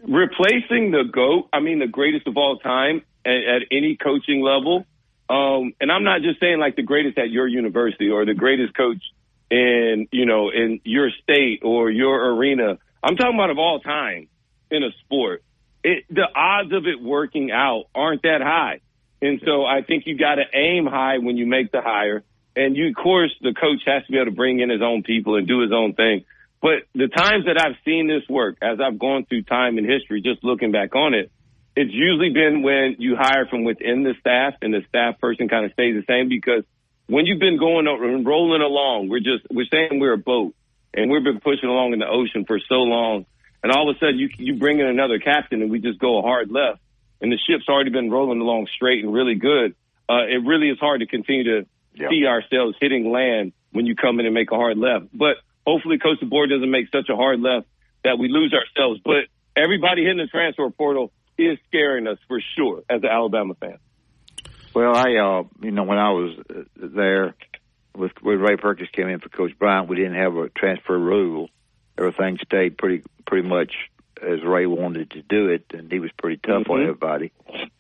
replacing 0.03 0.91
the 0.91 1.05
goat? 1.11 1.49
I 1.53 1.61
mean, 1.61 1.79
the 1.79 1.87
greatest 1.87 2.27
of 2.27 2.37
all 2.37 2.59
time 2.59 3.03
at, 3.25 3.33
at 3.33 3.63
any 3.71 3.97
coaching 3.97 4.43
level. 4.43 4.87
Um, 5.29 5.73
and 5.81 5.91
I'm 5.91 6.05
not 6.05 6.23
just 6.23 6.39
saying 6.41 6.59
like 6.59 6.77
the 6.77 6.83
greatest 6.83 7.19
at 7.19 7.31
your 7.31 7.49
university 7.49 8.11
or 8.11 8.25
the 8.25 8.35
greatest 8.35 8.77
coach 8.77 9.03
in, 9.51 10.09
you 10.13 10.27
know, 10.27 10.51
in 10.51 10.81
your 10.85 11.11
state 11.23 11.61
or 11.63 11.91
your 11.91 12.35
arena. 12.35 12.79
I'm 13.03 13.17
talking 13.17 13.35
about 13.35 13.51
of 13.51 13.59
all 13.59 13.81
time 13.81 14.29
in 14.71 14.83
a 14.83 14.91
sport. 15.05 15.43
It, 15.83 16.05
the 16.11 16.27
odds 16.35 16.73
of 16.73 16.87
it 16.87 17.03
working 17.03 17.51
out 17.51 17.85
aren't 17.95 18.23
that 18.23 18.41
high. 18.43 18.81
And 19.25 19.41
so 19.43 19.65
I 19.65 19.81
think 19.81 20.07
you 20.07 20.19
got 20.19 20.35
to 20.35 20.45
aim 20.53 20.85
high 20.85 21.17
when 21.17 21.39
you 21.39 21.47
make 21.47 21.73
the 21.73 21.81
hire. 21.81 22.23
And 22.55 22.77
you, 22.77 22.89
of 22.89 22.95
course, 22.95 23.35
the 23.41 23.55
coach 23.55 23.81
has 23.87 24.05
to 24.05 24.13
be 24.13 24.19
able 24.19 24.27
to 24.27 24.37
bring 24.37 24.61
in 24.61 24.69
his 24.69 24.83
own 24.83 25.03
people 25.03 25.37
and 25.37 25.49
do 25.49 25.61
his 25.61 25.73
own 25.73 25.95
thing. 25.95 26.27
But 26.61 26.83
the 26.95 27.09
times 27.09 27.47
that 27.47 27.59
I've 27.59 27.77
seen 27.87 28.07
this 28.07 28.29
work, 28.29 28.59
as 28.61 28.81
I've 28.81 28.99
gone 28.99 29.25
through 29.25 29.45
time 29.45 29.79
in 29.79 29.89
history, 29.89 30.21
just 30.21 30.45
looking 30.45 30.73
back 30.73 30.95
on 30.95 31.15
it, 31.15 31.33
it's 31.75 31.91
usually 31.91 32.35
been 32.35 32.63
when 32.63 32.97
you 32.99 33.17
hire 33.17 33.47
from 33.47 33.65
within 33.65 34.03
the 34.03 34.13
staff 34.21 34.57
and 34.61 34.75
the 34.75 34.83
staff 34.91 35.19
person 35.19 35.49
kind 35.49 35.65
of 35.65 35.73
stays 35.73 35.97
the 35.97 36.05
same 36.07 36.29
because 36.29 36.65
when 37.07 37.25
you've 37.25 37.41
been 37.41 37.59
going 37.59 37.87
and 37.89 38.27
rolling 38.27 38.61
along, 38.61 39.09
we're 39.09 39.21
just, 39.21 39.47
we're 39.51 39.65
saying 39.73 40.01
we're 40.01 40.13
a 40.13 40.19
boat 40.19 40.55
and 40.93 41.11
we've 41.11 41.25
been 41.25 41.41
pushing 41.41 41.71
along 41.71 41.95
in 41.95 41.99
the 41.99 42.09
ocean 42.09 42.45
for 42.45 42.61
so 42.69 42.77
long. 42.77 43.25
And 43.63 43.73
all 43.73 43.89
of 43.89 43.97
a 43.97 43.99
sudden 43.99 44.19
you, 44.19 44.29
you 44.37 44.57
bring 44.57 44.81
in 44.81 44.87
another 44.87 45.19
captain 45.19 45.63
and 45.63 45.71
we 45.71 45.81
just 45.81 45.99
go 45.99 46.19
a 46.19 46.23
hard 46.23 46.51
left 46.51 46.81
and 47.21 47.33
the 47.33 47.39
ship's 47.39 47.69
already 47.69 47.91
been 47.91 48.11
rolling 48.11 48.41
along 48.41 48.69
straight 48.75 49.05
and 49.05 49.13
really 49.13 49.35
good. 49.35 49.75
Uh, 50.09 50.27
it 50.29 50.45
really 50.45 50.69
is 50.69 50.79
hard 50.79 51.01
to 51.01 51.07
continue 51.07 51.45
to 51.45 51.67
see 51.97 52.27
ourselves 52.27 52.77
hitting 52.81 53.11
land 53.11 53.53
when 53.73 53.87
you 53.87 53.95
come 53.95 54.21
in 54.21 54.27
and 54.27 54.35
make 54.35 54.51
a 54.51 54.57
hard 54.57 54.77
left. 54.77 55.07
But 55.13 55.37
hopefully 55.67 55.99
Coach 55.99 56.21
DeBoer 56.21 56.49
doesn't 56.49 56.71
make 56.71 56.89
such 56.91 57.09
a 57.09 57.17
hard 57.17 57.41
left 57.41 57.67
that 58.03 58.19
we 58.19 58.29
lose 58.29 58.53
ourselves. 58.53 59.01
But 59.05 59.27
everybody 59.57 60.03
hitting 60.03 60.19
the 60.19 60.27
transfer 60.27 60.69
portal 60.71 61.13
is 61.39 61.59
scaring 61.69 62.07
us 62.07 62.19
for 62.29 62.41
sure 62.57 62.83
as 62.89 63.03
an 63.03 63.09
Alabama 63.09 63.55
fan. 63.55 63.79
Well, 64.75 64.95
I, 64.95 65.15
uh, 65.17 65.45
you 65.63 65.71
know, 65.71 65.85
when 65.85 65.99
I 65.99 66.11
was 66.11 66.37
uh, 66.51 66.63
there 66.75 67.35
with 67.97 68.13
when 68.21 68.41
Ray 68.41 68.57
Perkins 68.57 68.91
came 68.93 69.09
in 69.09 69.21
for 69.21 69.29
Coach 69.29 69.57
Bryant, 69.59 69.89
we 69.89 69.97
didn't 69.97 70.17
have 70.17 70.37
a 70.37 70.49
transfer 70.49 70.99
rule. 70.99 71.49
Everything 71.97 72.39
stayed 72.45 72.77
pretty 72.77 73.05
pretty 73.25 73.49
much 73.49 73.73
as 74.23 74.43
Ray 74.45 74.67
wanted 74.67 75.11
to 75.13 75.23
do 75.23 75.49
it, 75.49 75.65
and 75.73 75.91
he 75.91 75.99
was 76.01 76.11
pretty 76.19 76.39
tough 76.45 76.69
on 76.71 76.79
Mhm. 76.79 76.83
everybody. 76.83 77.33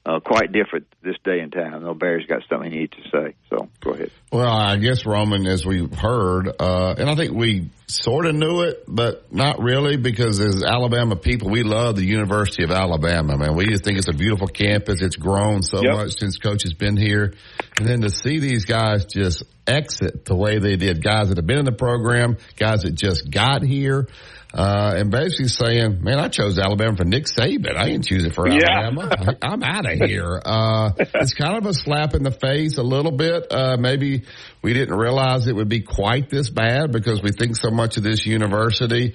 Uh, 0.07 0.21
quite 0.21 0.53
different 0.53 0.87
this 1.03 1.17
day 1.25 1.41
and 1.41 1.51
time. 1.53 1.83
Know 1.83 1.95
Barry's 1.95 2.27
got 2.27 2.43
something 2.49 2.71
he 2.71 2.81
needs 2.81 2.93
to 2.97 3.09
say, 3.11 3.35
so 3.49 3.69
go 3.81 3.93
ahead. 3.93 4.11
Well, 4.31 4.47
I 4.47 4.77
guess 4.77 5.07
Roman, 5.07 5.47
as 5.47 5.65
we've 5.65 5.93
heard, 5.95 6.49
uh, 6.61 6.95
and 6.99 7.09
I 7.09 7.15
think 7.15 7.33
we 7.33 7.71
sort 7.87 8.27
of 8.27 8.35
knew 8.35 8.61
it, 8.63 8.85
but 8.87 9.33
not 9.33 9.61
really 9.63 9.97
because 9.97 10.41
as 10.41 10.63
Alabama 10.63 11.17
people, 11.17 11.49
we 11.51 11.63
love 11.63 11.97
the 11.97 12.05
University 12.05 12.65
of 12.65 12.71
Alabama, 12.71 13.39
man. 13.39 13.55
We 13.57 13.67
just 13.67 13.85
think 13.85 13.97
it's 13.97 14.09
a 14.09 14.13
beautiful 14.13 14.47
campus. 14.47 15.01
It's 15.01 15.17
grown 15.17 15.63
so 15.63 15.83
Yep. 15.83 15.95
much 15.97 16.19
since 16.19 16.37
coach 16.37 16.63
has 16.65 16.75
been 16.75 16.97
here. 16.99 17.33
And 17.79 17.89
then 17.89 18.03
to 18.03 18.11
see 18.11 18.39
these 18.41 18.67
guys 18.67 19.07
just 19.07 19.45
exit 19.67 20.27
the 20.27 20.37
way 20.37 20.59
they 20.59 20.77
did, 20.77 21.03
guys 21.03 21.29
that 21.31 21.39
have 21.39 21.47
been 21.47 21.59
in 21.59 21.65
the 21.65 21.73
program, 21.73 22.37
guys 22.59 22.83
that 22.83 22.95
just 22.95 23.31
got 23.31 23.63
here, 23.63 24.07
uh, 24.55 24.95
and 24.97 25.11
basically 25.11 25.49
saying, 25.49 26.03
man, 26.05 26.21
I 26.21 26.29
chose 26.29 26.59
Alabama 26.59 26.97
for 26.97 27.05
Nick 27.05 27.25
Saban. 27.25 27.77
I 27.77 27.87
didn't 27.87 28.05
choose 28.07 28.25
it 28.25 28.35
for 28.35 28.49
Yeah. 28.49 28.87
Alabama. 28.87 29.37
I, 29.43 29.47
I'm 29.49 29.63
out 29.65 29.85
of 29.91 29.99
here. 30.09 30.41
Uh, 30.45 30.93
it's 30.97 31.35
kind 31.35 31.57
of 31.59 31.67
a 31.67 31.75
slap 31.75 32.15
in 32.15 32.23
the 32.23 32.31
face 32.31 32.79
a 32.79 32.83
little 32.85 33.11
bit. 33.11 33.49
Uh, 33.51 33.77
maybe 33.77 34.23
we 34.63 34.73
didn't 34.73 34.97
realize 34.97 35.49
it 35.49 35.57
would 35.57 35.69
be 35.69 35.81
quite 35.81 36.31
this 36.31 36.51
bad 36.51 36.93
because 36.93 37.21
we 37.21 37.33
think 37.33 37.57
so 37.57 37.71
much 37.71 37.97
of 37.97 38.05
this 38.05 38.25
university. 38.25 39.15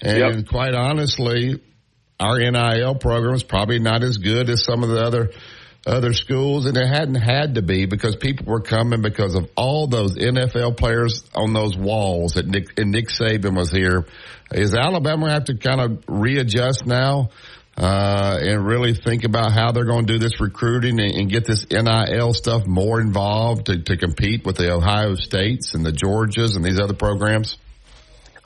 And 0.00 0.48
quite 0.48 0.74
honestly, 0.74 1.60
our 2.20 2.38
NIL 2.38 2.94
program 2.94 3.34
is 3.34 3.42
probably 3.42 3.80
not 3.80 4.04
as 4.04 4.18
good 4.18 4.48
as 4.48 4.64
some 4.64 4.82
of 4.84 4.88
the 4.90 5.00
other 5.00 5.30
other 5.86 6.12
schools, 6.12 6.66
and 6.66 6.76
it 6.76 6.86
hadn't 6.86 7.14
had 7.14 7.54
to 7.54 7.62
be 7.62 7.86
because 7.86 8.16
people 8.16 8.46
were 8.46 8.60
coming 8.60 9.02
because 9.02 9.34
of 9.34 9.48
all 9.56 9.86
those 9.86 10.16
NFL 10.16 10.76
players 10.76 11.24
on 11.34 11.52
those 11.52 11.76
walls 11.76 12.34
that 12.34 12.46
Nick 12.46 12.78
and 12.78 12.90
Nick 12.90 13.08
Saban 13.08 13.56
was 13.56 13.70
here. 13.70 14.06
Is 14.52 14.74
Alabama 14.74 15.30
have 15.30 15.44
to 15.44 15.56
kind 15.56 15.80
of 15.80 16.04
readjust 16.08 16.86
now? 16.86 17.30
Uh, 17.78 18.38
and 18.40 18.66
really 18.66 18.94
think 18.94 19.24
about 19.24 19.52
how 19.52 19.70
they're 19.70 19.84
going 19.84 20.06
to 20.06 20.14
do 20.14 20.18
this 20.18 20.40
recruiting 20.40 20.98
and, 20.98 21.14
and 21.14 21.30
get 21.30 21.44
this 21.44 21.66
NIL 21.70 22.32
stuff 22.32 22.66
more 22.66 23.02
involved 23.02 23.66
to, 23.66 23.82
to 23.82 23.98
compete 23.98 24.46
with 24.46 24.56
the 24.56 24.72
Ohio 24.72 25.14
States 25.14 25.74
and 25.74 25.84
the 25.84 25.92
Georgias 25.92 26.56
and 26.56 26.64
these 26.64 26.80
other 26.80 26.94
programs? 26.94 27.58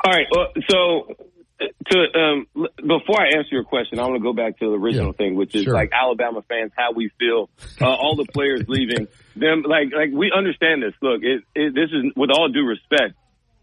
All 0.05 0.13
right. 0.13 0.27
Well, 0.35 0.49
so 0.69 1.15
to 1.61 2.19
um, 2.19 2.47
before 2.77 3.21
I 3.21 3.37
answer 3.37 3.51
your 3.53 3.65
question, 3.65 3.99
I 3.99 4.03
want 4.05 4.17
to 4.17 4.23
go 4.23 4.33
back 4.33 4.59
to 4.59 4.67
the 4.67 4.79
original 4.79 5.13
thing, 5.13 5.35
which 5.35 5.55
is 5.55 5.65
Sure. 5.65 5.75
like 5.75 5.91
Alabama 5.93 6.43
fans, 6.49 6.73
how 6.77 6.93
we 6.93 7.11
feel, 7.19 7.51
uh, 7.81 7.87
all 7.87 8.17
the 8.17 8.27
players 8.33 8.65
leaving 8.69 9.09
them. 9.37 9.63
Like, 9.67 9.89
like 9.95 10.11
we 10.13 10.33
understand 10.35 10.83
this. 10.83 10.95
Look, 11.03 11.23
it, 11.23 11.43
it, 11.55 11.75
this 11.75 11.91
is 11.93 12.13
with 12.17 12.31
all 12.31 12.49
due 12.49 12.67
respect. 12.67 13.15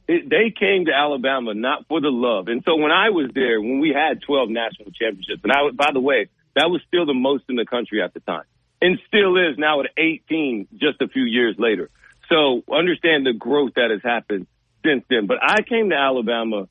It, 0.08 0.30
they 0.30 0.54
came 0.58 0.86
to 0.86 0.94
Alabama 0.94 1.54
not 1.54 1.88
for 1.88 2.00
the 2.00 2.10
love, 2.10 2.48
and 2.48 2.64
so 2.64 2.76
when 2.78 2.92
I 2.92 3.10
was 3.10 3.30
there, 3.34 3.60
when 3.60 3.80
we 3.80 3.90
had 3.90 4.22
12 4.22 4.50
national 4.50 4.92
championships, 4.92 5.42
and 5.44 5.52
I, 5.52 5.70
by 5.74 5.92
the 5.92 6.00
way, 6.00 6.30
that 6.56 6.70
was 6.70 6.82
still 6.88 7.06
the 7.06 7.14
most 7.14 7.44
in 7.50 7.56
the 7.56 7.66
country 7.66 8.02
at 8.02 8.14
the 8.14 8.22
time, 8.22 8.46
and 8.82 9.00
still 9.08 9.36
is 9.36 9.58
now 9.58 9.82
at 9.82 9.88
18, 9.98 10.68
just 10.78 11.02
a 11.02 11.08
few 11.10 11.24
years 11.24 11.56
later. 11.58 11.90
So 12.30 12.64
understand 12.72 13.26
the 13.26 13.34
growth 13.34 13.74
that 13.76 13.90
has 13.92 14.02
happened 14.04 14.48
since 14.86 15.04
then. 15.10 15.28
But 15.28 15.38
I 15.42 15.62
came 15.62 15.90
to 15.90 15.96
Alabama 15.96 16.68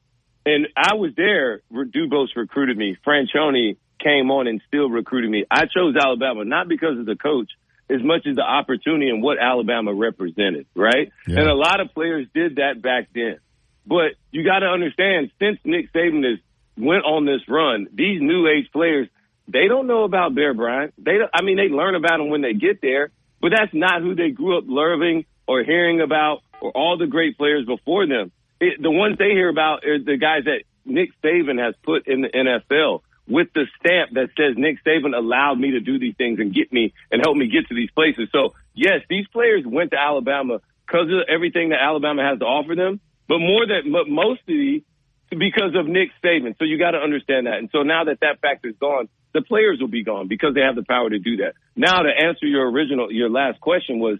and 0.46 0.68
I 0.76 0.94
was 0.94 1.12
there. 1.16 1.60
Dubose 1.70 2.34
recruited 2.36 2.76
me. 2.78 2.96
Franchione 3.06 3.76
came 4.02 4.30
on 4.30 4.46
and 4.46 4.62
still 4.68 4.88
recruited 4.88 5.30
me. 5.30 5.44
I 5.50 5.64
chose 5.66 5.96
Alabama 6.00 6.44
not 6.44 6.68
because 6.68 6.98
of 6.98 7.06
the 7.06 7.16
coach, 7.16 7.50
as 7.90 8.02
much 8.02 8.26
as 8.26 8.36
the 8.36 8.42
opportunity 8.42 9.10
and 9.10 9.22
what 9.22 9.38
Alabama 9.38 9.92
represented, 9.92 10.66
right? 10.74 11.12
Yeah. 11.26 11.40
And 11.40 11.48
a 11.48 11.54
lot 11.54 11.80
of 11.80 11.92
players 11.92 12.26
did 12.34 12.56
that 12.56 12.80
back 12.80 13.08
then. 13.14 13.38
But 13.86 14.14
you 14.30 14.44
got 14.44 14.60
to 14.60 14.66
understand, 14.66 15.30
since 15.38 15.58
Nick 15.64 15.92
Saban 15.92 16.28
has 16.28 16.38
went 16.76 17.04
on 17.04 17.24
this 17.24 17.42
run, 17.48 17.86
these 17.92 18.20
new 18.20 18.48
age 18.48 18.70
players, 18.72 19.08
they 19.48 19.68
don't 19.68 19.86
know 19.86 20.02
about 20.02 20.34
Bear 20.34 20.54
Bryant. 20.54 20.94
They, 20.98 21.18
I 21.32 21.42
mean, 21.42 21.56
they 21.56 21.68
learn 21.68 21.94
about 21.94 22.20
him 22.20 22.28
when 22.28 22.42
they 22.42 22.52
get 22.52 22.80
there, 22.82 23.10
but 23.40 23.52
that's 23.56 23.72
not 23.72 24.02
who 24.02 24.14
they 24.14 24.30
grew 24.30 24.58
up 24.58 24.64
loving 24.66 25.24
or 25.46 25.62
hearing 25.62 26.00
about 26.00 26.42
or 26.60 26.72
all 26.72 26.98
the 26.98 27.06
great 27.06 27.38
players 27.38 27.64
before 27.64 28.06
them. 28.06 28.32
It, 28.60 28.80
the 28.80 28.90
ones 28.90 29.18
they 29.18 29.30
hear 29.30 29.48
about 29.48 29.84
are 29.84 29.98
the 29.98 30.16
guys 30.16 30.44
that 30.44 30.62
Nick 30.84 31.10
Saban 31.22 31.62
has 31.62 31.74
put 31.82 32.06
in 32.06 32.22
the 32.22 32.28
NFL 32.28 33.02
with 33.28 33.48
the 33.54 33.66
stamp 33.78 34.12
that 34.12 34.28
says 34.36 34.56
Nick 34.56 34.82
Saban 34.84 35.16
allowed 35.16 35.58
me 35.58 35.72
to 35.72 35.80
do 35.80 35.98
these 35.98 36.14
things 36.16 36.38
and 36.38 36.54
get 36.54 36.72
me 36.72 36.94
and 37.10 37.20
help 37.20 37.36
me 37.36 37.48
get 37.48 37.68
to 37.68 37.74
these 37.74 37.90
places. 37.90 38.28
So 38.32 38.54
yes, 38.74 39.00
these 39.10 39.26
players 39.28 39.64
went 39.66 39.90
to 39.90 39.98
Alabama 39.98 40.60
because 40.86 41.08
of 41.08 41.28
everything 41.28 41.70
that 41.70 41.80
Alabama 41.80 42.22
has 42.22 42.38
to 42.38 42.44
offer 42.44 42.74
them, 42.74 43.00
but 43.26 43.38
more 43.40 43.66
than, 43.66 43.92
but 43.92 44.08
mostly 44.08 44.84
because 45.30 45.74
of 45.74 45.86
Nick 45.86 46.10
Saban. 46.22 46.56
So 46.58 46.64
you 46.64 46.78
got 46.78 46.92
to 46.92 46.98
understand 46.98 47.46
that. 47.46 47.58
And 47.58 47.68
so 47.72 47.82
now 47.82 48.04
that 48.04 48.20
that 48.20 48.40
factor 48.40 48.68
is 48.68 48.76
gone, 48.78 49.08
the 49.34 49.42
players 49.42 49.80
will 49.80 49.88
be 49.88 50.04
gone 50.04 50.28
because 50.28 50.54
they 50.54 50.60
have 50.60 50.76
the 50.76 50.84
power 50.84 51.10
to 51.10 51.18
do 51.18 51.38
that. 51.38 51.54
Now 51.74 52.02
to 52.02 52.08
answer 52.08 52.46
your 52.46 52.70
original, 52.70 53.10
your 53.12 53.28
last 53.28 53.60
question 53.60 53.98
was, 53.98 54.18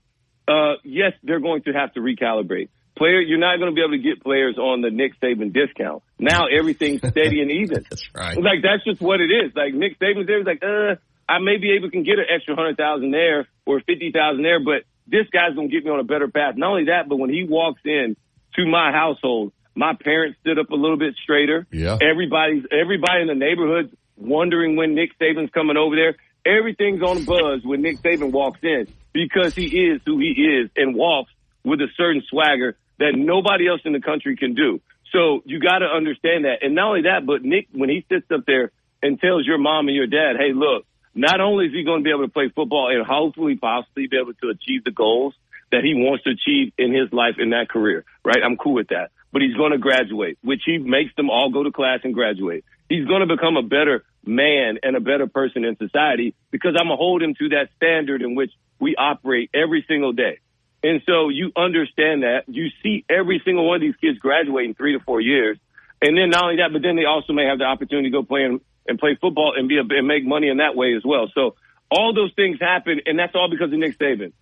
uh, 0.48 0.74
yes, 0.84 1.12
they're 1.22 1.40
going 1.40 1.62
to 1.62 1.72
have 1.72 1.92
to 1.94 2.00
recalibrate. 2.00 2.68
Player, 2.96 3.20
you're 3.20 3.38
not 3.38 3.58
going 3.58 3.70
to 3.70 3.74
be 3.74 3.82
able 3.82 3.92
to 3.92 4.02
get 4.02 4.22
players 4.22 4.56
on 4.56 4.80
the 4.80 4.90
Nick 4.90 5.20
Saban 5.20 5.52
discount. 5.52 6.02
Now 6.18 6.46
everything's 6.46 7.00
steady 7.10 7.42
and 7.42 7.50
even. 7.50 7.84
that's 7.88 8.08
right. 8.14 8.36
Like 8.36 8.62
that's 8.62 8.84
just 8.84 9.00
what 9.02 9.20
it 9.20 9.30
is. 9.30 9.52
Like 9.54 9.74
Nick 9.74 9.98
Saban's 9.98 10.26
there. 10.26 10.38
He's 10.38 10.46
like, 10.46 10.62
uh, 10.62 10.96
I 11.28 11.38
may 11.40 11.58
be 11.58 11.72
able 11.76 11.90
to 11.90 12.02
get 12.02 12.18
an 12.18 12.26
extra 12.34 12.54
hundred 12.54 12.76
thousand 12.78 13.10
there 13.10 13.48
or 13.66 13.80
fifty 13.80 14.12
thousand 14.12 14.42
there, 14.42 14.60
but 14.60 14.84
this 15.06 15.26
guy's 15.30 15.54
gonna 15.54 15.68
get 15.68 15.84
me 15.84 15.90
on 15.90 16.00
a 16.00 16.04
better 16.04 16.28
path. 16.28 16.54
Not 16.56 16.70
only 16.70 16.84
that, 16.86 17.08
but 17.08 17.16
when 17.16 17.30
he 17.30 17.44
walks 17.48 17.82
in 17.84 18.16
to 18.54 18.66
my 18.66 18.92
household, 18.92 19.52
my 19.74 19.92
parents 19.92 20.38
stood 20.40 20.58
up 20.58 20.70
a 20.70 20.74
little 20.74 20.96
bit 20.96 21.14
straighter. 21.22 21.66
Yeah. 21.70 21.98
Everybody's 22.00 22.64
everybody 22.72 23.22
in 23.22 23.28
the 23.28 23.34
neighborhood 23.34 23.96
wondering 24.16 24.76
when 24.76 24.94
Nick 24.94 25.18
Saban's 25.20 25.50
coming 25.52 25.76
over 25.76 25.94
there. 25.94 26.16
Everything's 26.46 27.02
on 27.02 27.24
buzz 27.24 27.60
when 27.64 27.82
Nick 27.82 27.98
Saban 27.98 28.32
walks 28.32 28.60
in 28.62 28.86
because 29.12 29.54
he 29.54 29.66
is 29.66 30.00
who 30.06 30.18
he 30.18 30.30
is 30.30 30.70
and 30.76 30.94
walks 30.94 31.30
with 31.64 31.80
a 31.80 31.88
certain 31.96 32.22
swagger 32.28 32.76
that 32.98 33.12
nobody 33.14 33.68
else 33.68 33.80
in 33.84 33.92
the 33.92 34.00
country 34.00 34.36
can 34.36 34.54
do. 34.54 34.80
So 35.12 35.42
you 35.44 35.60
got 35.60 35.78
to 35.78 35.86
understand 35.86 36.44
that. 36.44 36.62
And 36.62 36.74
not 36.74 36.88
only 36.88 37.02
that, 37.02 37.24
but 37.24 37.42
Nick, 37.42 37.68
when 37.72 37.88
he 37.88 38.04
sits 38.08 38.26
up 38.30 38.44
there 38.46 38.72
and 39.02 39.20
tells 39.20 39.46
your 39.46 39.58
mom 39.58 39.88
and 39.88 39.96
your 39.96 40.06
dad, 40.06 40.36
hey, 40.38 40.52
look, 40.52 40.84
not 41.14 41.40
only 41.40 41.66
is 41.66 41.72
he 41.72 41.84
going 41.84 42.00
to 42.00 42.04
be 42.04 42.10
able 42.10 42.26
to 42.26 42.32
play 42.32 42.50
football 42.54 42.90
and 42.90 43.06
hopefully 43.06 43.56
possibly 43.56 44.06
be 44.06 44.18
able 44.18 44.34
to 44.34 44.48
achieve 44.50 44.84
the 44.84 44.90
goals 44.90 45.34
that 45.72 45.82
he 45.82 45.94
wants 45.94 46.24
to 46.24 46.30
achieve 46.30 46.72
in 46.78 46.92
his 46.92 47.12
life 47.12 47.36
in 47.38 47.50
that 47.50 47.68
career, 47.68 48.04
right? 48.24 48.42
I'm 48.44 48.56
cool 48.56 48.74
with 48.74 48.88
that. 48.88 49.10
But 49.32 49.42
he's 49.42 49.54
going 49.54 49.72
to 49.72 49.78
graduate, 49.78 50.38
which 50.42 50.62
he 50.64 50.78
makes 50.78 51.14
them 51.16 51.30
all 51.30 51.50
go 51.50 51.62
to 51.62 51.72
class 51.72 52.00
and 52.04 52.14
graduate. 52.14 52.64
He's 52.88 53.06
going 53.06 53.26
to 53.26 53.34
become 53.34 53.56
a 53.56 53.62
better 53.62 54.04
man 54.24 54.78
and 54.82 54.96
a 54.96 55.00
better 55.00 55.26
person 55.26 55.64
in 55.64 55.76
society 55.76 56.34
because 56.50 56.76
I'm 56.78 56.86
going 56.86 56.96
to 56.96 57.02
hold 57.02 57.22
him 57.22 57.34
to 57.34 57.48
that 57.50 57.68
standard 57.76 58.22
in 58.22 58.34
which 58.34 58.52
we 58.78 58.94
operate 58.96 59.50
every 59.54 59.84
single 59.88 60.12
day. 60.12 60.38
And 60.86 61.02
so 61.04 61.30
you 61.30 61.50
understand 61.56 62.22
that. 62.22 62.44
You 62.46 62.68
see 62.80 63.04
every 63.10 63.42
single 63.44 63.66
one 63.66 63.76
of 63.76 63.80
these 63.80 63.96
kids 63.96 64.20
graduate 64.20 64.66
in 64.66 64.74
three 64.74 64.92
to 64.92 65.00
four 65.00 65.20
years. 65.20 65.58
And 66.00 66.16
then 66.16 66.30
not 66.30 66.44
only 66.44 66.56
that, 66.58 66.72
but 66.72 66.80
then 66.80 66.94
they 66.94 67.06
also 67.06 67.32
may 67.32 67.46
have 67.46 67.58
the 67.58 67.64
opportunity 67.64 68.08
to 68.08 68.12
go 68.12 68.22
play 68.22 68.44
and, 68.44 68.60
and 68.86 68.96
play 68.96 69.18
football 69.20 69.54
and 69.56 69.68
be 69.68 69.78
a, 69.78 69.80
and 69.80 70.06
make 70.06 70.24
money 70.24 70.48
in 70.48 70.58
that 70.58 70.76
way 70.76 70.94
as 70.94 71.02
well. 71.04 71.26
So 71.34 71.56
all 71.90 72.14
those 72.14 72.32
things 72.34 72.60
happen, 72.60 73.00
and 73.04 73.18
that's 73.18 73.34
all 73.34 73.50
because 73.50 73.72
of 73.72 73.78
Nick 73.80 73.98
Saban. 73.98 74.32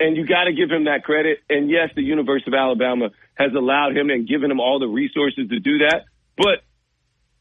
And 0.00 0.16
you 0.16 0.26
got 0.26 0.44
to 0.44 0.52
give 0.52 0.68
him 0.68 0.86
that 0.86 1.04
credit. 1.04 1.44
And 1.48 1.70
yes, 1.70 1.90
the 1.94 2.02
University 2.02 2.50
of 2.50 2.54
Alabama 2.54 3.10
has 3.36 3.54
allowed 3.54 3.96
him 3.96 4.10
and 4.10 4.26
given 4.26 4.50
him 4.50 4.58
all 4.58 4.80
the 4.80 4.88
resources 4.88 5.48
to 5.48 5.60
do 5.60 5.78
that. 5.78 6.06
But 6.36 6.64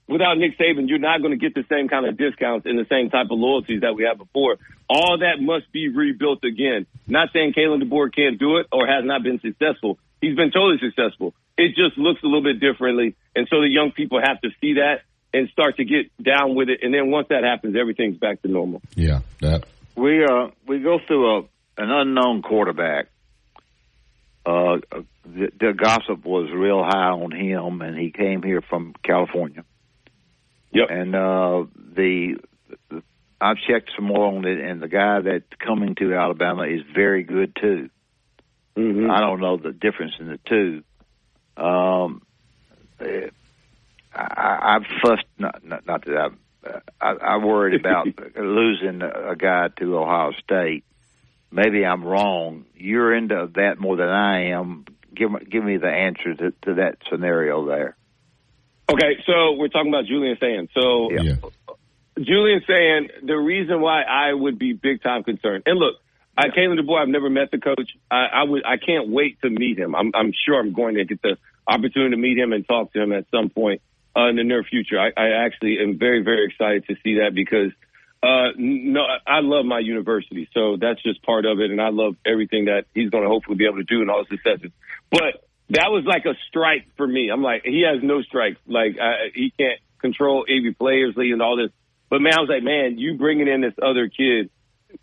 without 0.07 0.37
Nick 0.37 0.57
Saban, 0.57 0.87
you're 0.87 0.99
not 0.99 1.21
going 1.21 1.31
to 1.31 1.37
get 1.37 1.53
the 1.53 1.65
same 1.69 1.87
kind 1.87 2.05
of 2.05 2.17
discounts 2.17 2.65
and 2.65 2.77
the 2.77 2.85
same 2.89 3.09
type 3.09 3.27
of 3.29 3.37
loyalties 3.37 3.81
that 3.81 3.95
we 3.95 4.03
had 4.03 4.17
before. 4.17 4.57
All 4.89 5.19
that 5.19 5.41
must 5.41 5.71
be 5.71 5.89
rebuilt 5.89 6.43
again. 6.43 6.85
Not 7.07 7.29
saying 7.33 7.53
Kalen 7.53 7.83
DeBoer 7.83 8.13
can't 8.13 8.39
do 8.39 8.57
it 8.57 8.67
or 8.71 8.87
has 8.87 9.03
not 9.03 9.23
been 9.23 9.39
successful. 9.39 9.99
He's 10.21 10.35
been 10.35 10.51
totally 10.51 10.79
successful. 10.79 11.33
It 11.57 11.75
just 11.75 11.97
looks 11.97 12.23
a 12.23 12.25
little 12.25 12.43
bit 12.43 12.59
differently. 12.59 13.15
And 13.35 13.47
so 13.49 13.61
the 13.61 13.69
young 13.69 13.91
people 13.91 14.19
have 14.21 14.39
to 14.41 14.49
see 14.61 14.75
that 14.75 15.01
and 15.33 15.49
start 15.49 15.77
to 15.77 15.85
get 15.85 16.11
down 16.21 16.55
with 16.55 16.69
it. 16.69 16.79
And 16.81 16.93
then 16.93 17.11
once 17.11 17.27
that 17.29 17.43
happens, 17.43 17.75
everything's 17.75 18.17
back 18.17 18.41
to 18.43 18.47
normal. 18.47 18.81
Yeah, 18.95 19.19
that. 19.41 19.65
We 19.95 20.23
uh 20.23 20.49
we 20.65 20.79
go 20.79 20.99
through 21.05 21.37
a 21.37 21.39
an 21.77 21.91
unknown 21.91 22.41
quarterback. 22.41 23.07
Uh, 24.45 24.77
the, 25.25 25.51
the 25.59 25.73
gossip 25.73 26.25
was 26.25 26.49
real 26.51 26.81
high 26.81 27.09
on 27.09 27.31
him, 27.31 27.81
and 27.81 27.97
he 27.97 28.11
came 28.11 28.41
here 28.41 28.61
from 28.61 28.93
California. 29.03 29.63
Yep. 30.77 30.89
And 30.91 31.15
uh, 31.15 31.65
the 31.95 32.37
I've 33.39 33.57
checked 33.57 33.91
some 33.95 34.05
more 34.05 34.27
on 34.27 34.45
it, 34.45 34.59
and 34.59 34.81
the 34.81 34.87
guy 34.87 35.21
that's 35.21 35.45
coming 35.59 35.95
to 35.95 36.13
Alabama 36.13 36.63
is 36.63 36.81
very 36.93 37.23
good 37.23 37.55
too. 37.55 37.89
Mm-hmm. 38.75 39.09
I 39.09 39.19
don't 39.19 39.39
know 39.39 39.57
the 39.57 39.71
difference 39.71 40.13
in 40.19 40.27
the 40.27 40.39
two. 40.45 40.83
Um, 41.61 42.21
I, 42.99 43.29
I've 44.13 44.85
fussed 45.01 45.25
not 45.39 45.63
not, 45.63 45.87
not 45.87 46.05
that 46.05 46.17
I've, 46.17 46.37
uh, 46.63 46.79
I, 47.01 47.11
I 47.11 47.37
worried 47.37 47.73
about 47.79 48.07
losing 48.35 49.01
a 49.01 49.35
guy 49.35 49.69
to 49.79 49.97
Ohio 49.97 50.31
State. 50.43 50.83
Maybe 51.51 51.85
I'm 51.85 52.03
wrong. 52.03 52.65
You're 52.75 53.15
into 53.15 53.49
that 53.55 53.79
more 53.79 53.97
than 53.97 54.09
I 54.09 54.51
am. 54.51 54.85
Give 55.11 55.31
give 55.49 55.63
me 55.63 55.77
the 55.77 55.89
answer 55.89 56.35
to, 56.35 56.51
to 56.63 56.73
that 56.75 56.97
scenario 57.09 57.65
there. 57.65 57.96
Okay, 58.89 59.21
so 59.25 59.53
we're 59.53 59.67
talking 59.67 59.89
about 59.89 60.05
Julian 60.05 60.37
Sayin. 60.39 60.69
So 60.73 61.11
Yeah. 61.11 61.35
Julian 62.19 62.63
Sayin, 62.65 63.09
the 63.27 63.37
reason 63.37 63.81
why 63.81 64.01
I 64.01 64.33
would 64.33 64.57
be 64.57 64.73
big 64.73 65.03
time 65.03 65.23
concerned, 65.23 65.63
and 65.65 65.77
look, 65.77 65.95
I 66.37 66.49
Kalen 66.49 66.79
DeBoer, 66.79 67.01
I've 67.01 67.09
never 67.09 67.29
met 67.29 67.51
the 67.51 67.57
coach. 67.57 67.91
I, 68.11 68.25
I 68.25 68.43
would, 68.43 68.63
I 68.65 68.77
can't 68.77 69.09
wait 69.09 69.41
to 69.41 69.49
meet 69.49 69.77
him. 69.77 69.95
I'm, 69.95 70.11
I'm 70.13 70.33
sure 70.45 70.59
I'm 70.59 70.73
going 70.73 70.95
to 70.95 71.05
get 71.05 71.21
the 71.21 71.37
opportunity 71.67 72.11
to 72.11 72.17
meet 72.17 72.37
him 72.37 72.53
and 72.53 72.67
talk 72.67 72.93
to 72.93 73.01
him 73.01 73.11
at 73.11 73.25
some 73.31 73.49
point 73.49 73.81
uh, 74.15 74.29
in 74.29 74.35
the 74.35 74.43
near 74.43 74.63
future. 74.63 74.99
I, 74.99 75.11
I 75.17 75.45
actually 75.45 75.79
am 75.79 75.97
very, 75.97 76.23
very 76.23 76.45
excited 76.45 76.85
to 76.87 76.95
see 77.03 77.19
that 77.19 77.33
because 77.33 77.71
uh, 78.21 78.49
no, 78.57 79.01
I 79.27 79.39
love 79.41 79.65
my 79.65 79.79
university, 79.79 80.49
so 80.53 80.77
that's 80.79 81.01
just 81.03 81.23
part 81.23 81.45
of 81.45 81.59
it, 81.59 81.69
and 81.71 81.81
I 81.81 81.89
love 81.89 82.15
everything 82.25 82.65
that 82.65 82.85
he's 82.93 83.09
going 83.09 83.23
to 83.23 83.29
hopefully 83.29 83.57
be 83.57 83.65
able 83.65 83.77
to 83.77 83.83
do 83.83 84.01
and 84.01 84.09
all 84.09 84.25
his 84.25 84.29
successes. 84.29 84.71
But 85.11 85.46
that 85.69 85.91
was 85.91 86.05
like 86.05 86.25
a 86.25 86.35
strike 86.47 86.87
for 86.95 87.05
me. 87.05 87.29
I'm 87.29 87.41
like, 87.41 87.63
he 87.65 87.81
has 87.81 88.01
no 88.01 88.21
strike. 88.21 88.57
Like 88.67 88.97
I, 88.99 89.29
he 89.33 89.51
can't 89.57 89.79
control 89.99 90.45
AV 90.49 90.77
players 90.77 91.15
and 91.17 91.41
all 91.41 91.57
this. 91.57 91.71
But 92.09 92.21
man, 92.21 92.33
I 92.37 92.41
was 92.41 92.49
like, 92.49 92.63
man, 92.63 92.97
you 92.97 93.17
bringing 93.17 93.47
in 93.47 93.61
this 93.61 93.73
other 93.81 94.07
kid. 94.07 94.49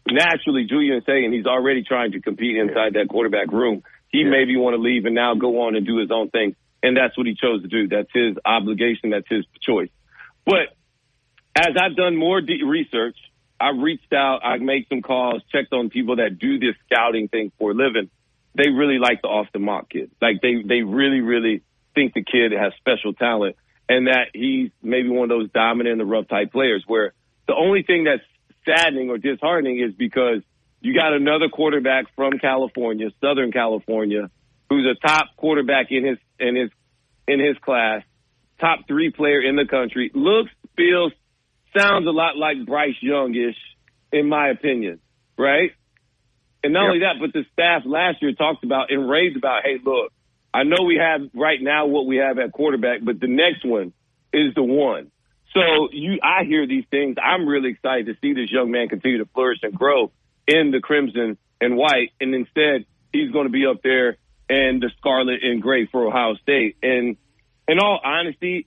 Naturally, 0.09 0.65
Julian 0.65 1.03
Sayin 1.05 1.33
he's 1.33 1.47
already 1.47 1.85
trying 1.85 2.13
to 2.13 2.21
compete 2.21 2.57
inside 2.57 2.95
that 2.95 3.09
quarterback 3.09 3.53
room. 3.53 3.83
He 4.09 4.25
maybe 4.25 4.57
want 4.57 4.75
to 4.75 4.81
leave 4.81 5.05
and 5.05 5.15
now 5.15 5.35
go 5.35 5.63
on 5.63 5.77
and 5.77 5.87
do 5.87 5.99
his 5.99 6.11
own 6.11 6.31
thing, 6.31 6.57
and 6.83 6.97
that's 6.97 7.17
what 7.19 7.27
he 7.27 7.35
chose 7.35 7.63
to 7.63 7.69
do. 7.69 7.89
That's 7.89 8.09
his 8.15 8.37
obligation. 8.45 9.11
That's 9.11 9.29
his 9.29 9.45
choice. 9.61 9.91
But 10.47 10.75
as 11.55 11.75
I've 11.79 11.97
done 11.97 12.17
more 12.17 12.41
de- 12.41 12.63
research, 12.65 13.17
I've 13.61 13.79
reached 13.79 14.13
out, 14.13 14.41
I've 14.45 14.61
made 14.61 14.87
some 14.89 15.03
calls, 15.03 15.43
checked 15.51 15.73
on 15.73 15.91
people 15.91 16.17
that 16.17 16.39
do 16.39 16.59
this 16.59 16.75
scouting 16.87 17.29
thing 17.29 17.53
for 17.59 17.73
a 17.73 17.75
living. 17.75 18.11
They 18.55 18.71
really 18.71 18.99
like 18.99 19.23
the 19.23 19.29
Austin 19.29 19.65
Mack 19.65 19.89
kid. 19.89 20.11
Like 20.21 20.41
they, 20.41 20.63
they 20.67 20.83
really, 20.83 21.21
really 21.21 21.63
think 21.95 22.15
the 22.15 22.25
kid 22.25 22.53
has 22.53 22.73
special 22.79 23.13
talent 23.13 23.57
and 23.89 24.07
that 24.07 24.29
he's 24.33 24.71
maybe 24.83 25.09
one 25.09 25.25
of 25.25 25.29
those 25.29 25.51
dominant 25.51 25.93
in 25.93 25.99
the 25.99 26.05
rough 26.05 26.29
type 26.29 26.53
players 26.53 26.85
where 26.87 27.13
the 27.47 27.55
only 27.55 27.83
thing 27.83 28.05
that's 28.05 28.23
saddening 28.65 29.11
or 29.11 29.19
disheartening 29.19 29.81
is 29.81 29.95
because 29.95 30.43
you 30.81 30.95
got 30.95 31.13
another 31.13 31.49
quarterback 31.49 32.07
from 32.17 32.39
California, 32.39 33.11
Southern 33.21 33.53
California, 33.53 34.31
who's 34.69 34.87
a 34.87 35.07
top 35.07 35.27
quarterback 35.37 35.87
in 35.91 36.05
his, 36.05 36.19
in 36.39 36.57
his, 36.57 36.71
in 37.29 37.41
his 37.41 37.57
class, 37.59 38.03
top 38.61 38.87
three 38.87 39.11
player 39.11 39.41
in 39.41 39.57
the 39.57 39.67
country, 39.67 40.11
looks, 40.15 40.51
feels, 40.77 41.13
sounds 41.77 42.07
a 42.07 42.11
lot 42.11 42.37
like 42.37 42.65
Bryce 42.67 42.97
Youngish, 43.01 43.57
in 44.13 44.29
my 44.29 44.49
opinion, 44.49 45.01
right? 45.37 45.73
And 46.65 46.73
not 46.73 46.87
only 46.87 47.01
that, 47.01 47.17
but 47.21 47.35
the 47.35 47.45
staff 47.53 47.83
last 47.85 48.23
year 48.23 48.33
talked 48.33 48.65
about 48.65 48.91
and 48.91 49.09
raved 49.09 49.37
about, 49.37 49.63
hey, 49.65 49.79
look, 49.85 50.11
I 50.53 50.63
know 50.63 50.85
we 50.87 50.97
have 50.97 51.21
right 51.35 51.61
now 51.61 51.85
what 51.85 52.07
we 52.07 52.17
have 52.17 52.39
at 52.39 52.53
quarterback, 52.53 53.01
but 53.03 53.21
the 53.21 53.29
next 53.29 53.67
one 53.67 53.93
is 54.33 54.55
the 54.55 54.63
one. 54.63 55.11
So 55.53 55.91
you, 55.93 56.19
I 56.23 56.45
hear 56.45 56.67
these 56.67 56.87
things. 56.91 57.17
I'm 57.23 57.47
really 57.47 57.69
excited 57.69 58.07
to 58.07 58.15
see 58.23 58.33
this 58.33 58.51
young 58.51 58.71
man 58.71 58.89
continue 58.89 59.19
to 59.19 59.29
flourish 59.35 59.59
and 59.63 59.75
grow 59.75 60.11
in 60.49 60.71
the 60.71 60.81
crimson 60.81 61.37
and 61.61 61.77
white. 61.77 62.13
And 62.19 62.35
instead, 62.35 62.87
he's 63.13 63.31
going 63.31 63.47
to 63.47 63.53
be 63.53 63.67
up 63.67 63.83
there 63.83 64.17
in 64.49 64.81
the 64.81 64.91
scarlet 64.99 65.43
and 65.43 65.61
gray 65.61 65.85
for 65.87 66.07
Ohio 66.07 66.35
State. 66.37 66.79
And 66.83 67.19
in 67.69 67.79
all 67.79 68.01
honesty, 68.03 68.67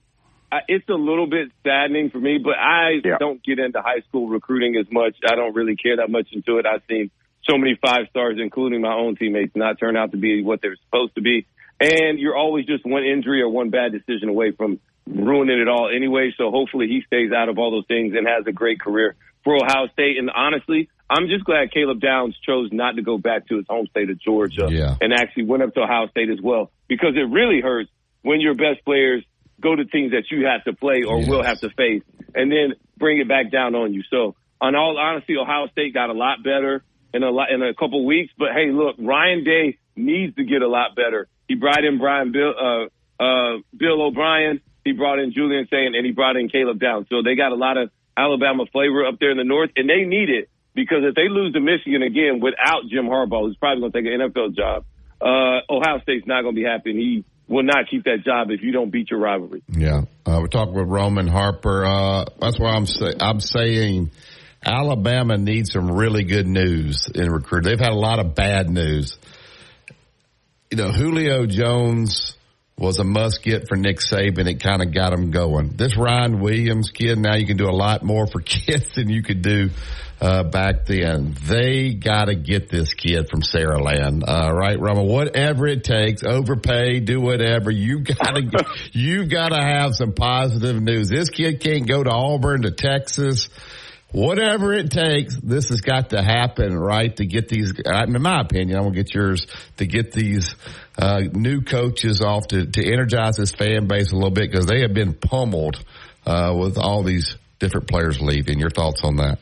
it's 0.68 0.88
a 0.88 0.94
little 0.94 1.26
bit 1.26 1.50
saddening 1.64 2.10
for 2.10 2.18
me, 2.18 2.38
but 2.38 2.54
I 2.56 3.00
don't 3.18 3.42
get 3.42 3.58
into 3.58 3.82
high 3.82 4.00
school 4.08 4.28
recruiting 4.28 4.76
as 4.76 4.86
much. 4.90 5.16
I 5.28 5.34
don't 5.34 5.54
really 5.54 5.74
care 5.74 5.96
that 5.96 6.10
much 6.10 6.28
into 6.32 6.58
it. 6.58 6.64
I've 6.64 6.82
seen 6.88 7.10
so 7.48 7.56
many 7.58 7.78
five 7.80 8.06
stars, 8.10 8.38
including 8.40 8.80
my 8.80 8.92
own 8.94 9.16
teammates, 9.16 9.54
not 9.56 9.78
turn 9.78 9.96
out 9.96 10.12
to 10.12 10.16
be 10.18 10.42
what 10.42 10.60
they're 10.60 10.76
supposed 10.86 11.14
to 11.14 11.20
be. 11.20 11.46
And 11.80 12.18
you're 12.18 12.36
always 12.36 12.66
just 12.66 12.84
one 12.84 13.04
injury 13.04 13.40
or 13.40 13.48
one 13.48 13.70
bad 13.70 13.92
decision 13.92 14.28
away 14.28 14.52
from 14.52 14.80
ruining 15.06 15.60
it 15.60 15.68
all 15.68 15.88
anyway. 15.94 16.32
So 16.36 16.50
hopefully 16.50 16.88
he 16.88 17.02
stays 17.06 17.32
out 17.32 17.48
of 17.48 17.58
all 17.58 17.70
those 17.70 17.86
things 17.86 18.14
and 18.16 18.26
has 18.26 18.46
a 18.46 18.52
great 18.52 18.80
career 18.80 19.14
for 19.44 19.56
Ohio 19.56 19.86
State. 19.92 20.18
And 20.18 20.28
honestly, 20.30 20.88
I'm 21.08 21.28
just 21.28 21.44
glad 21.44 21.72
Caleb 21.72 22.00
Downs 22.00 22.36
chose 22.44 22.68
not 22.72 22.96
to 22.96 23.02
go 23.02 23.16
back 23.16 23.46
to 23.48 23.56
his 23.56 23.66
home 23.68 23.86
state 23.86 24.10
of 24.10 24.20
Georgia 24.20 24.68
Yeah. 24.70 24.96
and 25.00 25.12
actually 25.12 25.44
went 25.44 25.62
up 25.62 25.72
to 25.74 25.80
Ohio 25.82 26.08
State 26.08 26.30
as 26.30 26.40
well 26.42 26.70
because 26.88 27.14
it 27.16 27.30
really 27.30 27.60
hurts 27.60 27.90
when 28.22 28.40
your 28.40 28.54
best 28.54 28.84
players 28.84 29.24
go 29.60 29.74
to 29.74 29.84
teams 29.84 30.12
that 30.12 30.24
you 30.30 30.46
have 30.46 30.64
to 30.64 30.72
play 30.72 31.04
or 31.04 31.26
will 31.26 31.42
have 31.42 31.60
to 31.60 31.70
face 31.70 32.02
and 32.34 32.50
then 32.52 32.74
bring 32.98 33.18
it 33.20 33.28
back 33.28 33.50
down 33.50 33.74
on 33.74 33.94
you. 33.94 34.02
So 34.10 34.34
on 34.60 34.74
all 34.74 34.98
honesty, 34.98 35.36
Ohio 35.36 35.68
State 35.68 35.94
got 35.94 36.10
a 36.10 36.12
lot 36.12 36.42
better 36.42 36.82
in 37.14 37.22
a 37.22 37.30
lot, 37.30 37.50
in 37.50 37.62
a 37.62 37.74
couple 37.74 38.04
weeks. 38.04 38.32
But 38.38 38.48
hey, 38.54 38.70
look, 38.70 38.96
Ryan 38.98 39.44
Day 39.44 39.78
needs 39.96 40.34
to 40.36 40.44
get 40.44 40.62
a 40.62 40.68
lot 40.68 40.94
better. 40.94 41.28
He 41.48 41.54
brought 41.54 41.84
in 41.84 41.98
Brian 41.98 42.32
Bill, 42.32 42.52
uh, 42.52 43.22
uh, 43.22 43.58
Bill 43.76 44.02
O'Brien. 44.02 44.60
He 44.84 44.92
brought 44.92 45.18
in 45.18 45.32
Julian 45.32 45.66
Sayin 45.70 45.94
and 45.94 46.06
he 46.06 46.12
brought 46.12 46.36
in 46.36 46.48
Caleb 46.48 46.80
Down. 46.80 47.06
So 47.10 47.22
they 47.22 47.34
got 47.34 47.52
a 47.52 47.56
lot 47.56 47.76
of 47.76 47.90
Alabama 48.16 48.64
flavor 48.72 49.06
up 49.06 49.18
there 49.20 49.30
in 49.30 49.38
the 49.38 49.44
north 49.44 49.70
and 49.76 49.88
they 49.88 50.04
need 50.04 50.30
it 50.30 50.48
because 50.74 51.02
if 51.02 51.14
they 51.14 51.28
lose 51.28 51.52
to 51.54 51.60
Michigan 51.60 52.02
again 52.02 52.40
without 52.40 52.88
Jim 52.90 53.06
Harbaugh, 53.06 53.46
who's 53.46 53.56
probably 53.56 53.80
going 53.80 53.92
to 53.92 53.98
take 54.00 54.06
an 54.06 54.30
NFL 54.30 54.56
job, 54.56 54.84
uh, 55.20 55.60
Ohio 55.68 56.00
State's 56.02 56.26
not 56.26 56.42
going 56.42 56.54
to 56.54 56.60
be 56.60 56.66
happy 56.66 56.90
and 56.90 56.98
he 56.98 57.24
will 57.48 57.64
not 57.64 57.88
keep 57.90 58.04
that 58.04 58.24
job 58.24 58.50
if 58.50 58.62
you 58.62 58.72
don't 58.72 58.90
beat 58.90 59.10
your 59.10 59.20
rivalry. 59.20 59.62
Yeah, 59.68 60.02
uh, 60.26 60.38
we're 60.40 60.48
talking 60.48 60.74
with 60.74 60.88
Roman 60.88 61.26
Harper. 61.26 61.84
Uh, 61.84 62.24
that's 62.40 62.58
why 62.58 62.72
I'm 62.72 62.86
say, 62.86 63.12
I'm 63.18 63.40
saying 63.40 64.10
Alabama 64.68 65.38
needs 65.38 65.72
some 65.72 65.90
really 65.90 66.24
good 66.24 66.46
news 66.46 67.08
in 67.14 67.30
recruit. 67.30 67.64
They've 67.64 67.80
had 67.80 67.92
a 67.92 67.98
lot 67.98 68.18
of 68.18 68.34
bad 68.34 68.68
news. 68.68 69.18
You 70.70 70.76
know, 70.76 70.92
Julio 70.92 71.46
Jones 71.46 72.36
was 72.76 72.98
a 72.98 73.04
must 73.04 73.42
get 73.42 73.66
for 73.66 73.76
Nick 73.76 73.98
Saban. 73.98 74.46
It 74.46 74.62
kind 74.62 74.82
of 74.82 74.92
got 74.92 75.12
him 75.12 75.30
going. 75.30 75.76
This 75.76 75.96
Ryan 75.96 76.40
Williams 76.40 76.90
kid, 76.90 77.18
now 77.18 77.34
you 77.34 77.46
can 77.46 77.56
do 77.56 77.68
a 77.68 77.72
lot 77.72 78.02
more 78.02 78.26
for 78.26 78.40
kids 78.44 78.94
than 78.94 79.08
you 79.08 79.22
could 79.22 79.40
do 79.40 79.70
uh, 80.20 80.44
back 80.44 80.84
then. 80.84 81.34
They 81.44 81.94
got 81.94 82.26
to 82.26 82.34
get 82.34 82.68
this 82.68 82.92
kid 82.92 83.28
from 83.30 83.40
Saraland, 83.40 84.22
uh, 84.28 84.52
right, 84.52 84.78
Roma? 84.78 85.02
Whatever 85.02 85.66
it 85.66 85.82
takes, 85.82 86.22
overpay, 86.22 87.00
do 87.00 87.20
whatever. 87.20 87.70
You 87.70 88.00
got 88.02 88.34
to, 88.34 88.64
you 88.92 89.26
got 89.26 89.48
to 89.48 89.60
have 89.60 89.94
some 89.94 90.12
positive 90.12 90.80
news. 90.80 91.08
This 91.08 91.30
kid 91.30 91.60
can't 91.60 91.88
go 91.88 92.04
to 92.04 92.10
Auburn, 92.10 92.62
to 92.62 92.70
Texas. 92.70 93.48
Whatever 94.10 94.72
it 94.72 94.90
takes, 94.90 95.36
this 95.36 95.68
has 95.68 95.82
got 95.82 96.10
to 96.10 96.22
happen, 96.22 96.74
right? 96.74 97.14
To 97.16 97.26
get 97.26 97.48
these, 97.48 97.74
in 97.78 98.22
my 98.22 98.40
opinion, 98.40 98.78
I'm 98.78 98.84
gonna 98.84 98.94
get 98.94 99.14
yours 99.14 99.46
to 99.76 99.86
get 99.86 100.12
these 100.12 100.54
uh, 100.96 101.20
new 101.32 101.60
coaches 101.60 102.22
off 102.22 102.48
to, 102.48 102.64
to 102.64 102.92
energize 102.92 103.36
this 103.36 103.52
fan 103.52 103.86
base 103.86 104.10
a 104.12 104.14
little 104.14 104.30
bit 104.30 104.50
because 104.50 104.64
they 104.64 104.80
have 104.80 104.94
been 104.94 105.12
pummeled 105.12 105.84
uh, 106.24 106.54
with 106.58 106.78
all 106.78 107.02
these 107.02 107.36
different 107.58 107.86
players 107.86 108.18
leaving. 108.18 108.58
Your 108.58 108.70
thoughts 108.70 109.02
on 109.04 109.16
that? 109.16 109.38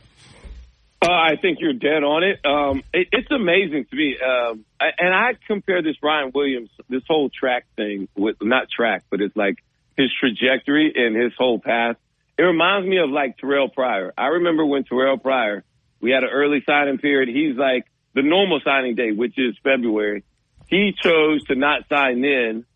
Uh, 1.01 1.11
I 1.13 1.37
think 1.41 1.59
you're 1.61 1.75
dead 1.75 2.03
on 2.03 2.25
it. 2.25 2.41
Um, 2.45 2.83
it 2.93 3.09
it's 3.13 3.31
amazing 3.31 3.87
to 3.91 3.97
me, 3.97 4.17
um, 4.19 4.65
and 4.81 5.15
I 5.15 5.35
compare 5.47 5.83
this 5.83 5.95
Ryan 6.03 6.33
Williams, 6.35 6.71
this 6.89 7.03
whole 7.07 7.29
track 7.29 7.67
thing 7.77 8.09
with 8.17 8.37
not 8.41 8.69
track, 8.69 9.05
but 9.11 9.21
it's 9.21 9.37
like 9.37 9.57
his 9.97 10.11
trajectory 10.19 10.93
and 10.97 11.15
his 11.15 11.33
whole 11.39 11.61
path. 11.61 11.97
It 12.39 12.43
reminds 12.43 12.87
me 12.89 12.99
of 12.99 13.11
like 13.11 13.39
Terrell 13.39 13.69
Pryor. 13.69 14.13
I 14.17 14.27
remember 14.27 14.65
when 14.65 14.85
Terrell 14.85 15.19
Pryor, 15.19 15.65
we 16.01 16.11
had 16.11 16.23
an 16.23 16.31
early 16.33 16.63
signing 16.67 16.99
period. 16.99 17.29
He's 17.29 17.57
like 17.57 17.87
the 18.15 18.23
normal 18.23 18.61
signing 18.65 18.95
day, 18.95 19.13
which 19.13 19.35
is 19.39 19.57
February. 19.63 20.25
He 20.69 20.93
chose 21.01 21.45
to 21.45 21.55
not 21.55 21.89
sign 21.89 22.21
then. 22.21 22.67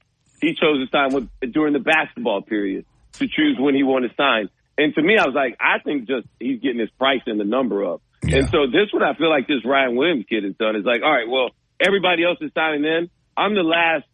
He 0.40 0.54
chose 0.54 0.84
to 0.84 0.86
sign 0.90 1.12
with, 1.12 1.52
during 1.52 1.74
the 1.74 1.80
basketball 1.80 2.40
period 2.42 2.86
to 3.14 3.26
choose 3.26 3.56
when 3.58 3.74
he 3.74 3.82
wanted 3.82 4.08
to 4.08 4.14
sign. 4.14 4.48
And 4.78 4.94
to 4.94 5.02
me, 5.02 5.18
I 5.18 5.26
was 5.26 5.34
like, 5.34 5.56
I 5.60 5.78
think 5.80 6.08
just 6.08 6.26
he's 6.38 6.60
getting 6.60 6.78
his 6.78 6.90
price 6.90 7.20
and 7.26 7.38
the 7.38 7.44
number 7.44 7.84
up. 7.84 8.00
And 8.22 8.48
so 8.48 8.66
this 8.66 8.92
what 8.92 9.02
I 9.02 9.14
feel 9.14 9.28
like 9.28 9.46
this 9.46 9.64
Ryan 9.64 9.96
Williams 9.96 10.24
kid 10.28 10.44
has 10.44 10.54
done 10.56 10.76
is 10.76 10.84
like, 10.84 11.02
all 11.02 11.12
right, 11.12 11.28
well, 11.28 11.50
everybody 11.78 12.24
else 12.24 12.38
is 12.40 12.50
signing 12.54 12.84
in. 12.84 13.10
I'm 13.36 13.54
the 13.54 13.62
last 13.62 14.04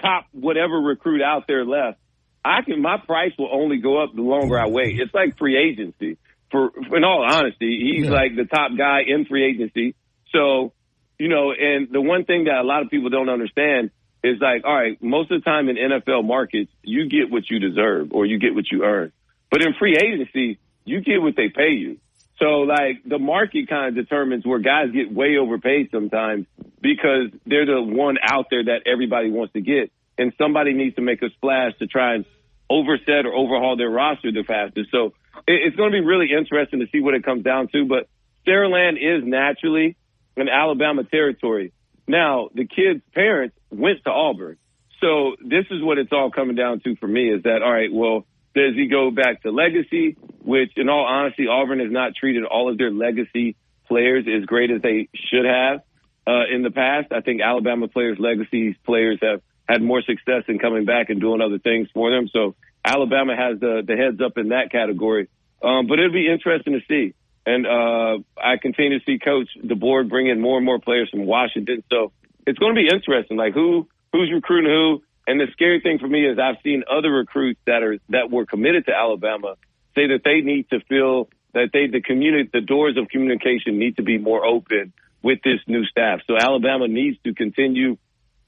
top 0.00 0.26
whatever 0.32 0.80
recruit 0.80 1.22
out 1.22 1.46
there 1.46 1.64
left. 1.64 1.98
I 2.46 2.62
can 2.62 2.80
my 2.80 2.98
price 2.98 3.32
will 3.38 3.50
only 3.52 3.78
go 3.78 4.02
up 4.02 4.14
the 4.14 4.22
longer 4.22 4.58
I 4.58 4.68
wait. 4.68 4.98
It's 5.00 5.12
like 5.12 5.36
free 5.38 5.56
agency. 5.56 6.18
For 6.50 6.70
in 6.96 7.02
all 7.02 7.26
honesty, 7.28 7.92
he's 7.98 8.08
like 8.08 8.36
the 8.36 8.44
top 8.44 8.70
guy 8.78 9.00
in 9.06 9.24
free 9.24 9.44
agency. 9.44 9.96
So, 10.32 10.72
you 11.18 11.28
know, 11.28 11.52
and 11.52 11.88
the 11.90 12.00
one 12.00 12.24
thing 12.24 12.44
that 12.44 12.56
a 12.56 12.62
lot 12.62 12.82
of 12.82 12.90
people 12.90 13.10
don't 13.10 13.28
understand 13.28 13.90
is 14.22 14.40
like, 14.40 14.64
all 14.64 14.74
right, 14.74 15.00
most 15.02 15.30
of 15.30 15.42
the 15.42 15.44
time 15.44 15.68
in 15.68 15.76
NFL 15.76 16.24
markets, 16.24 16.70
you 16.82 17.08
get 17.08 17.30
what 17.30 17.50
you 17.50 17.58
deserve 17.58 18.12
or 18.12 18.26
you 18.26 18.38
get 18.38 18.54
what 18.54 18.70
you 18.70 18.84
earn. 18.84 19.12
But 19.50 19.62
in 19.62 19.74
free 19.78 19.96
agency, 19.96 20.58
you 20.84 21.00
get 21.00 21.20
what 21.20 21.34
they 21.36 21.48
pay 21.48 21.70
you. 21.70 21.98
So 22.38 22.60
like 22.60 23.02
the 23.04 23.18
market 23.18 23.68
kind 23.68 23.88
of 23.88 23.94
determines 23.94 24.44
where 24.44 24.58
guys 24.58 24.90
get 24.92 25.12
way 25.12 25.36
overpaid 25.36 25.88
sometimes 25.90 26.46
because 26.80 27.30
they're 27.46 27.66
the 27.66 27.82
one 27.82 28.16
out 28.22 28.46
there 28.50 28.64
that 28.64 28.82
everybody 28.86 29.30
wants 29.30 29.54
to 29.54 29.60
get. 29.60 29.90
And 30.18 30.32
somebody 30.38 30.72
needs 30.72 30.96
to 30.96 31.02
make 31.02 31.22
a 31.22 31.30
splash 31.30 31.72
to 31.78 31.86
try 31.86 32.14
and 32.14 32.24
overset 32.68 33.26
or 33.26 33.34
overhaul 33.34 33.76
their 33.76 33.90
roster 33.90 34.32
the 34.32 34.44
fastest. 34.44 34.90
So 34.90 35.14
it, 35.46 35.66
it's 35.66 35.76
going 35.76 35.92
to 35.92 35.98
be 35.98 36.04
really 36.04 36.32
interesting 36.32 36.80
to 36.80 36.86
see 36.92 37.00
what 37.00 37.14
it 37.14 37.24
comes 37.24 37.44
down 37.44 37.68
to. 37.68 37.86
But 37.86 38.08
Saraland 38.46 38.94
is 38.94 39.24
naturally 39.24 39.96
an 40.36 40.48
Alabama 40.48 41.04
territory. 41.04 41.72
Now, 42.06 42.48
the 42.54 42.66
kid's 42.66 43.02
parents 43.14 43.56
went 43.70 44.04
to 44.04 44.10
Auburn. 44.10 44.58
So 45.00 45.36
this 45.40 45.66
is 45.70 45.82
what 45.82 45.98
it's 45.98 46.12
all 46.12 46.30
coming 46.30 46.56
down 46.56 46.80
to 46.80 46.96
for 46.96 47.08
me 47.08 47.32
is 47.32 47.42
that, 47.42 47.62
all 47.62 47.72
right, 47.72 47.92
well, 47.92 48.26
does 48.54 48.74
he 48.74 48.86
go 48.86 49.10
back 49.10 49.42
to 49.42 49.50
legacy, 49.50 50.16
which 50.42 50.72
in 50.76 50.88
all 50.88 51.04
honesty, 51.04 51.46
Auburn 51.46 51.80
has 51.80 51.90
not 51.90 52.14
treated 52.14 52.44
all 52.44 52.70
of 52.70 52.78
their 52.78 52.90
legacy 52.90 53.56
players 53.86 54.24
as 54.26 54.46
great 54.46 54.70
as 54.70 54.80
they 54.80 55.08
should 55.14 55.44
have 55.44 55.80
uh, 56.26 56.44
in 56.52 56.62
the 56.62 56.70
past. 56.70 57.12
I 57.12 57.20
think 57.20 57.42
Alabama 57.42 57.88
players, 57.88 58.18
legacy 58.18 58.76
players 58.84 59.18
have 59.22 59.42
had 59.68 59.82
more 59.82 60.02
success 60.02 60.44
in 60.48 60.58
coming 60.58 60.84
back 60.84 61.10
and 61.10 61.20
doing 61.20 61.40
other 61.40 61.58
things 61.58 61.88
for 61.92 62.10
them. 62.10 62.28
So 62.28 62.54
Alabama 62.84 63.34
has 63.36 63.58
the, 63.58 63.82
the 63.86 63.96
heads 63.96 64.20
up 64.20 64.38
in 64.38 64.50
that 64.50 64.70
category. 64.70 65.28
Um, 65.62 65.86
but 65.86 65.98
it'll 65.98 66.12
be 66.12 66.28
interesting 66.30 66.74
to 66.74 66.80
see. 66.88 67.14
And 67.44 67.66
uh, 67.66 68.18
I 68.36 68.56
continue 68.60 68.98
to 68.98 69.04
see 69.04 69.18
Coach 69.18 69.48
DeBoer 69.64 70.08
bring 70.08 70.28
in 70.28 70.40
more 70.40 70.56
and 70.56 70.66
more 70.66 70.80
players 70.80 71.08
from 71.10 71.26
Washington. 71.26 71.82
So 71.90 72.12
it's 72.46 72.58
going 72.58 72.74
to 72.74 72.80
be 72.80 72.88
interesting, 72.92 73.36
like 73.36 73.54
who 73.54 73.88
who's 74.12 74.30
recruiting 74.32 74.70
who. 74.70 75.02
And 75.28 75.40
the 75.40 75.46
scary 75.52 75.80
thing 75.80 75.98
for 75.98 76.06
me 76.06 76.24
is 76.24 76.38
I've 76.38 76.56
seen 76.62 76.84
other 76.90 77.10
recruits 77.10 77.60
that 77.66 77.82
are 77.82 77.98
that 78.10 78.30
were 78.30 78.46
committed 78.46 78.86
to 78.86 78.92
Alabama 78.92 79.54
say 79.94 80.08
that 80.08 80.20
they 80.24 80.40
need 80.40 80.68
to 80.70 80.80
feel 80.88 81.28
that 81.54 81.70
they 81.72 81.86
the 81.86 82.02
community 82.02 82.50
the 82.52 82.60
doors 82.60 82.96
of 82.96 83.08
communication 83.08 83.78
need 83.78 83.96
to 83.96 84.02
be 84.02 84.18
more 84.18 84.44
open 84.44 84.92
with 85.22 85.38
this 85.42 85.60
new 85.66 85.84
staff. 85.86 86.20
So 86.26 86.36
Alabama 86.36 86.86
needs 86.86 87.16
to 87.24 87.34
continue 87.34 87.96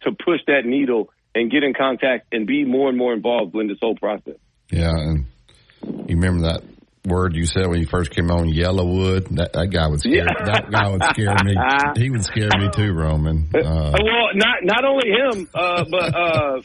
to 0.03 0.13
push 0.13 0.41
that 0.47 0.63
needle 0.65 1.11
and 1.35 1.51
get 1.51 1.63
in 1.63 1.75
contact 1.75 2.33
and 2.33 2.47
be 2.47 2.65
more 2.65 2.89
and 2.89 2.99
more 2.99 3.13
involved 3.13 3.55
in 3.55 3.69
this 3.69 3.79
whole 3.81 3.97
process. 3.97 4.37
Yeah, 4.71 4.91
and 4.95 5.27
you 5.83 6.17
remember 6.17 6.49
that 6.49 6.63
word 7.07 7.35
you 7.35 7.47
said 7.47 7.67
when 7.69 7.81
you 7.81 7.87
first 7.87 8.11
came 8.11 8.31
on, 8.31 8.49
YellaWood? 8.49 9.37
That, 9.37 9.53
that 9.55 9.69
guy 9.71 9.87
would 9.89 10.01
scare 10.01 10.13
Yeah. 10.27 10.45
that 10.45 10.71
guy 10.71 10.91
would 10.91 11.03
scare 11.05 11.35
me. 11.45 11.55
He 11.97 12.11
would 12.11 12.25
scare 12.25 12.51
me 12.59 12.69
too, 12.73 12.93
Roman. 12.93 13.49
Uh, 13.55 13.59
Uh, 13.59 13.93
well, 14.03 14.29
not 14.35 14.57
not 14.63 14.85
only 14.85 15.09
him, 15.09 15.49
uh, 15.55 15.85
but 15.91 16.15
uh, 16.15 16.61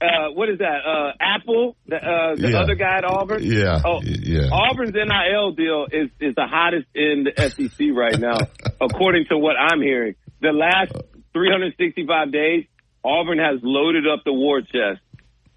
uh, 0.00 0.30
what 0.32 0.48
is 0.48 0.58
that? 0.58 0.78
Uh, 0.86 1.12
Apple, 1.20 1.76
the, 1.86 1.96
uh, 1.96 2.34
the 2.36 2.50
Yeah. 2.52 2.58
other 2.60 2.74
guy 2.74 2.98
at 2.98 3.04
Auburn. 3.04 3.42
Yeah, 3.42 3.80
Oh, 3.84 4.00
yeah. 4.02 4.48
Auburn's 4.52 4.92
NIL 4.94 5.52
deal 5.52 5.86
is 5.90 6.08
is 6.20 6.34
the 6.36 6.46
hottest 6.46 6.86
in 6.94 7.24
the 7.24 7.32
SEC 7.50 7.88
right 7.94 8.18
now, 8.18 8.38
according 8.80 9.26
to 9.30 9.38
what 9.38 9.56
I'm 9.58 9.80
hearing. 9.82 10.14
The 10.40 10.52
last 10.52 10.92
365 11.32 12.32
days, 12.32 12.64
Auburn 13.04 13.38
has 13.38 13.60
loaded 13.62 14.06
up 14.06 14.24
the 14.24 14.32
war 14.32 14.60
chest 14.60 15.00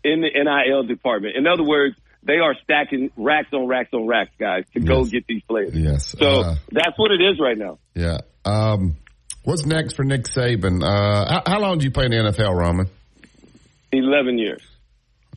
in 0.03 0.21
the 0.21 0.29
NIL 0.33 0.83
department. 0.83 1.35
In 1.35 1.47
other 1.47 1.63
words, 1.63 1.95
they 2.23 2.37
are 2.37 2.55
stacking 2.63 3.09
racks 3.17 3.49
on 3.53 3.67
racks 3.67 3.89
on 3.93 4.07
racks, 4.07 4.31
guys, 4.39 4.63
to 4.73 4.79
go 4.79 5.03
get 5.05 5.25
these 5.27 5.41
players. 5.43 5.75
Yes. 5.75 6.15
So 6.17 6.41
Uh, 6.41 6.55
that's 6.71 6.97
what 6.97 7.11
it 7.11 7.21
is 7.21 7.39
right 7.39 7.57
now. 7.57 7.79
yeah. 7.95 8.19
Um, 8.45 8.95
what's 9.43 9.65
next 9.65 9.93
for 9.95 10.03
Nick 10.03 10.23
Saban? 10.23 10.83
Uh, 10.83 11.33
how, 11.33 11.43
how 11.45 11.59
long 11.59 11.77
did 11.77 11.85
you 11.85 11.91
play 11.91 12.05
in 12.05 12.11
the 12.11 12.17
NFL, 12.17 12.53
Roman? 12.57 12.87
11 13.91 14.37
years. 14.37 14.61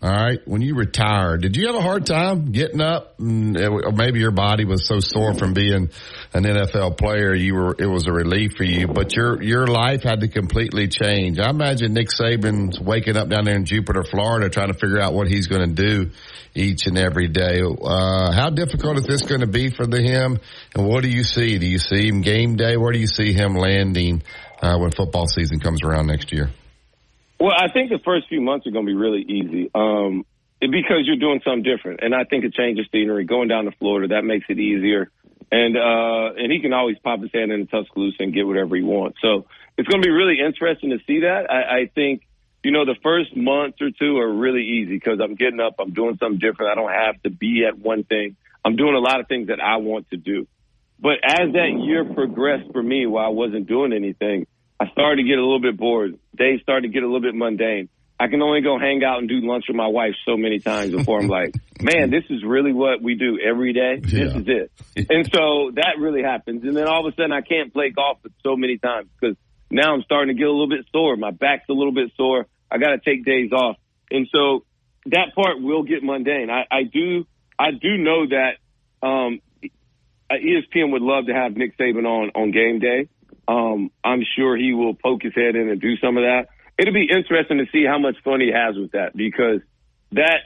All 0.03 0.11
right. 0.11 0.39
When 0.47 0.61
you 0.61 0.75
retired, 0.75 1.41
did 1.41 1.57
you 1.57 1.69
have 1.69 1.75
a 1.75 1.81
hard 1.81 2.05
time 2.05 2.53
getting 2.53 2.83
up? 2.83 3.15
Or 3.19 3.93
maybe 3.93 4.21
your 4.21 4.31
body 4.31 4.67
was 4.67 4.87
so 4.87 5.01
sore 5.01 5.33
from 5.33 5.55
being 5.55 5.91
an 6.35 6.45
NFL 6.45 6.99
player, 6.99 7.35
you 7.35 7.55
were 7.55 7.75
it 7.79 7.87
was 7.87 8.07
a 8.07 8.13
relief 8.13 8.53
for 8.59 8.65
you. 8.65 8.89
But 8.89 9.17
your 9.17 9.43
your 9.43 9.67
life 9.67 10.03
had 10.03 10.21
to 10.21 10.29
completely 10.29 10.89
change. 10.89 11.39
I 11.39 11.49
imagine 11.49 11.95
Nick 11.95 12.09
Saban's 12.09 12.79
waking 12.79 13.17
up 13.17 13.31
down 13.31 13.47
there 13.47 13.57
in 13.57 13.65
Jupiter, 13.65 14.05
Florida, 14.05 14.51
trying 14.51 14.71
to 14.71 14.79
figure 14.79 15.01
out 15.01 15.15
what 15.15 15.29
he's 15.29 15.47
going 15.47 15.75
to 15.75 15.75
do 15.75 16.11
each 16.55 16.87
and 16.87 16.99
every 16.99 17.29
day. 17.29 17.63
Uh, 17.63 18.33
how 18.33 18.51
difficult 18.51 18.99
is 18.99 19.07
this 19.07 19.23
going 19.23 19.41
to 19.41 19.47
be 19.47 19.71
for 19.71 19.87
the 19.87 20.03
him? 20.03 20.39
And 20.75 20.87
what 20.87 21.05
do 21.05 21.09
you 21.09 21.25
see? 21.25 21.59
Do 21.59 21.67
you 21.67 21.79
see 21.79 22.09
him 22.09 22.21
game 22.21 22.57
day? 22.57 22.77
Where 22.77 22.93
do 22.93 22.99
you 22.99 23.07
see 23.07 23.33
him 23.33 23.55
landing 23.55 24.23
uh, 24.61 24.77
when 24.79 24.91
football 24.91 25.27
season 25.27 25.59
comes 25.59 25.83
around 25.83 26.07
next 26.07 26.33
year? 26.33 26.51
Well, 27.39 27.53
I 27.57 27.69
think 27.73 27.91
the 27.91 27.99
first 28.05 28.29
few 28.29 28.41
months 28.41 28.67
are 28.67 28.71
going 28.71 28.87
to 28.87 28.91
be 28.91 28.97
really 28.97 29.23
easy. 29.23 29.71
Um, 29.75 30.25
because 30.61 31.05
you're 31.05 31.17
doing 31.17 31.41
something 31.45 31.63
different. 31.63 32.01
And 32.03 32.15
I 32.15 32.25
think 32.25 32.45
a 32.45 32.51
change 32.51 32.79
of 32.79 32.87
scenery, 32.91 33.25
going 33.25 33.49
down 33.49 33.67
to 33.67 33.73
Florida, 33.73 34.15
that 34.15 34.25
makes 34.25 34.47
it 34.49 34.59
easier. 34.59 35.11
And 35.53 35.77
uh, 35.77 36.35
and 36.37 36.51
he 36.51 36.61
can 36.61 36.73
always 36.73 36.99
pop 36.99 37.21
his 37.21 37.31
hand 37.33 37.53
in 37.53 37.61
the 37.61 37.67
Tuscaloosa 37.67 38.17
and 38.21 38.35
get 38.35 38.47
whatever 38.47 38.75
he 38.75 38.83
wants. 38.83 39.19
So 39.23 39.47
it's 39.77 39.87
going 39.87 40.03
to 40.03 40.07
be 40.07 40.13
really 40.13 40.41
interesting 40.45 40.91
to 40.91 40.99
see 41.07 41.21
that. 41.21 41.49
I, 41.49 41.83
I 41.83 41.91
think 41.95 42.23
you 42.65 42.73
know 42.73 42.85
the 42.85 42.97
first 43.01 43.37
month 43.37 43.77
or 43.81 43.91
two 43.97 44.19
are 44.19 44.33
really 44.33 44.63
easy 44.63 44.95
because 44.95 45.21
I'm 45.23 45.37
getting 45.37 45.61
up, 45.61 45.77
I'm 45.79 45.93
doing 45.93 46.17
something 46.19 46.41
different. 46.41 46.73
I 46.73 46.75
don't 46.75 46.93
have 46.93 47.23
to 47.23 47.31
be 47.31 47.65
at 47.65 47.79
one 47.79 48.03
thing. 48.03 48.37
I'm 48.65 48.75
doing 48.75 48.97
a 48.97 48.99
lot 48.99 49.21
of 49.21 49.29
things 49.29 49.47
that 49.49 49.61
I 49.61 49.77
want 49.77 50.11
to 50.11 50.17
do. 50.17 50.49
But 50.99 51.19
as 51.23 51.53
that 51.53 51.81
year 51.85 52.05
progressed 52.05 52.73
for 52.73 52.83
me, 52.83 53.07
while 53.07 53.27
I 53.27 53.29
wasn't 53.29 53.69
doing 53.69 53.93
anything, 53.93 54.49
I 54.79 54.89
started 54.91 55.23
to 55.23 55.29
get 55.29 55.39
a 55.39 55.43
little 55.43 55.61
bit 55.61 55.77
bored. 55.77 56.19
Days 56.37 56.61
started 56.63 56.89
to 56.89 56.93
get 56.93 57.03
a 57.03 57.07
little 57.07 57.21
bit 57.21 57.35
mundane. 57.35 57.89
I 58.19 58.29
can 58.29 58.41
only 58.43 58.63
go 58.63 58.79
hang 58.79 59.05
out 59.05 59.19
and 59.19 59.29
do 59.29 59.41
lunch 59.43 59.65
with 59.69 59.77
my 59.77 59.89
wife 59.89 60.15
so 60.25 60.37
many 60.39 60.59
times 60.59 60.91
before 60.93 61.21
I'm 61.21 61.29
like, 61.29 61.55
man, 61.83 62.11
this 62.11 62.25
is 62.31 62.43
really 62.45 62.73
what 62.73 63.03
we 63.03 63.15
do 63.15 63.39
every 63.39 63.73
day. 63.75 64.01
This 64.01 64.13
Yeah. 64.13 64.39
is 64.39 64.45
it. 64.47 64.71
And 65.11 65.31
so 65.33 65.71
that 65.75 65.97
really 65.99 66.23
happens. 66.23 66.63
And 66.65 66.75
then 66.77 66.87
all 66.89 67.07
of 67.07 67.13
a 67.13 67.17
sudden 67.17 67.33
I 67.33 67.43
can't 67.43 67.73
play 67.73 67.91
golf 67.91 68.19
so 68.43 68.57
many 68.57 68.79
times 68.79 69.09
because 69.21 69.37
now 69.71 69.93
I'm 69.95 70.03
starting 70.03 70.35
to 70.35 70.39
get 70.39 70.47
a 70.49 70.51
little 70.53 70.69
bit 70.69 70.87
sore. 70.93 71.17
My 71.17 71.31
back's 71.31 71.69
a 71.69 71.73
little 71.75 71.93
bit 71.93 72.11
sore. 72.17 72.47
I 72.71 72.79
got 72.79 72.91
to 72.91 72.99
take 72.99 73.25
days 73.25 73.53
off. 73.53 73.77
And 74.11 74.27
so 74.33 74.65
that 75.07 75.35
part 75.35 75.61
will 75.61 75.83
get 75.83 76.03
mundane. 76.03 76.49
I, 76.51 76.65
I 76.71 76.83
do, 76.85 77.27
I 77.59 77.71
do 77.73 77.99
know 77.99 78.27
that, 78.29 78.53
um, 79.07 79.41
ESPN 80.31 80.91
would 80.93 81.03
love 81.03 81.27
to 81.27 81.33
have 81.35 81.57
Nick 81.57 81.79
Saban 81.79 82.05
on, 82.05 82.31
on 82.35 82.51
game 82.51 82.79
day. 82.81 83.09
Um, 83.49 83.91
I'm 84.03 84.23
sure 84.37 84.57
he 84.57 84.73
will 84.73 84.95
poke 84.95 85.23
his 85.23 85.35
head 85.35 85.55
in 85.57 85.69
and 85.69 85.81
do 85.81 85.97
some 85.99 86.17
of 86.17 86.25
that. 86.25 86.49
It'll 86.79 86.95
be 86.95 87.09
interesting 87.11 87.59
to 87.59 87.67
see 87.73 87.85
how 87.85 87.99
much 87.99 88.17
fun 88.25 88.41
he 88.41 88.51
has 88.53 88.77
with 88.77 88.93
that 88.93 89.17
because 89.17 89.61
that 90.13 90.41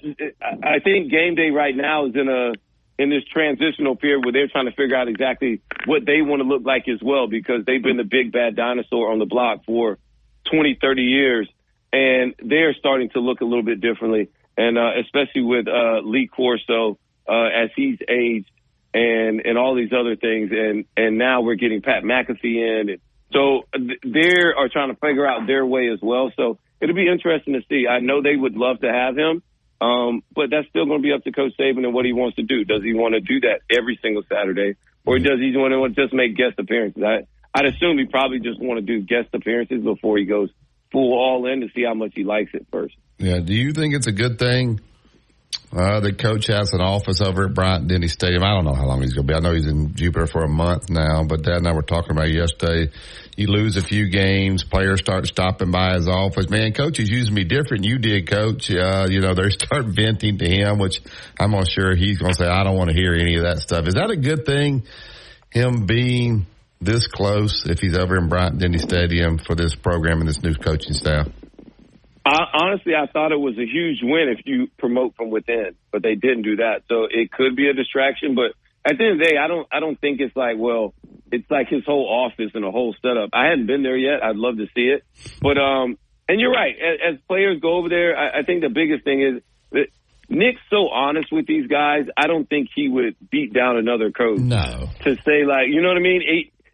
I 0.63 0.79
think 0.81 1.11
game 1.11 1.35
day 1.35 1.51
right 1.51 1.75
now 1.75 2.07
is 2.07 2.15
in 2.15 2.29
a 2.29 2.53
in 3.01 3.09
this 3.09 3.25
transitional 3.33 3.97
period 3.97 4.25
where 4.25 4.33
they're 4.33 4.49
trying 4.49 4.67
to 4.67 4.73
figure 4.73 4.95
out 4.95 5.09
exactly 5.09 5.63
what 5.87 6.05
they 6.05 6.21
want 6.21 6.43
to 6.43 6.47
look 6.47 6.63
like 6.65 6.87
as 6.87 7.01
well 7.03 7.27
because 7.27 7.65
they've 7.65 7.83
been 7.83 7.97
the 7.97 8.05
big 8.05 8.31
bad 8.31 8.55
dinosaur 8.55 9.11
on 9.11 9.19
the 9.19 9.25
block 9.25 9.65
for 9.65 9.97
20, 10.51 10.77
30 10.79 11.03
years 11.03 11.49
and 11.95 12.35
they're 12.43 12.75
starting 12.75 13.09
to 13.11 13.21
look 13.21 13.41
a 13.41 13.45
little 13.45 13.63
bit 13.63 13.81
differently 13.81 14.29
and 14.59 14.77
uh, 14.77 14.91
especially 15.01 15.43
with 15.43 15.67
uh, 15.67 16.01
Lee 16.05 16.27
Corso 16.27 16.99
uh, 17.27 17.45
as 17.45 17.71
he's 17.75 17.99
aged 18.07 18.51
and 18.93 19.41
and 19.45 19.57
all 19.57 19.75
these 19.75 19.93
other 19.93 20.17
things 20.17 20.51
and 20.53 20.85
and 20.97 21.19
now 21.19 21.43
we're 21.43 21.55
getting 21.55 21.83
Pat 21.83 22.03
McAfee 22.03 22.81
in 22.81 22.89
and 22.91 23.01
so 23.33 23.63
th- 23.75 24.01
they 24.03 24.35
are 24.57 24.69
trying 24.69 24.93
to 24.93 24.97
figure 24.97 25.27
out 25.27 25.47
their 25.47 25.65
way 25.65 25.89
as 25.93 26.01
well. 26.03 26.33
So 26.37 26.59
it'll 26.81 26.95
be 26.95 27.09
interesting 27.09 27.55
to 27.55 27.63
see. 27.69 27.87
I 27.87 28.01
know 28.01 28.23
they 28.23 28.37
would 28.37 28.57
love 28.57 28.81
to 28.81 28.93
have 28.93 29.17
him, 29.17 29.43
um, 29.81 30.23
but 30.35 30.51
that's 30.51 30.69
still 30.69 30.87
going 30.87 31.01
to 31.01 31.03
be 31.03 31.13
up 31.13 31.25
to 31.25 31.33
Coach 31.33 31.53
Saban 31.59 31.85
and 31.85 31.95
what 31.95 32.05
he 32.05 32.13
wants 32.13 32.37
to 32.37 32.43
do. 32.43 32.65
Does 32.65 32.83
he 32.83 32.93
want 32.93 33.15
to 33.15 33.21
do 33.21 33.41
that 33.41 33.61
every 33.71 33.99
single 34.03 34.23
Saturday, 34.29 34.77
or 35.05 35.19
does 35.19 35.39
he 35.39 35.53
want 35.57 35.95
to 35.95 36.03
just 36.03 36.13
make 36.13 36.37
guest 36.37 36.59
appearances? 36.59 37.03
I, 37.03 37.27
I'd 37.55 37.67
assume 37.67 37.99
he 37.99 38.07
probably 38.07 38.41
just 38.41 38.61
want 38.61 38.85
to 38.85 38.87
do 38.87 39.01
guest 39.01 39.29
appearances 39.33 39.83
before 39.83 40.19
he 40.19 40.25
goes 40.25 40.51
full 40.93 41.13
all 41.13 41.47
in 41.47 41.61
to 41.61 41.69
see 41.75 41.85
how 41.85 41.95
much 41.95 42.13
he 42.15 42.25
likes 42.25 42.51
it 42.55 42.67
first. 42.73 42.95
Yeah. 43.19 43.39
Do 43.39 43.55
you 43.55 43.73
think 43.73 43.95
it's 43.95 44.07
a 44.07 44.13
good 44.13 44.39
thing 44.39 44.81
uh, 45.73 46.01
the 46.01 46.13
coach 46.13 46.49
has 46.49 46.73
an 46.73 46.81
office 46.81 47.21
over 47.21 47.45
at 47.45 47.55
Bryant 47.55 47.87
Denny 47.87 48.09
Stadium? 48.09 48.43
I 48.43 48.55
don't 48.55 48.65
know 48.65 48.75
how 48.75 48.87
long 48.87 49.03
he's 49.03 49.15
going 49.15 49.27
to 49.27 49.33
be. 49.33 49.37
I 49.37 49.41
know 49.41 49.55
he's 49.55 49.69
in 49.69 49.95
Jupiter 49.95 50.27
for 50.27 50.43
a 50.43 50.49
month 50.49 50.91
now, 50.91 51.23
but 51.23 51.43
Dad 51.43 51.59
and 51.59 51.69
I 51.69 51.73
were 51.73 51.83
talking 51.83 52.11
about 52.11 52.29
yesterday. 52.29 52.91
You 53.37 53.47
lose 53.47 53.77
a 53.77 53.81
few 53.81 54.11
games, 54.11 54.65
players 54.65 54.99
start 54.99 55.27
stopping 55.29 55.71
by 55.71 55.95
his 55.95 56.09
office. 56.09 56.51
Man, 56.51 56.73
coaches 56.73 57.09
used 57.09 57.31
using 57.31 57.35
me 57.35 57.45
different. 57.45 57.85
You 57.85 57.99
did, 57.99 58.29
coach. 58.29 58.69
Uh, 58.69 59.07
you 59.09 59.21
know, 59.21 59.35
they 59.35 59.49
start 59.51 59.87
venting 59.87 60.39
to 60.39 60.49
him, 60.49 60.79
which 60.79 61.01
I'm 61.39 61.53
not 61.53 61.69
sure 61.69 61.95
he's 61.95 62.19
going 62.19 62.33
to 62.33 62.39
say, 62.39 62.49
I 62.49 62.65
don't 62.65 62.77
want 62.77 62.91
to 62.91 62.97
hear 62.97 63.15
any 63.15 63.37
of 63.37 63.45
that 63.45 63.61
stuff. 63.61 63.87
Is 63.87 63.95
that 63.95 64.11
a 64.11 64.17
good 64.17 64.45
thing? 64.45 64.83
Him 65.51 65.87
being 65.87 66.47
this 66.81 67.07
close 67.07 67.65
if 67.67 67.79
he's 67.79 67.97
over 67.97 68.17
in 68.17 68.29
Bryant 68.29 68.59
Denny 68.59 68.79
Stadium 68.79 69.39
for 69.39 69.55
this 69.55 69.77
program 69.77 70.19
and 70.19 70.29
this 70.29 70.43
new 70.43 70.55
coaching 70.55 70.95
staff? 70.95 71.29
I, 72.31 72.45
honestly, 72.55 72.95
I 72.95 73.07
thought 73.07 73.33
it 73.33 73.41
was 73.41 73.59
a 73.59 73.67
huge 73.67 73.99
win 74.03 74.29
if 74.29 74.47
you 74.47 74.69
promote 74.79 75.17
from 75.17 75.31
within, 75.31 75.75
but 75.91 76.03
they 76.03 76.15
didn't 76.15 76.43
do 76.43 76.57
that. 76.57 76.83
So 76.89 77.07
it 77.11 77.33
could 77.33 77.57
be 77.57 77.69
a 77.69 77.75
distraction. 77.75 78.37
But 78.37 78.53
at 78.89 78.99
the 78.99 79.05
end 79.05 79.13
of 79.15 79.19
the 79.19 79.25
day, 79.25 79.37
I 79.37 79.49
don't, 79.49 79.67
I 79.73 79.81
don't 79.81 80.01
think 80.01 80.21
it's 80.21 80.37
like, 80.37 80.57
well, 80.57 80.95
it's 81.33 81.51
like 81.51 81.69
his 81.69 81.85
whole 81.85 82.07
office 82.09 82.53
and 82.55 82.65
a 82.65 82.71
whole 82.71 82.95
setup. 83.03 83.31
I 83.33 83.47
hadn't 83.47 83.67
been 83.67 83.83
there 83.83 83.97
yet. 83.97 84.23
I'd 84.23 84.37
love 84.37 84.59
to 84.59 84.67
see 84.75 84.87
it. 84.95 85.03
But, 85.43 85.59
um, 85.59 85.99
and 86.29 86.41
you're 86.41 86.53
right. 86.53 86.75
As, 86.77 87.15
as 87.15 87.21
players 87.27 87.61
go 87.61 87.79
over 87.79 87.89
there, 87.89 88.17
I, 88.17 88.41
I 88.41 88.43
think 88.45 88.63
the 88.63 88.69
biggest 88.69 89.03
thing 89.03 89.23
is 89.23 89.43
that 89.73 89.87
Nick's 90.29 90.63
so 90.71 90.89
honest 90.89 91.33
with 91.33 91.47
these 91.47 91.67
guys. 91.67 92.07
I 92.17 92.29
don't 92.29 92.49
think 92.49 92.69
he 92.75 92.89
would 92.89 93.17
beat 93.31 93.53
down 93.53 93.77
another 93.77 94.13
coach. 94.13 94.39
No. 94.39 94.89
To 95.03 95.17
say 95.25 95.45
like, 95.45 95.67
you 95.69 95.83
know 95.83 95.89
what 95.89 95.97
I 95.97 96.01
mean? 96.01 96.23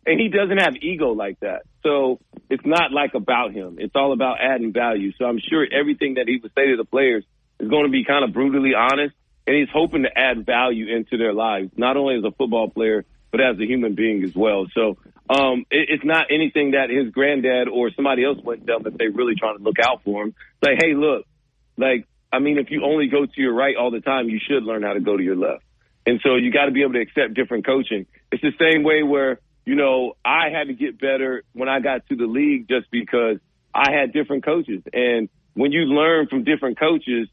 And 0.07 0.20
he 0.20 0.28
doesn't 0.28 0.59
have 0.59 0.77
ego 0.77 1.11
like 1.11 1.41
that. 1.41 1.62
So 1.83 2.20
it's 2.49 2.65
not 2.65 2.93
like 2.93 3.15
about 3.15 3.53
him. 3.53 3.77
It's 3.78 3.95
all 3.95 4.12
about 4.12 4.39
adding 4.41 4.73
value. 4.73 5.12
So 5.19 5.24
I'm 5.24 5.41
sure 5.41 5.66
everything 5.70 6.15
that 6.15 6.28
he 6.28 6.39
would 6.41 6.53
say 6.55 6.70
to 6.70 6.77
the 6.77 6.85
players 6.85 7.24
is 7.59 7.69
going 7.69 7.85
to 7.85 7.91
be 7.91 8.05
kind 8.05 8.24
of 8.24 8.33
brutally 8.33 8.73
honest. 8.74 9.15
And 9.47 9.57
he's 9.57 9.69
hoping 9.73 10.03
to 10.03 10.11
add 10.16 10.45
value 10.45 10.97
into 10.97 11.16
their 11.19 11.33
lives, 11.33 11.70
not 11.77 11.97
only 11.97 12.16
as 12.16 12.24
a 12.24 12.33
football 12.33 12.69
player, 12.69 13.05
but 13.31 13.41
as 13.41 13.59
a 13.61 13.65
human 13.65 13.95
being 13.95 14.24
as 14.24 14.35
well. 14.35 14.66
So 14.74 14.99
um, 15.31 15.65
it, 15.70 15.89
it's 15.89 16.05
not 16.05 16.27
anything 16.31 16.73
that 16.73 16.91
his 16.91 17.12
granddad 17.12 17.69
or 17.69 17.91
somebody 17.91 18.24
else 18.24 18.39
went 18.43 18.66
done 18.66 18.83
that 18.85 18.99
they're 18.99 19.12
really 19.12 19.35
trying 19.37 19.59
to 19.59 19.62
look 19.62 19.78
out 19.78 20.03
for 20.05 20.24
him. 20.24 20.35
Like, 20.62 20.78
hey, 20.81 20.95
look, 20.95 21.27
like, 21.77 22.07
I 22.33 22.41
mean, 22.41 22.59
if 22.59 22.70
you 22.70 22.85
only 22.85 23.07
go 23.07 23.24
to 23.24 23.41
your 23.41 23.55
right 23.55 23.77
all 23.77 23.91
the 23.91 24.01
time, 24.01 24.28
you 24.28 24.41
should 24.45 24.65
learn 24.65 24.83
how 24.83 24.95
to 24.95 25.01
go 25.01 25.16
to 25.16 25.23
your 25.23 25.37
left. 25.37 25.62
And 26.07 26.20
so 26.23 26.37
you 26.37 26.53
got 26.53 26.66
to 26.66 26.73
be 26.73 26.83
able 26.83 26.95
to 26.95 27.01
accept 27.01 27.35
different 27.35 27.66
coaching. 27.66 28.07
It's 28.33 28.43
the 28.43 28.53
same 28.61 28.83
way 28.83 29.03
where, 29.03 29.41
you 29.66 29.74
know, 29.74 30.16
I 30.24 30.48
had 30.51 30.68
to 30.68 30.74
get 30.74 30.98
better 30.98 31.43
when 31.52 31.68
I 31.68 31.80
got 31.80 32.06
to 32.06 32.16
the 32.16 32.26
league 32.26 32.68
just 32.68 32.88
because 32.90 33.38
I 33.74 33.90
had 33.93 34.12
different 34.12 34.44
coaches. 34.44 34.82
And 34.93 35.28
when 35.55 35.72
you 35.72 35.80
learn 35.80 36.28
from 36.28 36.44
different 36.44 36.78
coaches, 36.78 37.28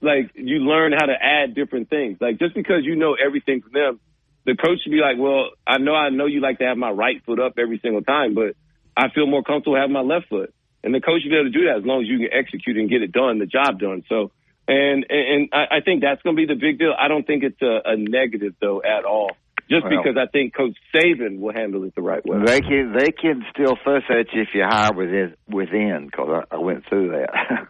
like 0.00 0.32
you 0.34 0.60
learn 0.60 0.92
how 0.92 1.04
to 1.06 1.14
add 1.14 1.54
different 1.54 1.90
things. 1.90 2.16
Like 2.18 2.38
just 2.38 2.54
because 2.54 2.84
you 2.84 2.96
know 2.96 3.14
everything 3.14 3.60
from 3.60 3.72
them, 3.72 4.00
the 4.46 4.56
coach 4.56 4.78
should 4.82 4.92
be 4.92 5.00
like, 5.00 5.18
well, 5.18 5.50
I 5.66 5.76
know, 5.78 5.94
I 5.94 6.08
know 6.08 6.26
you 6.26 6.40
like 6.40 6.58
to 6.58 6.64
have 6.64 6.78
my 6.78 6.90
right 6.90 7.22
foot 7.24 7.40
up 7.40 7.58
every 7.58 7.78
single 7.82 8.02
time, 8.02 8.34
but 8.34 8.56
I 8.96 9.10
feel 9.10 9.26
more 9.26 9.42
comfortable 9.42 9.76
having 9.76 9.92
my 9.92 10.00
left 10.00 10.28
foot. 10.28 10.54
And 10.82 10.94
the 10.94 11.00
coach 11.00 11.22
should 11.22 11.30
be 11.30 11.36
able 11.36 11.50
to 11.52 11.58
do 11.58 11.66
that 11.66 11.78
as 11.78 11.84
long 11.84 12.02
as 12.02 12.08
you 12.08 12.18
can 12.18 12.32
execute 12.32 12.76
and 12.78 12.88
get 12.88 13.02
it 13.02 13.12
done, 13.12 13.38
the 13.38 13.46
job 13.46 13.80
done. 13.80 14.04
So, 14.08 14.30
and, 14.66 15.04
and, 15.10 15.28
and 15.28 15.48
I, 15.52 15.76
I 15.76 15.80
think 15.84 16.00
that's 16.00 16.22
going 16.22 16.36
to 16.36 16.46
be 16.46 16.46
the 16.46 16.58
big 16.58 16.78
deal. 16.78 16.94
I 16.96 17.08
don't 17.08 17.26
think 17.26 17.42
it's 17.42 17.60
a, 17.60 17.80
a 17.84 17.96
negative 17.96 18.54
though 18.60 18.82
at 18.82 19.04
all. 19.04 19.32
Just 19.68 19.84
Well- 19.84 20.02
because 20.02 20.16
I 20.16 20.26
think 20.30 20.54
Coach 20.54 20.76
Saban 20.94 21.40
will 21.40 21.52
handle 21.52 21.84
it 21.84 21.94
the 21.94 22.02
right 22.02 22.24
way. 22.24 22.38
They 22.44 22.60
can 22.60 22.92
they 22.96 23.10
can 23.10 23.44
still 23.50 23.76
fuss 23.84 24.02
at 24.08 24.32
you 24.32 24.42
if 24.42 24.48
you 24.54 24.62
hire 24.64 24.92
within 24.92 25.34
within 25.48 26.06
because 26.06 26.44
I, 26.50 26.54
I 26.56 26.58
went 26.58 26.86
through 26.88 27.08
that. 27.10 27.30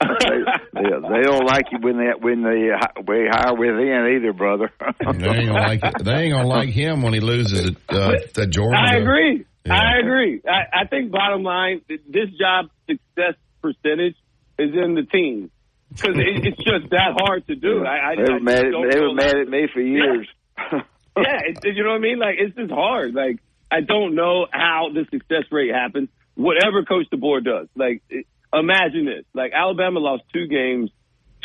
they, 0.00 0.80
they, 0.80 0.82
they 0.82 1.22
don't 1.22 1.44
like 1.46 1.66
you 1.72 1.78
when 1.80 1.98
they 1.98 2.10
when 2.18 2.42
they 2.42 2.68
hi- 2.72 3.00
we 3.06 3.28
hire 3.30 3.54
within 3.54 4.16
either, 4.16 4.32
brother. 4.32 4.70
They 4.80 5.26
ain't 5.28 5.48
gonna 5.48 5.52
like 5.52 5.80
it. 5.82 6.04
They 6.04 6.12
ain't 6.12 6.32
gonna 6.32 6.48
like 6.48 6.68
him 6.68 7.02
when 7.02 7.12
he 7.12 7.20
loses 7.20 7.70
it 7.70 7.76
uh, 7.88 8.12
to 8.34 8.46
Georgia. 8.46 8.78
I 8.78 8.96
agree. 8.96 9.44
Yeah. 9.64 9.74
I 9.74 9.98
agree. 9.98 10.42
I, 10.46 10.82
I 10.82 10.86
think 10.86 11.12
bottom 11.12 11.42
line, 11.44 11.82
this 11.88 12.30
job 12.38 12.70
success 12.88 13.34
percentage 13.60 14.16
is 14.58 14.70
in 14.74 14.94
the 14.94 15.04
team 15.04 15.50
because 15.90 16.16
it, 16.16 16.46
it's 16.46 16.56
just 16.58 16.90
that 16.90 17.14
hard 17.16 17.46
to 17.46 17.54
do. 17.54 17.84
I, 17.84 18.12
I, 18.12 18.16
they 18.16 18.22
were 18.22 18.38
just 18.38 18.44
mad. 18.44 18.58
At, 18.66 18.70
don't 18.72 18.90
they 18.90 19.00
were 19.00 19.14
mad 19.14 19.36
at 19.36 19.48
me 19.48 19.68
for 19.72 19.80
years. 19.80 20.26
yeah, 20.58 20.80
it, 21.16 21.76
you 21.76 21.82
know 21.82 21.90
what 21.90 21.96
I 21.96 22.00
mean? 22.00 22.18
Like 22.18 22.36
it's 22.38 22.56
just 22.56 22.70
hard. 22.70 23.14
Like 23.14 23.40
I 23.70 23.80
don't 23.80 24.14
know 24.14 24.46
how 24.50 24.90
the 24.92 25.04
success 25.10 25.44
rate 25.50 25.74
happens. 25.74 26.08
Whatever 26.34 26.84
coach 26.84 27.06
DeBoer 27.12 27.44
does, 27.44 27.68
like 27.76 28.02
imagine 28.52 29.06
this: 29.06 29.24
like 29.34 29.52
Alabama 29.52 30.00
lost 30.00 30.24
two 30.32 30.46
games, 30.46 30.90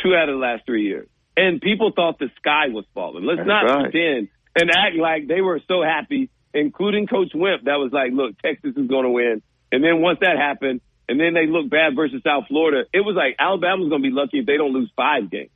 two 0.02 0.14
out 0.14 0.28
of 0.28 0.34
the 0.34 0.40
last 0.40 0.64
three 0.66 0.84
years, 0.84 1.08
and 1.36 1.60
people 1.60 1.92
thought 1.94 2.18
the 2.18 2.30
sky 2.38 2.68
was 2.68 2.84
falling. 2.94 3.24
Let's 3.24 3.38
That's 3.38 3.48
not 3.48 3.64
right. 3.64 3.90
pretend 3.90 4.28
and 4.56 4.70
act 4.70 4.96
like 4.96 5.28
they 5.28 5.40
were 5.40 5.60
so 5.68 5.82
happy, 5.82 6.30
including 6.52 7.06
Coach 7.06 7.32
Wimp. 7.34 7.64
That 7.64 7.76
was 7.76 7.92
like, 7.92 8.12
look, 8.12 8.38
Texas 8.40 8.74
is 8.76 8.88
going 8.88 9.04
to 9.04 9.10
win, 9.10 9.42
and 9.70 9.84
then 9.84 10.00
once 10.00 10.18
that 10.20 10.36
happened, 10.36 10.80
and 11.08 11.20
then 11.20 11.34
they 11.34 11.46
looked 11.46 11.70
bad 11.70 11.94
versus 11.94 12.22
South 12.24 12.44
Florida. 12.48 12.84
It 12.92 13.00
was 13.00 13.14
like 13.16 13.36
Alabama's 13.38 13.88
going 13.88 14.02
to 14.02 14.08
be 14.08 14.14
lucky 14.14 14.40
if 14.40 14.46
they 14.46 14.56
don't 14.56 14.72
lose 14.72 14.90
five 14.96 15.30
games. 15.30 15.50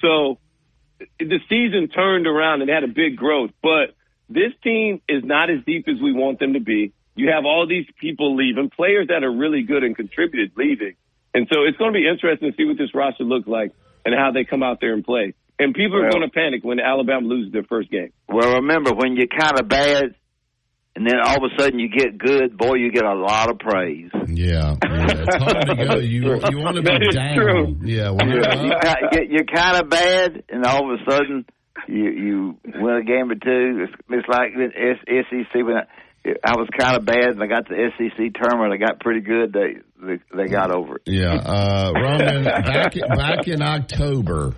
So 0.00 0.38
the 1.18 1.40
season 1.48 1.88
turned 1.88 2.26
around 2.26 2.62
and 2.62 2.70
had 2.70 2.84
a 2.84 2.88
big 2.88 3.16
growth, 3.16 3.50
but 3.62 3.94
this 4.28 4.52
team 4.62 5.00
is 5.08 5.22
not 5.24 5.50
as 5.50 5.58
deep 5.66 5.86
as 5.88 6.00
we 6.02 6.12
want 6.12 6.38
them 6.38 6.54
to 6.54 6.60
be. 6.60 6.92
You 7.14 7.30
have 7.30 7.44
all 7.44 7.66
these 7.66 7.86
people 8.00 8.36
leaving, 8.36 8.70
players 8.70 9.08
that 9.08 9.24
are 9.24 9.30
really 9.32 9.62
good 9.62 9.84
and 9.84 9.96
contributed 9.96 10.52
leaving. 10.56 10.94
And 11.32 11.46
so 11.52 11.64
it's 11.64 11.76
going 11.78 11.92
to 11.92 11.98
be 11.98 12.08
interesting 12.08 12.50
to 12.50 12.56
see 12.56 12.64
what 12.64 12.78
this 12.78 12.94
roster 12.94 13.24
looks 13.24 13.46
like 13.46 13.72
and 14.04 14.14
how 14.14 14.32
they 14.32 14.44
come 14.44 14.62
out 14.62 14.80
there 14.80 14.92
and 14.94 15.04
play. 15.04 15.34
And 15.58 15.74
people 15.74 15.96
are 15.96 16.02
Well- 16.02 16.10
going 16.12 16.22
to 16.28 16.30
panic 16.30 16.64
when 16.64 16.80
Alabama 16.80 17.26
loses 17.26 17.52
their 17.52 17.62
first 17.64 17.90
game. 17.90 18.10
Well, 18.28 18.56
remember 18.56 18.92
when 18.94 19.16
you're 19.16 19.26
kind 19.28 19.58
of 19.58 19.68
bad, 19.68 20.14
and 20.96 21.06
then 21.06 21.16
all 21.22 21.44
of 21.44 21.52
a 21.52 21.62
sudden 21.62 21.78
you 21.78 21.88
get 21.88 22.16
good, 22.18 22.56
boy, 22.56 22.74
you 22.76 22.90
get 22.90 23.04
a 23.04 23.14
lot 23.14 23.50
of 23.50 23.58
praise. 23.58 24.10
Yeah, 24.26 24.74
yeah. 24.82 25.04
it's 25.26 25.36
hard 25.36 25.66
to 25.66 25.74
go. 25.76 25.96
You 25.98 26.40
you 26.50 26.58
want 26.58 26.76
to 26.76 26.82
be 26.82 26.88
That 26.90 27.02
is 27.06 27.14
down. 27.14 27.34
true. 27.36 27.76
Yeah, 27.84 28.10
you're 28.10 28.66
you, 28.66 28.72
up, 28.72 29.12
ki- 29.12 29.28
you're 29.30 29.44
kind 29.44 29.76
of 29.76 29.88
bad, 29.90 30.42
and 30.48 30.64
all 30.64 30.92
of 30.92 30.98
a 31.00 31.10
sudden 31.10 31.44
you 31.86 32.04
you 32.10 32.58
win 32.64 32.96
a 32.96 33.04
game 33.04 33.30
or 33.30 33.34
two. 33.36 33.84
It's, 33.84 33.92
it's 34.10 34.28
like 34.28 34.54
the 34.54 34.70
S- 34.74 35.24
SEC 35.30 35.54
when 35.64 35.76
I, 35.76 35.84
I 36.42 36.56
was 36.56 36.68
kind 36.76 36.96
of 36.96 37.04
bad, 37.04 37.28
and 37.28 37.42
I 37.42 37.46
got 37.46 37.68
the 37.68 37.76
SEC 37.96 38.32
tournament. 38.34 38.72
I 38.72 38.78
got 38.84 38.98
pretty 39.00 39.20
good. 39.20 39.52
They 39.52 39.76
they, 40.04 40.18
they 40.34 40.46
got 40.50 40.70
over 40.74 40.96
it. 40.96 41.02
Yeah, 41.06 41.34
uh, 41.34 41.92
Roman, 41.94 42.44
back 42.44 42.94
back 43.16 43.48
in 43.48 43.62
October, 43.62 44.54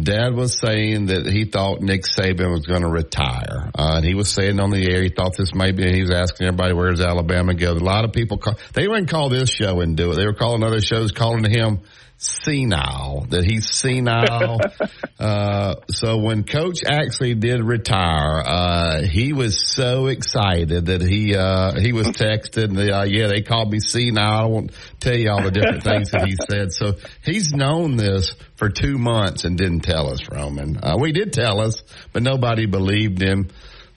Dad 0.00 0.34
was 0.34 0.58
saying 0.58 1.06
that 1.06 1.24
he 1.24 1.44
thought 1.44 1.80
Nick 1.80 2.02
Saban 2.02 2.50
was 2.50 2.66
going 2.66 2.82
to 2.82 2.88
retire, 2.88 3.70
uh, 3.78 3.94
and 3.96 4.04
he 4.04 4.14
was 4.14 4.28
saying 4.28 4.58
on 4.58 4.70
the 4.70 4.90
air 4.90 5.02
he 5.02 5.08
thought 5.08 5.36
this 5.36 5.54
may 5.54 5.70
be. 5.70 5.88
He 5.92 6.00
was 6.00 6.10
asking 6.10 6.48
everybody 6.48 6.74
where's 6.74 7.00
Alabama 7.00 7.54
go. 7.54 7.72
A 7.72 7.74
lot 7.74 8.04
of 8.04 8.12
people 8.12 8.38
call. 8.38 8.54
They 8.72 8.88
wouldn't 8.88 9.08
call 9.08 9.28
this 9.28 9.48
show 9.48 9.80
and 9.80 9.96
do 9.96 10.10
it. 10.10 10.16
They 10.16 10.26
were 10.26 10.34
calling 10.34 10.64
other 10.64 10.80
shows, 10.80 11.12
calling 11.12 11.44
to 11.44 11.50
him 11.50 11.80
senile. 12.24 13.26
That 13.28 13.44
he's 13.44 13.70
senile. 13.70 14.60
uh, 15.18 15.74
so 15.88 16.18
when 16.18 16.44
Coach 16.44 16.84
actually 16.84 17.34
did 17.34 17.62
retire, 17.62 18.42
uh, 18.44 19.02
he 19.02 19.32
was 19.32 19.60
so 19.60 20.06
excited 20.06 20.86
that 20.86 21.02
he 21.02 21.36
uh, 21.36 21.78
he 21.78 21.92
was 21.92 22.08
texted. 22.08 22.64
And 22.64 22.78
uh, 22.78 23.04
yeah, 23.06 23.28
they 23.28 23.42
called 23.42 23.70
me 23.70 23.80
senile. 23.80 24.24
I 24.24 24.44
won't 24.46 24.72
tell 25.00 25.16
you 25.16 25.30
all 25.30 25.42
the 25.42 25.50
different 25.50 25.82
things 25.84 26.10
that 26.10 26.26
he 26.26 26.36
said. 26.48 26.72
So 26.72 26.94
he's 27.22 27.52
known 27.52 27.96
this 27.96 28.34
for 28.56 28.68
two 28.68 28.98
months 28.98 29.44
and 29.44 29.58
didn't 29.58 29.80
tell 29.80 30.10
us, 30.10 30.28
Roman. 30.30 30.78
Uh, 30.82 30.96
we 30.98 31.12
did 31.12 31.32
tell 31.32 31.60
us, 31.60 31.82
but 32.12 32.22
nobody 32.22 32.66
believed 32.66 33.20
him. 33.20 33.50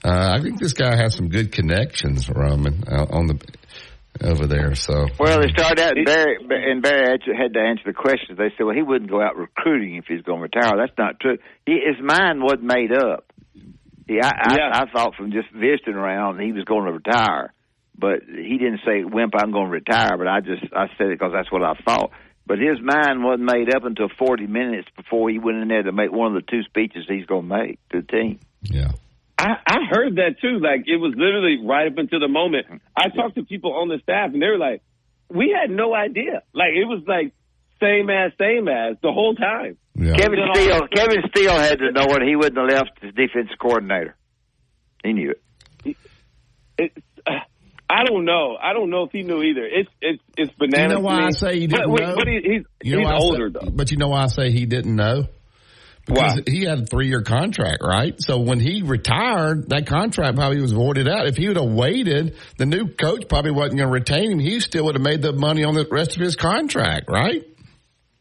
Uh, 0.04 0.36
I 0.38 0.40
think 0.40 0.60
this 0.60 0.74
guy 0.74 0.96
has 0.96 1.16
some 1.16 1.28
good 1.28 1.50
connections, 1.50 2.28
Roman, 2.28 2.84
uh, 2.86 3.06
on 3.10 3.26
the 3.26 3.40
over 4.22 4.46
there. 4.46 4.74
So 4.74 5.06
Well, 5.18 5.40
they 5.40 5.48
started 5.48 5.80
out, 5.80 5.96
and 5.96 6.06
Barry, 6.06 6.38
and 6.70 6.82
Barry 6.82 7.18
had 7.36 7.52
to- 7.54 7.60
answer 7.60 7.82
the 7.86 7.92
questions. 7.92 8.38
They 8.38 8.50
said, 8.56 8.64
well, 8.64 8.74
he 8.74 8.82
wouldn't 8.82 9.10
go 9.10 9.20
out 9.20 9.36
recruiting 9.36 9.96
if 9.96 10.06
he's 10.06 10.22
going 10.22 10.38
to 10.38 10.42
retire. 10.44 10.72
That's 10.76 10.96
not 10.96 11.20
true. 11.20 11.38
He, 11.66 11.72
his 11.72 12.02
mind 12.02 12.42
wasn't 12.42 12.64
made 12.64 12.92
up. 12.92 13.24
He, 14.06 14.20
I, 14.20 14.28
I, 14.28 14.56
I 14.72 14.84
thought 14.90 15.14
from 15.16 15.32
just 15.32 15.50
visiting 15.52 15.94
around 15.94 16.40
he 16.40 16.52
was 16.52 16.64
going 16.64 16.86
to 16.86 16.92
retire, 16.92 17.52
but 17.98 18.22
he 18.26 18.56
didn't 18.56 18.80
say, 18.86 19.04
"Wimp, 19.04 19.34
I'm 19.36 19.52
going 19.52 19.66
to 19.66 19.70
retire." 19.70 20.16
But 20.16 20.28
I 20.28 20.40
just 20.40 20.64
I 20.72 20.86
said 20.96 21.08
it 21.08 21.18
because 21.18 21.32
that's 21.34 21.52
what 21.52 21.62
I 21.62 21.74
thought. 21.84 22.10
But 22.46 22.58
his 22.58 22.80
mind 22.80 23.22
wasn't 23.22 23.44
made 23.52 23.74
up 23.74 23.84
until 23.84 24.08
40 24.18 24.46
minutes 24.46 24.88
before 24.96 25.28
he 25.28 25.38
went 25.38 25.58
in 25.58 25.68
there 25.68 25.82
to 25.82 25.92
make 25.92 26.10
one 26.10 26.34
of 26.34 26.42
the 26.42 26.50
two 26.50 26.62
speeches 26.62 27.04
he's 27.06 27.26
going 27.26 27.46
to 27.46 27.54
make 27.54 27.78
to 27.90 28.00
the 28.00 28.06
team. 28.06 28.40
I, 29.38 29.56
I 29.66 29.76
heard 29.88 30.16
that 30.16 30.40
too. 30.40 30.58
Like 30.58 30.84
it 30.86 30.96
was 30.96 31.14
literally 31.16 31.64
right 31.64 31.86
up 31.86 31.96
until 31.96 32.20
the 32.20 32.28
moment. 32.28 32.66
I 32.96 33.08
talked 33.08 33.36
to 33.36 33.44
people 33.44 33.72
on 33.72 33.88
the 33.88 33.98
staff, 34.02 34.32
and 34.32 34.42
they 34.42 34.46
were 34.48 34.58
like, 34.58 34.82
"We 35.30 35.54
had 35.58 35.70
no 35.70 35.94
idea. 35.94 36.42
Like 36.52 36.70
it 36.74 36.84
was 36.84 37.02
like 37.06 37.32
same 37.80 38.10
as 38.10 38.32
same 38.38 38.66
as 38.68 38.96
the 39.02 39.12
whole 39.12 39.34
time." 39.34 39.78
Kevin 39.96 40.38
Then 40.38 40.54
Steele, 40.54 40.88
Kevin 40.88 41.22
Steele 41.30 41.58
had 41.58 41.78
to 41.78 41.92
know 41.92 42.06
it. 42.10 42.22
He 42.22 42.36
wouldn't 42.36 42.56
have 42.56 42.68
left 42.68 42.98
as 43.02 43.14
defense 43.14 43.50
coordinator. 43.60 44.16
He 45.04 45.12
knew 45.12 45.34
it. 45.84 45.96
It, 46.78 46.92
uh, 47.26 47.32
I 47.90 48.04
don't 48.04 48.24
know. 48.24 48.56
I 48.60 48.74
don't 48.74 48.90
know 48.90 49.04
if 49.04 49.12
he 49.12 49.22
knew 49.22 49.42
either. 49.42 49.64
It's 49.64 49.88
it's 50.00 50.22
it's 50.36 50.50
you 50.50 50.68
bananas. 50.68 50.94
know 50.94 51.00
why 51.00 51.16
to 51.16 51.20
me. 51.20 51.26
I 51.26 51.30
say 51.30 51.60
he 51.60 51.66
didn't 51.66 51.90
but, 51.90 52.00
know? 52.00 52.14
But 52.16 52.28
he, 52.28 52.40
he's 52.42 52.62
You 52.82 53.00
know 53.00 53.10
he's 53.12 53.22
older 53.22 53.48
say, 53.48 53.58
though. 53.66 53.70
But 53.70 53.90
you 53.90 53.96
know 53.96 54.08
why 54.08 54.24
I 54.24 54.26
say 54.26 54.50
he 54.50 54.66
didn't 54.66 54.94
know? 54.94 55.26
Because 56.08 56.40
he 56.46 56.64
had 56.64 56.78
a 56.80 56.86
three 56.86 57.08
year 57.08 57.22
contract, 57.22 57.82
right? 57.82 58.14
So 58.20 58.38
when 58.40 58.60
he 58.60 58.82
retired, 58.82 59.68
that 59.70 59.86
contract 59.86 60.36
probably 60.36 60.60
was 60.60 60.72
voided 60.72 61.08
out. 61.08 61.26
If 61.26 61.36
he 61.36 61.48
would 61.48 61.56
have 61.56 61.70
waited, 61.70 62.36
the 62.56 62.66
new 62.66 62.88
coach 62.88 63.28
probably 63.28 63.50
wasn't 63.52 63.78
going 63.78 63.88
to 63.88 63.92
retain 63.92 64.32
him. 64.32 64.38
He 64.38 64.60
still 64.60 64.84
would 64.86 64.94
have 64.94 65.02
made 65.02 65.22
the 65.22 65.32
money 65.32 65.64
on 65.64 65.74
the 65.74 65.86
rest 65.90 66.16
of 66.16 66.22
his 66.22 66.36
contract, 66.36 67.08
right? 67.08 67.44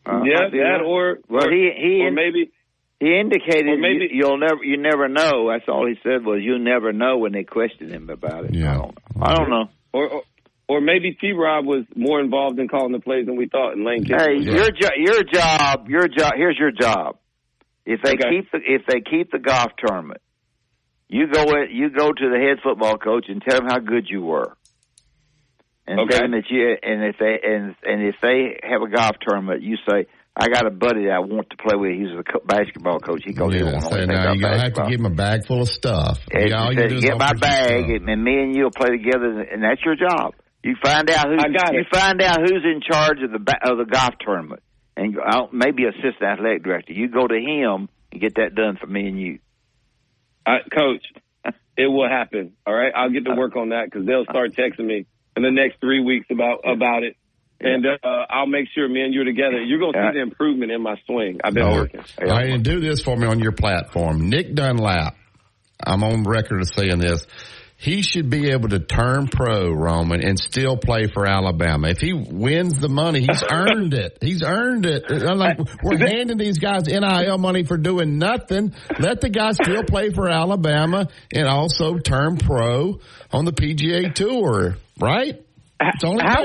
Uh, 0.06 0.22
yeah, 0.24 0.50
that 0.52 0.82
or 0.86 1.20
Well, 1.30 1.48
or, 1.48 1.52
he 1.52 1.70
he 1.78 2.02
or 2.06 2.12
maybe 2.12 2.52
he 3.00 3.20
indicated 3.20 3.78
maybe- 3.80 4.10
you, 4.12 4.26
will 4.28 4.38
never 4.38 4.64
you 4.64 4.78
never 4.78 5.08
know. 5.08 5.50
That's 5.52 5.68
all 5.68 5.86
he 5.86 5.96
said 6.04 6.24
was 6.26 6.42
you 6.42 6.60
never 6.60 6.94
know 6.94 7.18
when 7.18 7.32
they 7.34 7.44
questioned 7.44 7.92
him 7.92 8.10
about 8.10 8.46
it. 8.46 8.54
Yeah. 8.54 8.72
I 8.72 8.78
don't, 8.78 8.98
I 9.22 9.36
don't 9.36 9.50
know. 9.50 9.70
or 9.94 10.08
or, 10.10 10.24
or 10.70 10.82
maybe 10.82 11.12
T. 11.14 11.32
Rob 11.34 11.66
was 11.66 11.86
more 11.96 12.20
involved 12.22 12.60
in 12.60 12.68
calling 12.68 12.92
the 12.92 13.00
plays 13.00 13.26
than 13.26 13.36
we 13.38 13.48
thought. 13.48 13.74
In 13.74 13.86
Lane 13.86 14.04
Kiffin. 14.06 14.20
Hey, 14.20 14.44
your 14.44 14.72
jo- 14.72 14.96
your 14.98 15.24
job, 15.24 15.88
your 15.90 16.08
job. 16.08 16.34
Here's 16.36 16.58
your 16.58 16.72
job. 16.72 17.18
If 17.90 18.02
they 18.04 18.14
Okay. 18.20 18.30
keep 18.30 18.52
the 18.52 18.60
if 18.64 18.82
they 18.86 19.00
keep 19.00 19.32
the 19.32 19.40
golf 19.40 19.72
tournament, 19.84 20.20
you 21.08 21.28
go 21.28 21.44
in, 21.56 21.70
you 21.72 21.90
go 21.90 22.12
to 22.12 22.30
the 22.30 22.38
head 22.38 22.60
football 22.62 22.98
coach 22.98 23.26
and 23.30 23.42
tell 23.42 23.62
him 23.62 23.68
how 23.70 23.80
good 23.80 24.08
you 24.10 24.22
were, 24.22 24.58
and 25.88 26.00
Okay. 26.02 26.10
tell 26.18 26.22
them 26.24 26.32
that 26.32 26.50
you 26.50 26.76
and 26.84 27.04
if 27.04 27.16
they 27.18 27.40
and 27.44 27.76
and 27.84 28.04
if 28.04 28.16
they 28.22 28.60
have 28.64 28.82
a 28.82 28.90
golf 28.90 29.16
tournament, 29.26 29.62
you 29.62 29.78
say. 29.90 30.06
I 30.40 30.50
got 30.50 30.68
a 30.68 30.70
buddy 30.70 31.06
that 31.06 31.14
I 31.14 31.20
want 31.20 31.50
to 31.50 31.58
play 31.58 31.76
with. 31.76 31.94
He's 31.98 32.14
a 32.14 32.22
co- 32.22 32.46
basketball 32.46 33.00
coach. 33.00 33.24
He 33.26 33.34
goes, 33.34 33.56
Yeah, 33.56 33.74
anything 33.74 34.08
now 34.08 34.34
you're 34.34 34.52
to 34.52 34.60
have 34.60 34.74
to 34.74 34.84
give 34.88 35.00
him 35.00 35.08
a 35.08 35.10
bag 35.10 35.48
full 35.48 35.64
of 35.64 35.68
stuff. 35.68 36.20
And 36.32 36.52
Yeah, 36.52 36.62
all 36.62 36.72
you 36.72 36.88
do 36.88 36.96
is 36.98 37.04
get 37.04 37.18
my 37.18 37.34
bag, 37.34 37.86
stuff. 37.90 38.02
and 38.08 38.24
me 38.24 38.44
and 38.44 38.56
you'll 38.56 38.70
play 38.70 38.90
together, 38.90 39.42
and 39.52 39.64
that's 39.64 39.82
your 39.84 39.96
job. 39.96 40.36
You 40.64 40.76
find 40.80 41.10
out 41.10 41.26
who 41.26 41.38
you 41.42 41.80
it. 41.80 41.88
find 41.92 42.22
out 42.22 42.38
who's 42.40 42.64
in 42.64 42.82
charge 42.86 43.18
of 43.24 43.32
the 43.32 43.40
ba- 43.40 43.68
of 43.68 43.80
the 43.80 43.86
golf 43.86 44.14
tournament, 44.24 44.62
and 44.98 45.16
go 45.16 45.22
out, 45.26 45.54
maybe 45.54 45.86
assistant 45.86 46.24
athletic 46.24 46.64
director. 46.64 46.92
You 46.94 47.08
go 47.08 47.28
to 47.28 47.36
him 47.36 47.88
and 48.12 48.22
get 48.22 48.36
that 48.36 48.56
done 48.56 48.78
for 48.78 48.88
me 48.88 49.08
and 49.08 49.20
you. 49.20 49.40
I, 50.46 50.58
Coach, 50.76 51.06
it 51.78 51.88
will 51.88 52.10
happen. 52.10 52.54
All 52.66 52.74
right, 52.74 52.92
I'll 52.96 53.10
get 53.12 53.26
to 53.26 53.36
work 53.36 53.56
on 53.56 53.70
that 53.70 53.86
because 53.86 54.06
they'll 54.06 54.26
start 54.26 54.54
texting 54.56 54.86
me 54.86 55.06
in 55.36 55.44
the 55.44 55.52
next 55.52 55.80
three 55.80 56.04
weeks 56.04 56.26
about 56.32 56.62
about 56.66 57.04
it, 57.04 57.16
and 57.60 57.86
uh, 57.86 58.26
I'll 58.30 58.48
make 58.48 58.68
sure 58.74 58.88
me 58.90 59.02
and 59.02 59.14
you 59.14 59.22
are 59.22 59.26
together. 59.26 59.62
You're 59.64 59.80
gonna 59.80 59.92
Yeah. 59.98 60.12
see 60.12 60.18
the 60.18 60.24
improvement 60.24 60.72
in 60.72 60.82
my 60.82 60.96
swing. 61.06 61.40
I've 61.44 61.54
been 61.54 61.64
Oh, 61.64 61.74
working. 61.76 62.02
All 62.22 62.28
right, 62.28 62.50
and 62.50 62.64
do 62.64 62.80
this 62.80 63.02
for 63.04 63.16
me 63.16 63.28
on 63.28 63.40
your 63.40 63.52
platform. 63.52 64.30
Nick 64.30 64.56
Dunlap, 64.56 65.16
I'm 65.86 66.04
on 66.04 66.24
record 66.24 66.62
of 66.62 66.68
saying 66.70 67.00
this. 67.00 67.26
He 67.80 68.02
should 68.02 68.32
be 68.32 68.50
able 68.50 68.70
to 68.70 68.80
turn 68.80 69.28
pro, 69.28 69.72
Roman, 69.72 70.22
and 70.24 70.40
still 70.40 70.78
play 70.78 71.06
for 71.14 71.28
Alabama. 71.28 71.90
If 71.90 72.00
he 72.00 72.12
wins 72.12 72.80
the 72.80 72.90
money, 72.90 73.20
he's 73.22 73.44
earned 73.52 73.94
it. 73.94 74.18
He's 74.20 74.42
earned 74.44 74.88
it. 74.88 75.04
I'm 75.12 75.38
like, 75.38 75.60
we're 75.84 76.00
handing 76.00 76.38
these 76.38 76.58
guys 76.58 76.88
NIL 76.88 77.38
money 77.38 77.64
for 77.64 77.78
doing 77.78 78.18
nothing. 78.18 78.74
Let 79.00 79.22
the 79.22 79.30
guy 79.30 79.52
still 79.52 79.84
play 79.84 80.10
for 80.10 80.28
Alabama 80.28 81.08
and 81.32 81.48
also 81.48 82.00
turn 82.00 82.38
pro 82.38 83.00
on 83.32 83.46
the 83.46 83.54
PGA 83.54 84.12
Tour, 84.12 84.78
right? 85.00 85.46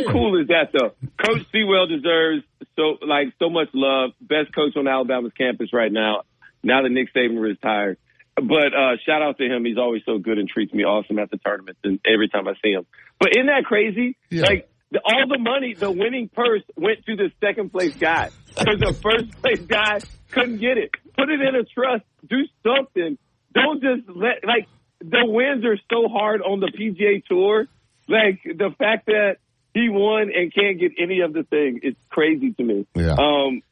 How 0.05 0.13
cool 0.13 0.39
is 0.39 0.49
that 0.49 0.69
though? 0.79 0.91
Coach 1.25 1.47
Seawell 1.51 1.87
deserves 1.87 2.45
so 2.77 2.99
like 3.07 3.29
so 3.39 3.49
much 3.49 3.69
love. 3.73 4.11
Best 4.21 4.55
coach 4.55 4.77
on 4.77 4.87
Alabama's 4.87 5.33
campus 5.37 5.73
right 5.73 5.91
now. 5.91 6.25
Now 6.63 6.83
that 6.83 6.91
Nick 6.91 7.09
Saban 7.15 7.41
retired. 7.41 7.97
But 8.35 8.75
uh 8.75 8.97
shout 9.05 9.23
out 9.23 9.39
to 9.39 9.45
him. 9.45 9.65
He's 9.65 9.79
always 9.79 10.03
so 10.07 10.19
good 10.19 10.39
and 10.39 10.49
treats 10.49 10.73
me 10.73 10.85
awesome 10.85 11.19
at 11.19 11.31
the 11.31 11.37
tournaments 11.37 11.81
and 11.85 12.01
every 12.07 12.29
time 12.29 12.49
I 12.49 12.55
see 12.65 12.73
him. 12.73 12.87
But 13.21 13.33
isn't 13.33 13.47
that 13.47 13.65
crazy? 13.65 14.17
Yeah. 14.31 14.43
Like 14.43 14.69
the, 14.91 15.01
all 15.05 15.27
the 15.29 15.39
money, 15.39 15.75
the 15.75 15.91
winning 15.91 16.29
purse 16.29 16.63
went 16.77 17.05
to 17.07 17.17
the 17.17 17.31
second 17.41 17.73
place 17.73 17.95
guy 17.97 18.31
because 18.49 18.79
the 18.79 18.93
first 18.93 19.31
place 19.43 19.61
guy 19.61 20.01
couldn't 20.31 20.59
get 20.59 20.79
it. 20.79 20.91
Put 21.17 21.31
it 21.31 21.41
in 21.41 21.55
a 21.55 21.65
trust. 21.65 22.05
Do 22.29 22.43
something. 22.63 23.19
Don't 23.55 23.83
just 23.83 24.09
let 24.09 24.45
like 24.45 24.69
the 25.01 25.25
wins 25.25 25.65
are 25.65 25.79
so 25.91 26.09
hard 26.09 26.43
on 26.43 26.61
the 26.61 26.73
PGA 26.73 27.25
Tour. 27.25 27.67
Like 28.09 28.43
the 28.45 28.71
fact 28.79 29.07
that 29.07 29.37
he 29.75 29.89
won 29.89 30.31
and 30.35 30.53
can't 30.55 30.79
get 30.79 30.93
any 30.99 31.21
of 31.21 31.33
the 31.33 31.45
thing 31.45 31.81
is 31.83 31.95
crazy 32.11 32.53
to 32.53 32.63
me. 32.63 32.87
Yeah. 32.95 33.13
Um, 33.13 33.63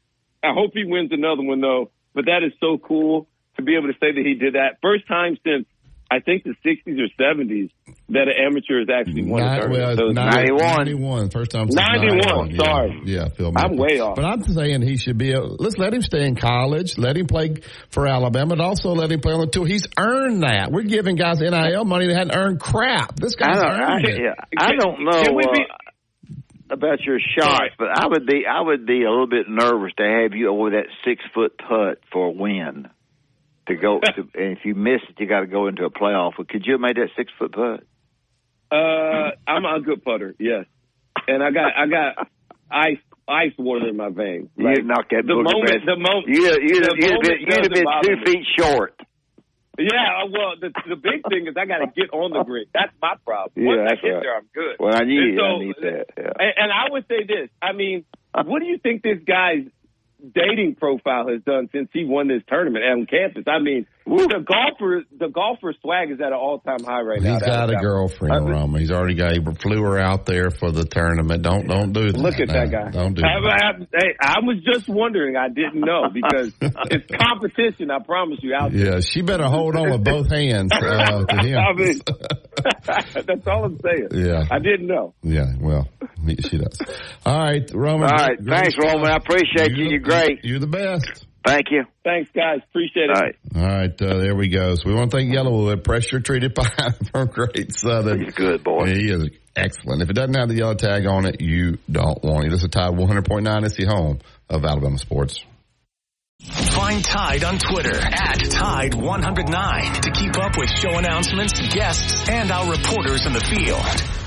I 0.43 0.53
hope 0.53 0.71
he 0.73 0.85
wins 0.85 1.11
another 1.11 1.43
one 1.43 1.61
though. 1.61 1.91
But 2.13 2.25
that 2.25 2.43
is 2.43 2.51
so 2.59 2.77
cool 2.77 3.27
to 3.61 3.65
be 3.65 3.75
able 3.77 3.87
to 3.87 3.97
say 3.99 4.11
that 4.11 4.23
he 4.25 4.33
did 4.35 4.53
that. 4.55 4.77
First 4.81 5.07
time 5.07 5.37
since 5.45 5.65
I 6.13 6.19
think 6.19 6.43
the 6.43 6.55
60s 6.67 6.99
or 6.99 7.07
70s 7.17 7.69
that 8.09 8.27
an 8.27 8.33
amateur 8.37 8.79
has 8.79 8.89
actually 8.91 9.23
won 9.23 9.41
a 9.41 9.45
Nine- 9.45 9.59
tournament. 9.61 9.81
well, 9.81 9.95
So 9.95 10.05
it's 10.07 10.15
91. 10.15 10.77
91. 10.77 11.29
First 11.29 11.51
time 11.51 11.71
since 11.71 11.75
91, 11.75 12.17
91. 12.51 12.55
sorry. 12.59 13.01
Yeah, 13.05 13.15
yeah 13.15 13.27
Phil 13.29 13.53
I'm 13.55 13.71
Mickelson. 13.71 13.77
way 13.79 13.99
off. 14.01 14.15
But 14.17 14.25
I'm 14.25 14.43
saying 14.43 14.81
he 14.81 14.97
should 14.97 15.17
be. 15.17 15.31
A, 15.31 15.39
let's 15.39 15.77
let 15.77 15.93
him 15.93 16.01
stay 16.01 16.25
in 16.27 16.35
college. 16.35 16.97
Let 16.97 17.15
him 17.15 17.27
play 17.27 17.55
for 17.91 18.07
Alabama, 18.07 18.57
but 18.57 18.59
also 18.59 18.89
let 18.89 19.09
him 19.09 19.21
play 19.21 19.31
on 19.33 19.39
the 19.39 19.47
tour. 19.47 19.65
He's 19.65 19.87
earned 19.97 20.43
that. 20.43 20.69
We're 20.69 20.83
giving 20.83 21.15
guys 21.15 21.39
NIL 21.39 21.85
money 21.85 22.07
that 22.07 22.17
hadn't 22.17 22.35
earned 22.35 22.59
crap. 22.59 23.15
This 23.15 23.33
I 23.41 23.45
guy's 23.45 23.61
don't, 23.61 23.71
I, 23.71 23.99
it. 24.01 24.21
yeah, 24.21 24.43
I 24.57 24.71
don't 24.75 25.05
know 25.05 25.23
Can 25.23 25.35
we 25.35 25.43
be- 25.43 25.63
uh, 25.63 26.73
about 26.75 27.01
your 27.05 27.19
shots, 27.19 27.73
but 27.79 27.87
I 27.97 28.07
would 28.07 28.25
be 28.25 28.43
I 28.45 28.59
would 28.61 28.85
be 28.85 29.03
a 29.03 29.09
little 29.09 29.27
bit 29.27 29.47
nervous 29.47 29.91
to 29.97 30.03
have 30.03 30.33
you 30.33 30.49
over 30.49 30.71
that 30.71 30.87
six 31.05 31.21
foot 31.33 31.57
putt 31.57 31.99
for 32.11 32.27
a 32.27 32.31
win. 32.31 32.87
To 33.67 33.75
go, 33.75 33.99
to, 33.99 34.21
and 34.35 34.57
if 34.57 34.65
you 34.65 34.73
miss 34.75 35.01
it, 35.09 35.15
you 35.19 35.27
got 35.27 35.41
to 35.41 35.47
go 35.47 35.67
into 35.67 35.85
a 35.85 35.89
playoff. 35.91 36.33
But 36.37 36.49
could 36.49 36.65
you 36.65 36.73
have 36.73 36.81
made 36.81 36.97
that 36.97 37.09
six 37.15 37.31
foot 37.37 37.51
putt? 37.53 37.83
Uh, 38.71 39.31
I'm 39.47 39.65
a 39.65 39.79
good 39.81 40.03
putter, 40.03 40.33
yes. 40.39 40.65
And 41.27 41.43
I 41.43 41.51
got 41.51 41.71
I 41.77 41.85
got 41.87 42.27
ice 42.71 42.97
ice 43.27 43.51
water 43.57 43.87
in 43.89 43.97
my 43.97 44.09
veins. 44.09 44.49
You'd 44.57 44.85
knock 44.85 45.09
that 45.11 45.23
the 45.27 45.35
moment 45.35 45.85
the 45.85 45.95
moment 45.97 46.27
You'd, 46.27 46.41
you'd, 46.63 46.83
the 46.85 46.95
you'd, 46.95 47.11
have 47.11 47.11
moment 47.11 47.23
been, 47.27 47.39
you'd 47.41 47.63
have 47.63 47.71
been 47.71 47.85
two 48.03 48.15
me. 48.17 48.25
feet 48.25 48.45
short. 48.57 48.95
Yeah, 49.77 50.25
well, 50.31 50.53
the 50.59 50.71
the 50.87 50.95
big 50.95 51.21
thing 51.29 51.47
is 51.47 51.55
I 51.57 51.65
got 51.65 51.79
to 51.79 51.87
get 51.95 52.11
on 52.13 52.31
the 52.31 52.43
grid. 52.43 52.67
That's 52.73 52.91
my 53.01 53.15
problem. 53.25 53.51
Yeah, 53.55 53.67
Once 53.75 53.79
I 53.81 53.83
that's 53.89 54.01
get 54.01 54.09
right. 54.09 54.23
there, 54.23 54.35
I'm 54.37 54.47
good. 54.53 54.75
Well, 54.79 54.95
I 54.95 55.03
need, 55.03 55.37
so- 55.37 55.43
I 55.43 55.59
need 55.59 55.75
that. 55.81 56.05
Yeah. 56.17 56.33
And, 56.39 56.53
and 56.57 56.71
I 56.71 56.91
would 56.91 57.05
say 57.07 57.23
this. 57.27 57.49
I 57.61 57.71
mean, 57.73 58.05
what 58.33 58.59
do 58.59 58.65
you 58.65 58.77
think 58.77 59.01
this 59.01 59.19
guy's 59.25 59.65
dating 60.33 60.75
profile 60.75 61.27
has 61.27 61.41
done 61.43 61.69
since 61.71 61.89
he 61.93 62.05
won 62.05 62.27
this 62.27 62.43
tournament 62.47 62.83
on 62.85 63.05
campus? 63.05 63.43
I 63.47 63.59
mean, 63.59 63.87
the 64.05 64.43
golfer, 64.45 65.03
the 65.17 65.27
golfer 65.29 65.73
swag 65.81 66.11
is 66.11 66.19
at 66.19 66.27
an 66.27 66.33
all 66.33 66.59
time 66.59 66.83
high 66.83 67.01
right 67.01 67.21
now. 67.21 67.33
He's 67.33 67.43
got 67.43 67.69
a 67.69 67.75
girlfriend, 67.77 68.49
Roma. 68.49 68.79
He's 68.79 68.91
already 68.91 69.15
got. 69.15 69.33
He 69.33 69.39
flew 69.61 69.81
her 69.83 69.99
out 69.99 70.25
there 70.25 70.49
for 70.49 70.71
the 70.71 70.83
tournament. 70.85 71.43
Don't 71.43 71.67
don't 71.67 71.93
do 71.93 72.11
that. 72.11 72.17
Look 72.19 72.39
at 72.39 72.49
that 72.49 72.71
guy. 72.71 72.89
Don't 72.89 73.13
do 73.13 73.21
I, 73.23 73.39
that. 73.41 73.63
I, 73.63 73.97
hey, 73.97 74.15
I 74.19 74.39
was 74.41 74.57
just 74.65 74.89
wondering. 74.89 75.35
I 75.35 75.49
didn't 75.49 75.81
know 75.81 76.09
because 76.13 76.53
it's 76.89 77.11
competition. 77.15 77.91
I 77.91 77.99
promise 77.99 78.39
you. 78.41 78.53
Out 78.53 78.71
there. 78.71 78.95
Yeah, 78.95 78.99
she 79.01 79.21
better 79.21 79.45
hold 79.45 79.75
on 79.75 79.91
with 79.91 80.03
both 80.03 80.29
hands 80.29 80.71
uh, 80.73 81.25
to 81.25 81.37
him. 81.45 81.57
I 81.59 81.73
mean, 81.73 81.99
that's 83.25 83.47
all 83.47 83.65
I'm 83.65 83.79
saying. 83.81 84.09
Yeah. 84.13 84.43
I 84.51 84.59
didn't 84.59 84.87
know. 84.87 85.13
Yeah, 85.23 85.45
well, 85.59 85.87
she 86.27 86.57
does. 86.57 86.79
All 87.25 87.37
right, 87.39 87.69
Roman. 87.73 88.09
All 88.09 88.17
right. 88.17 88.37
Thanks, 88.43 88.73
stuff. 88.73 88.93
Roman. 88.93 89.11
I 89.11 89.15
appreciate 89.17 89.71
you. 89.71 89.85
the- 89.85 89.89
You're 89.91 89.99
great. 89.99 90.39
You're 90.43 90.59
the 90.59 90.67
best. 90.67 91.27
Thank 91.45 91.67
you. 91.71 91.85
Thanks, 92.03 92.29
guys. 92.35 92.59
Appreciate 92.69 93.09
it. 93.09 93.15
All 93.15 93.21
right. 93.21 93.35
All 93.55 93.61
right, 93.61 94.01
uh, 94.01 94.17
there 94.19 94.35
we 94.35 94.47
go. 94.49 94.75
So 94.75 94.83
we 94.85 94.93
want 94.93 95.11
to 95.11 95.17
thank 95.17 95.33
YellaWood, 95.33 95.83
pressure 95.83 96.19
treated 96.19 96.53
pine 96.55 96.93
from 97.11 97.27
Great 97.27 97.73
Southern. 97.73 98.19
He's 98.19 98.29
a 98.29 98.31
good, 98.31 98.63
boy. 98.63 98.85
He 98.85 99.09
is 99.11 99.29
excellent. 99.55 100.01
If 100.03 100.09
it 100.09 100.13
doesn't 100.13 100.35
have 100.35 100.49
the 100.49 100.55
yellow 100.55 100.75
tag 100.75 101.07
on 101.07 101.25
it, 101.25 101.41
you 101.41 101.79
don't 101.89 102.23
want 102.23 102.45
it. 102.45 102.51
This 102.51 102.63
is 102.63 102.69
Tide 102.69 102.93
100.9. 102.93 103.65
It's 103.65 103.75
the 103.75 103.85
home 103.85 104.19
of 104.49 104.63
Alabama 104.63 104.97
sports. 104.97 105.43
Find 106.43 107.03
Tide 107.03 107.43
on 107.43 107.59
Twitter 107.59 107.95
at 107.95 108.39
Tide109 108.39 110.01
to 110.01 110.11
keep 110.11 110.37
up 110.37 110.57
with 110.57 110.69
show 110.69 110.97
announcements, 110.97 111.53
guests, 111.73 112.27
and 112.29 112.51
our 112.51 112.71
reporters 112.71 113.25
in 113.25 113.33
the 113.33 113.41
field. 113.41 114.20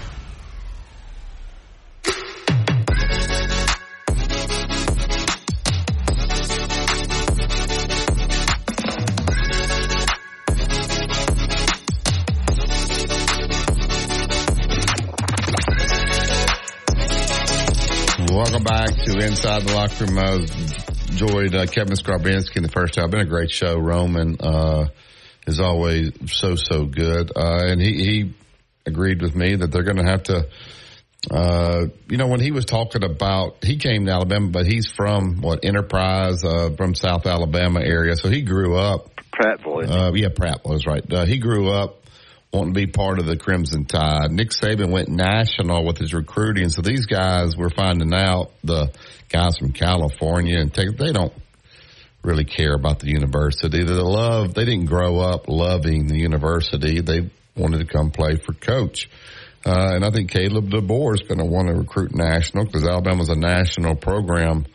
Back 18.84 18.96
to 19.04 19.18
Inside 19.18 19.62
the 19.62 19.72
Locker 19.72 20.04
Room. 20.04 20.18
I 20.18 20.32
enjoyed 21.10 21.54
uh, 21.54 21.64
Kevin 21.64 21.96
Scarbinsky 21.96 22.58
in 22.58 22.62
the 22.62 22.68
first 22.68 22.96
half. 22.96 23.10
Been 23.10 23.20
a 23.20 23.24
great 23.24 23.50
show. 23.50 23.78
Roman 23.78 24.36
uh, 24.38 24.88
is 25.46 25.58
always 25.58 26.12
so 26.26 26.54
so 26.56 26.84
good, 26.84 27.32
uh, 27.34 27.64
and 27.64 27.80
he, 27.80 27.94
he 27.94 28.34
agreed 28.84 29.22
with 29.22 29.34
me 29.34 29.56
that 29.56 29.68
they're 29.68 29.84
going 29.84 30.04
to 30.04 30.04
have 30.04 30.24
to. 30.24 30.48
Uh, 31.30 31.86
you 32.10 32.18
know, 32.18 32.26
when 32.26 32.40
he 32.40 32.50
was 32.50 32.66
talking 32.66 33.02
about, 33.04 33.64
he 33.64 33.78
came 33.78 34.04
to 34.04 34.12
Alabama, 34.12 34.50
but 34.50 34.66
he's 34.66 34.86
from 34.86 35.40
what 35.40 35.64
Enterprise, 35.64 36.44
uh, 36.44 36.68
from 36.76 36.94
South 36.94 37.24
Alabama 37.24 37.80
area, 37.80 38.16
so 38.16 38.28
he 38.28 38.42
grew 38.42 38.76
up. 38.76 39.18
Prattville. 39.32 39.88
Uh, 39.88 40.12
yeah, 40.12 40.28
Pratt 40.28 40.60
was 40.62 40.84
right. 40.84 41.10
Uh, 41.10 41.24
he 41.24 41.38
grew 41.38 41.70
up 41.70 42.03
wanting 42.54 42.72
to 42.72 42.80
be 42.80 42.86
part 42.86 43.18
of 43.18 43.26
the 43.26 43.36
Crimson 43.36 43.84
Tide. 43.84 44.30
Nick 44.30 44.50
Saban 44.50 44.90
went 44.90 45.08
national 45.08 45.84
with 45.84 45.98
his 45.98 46.14
recruiting, 46.14 46.68
so 46.68 46.82
these 46.82 47.06
guys 47.06 47.56
we're 47.56 47.70
finding 47.70 48.14
out 48.14 48.52
the 48.62 48.92
guys 49.28 49.58
from 49.58 49.72
California 49.72 50.58
and 50.58 50.72
Texas, 50.72 50.96
they 50.98 51.12
don't 51.12 51.32
really 52.22 52.44
care 52.44 52.74
about 52.74 53.00
the 53.00 53.08
university. 53.08 53.82
They 53.82 53.92
love. 53.92 54.54
They 54.54 54.64
didn't 54.64 54.86
grow 54.86 55.18
up 55.18 55.48
loving 55.48 56.06
the 56.06 56.16
university. 56.16 57.00
They 57.00 57.30
wanted 57.56 57.78
to 57.78 57.86
come 57.86 58.10
play 58.10 58.36
for 58.36 58.52
coach. 58.54 59.10
Uh, 59.66 59.92
and 59.94 60.04
I 60.04 60.10
think 60.10 60.30
Kalen 60.30 60.70
DeBoer 60.70 61.14
is 61.14 61.22
going 61.26 61.38
to 61.38 61.44
want 61.44 61.68
to 61.68 61.74
recruit 61.74 62.14
national 62.14 62.66
because 62.66 62.86
Alabama's 62.86 63.30
a 63.30 63.34
national 63.34 63.96
program 63.96 64.66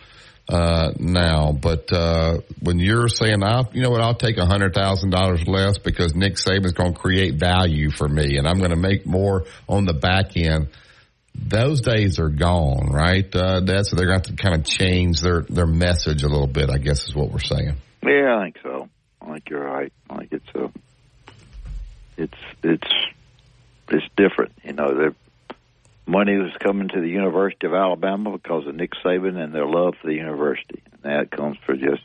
uh, 0.49 0.93
now. 0.97 1.51
But 1.51 1.93
uh, 1.93 2.39
when 2.59 2.80
you're 2.80 3.07
saying, 3.07 3.43
I'll, 3.43 3.69
you 3.71 3.84
know 3.84 3.91
what, 3.91 4.01
I'll 4.01 4.15
take 4.15 4.38
hundred 4.38 4.73
thousand 4.73 5.11
dollars 5.11 5.47
less 5.47 5.77
because 5.77 6.15
Nick 6.15 6.34
Saban's 6.34 6.73
going 6.73 6.93
to 6.93 6.99
create 6.99 7.35
value 7.35 7.91
for 7.91 8.07
me, 8.07 8.38
and 8.38 8.47
I'm 8.47 8.57
going 8.57 8.71
to 8.71 8.76
make 8.76 9.05
more 9.05 9.45
on 9.67 9.85
the 9.85 9.93
back 9.93 10.35
end. 10.35 10.69
Those 11.35 11.81
days 11.81 12.19
are 12.19 12.30
gone, 12.30 12.89
right? 12.91 13.34
Uh, 13.34 13.59
so 13.84 13.95
they're 13.95 14.07
going 14.07 14.21
to 14.21 14.30
have 14.30 14.35
to 14.38 14.43
kind 14.43 14.55
of 14.55 14.65
change 14.65 15.21
their 15.21 15.43
their 15.43 15.67
message 15.67 16.23
a 16.23 16.27
little 16.27 16.47
bit. 16.47 16.69
I 16.69 16.80
guess 16.80 17.07
is 17.07 17.15
what 17.15 17.31
we're 17.31 17.39
saying. 17.39 17.76
Yeah, 18.03 18.38
I 18.39 18.43
think 18.45 18.57
so. 18.63 18.89
I 19.21 19.34
think 19.34 19.49
you're 19.49 19.63
right. 19.63 19.93
I 20.09 20.17
think 20.17 20.34
it's 20.34 20.55
a, 20.55 20.71
it's 22.17 22.38
it's 22.63 22.93
it's 23.89 24.05
different. 24.17 24.53
You 24.63 24.73
know, 24.73 24.88
the 24.88 25.15
money 26.10 26.38
was 26.38 26.52
coming 26.60 26.90
to 26.90 26.99
the 26.99 27.07
University 27.07 27.68
of 27.68 27.73
Alabama 27.73 28.31
because 28.31 28.68
of 28.68 28.76
Nick 28.76 28.91
Saban 29.06 29.41
and 29.41 29.53
their 29.53 29.68
love 29.68 29.95
for 30.02 30.07
the 30.07 30.15
university, 30.15 30.81
that 31.03 31.31
comes 31.31 31.57
for 31.65 31.76
just 31.76 32.03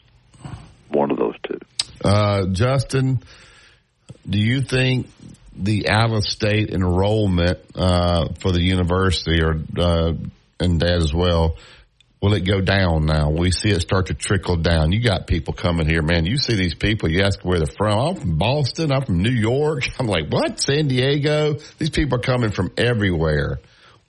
one 0.89 1.11
of 1.11 1.17
those 1.17 1.35
two. 1.43 1.59
Uh, 2.05 2.47
Justin, 2.53 3.21
do 4.29 4.39
you 4.39 4.61
think 4.61 5.07
the 5.57 5.89
out 5.89 6.11
of 6.11 6.25
state 6.25 6.71
enrollment 6.71 7.59
uh, 7.75 8.29
for 8.41 8.53
the 8.53 8.61
university 8.61 9.43
or 9.43 9.55
uh, 9.79 10.13
and 10.61 10.81
Dad 10.81 11.03
as 11.03 11.13
well 11.15 11.57
will 12.25 12.33
it 12.33 12.47
go 12.47 12.63
down 12.63 13.05
now? 13.05 13.29
We 13.29 13.51
see 13.51 13.69
it 13.69 13.83
start 13.83 14.07
to 14.07 14.15
trickle 14.15 14.57
down. 14.57 14.93
You 14.93 15.03
got 15.03 15.27
people 15.27 15.53
coming 15.53 15.87
here, 15.87 16.01
man. 16.01 16.25
You 16.25 16.39
see 16.39 16.55
these 16.55 16.75
people. 16.75 17.11
You 17.11 17.23
ask 17.23 17.45
where 17.45 17.59
they're 17.59 17.67
from. 17.77 17.99
I'm 17.99 18.15
from 18.15 18.39
Boston. 18.39 18.93
I'm 18.93 19.05
from 19.05 19.23
New 19.23 19.29
York. 19.29 19.85
I'm 19.99 20.07
like, 20.07 20.31
what? 20.31 20.59
San 20.59 20.89
Diego. 20.89 21.59
These 21.79 21.91
people 21.91 22.17
are 22.19 22.23
coming 22.23 22.51
from 22.51 22.73
everywhere. 22.79 23.59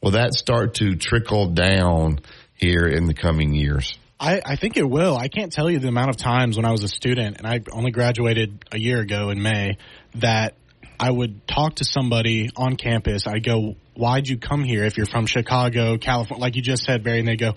Will 0.05 0.11
that 0.11 0.35
start 0.35 0.75
to 0.75 0.95
trickle 0.95 1.47
down 1.47 2.19
here 2.53 2.85
in 2.85 3.07
the 3.07 3.15
coming 3.15 3.55
years? 3.55 3.97
I, 4.19 4.39
I 4.45 4.55
think 4.55 4.77
it 4.77 4.87
will. 4.87 5.17
I 5.17 5.29
can't 5.29 5.51
tell 5.51 5.67
you 5.67 5.79
the 5.79 5.87
amount 5.87 6.11
of 6.11 6.17
times 6.17 6.57
when 6.57 6.63
I 6.63 6.71
was 6.71 6.83
a 6.83 6.87
student, 6.87 7.39
and 7.39 7.47
I 7.47 7.61
only 7.71 7.89
graduated 7.89 8.63
a 8.71 8.77
year 8.77 8.99
ago 8.99 9.31
in 9.31 9.41
May, 9.41 9.79
that 10.13 10.53
I 10.99 11.09
would 11.09 11.47
talk 11.47 11.77
to 11.77 11.85
somebody 11.85 12.51
on 12.55 12.75
campus. 12.75 13.25
I'd 13.25 13.43
go, 13.43 13.77
"Why'd 13.95 14.27
you 14.27 14.37
come 14.37 14.63
here? 14.63 14.83
If 14.83 14.95
you're 14.95 15.07
from 15.07 15.25
Chicago, 15.25 15.97
California, 15.97 16.39
like 16.39 16.55
you 16.55 16.61
just 16.61 16.83
said, 16.83 17.03
Barry," 17.03 17.17
and 17.17 17.27
they 17.27 17.35
go, 17.35 17.55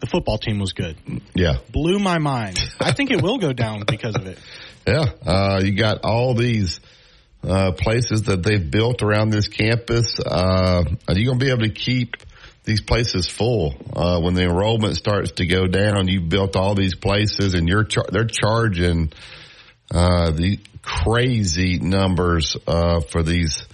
"The 0.00 0.08
football 0.08 0.38
team 0.38 0.58
was 0.58 0.72
good." 0.72 0.96
Yeah. 1.36 1.58
Blew 1.70 2.00
my 2.00 2.18
mind. 2.18 2.58
I 2.80 2.90
think 2.90 3.12
it 3.12 3.22
will 3.22 3.38
go 3.38 3.52
down 3.52 3.84
because 3.86 4.16
of 4.16 4.26
it. 4.26 4.40
Yeah, 4.88 5.04
uh, 5.26 5.60
you 5.62 5.72
got 5.72 5.98
all 6.04 6.34
these 6.34 6.80
uh, 7.46 7.72
places 7.72 8.22
that 8.22 8.42
they've 8.42 8.70
built 8.70 9.02
around 9.02 9.30
this 9.30 9.48
campus. 9.48 10.18
Uh, 10.18 10.84
are 11.06 11.14
you 11.14 11.26
going 11.26 11.38
to 11.38 11.44
be 11.44 11.50
able 11.50 11.62
to 11.62 11.70
keep 11.70 12.16
these 12.64 12.80
places 12.80 13.28
full 13.28 13.74
uh, 13.94 14.20
when 14.20 14.34
the 14.34 14.42
enrollment 14.42 14.96
starts 14.96 15.32
to 15.32 15.46
go 15.46 15.66
down? 15.66 16.08
You've 16.08 16.28
built 16.28 16.56
all 16.56 16.74
these 16.74 16.94
places, 16.94 17.54
and 17.54 17.68
you're 17.68 17.84
char- 17.84 18.08
they're 18.10 18.26
charging 18.26 19.12
uh, 19.90 20.30
the 20.32 20.58
crazy 20.82 21.78
numbers 21.78 22.56
uh, 22.66 23.00
for 23.00 23.22
these. 23.22 23.64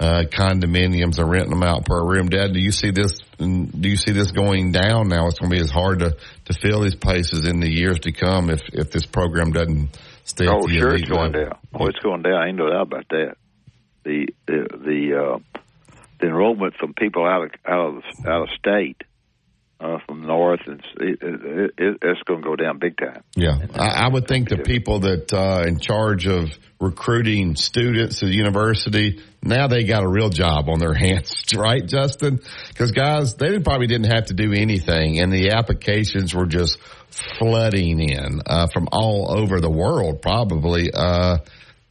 Uh, 0.00 0.24
condominiums 0.24 1.18
and 1.18 1.30
renting 1.30 1.50
them 1.50 1.62
out 1.62 1.84
per 1.84 2.04
room. 2.04 2.28
Dad, 2.28 2.52
do 2.52 2.58
you 2.58 2.72
see 2.72 2.90
this? 2.90 3.20
Do 3.38 3.88
you 3.88 3.96
see 3.96 4.10
this 4.10 4.32
going 4.32 4.72
down 4.72 5.08
now? 5.08 5.28
It's 5.28 5.38
going 5.38 5.52
to 5.52 5.56
be 5.56 5.62
as 5.62 5.70
hard 5.70 6.00
to, 6.00 6.16
to 6.46 6.52
fill 6.54 6.80
these 6.80 6.96
places 6.96 7.46
in 7.46 7.60
the 7.60 7.70
years 7.70 8.00
to 8.00 8.10
come 8.10 8.50
if 8.50 8.62
if 8.72 8.90
this 8.90 9.06
program 9.06 9.52
doesn't 9.52 9.96
stay. 10.24 10.46
Oh, 10.48 10.66
sure, 10.66 10.94
it's 10.94 11.08
going 11.08 11.32
level. 11.32 11.50
down. 11.50 11.58
Oh, 11.74 11.86
it's 11.86 11.98
going 11.98 12.22
down. 12.22 12.34
I 12.34 12.48
ain't 12.48 12.56
no 12.56 12.70
doubt 12.70 12.82
about 12.82 13.08
that. 13.10 13.36
The 14.04 14.28
the 14.46 14.66
the, 14.70 15.22
uh, 15.22 15.60
the 16.20 16.26
enrollment 16.26 16.74
from 16.76 16.94
people 16.94 17.24
out 17.26 17.44
of 17.44 17.50
out 17.66 17.96
of 17.96 18.02
out 18.26 18.42
of 18.42 18.48
state, 18.58 19.02
uh, 19.82 19.98
from 20.06 20.26
north, 20.26 20.60
and 20.66 20.80
it, 21.00 21.18
it, 21.20 21.70
it, 21.76 21.98
it's 22.02 22.22
going 22.22 22.40
to 22.40 22.48
go 22.48 22.56
down 22.56 22.78
big 22.78 22.96
time. 22.96 23.22
Yeah, 23.34 23.58
I, 23.74 24.04
I 24.04 24.08
would 24.08 24.28
think 24.28 24.48
the 24.48 24.58
people 24.58 25.00
that 25.00 25.32
uh, 25.32 25.64
in 25.66 25.80
charge 25.80 26.26
of 26.26 26.50
recruiting 26.80 27.56
students 27.56 28.20
to 28.20 28.26
the 28.26 28.34
university 28.34 29.20
now 29.42 29.66
they 29.66 29.84
got 29.84 30.04
a 30.04 30.08
real 30.08 30.28
job 30.28 30.68
on 30.68 30.78
their 30.78 30.94
hands, 30.98 31.44
right, 31.56 31.84
Justin? 31.84 32.40
Because 32.68 32.92
guys, 32.92 33.34
they 33.34 33.58
probably 33.58 33.88
didn't 33.88 34.12
have 34.12 34.26
to 34.26 34.34
do 34.34 34.52
anything, 34.52 35.20
and 35.20 35.32
the 35.32 35.50
applications 35.50 36.34
were 36.34 36.46
just 36.46 36.78
flooding 37.12 38.00
in 38.00 38.40
uh, 38.46 38.66
from 38.72 38.88
all 38.92 39.30
over 39.30 39.60
the 39.60 39.70
world. 39.70 40.22
Probably, 40.22 40.90
uh, 40.92 41.38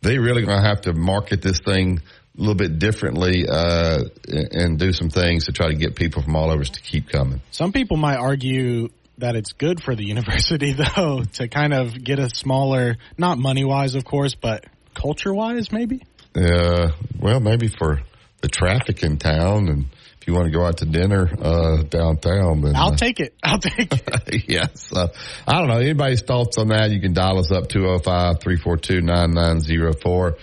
they 0.02 0.18
really 0.18 0.44
going 0.44 0.62
to 0.62 0.68
have 0.68 0.82
to 0.82 0.94
market 0.94 1.42
this 1.42 1.60
thing 1.60 2.00
a 2.00 2.40
little 2.40 2.56
bit 2.56 2.80
differently 2.80 3.46
uh, 3.48 4.04
and 4.28 4.80
do 4.80 4.94
some 4.94 5.10
things 5.10 5.46
to 5.46 5.52
try 5.52 5.68
to 5.68 5.76
get 5.76 5.96
people 5.96 6.22
from 6.22 6.36
all 6.36 6.50
over 6.50 6.64
to 6.64 6.82
keep 6.82 7.10
coming. 7.10 7.42
Some 7.52 7.72
people 7.72 7.98
might 7.98 8.18
argue 8.18 8.90
that 9.18 9.36
it's 9.36 9.54
good 9.54 9.82
for 9.82 9.96
the 9.96 10.04
university, 10.06 10.74
though, 10.74 11.24
to 11.34 11.48
kind 11.48 11.74
of 11.74 12.04
get 12.04 12.20
a 12.20 12.30
smaller, 12.30 12.98
not 13.18 13.38
money 13.38 13.64
wise, 13.64 13.96
of 13.96 14.06
course, 14.06 14.36
but 14.36 14.66
culture 14.94 15.34
wise, 15.34 15.72
maybe. 15.72 16.02
Uh, 16.36 16.92
well, 17.20 17.40
maybe 17.40 17.68
for 17.68 18.02
the 18.42 18.48
traffic 18.48 19.04
in 19.04 19.18
town 19.18 19.68
and 19.68 19.86
if 20.22 20.28
you 20.28 20.36
want 20.36 20.46
to 20.46 20.52
go 20.52 20.64
out 20.64 20.78
to 20.78 20.86
dinner 20.86 21.28
uh, 21.42 21.82
downtown, 21.82 22.62
then 22.62 22.76
I'll 22.76 22.94
uh, 22.94 22.96
take 22.96 23.20
it. 23.20 23.34
I'll 23.42 23.58
take 23.58 23.92
it. 23.92 24.44
yes. 24.48 24.94
Uh, 24.94 25.08
I 25.48 25.58
don't 25.58 25.68
know. 25.68 25.80
Anybody's 25.80 26.22
thoughts 26.22 26.60
on 26.60 26.68
that? 26.68 26.92
You 26.92 27.02
can 27.02 27.14
dial 27.14 27.40
us 27.40 27.52
up 27.52 27.70
205-342-9904. 27.70 30.38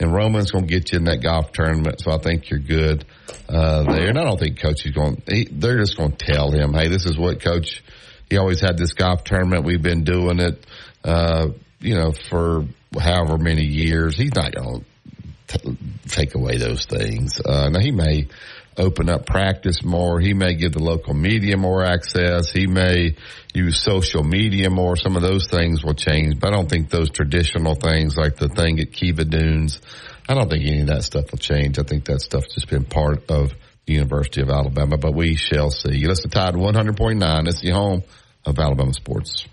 And 0.00 0.12
Roman's 0.12 0.50
going 0.50 0.66
to 0.66 0.70
get 0.70 0.92
you 0.92 0.98
in 0.98 1.04
that 1.04 1.22
golf 1.22 1.52
tournament, 1.52 2.02
so 2.02 2.10
I 2.10 2.18
think 2.18 2.50
you're 2.50 2.60
good 2.60 3.06
uh, 3.48 3.84
there. 3.84 4.08
And 4.08 4.18
I 4.18 4.24
don't 4.24 4.38
think 4.38 4.60
coach 4.60 4.84
is 4.84 4.92
going. 4.92 5.22
He, 5.26 5.48
they're 5.50 5.78
just 5.78 5.96
going 5.96 6.12
to 6.12 6.32
tell 6.32 6.50
him, 6.50 6.74
"Hey, 6.74 6.88
this 6.88 7.06
is 7.06 7.16
what 7.16 7.40
coach." 7.40 7.82
He 8.28 8.36
always 8.36 8.60
had 8.60 8.76
this 8.76 8.92
golf 8.94 9.22
tournament. 9.22 9.64
We've 9.64 9.80
been 9.80 10.02
doing 10.02 10.40
it, 10.40 10.66
uh, 11.04 11.50
you 11.78 11.94
know, 11.94 12.12
for 12.28 12.66
however 12.98 13.38
many 13.38 13.64
years. 13.64 14.16
He's 14.16 14.34
not 14.34 14.52
going 14.52 14.84
to 15.48 15.76
take 16.08 16.34
away 16.34 16.56
those 16.56 16.84
things. 16.84 17.40
Uh, 17.40 17.68
now 17.68 17.78
he 17.80 17.92
may 17.92 18.26
open 18.76 19.08
up 19.08 19.26
practice 19.26 19.84
more. 19.84 20.20
He 20.20 20.34
may 20.34 20.54
give 20.54 20.72
the 20.72 20.82
local 20.82 21.14
media 21.14 21.56
more 21.56 21.84
access. 21.84 22.50
He 22.50 22.66
may 22.66 23.16
use 23.54 23.82
social 23.82 24.22
media 24.22 24.70
more. 24.70 24.96
Some 24.96 25.16
of 25.16 25.22
those 25.22 25.46
things 25.48 25.84
will 25.84 25.94
change, 25.94 26.40
but 26.40 26.48
I 26.48 26.56
don't 26.56 26.68
think 26.68 26.90
those 26.90 27.10
traditional 27.10 27.74
things 27.74 28.16
like 28.16 28.36
the 28.36 28.48
thing 28.48 28.80
at 28.80 28.92
Kiva 28.92 29.24
Dunes, 29.24 29.80
I 30.28 30.34
don't 30.34 30.48
think 30.48 30.64
any 30.66 30.80
of 30.80 30.86
that 30.88 31.04
stuff 31.04 31.30
will 31.30 31.38
change. 31.38 31.78
I 31.78 31.82
think 31.82 32.04
that 32.06 32.20
stuff's 32.20 32.54
just 32.54 32.68
been 32.68 32.84
part 32.84 33.30
of 33.30 33.52
the 33.86 33.94
University 33.94 34.40
of 34.40 34.50
Alabama, 34.50 34.96
but 34.96 35.14
we 35.14 35.36
shall 35.36 35.70
see. 35.70 35.96
You 35.96 36.08
listen 36.08 36.30
to 36.30 36.38
Tide 36.38 36.54
100.9. 36.54 37.48
It's 37.48 37.60
the 37.60 37.70
home 37.70 38.02
of 38.46 38.58
Alabama 38.58 38.92
sports. 38.94 39.46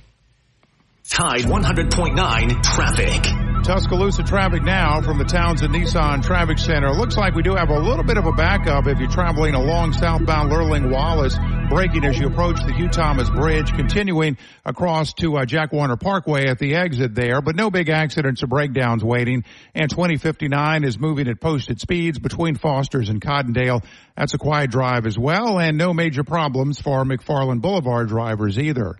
Tide 1.09 1.41
100.9 1.41 2.61
traffic. 2.63 3.63
Tuscaloosa 3.63 4.23
traffic 4.23 4.63
now 4.63 5.01
from 5.01 5.17
the 5.17 5.25
Townsend 5.25 5.73
Nissan 5.73 6.23
Traffic 6.23 6.59
Center. 6.59 6.91
Looks 6.91 7.17
like 7.17 7.33
we 7.33 7.41
do 7.41 7.55
have 7.55 7.69
a 7.69 7.79
little 7.79 8.03
bit 8.03 8.17
of 8.17 8.25
a 8.25 8.31
backup 8.31 8.85
if 8.85 8.99
you're 8.99 9.09
traveling 9.09 9.55
along 9.55 9.93
southbound 9.93 10.51
Lurleen 10.51 10.91
Wallace, 10.91 11.37
braking 11.67 12.05
as 12.05 12.17
you 12.17 12.27
approach 12.27 12.63
the 12.63 12.73
Hugh 12.73 12.89
Thomas 12.89 13.27
Bridge, 13.29 13.73
continuing 13.73 14.37
across 14.63 15.13
to 15.15 15.37
uh, 15.37 15.45
Jack 15.45 15.73
Warner 15.73 15.97
Parkway 15.97 16.47
at 16.47 16.59
the 16.59 16.75
exit 16.75 17.15
there, 17.15 17.41
but 17.41 17.55
no 17.55 17.71
big 17.71 17.89
accidents 17.89 18.43
or 18.43 18.47
breakdowns 18.47 19.03
waiting. 19.03 19.43
And 19.73 19.89
2059 19.89 20.83
is 20.83 20.99
moving 20.99 21.27
at 21.27 21.41
posted 21.41 21.81
speeds 21.81 22.19
between 22.19 22.55
Foster's 22.55 23.09
and 23.09 23.19
Cottondale. 23.19 23.83
That's 24.15 24.35
a 24.35 24.37
quiet 24.37 24.69
drive 24.69 25.07
as 25.07 25.17
well, 25.17 25.59
and 25.59 25.75
no 25.75 25.91
major 25.91 26.23
problems 26.23 26.79
for 26.79 27.03
McFarland 27.03 27.61
Boulevard 27.61 28.09
drivers 28.09 28.59
either. 28.59 28.95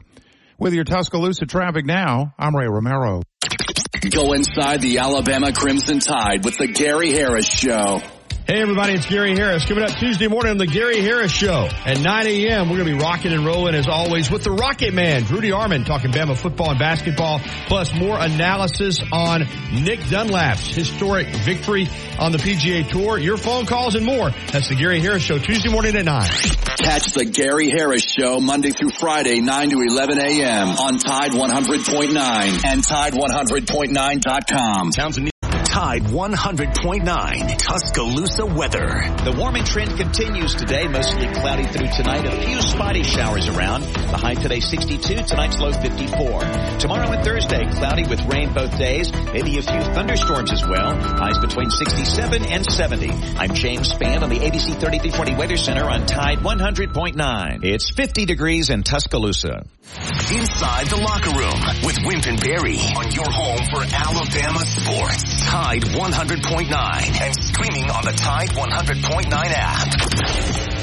With 0.60 0.74
your 0.74 0.84
Tuscaloosa 0.84 1.46
traffic 1.46 1.86
now, 1.86 2.34
I'm 2.38 2.54
Ray 2.54 2.68
Romero. 2.68 3.22
Go 4.12 4.34
inside 4.34 4.82
the 4.82 4.98
Alabama 4.98 5.54
Crimson 5.54 6.00
Tide 6.02 6.44
with 6.44 6.58
the 6.58 6.68
Gary 6.68 7.12
Harris 7.12 7.48
Show. 7.48 8.02
Hey 8.50 8.64
everybody, 8.64 8.94
it's 8.94 9.06
Gary 9.06 9.36
Harris. 9.36 9.64
Coming 9.66 9.84
up 9.84 9.92
Tuesday 9.92 10.28
morning 10.28 10.50
on 10.50 10.58
the 10.58 10.66
Gary 10.66 11.02
Harris 11.02 11.32
Show 11.32 11.70
at 11.86 12.00
9 12.00 12.26
a.m. 12.26 12.68
We're 12.68 12.78
going 12.78 12.90
to 12.90 12.98
be 12.98 13.00
rocking 13.00 13.32
and 13.32 13.46
rolling 13.46 13.76
as 13.76 13.88
always 13.88 14.32
with 14.32 14.44
the 14.44 14.50
Rocket 14.50 14.92
Man, 14.92 15.24
Rudy 15.28 15.52
Armand, 15.52 15.86
talking 15.86 16.10
Bama 16.10 16.36
football 16.36 16.72
and 16.72 16.80
basketball, 16.80 17.42
plus 17.68 17.94
more 17.94 18.20
analysis 18.20 19.02
on 19.12 19.48
Nick 19.72 20.00
Dunlap's 20.10 20.74
historic 20.74 21.28
victory 21.28 21.88
on 22.18 22.32
the 22.32 22.40
PGA 22.40 22.90
Tour. 22.90 23.20
Your 23.20 23.38
phone 23.38 23.68
calls 23.68 23.94
and 23.94 24.04
more. 24.04 24.32
That's 24.52 24.70
the 24.70 24.76
Gary 24.76 25.00
Harris 25.00 25.22
Show 25.22 25.38
Tuesday 25.38 25.70
morning 25.70 25.96
at 25.96 26.06
9. 26.06 26.28
Catch 26.80 27.14
the 27.14 27.26
Gary 27.26 27.70
Harris 27.70 28.02
Show 28.02 28.40
Monday 28.40 28.72
through 28.72 28.90
Friday, 28.90 29.42
9 29.42 29.70
to 29.70 29.80
11 29.80 30.18
a.m. 30.18 30.70
on 30.70 30.98
Tide 30.98 31.34
100.9 31.34 32.66
and 32.66 32.84
Tide100.9.com. 32.84 34.90
Townsend. 34.90 35.30
Tide 35.80 36.04
100.9 36.04 37.58
Tuscaloosa 37.58 38.46
weather. 38.46 39.02
The 39.24 39.32
warming 39.32 39.64
trend 39.64 39.96
continues 39.96 40.54
today, 40.54 40.90
mostly 40.90 41.28
cloudy 41.28 41.64
through 41.64 41.88
tonight. 41.88 42.26
A 42.26 42.46
few 42.46 42.62
spotty 42.62 43.02
showers 43.02 43.48
around. 43.48 43.84
The 43.84 44.18
high 44.18 44.34
today 44.34 44.60
62, 44.60 45.24
tonight's 45.24 45.58
low 45.58 45.72
54. 45.72 46.42
Tomorrow 46.80 47.12
and 47.14 47.24
Thursday, 47.24 47.66
cloudy 47.72 48.04
with 48.10 48.20
rain 48.26 48.54
both 48.54 48.78
days. 48.78 49.10
Maybe 49.32 49.58
a 49.58 49.62
few 49.62 49.80
thunderstorms 49.96 50.52
as 50.52 50.68
well. 50.68 51.00
Highs 51.00 51.38
between 51.38 51.70
67 51.70 52.44
and 52.44 52.66
70. 52.66 53.12
I'm 53.38 53.54
James 53.54 53.94
Spann 53.94 54.22
on 54.22 54.28
the 54.28 54.40
ABC 54.40 54.76
3340 54.82 55.36
Weather 55.36 55.56
Center 55.56 55.86
on 55.86 56.06
Tide 56.06 56.40
100.9. 56.40 57.64
It's 57.64 57.90
50 57.90 58.26
degrees 58.26 58.70
in 58.70 58.84
Tuscaloosa. 58.84 59.64
Inside 60.32 60.88
the 60.88 60.98
locker 61.02 61.32
room 61.32 61.86
with 61.86 61.98
Wimp 62.06 62.28
and 62.28 62.40
Barry 62.40 62.78
on 62.96 63.12
your 63.12 63.32
home 63.32 63.66
for 63.72 63.82
Alabama 63.96 64.60
sports. 64.60 65.46
Tide 65.48 65.69
100.9 65.78 67.22
and 67.22 67.36
streaming 67.36 67.90
on 67.92 68.04
the 68.04 68.12
Tide 68.12 68.50
100.9 68.50 69.32
app. 69.34 70.80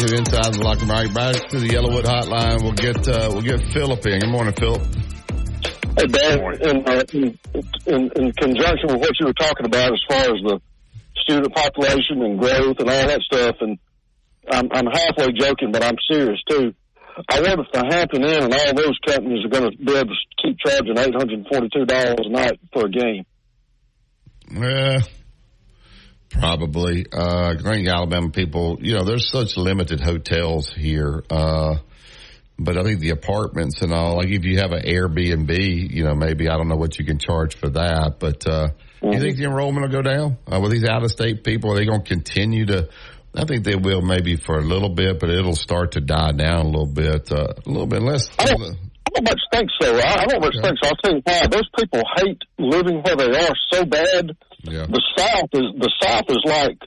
Get 0.00 0.12
inside 0.12 0.54
the 0.54 0.62
locker 0.64 0.80
room. 0.80 0.88
Right 0.88 1.12
back 1.12 1.48
to 1.50 1.60
the 1.60 1.68
YellaWood 1.68 2.04
Hotline. 2.04 2.62
We'll 2.62 2.72
get 2.72 3.06
uh, 3.06 3.28
we'll 3.30 3.42
get 3.42 3.60
Philip 3.74 4.06
in. 4.06 4.20
Good 4.20 4.30
morning, 4.30 4.54
Philip. 4.54 4.80
Hey, 5.98 6.06
Dan, 6.06 6.38
in, 6.62 6.88
uh, 6.88 7.04
in, 7.12 7.38
in, 7.86 8.10
in 8.16 8.32
conjunction 8.32 8.88
with 8.88 9.00
what 9.00 9.10
you 9.20 9.26
were 9.26 9.34
talking 9.34 9.66
about 9.66 9.92
as 9.92 10.00
far 10.08 10.22
as 10.22 10.40
the 10.42 10.60
student 11.22 11.54
population 11.54 12.22
and 12.22 12.38
growth 12.38 12.78
and 12.78 12.88
all 12.88 13.06
that 13.06 13.20
stuff, 13.22 13.56
and 13.60 13.78
I'm, 14.50 14.68
I'm 14.72 14.86
halfway 14.86 15.32
joking, 15.32 15.72
but 15.72 15.82
I'm 15.82 15.96
serious 16.10 16.40
too. 16.48 16.74
I 17.28 17.40
wonder 17.40 17.62
if 17.62 17.72
the 17.72 17.84
Hampton 17.90 18.24
Inn 18.24 18.44
and 18.44 18.54
all 18.54 18.74
those 18.74 18.98
companies 19.06 19.44
are 19.44 19.48
going 19.48 19.70
to 19.70 19.76
be 19.76 19.94
able 19.94 20.14
to 20.14 20.42
keep 20.42 20.58
charging 20.58 20.94
$842 20.94 22.26
a 22.26 22.30
night 22.30 22.60
for 22.72 22.86
a 22.86 22.90
game. 22.90 23.26
Yeah, 24.50 25.00
probably. 26.30 27.06
Uh, 27.12 27.54
I 27.64 27.86
Alabama 27.86 28.30
people, 28.30 28.78
you 28.80 28.94
know, 28.94 29.04
there's 29.04 29.30
such 29.30 29.56
limited 29.56 30.00
hotels 30.00 30.72
here. 30.72 31.22
Uh, 31.30 31.76
but 32.58 32.76
I 32.76 32.82
think 32.82 33.00
the 33.00 33.10
apartments 33.10 33.80
and 33.82 33.92
all, 33.92 34.16
like 34.16 34.28
if 34.28 34.44
you 34.44 34.58
have 34.58 34.72
an 34.72 34.82
Airbnb, 34.82 35.90
you 35.90 36.04
know, 36.04 36.14
maybe 36.14 36.48
I 36.48 36.56
don't 36.56 36.68
know 36.68 36.76
what 36.76 36.98
you 36.98 37.04
can 37.04 37.18
charge 37.18 37.56
for 37.56 37.70
that, 37.70 38.16
but, 38.18 38.46
uh, 38.46 38.68
you 39.02 39.18
think 39.18 39.36
the 39.36 39.44
enrollment 39.44 39.82
will 39.82 40.02
go 40.02 40.02
down 40.02 40.38
uh, 40.46 40.60
with 40.60 40.72
these 40.72 40.84
out 40.84 41.02
of 41.02 41.10
state 41.10 41.42
people? 41.44 41.72
Are 41.72 41.76
they 41.76 41.86
going 41.86 42.02
to 42.02 42.08
continue 42.08 42.66
to? 42.66 42.88
I 43.34 43.44
think 43.44 43.64
they 43.64 43.76
will 43.76 44.02
maybe 44.02 44.36
for 44.36 44.58
a 44.58 44.62
little 44.62 44.88
bit, 44.88 45.20
but 45.20 45.30
it'll 45.30 45.54
start 45.54 45.92
to 45.92 46.00
die 46.00 46.32
down 46.32 46.66
a 46.66 46.68
little 46.68 46.86
bit, 46.92 47.30
uh, 47.30 47.54
a 47.64 47.68
little 47.68 47.86
bit 47.86 48.02
less. 48.02 48.28
I 48.38 48.46
don't, 48.46 48.60
I 48.60 49.10
don't 49.14 49.24
much 49.24 49.40
think 49.52 49.70
so. 49.80 49.96
I, 49.96 50.22
I 50.22 50.26
don't 50.26 50.40
much 50.40 50.56
think 50.60 50.76
so. 50.82 50.88
I'll 50.88 50.96
tell 51.02 51.14
you 51.14 51.22
why. 51.24 51.46
Those 51.46 51.68
people 51.78 52.02
hate 52.16 52.42
living 52.58 53.02
where 53.02 53.16
they 53.16 53.30
are 53.38 53.54
so 53.70 53.84
bad. 53.84 54.36
Yeah. 54.62 54.86
The 54.86 55.02
South 55.16 55.50
is 55.52 55.66
the 55.78 55.92
South 56.02 56.24
is 56.28 56.42
like 56.44 56.78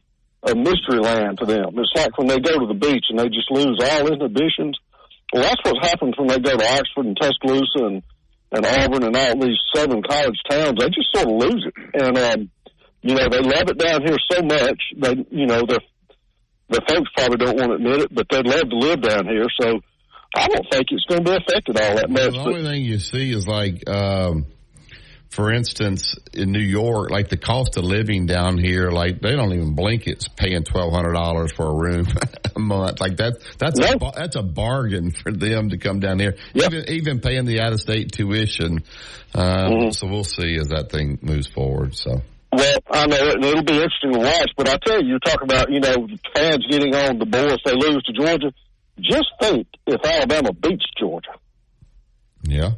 a 0.44 0.56
mystery 0.56 1.00
land 1.00 1.40
to 1.40 1.46
them. 1.46 1.74
It's 1.80 1.92
like 1.96 2.18
when 2.18 2.28
they 2.28 2.40
go 2.40 2.60
to 2.60 2.68
the 2.68 2.78
beach 2.78 3.06
and 3.10 3.18
they 3.18 3.30
just 3.30 3.50
lose 3.50 3.80
all 3.82 4.08
inhibitions. 4.12 4.78
Well, 5.34 5.44
that's 5.44 5.64
what 5.64 5.84
happens 5.84 6.14
when 6.18 6.28
they 6.28 6.40
go 6.40 6.58
to 6.58 6.74
Oxford 6.74 7.06
and 7.08 7.18
Tuscaloosa 7.20 7.88
and 7.88 8.04
and 8.54 8.66
Auburn 8.66 9.04
and 9.04 9.18
all 9.18 9.40
these 9.40 9.58
southern 9.76 10.04
college 10.04 10.38
towns, 10.50 10.78
they 10.80 10.88
just 10.90 11.10
sort 11.14 11.28
of 11.28 11.34
lose 11.34 11.66
it. 11.66 11.74
And, 12.02 12.18
um, 12.18 12.52
you 13.02 13.16
know, 13.16 13.28
they 13.30 13.42
love 13.42 13.68
it 13.68 13.78
down 13.80 14.02
here 14.06 14.18
so 14.32 14.42
much. 14.44 14.82
They, 14.96 15.26
you 15.32 15.48
know, 15.48 15.62
the, 15.62 15.82
the 16.70 16.82
folks 16.88 17.10
probably 17.18 17.38
don't 17.38 17.58
want 17.58 17.72
to 17.72 17.76
admit 17.76 18.02
it, 18.02 18.14
but 18.14 18.28
they'd 18.30 18.46
love 18.46 18.70
to 18.70 18.78
live 18.78 19.02
down 19.02 19.26
here. 19.26 19.48
So 19.60 19.80
I 20.36 20.48
don't 20.48 20.66
think 20.72 20.86
it's 20.92 21.06
going 21.06 21.26
to 21.26 21.32
be 21.32 21.38
affected 21.38 21.80
all 21.80 21.96
that 21.96 22.10
much. 22.10 22.34
the 22.34 22.40
only 22.40 22.64
thing 22.64 22.82
you 22.84 23.00
see 23.00 23.32
is 23.32 23.48
like, 23.48 23.90
um, 23.90 24.46
for 25.34 25.52
instance, 25.52 26.16
in 26.32 26.52
New 26.52 26.60
York, 26.60 27.10
like 27.10 27.30
the 27.30 27.38
cost 27.38 27.76
of 27.78 27.84
living 27.84 28.28
down 28.28 28.60
here, 28.60 28.92
like 28.92 29.20
they 29.20 29.36
don't 29.36 29.52
even 29.52 29.74
blink. 29.74 30.06
It's 30.06 30.28
paying 30.28 30.64
twelve 30.64 30.94
hundred 30.94 31.14
dollars 31.14 31.52
for 31.52 31.66
a 31.66 31.74
room 31.74 32.08
a 32.56 32.60
month. 32.60 33.02
Like 33.02 33.18
that, 33.18 33.40
that's 33.58 33.80
a, 33.80 33.98
that's 34.16 34.36
a 34.36 34.44
bargain 34.44 35.10
for 35.10 35.32
them 35.32 35.70
to 35.70 35.78
come 35.78 36.00
down 36.00 36.20
here. 36.20 36.36
Even 36.54 36.90
even 36.90 37.20
paying 37.20 37.46
the 37.46 37.62
out 37.62 37.74
of 37.74 37.80
state 37.80 38.12
tuition. 38.12 38.84
Um, 39.34 39.74
Mm-hmm. 39.74 39.90
So 39.92 40.08
we'll 40.08 40.24
see 40.24 40.56
as 40.58 40.68
that 40.68 40.92
thing 40.92 41.18
moves 41.22 41.48
forward. 41.48 41.96
So 41.96 42.22
Well, 42.52 42.78
I 42.92 43.08
know 43.08 43.16
it, 43.16 43.44
it'll 43.44 43.64
be 43.64 43.74
interesting 43.74 44.14
to 44.14 44.20
watch, 44.20 44.52
but 44.56 44.70
I 44.70 44.78
tell 44.78 45.02
you, 45.02 45.14
you 45.14 45.20
talk 45.20 45.42
about, 45.42 45.72
you 45.72 45.80
know, 45.80 46.08
fans 46.36 46.66
getting 46.70 46.94
on 46.94 47.18
the 47.18 47.26
board 47.26 47.52
if 47.52 47.64
they 47.66 47.74
lose 47.74 48.04
to 48.04 48.14
Georgia. 48.14 48.54
Just 49.00 49.32
think 49.40 49.68
if 49.88 50.06
Alabama 50.06 50.54
beats 50.54 50.86
Georgia. 51.00 51.32
yeah, 52.44 52.72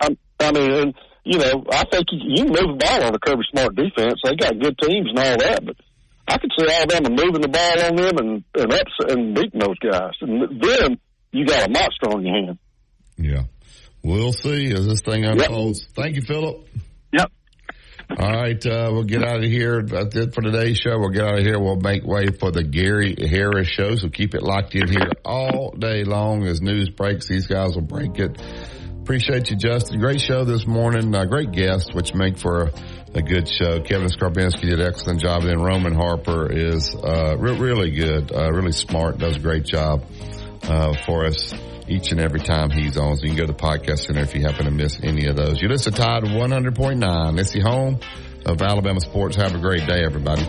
I, 0.00 0.16
I 0.38 0.52
mean, 0.52 0.70
and, 0.70 0.94
you 1.26 1.38
know, 1.38 1.64
I 1.72 1.84
think 1.90 2.06
you, 2.12 2.18
you 2.22 2.44
can 2.44 2.52
move 2.52 2.78
the 2.78 2.84
ball 2.86 3.02
on 3.04 3.14
a 3.14 3.18
Kirby 3.18 3.42
Smart 3.50 3.74
defense. 3.74 4.20
They 4.24 4.36
got 4.36 4.58
good 4.58 4.78
teams 4.78 5.08
and 5.10 5.18
all 5.18 5.36
that, 5.38 5.64
but 5.66 5.76
I 6.28 6.38
could 6.38 6.50
see 6.56 6.66
Alabama 6.72 7.10
moving 7.10 7.42
the 7.42 7.48
ball 7.48 7.84
on 7.84 7.96
them 7.96 8.18
and 8.18 8.44
and, 8.54 8.72
ups, 8.72 8.92
and 9.08 9.34
beating 9.34 9.60
those 9.60 9.78
guys. 9.78 10.12
And 10.20 10.60
then 10.62 10.98
you 11.32 11.44
got 11.46 11.68
a 11.68 11.70
monster 11.70 12.08
on 12.10 12.24
your 12.24 12.34
hand. 12.34 12.58
yeah. 13.18 13.42
We'll 14.02 14.32
see 14.32 14.72
as 14.72 14.86
this 14.86 15.00
thing 15.00 15.24
unfolds. 15.24 15.88
Thank 15.96 16.14
you, 16.14 16.22
Philip. 16.22 16.68
Yep. 17.12 17.32
All 18.20 18.32
right, 18.32 18.64
uh, 18.64 18.90
we'll 18.92 19.02
get 19.02 19.24
out 19.24 19.42
of 19.42 19.50
here. 19.50 19.82
That's 19.82 20.14
it 20.14 20.32
for 20.32 20.42
today's 20.42 20.78
show. 20.78 20.96
We'll 20.96 21.08
get 21.10 21.24
out 21.24 21.40
of 21.40 21.44
here. 21.44 21.58
We'll 21.58 21.80
make 21.80 22.04
way 22.06 22.26
for 22.28 22.52
the 22.52 22.62
Gary 22.62 23.16
Harris 23.18 23.66
show. 23.66 23.96
So 23.96 24.08
keep 24.08 24.36
it 24.36 24.44
locked 24.44 24.76
in 24.76 24.86
here 24.86 25.10
all 25.24 25.72
day 25.76 26.04
long 26.04 26.46
as 26.46 26.60
news 26.60 26.88
breaks. 26.88 27.26
These 27.26 27.48
guys 27.48 27.74
will 27.74 27.82
break 27.82 28.20
it. 28.20 28.40
Appreciate 29.06 29.50
you, 29.50 29.56
Justin. 29.56 30.00
Great 30.00 30.20
show 30.20 30.44
this 30.44 30.66
morning. 30.66 31.14
Uh, 31.14 31.24
great 31.26 31.52
guests, 31.52 31.94
which 31.94 32.12
make 32.12 32.36
for 32.36 32.62
a, 32.62 32.72
a 33.14 33.22
good 33.22 33.48
show. 33.48 33.80
Kevin 33.80 34.08
Scarbinsky 34.08 34.62
did 34.62 34.80
an 34.80 34.88
excellent 34.88 35.20
job. 35.20 35.42
And 35.42 35.50
then 35.50 35.60
Roman 35.60 35.94
Harper 35.94 36.52
is 36.52 36.92
uh, 36.92 37.36
re- 37.38 37.56
really 37.56 37.92
good, 37.92 38.32
uh, 38.34 38.50
really 38.50 38.72
smart, 38.72 39.18
does 39.18 39.36
a 39.36 39.38
great 39.38 39.62
job 39.62 40.02
uh, 40.64 40.92
for 41.06 41.24
us 41.24 41.54
each 41.86 42.10
and 42.10 42.18
every 42.20 42.40
time 42.40 42.70
he's 42.70 42.96
on. 42.96 43.16
So 43.16 43.22
you 43.22 43.28
can 43.28 43.36
go 43.36 43.46
to 43.46 43.52
the 43.52 43.58
podcast 43.58 44.06
center 44.06 44.22
if 44.22 44.34
you 44.34 44.42
happen 44.42 44.64
to 44.64 44.72
miss 44.72 44.98
any 45.00 45.28
of 45.28 45.36
those. 45.36 45.62
You 45.62 45.68
listen 45.68 45.92
to 45.92 46.00
Tide 46.00 46.24
100.9. 46.24 47.38
It's 47.38 47.52
the 47.52 47.60
home 47.60 48.00
of 48.44 48.60
Alabama 48.60 48.98
sports. 48.98 49.36
Have 49.36 49.54
a 49.54 49.60
great 49.60 49.86
day, 49.86 50.02
everybody. 50.04 50.42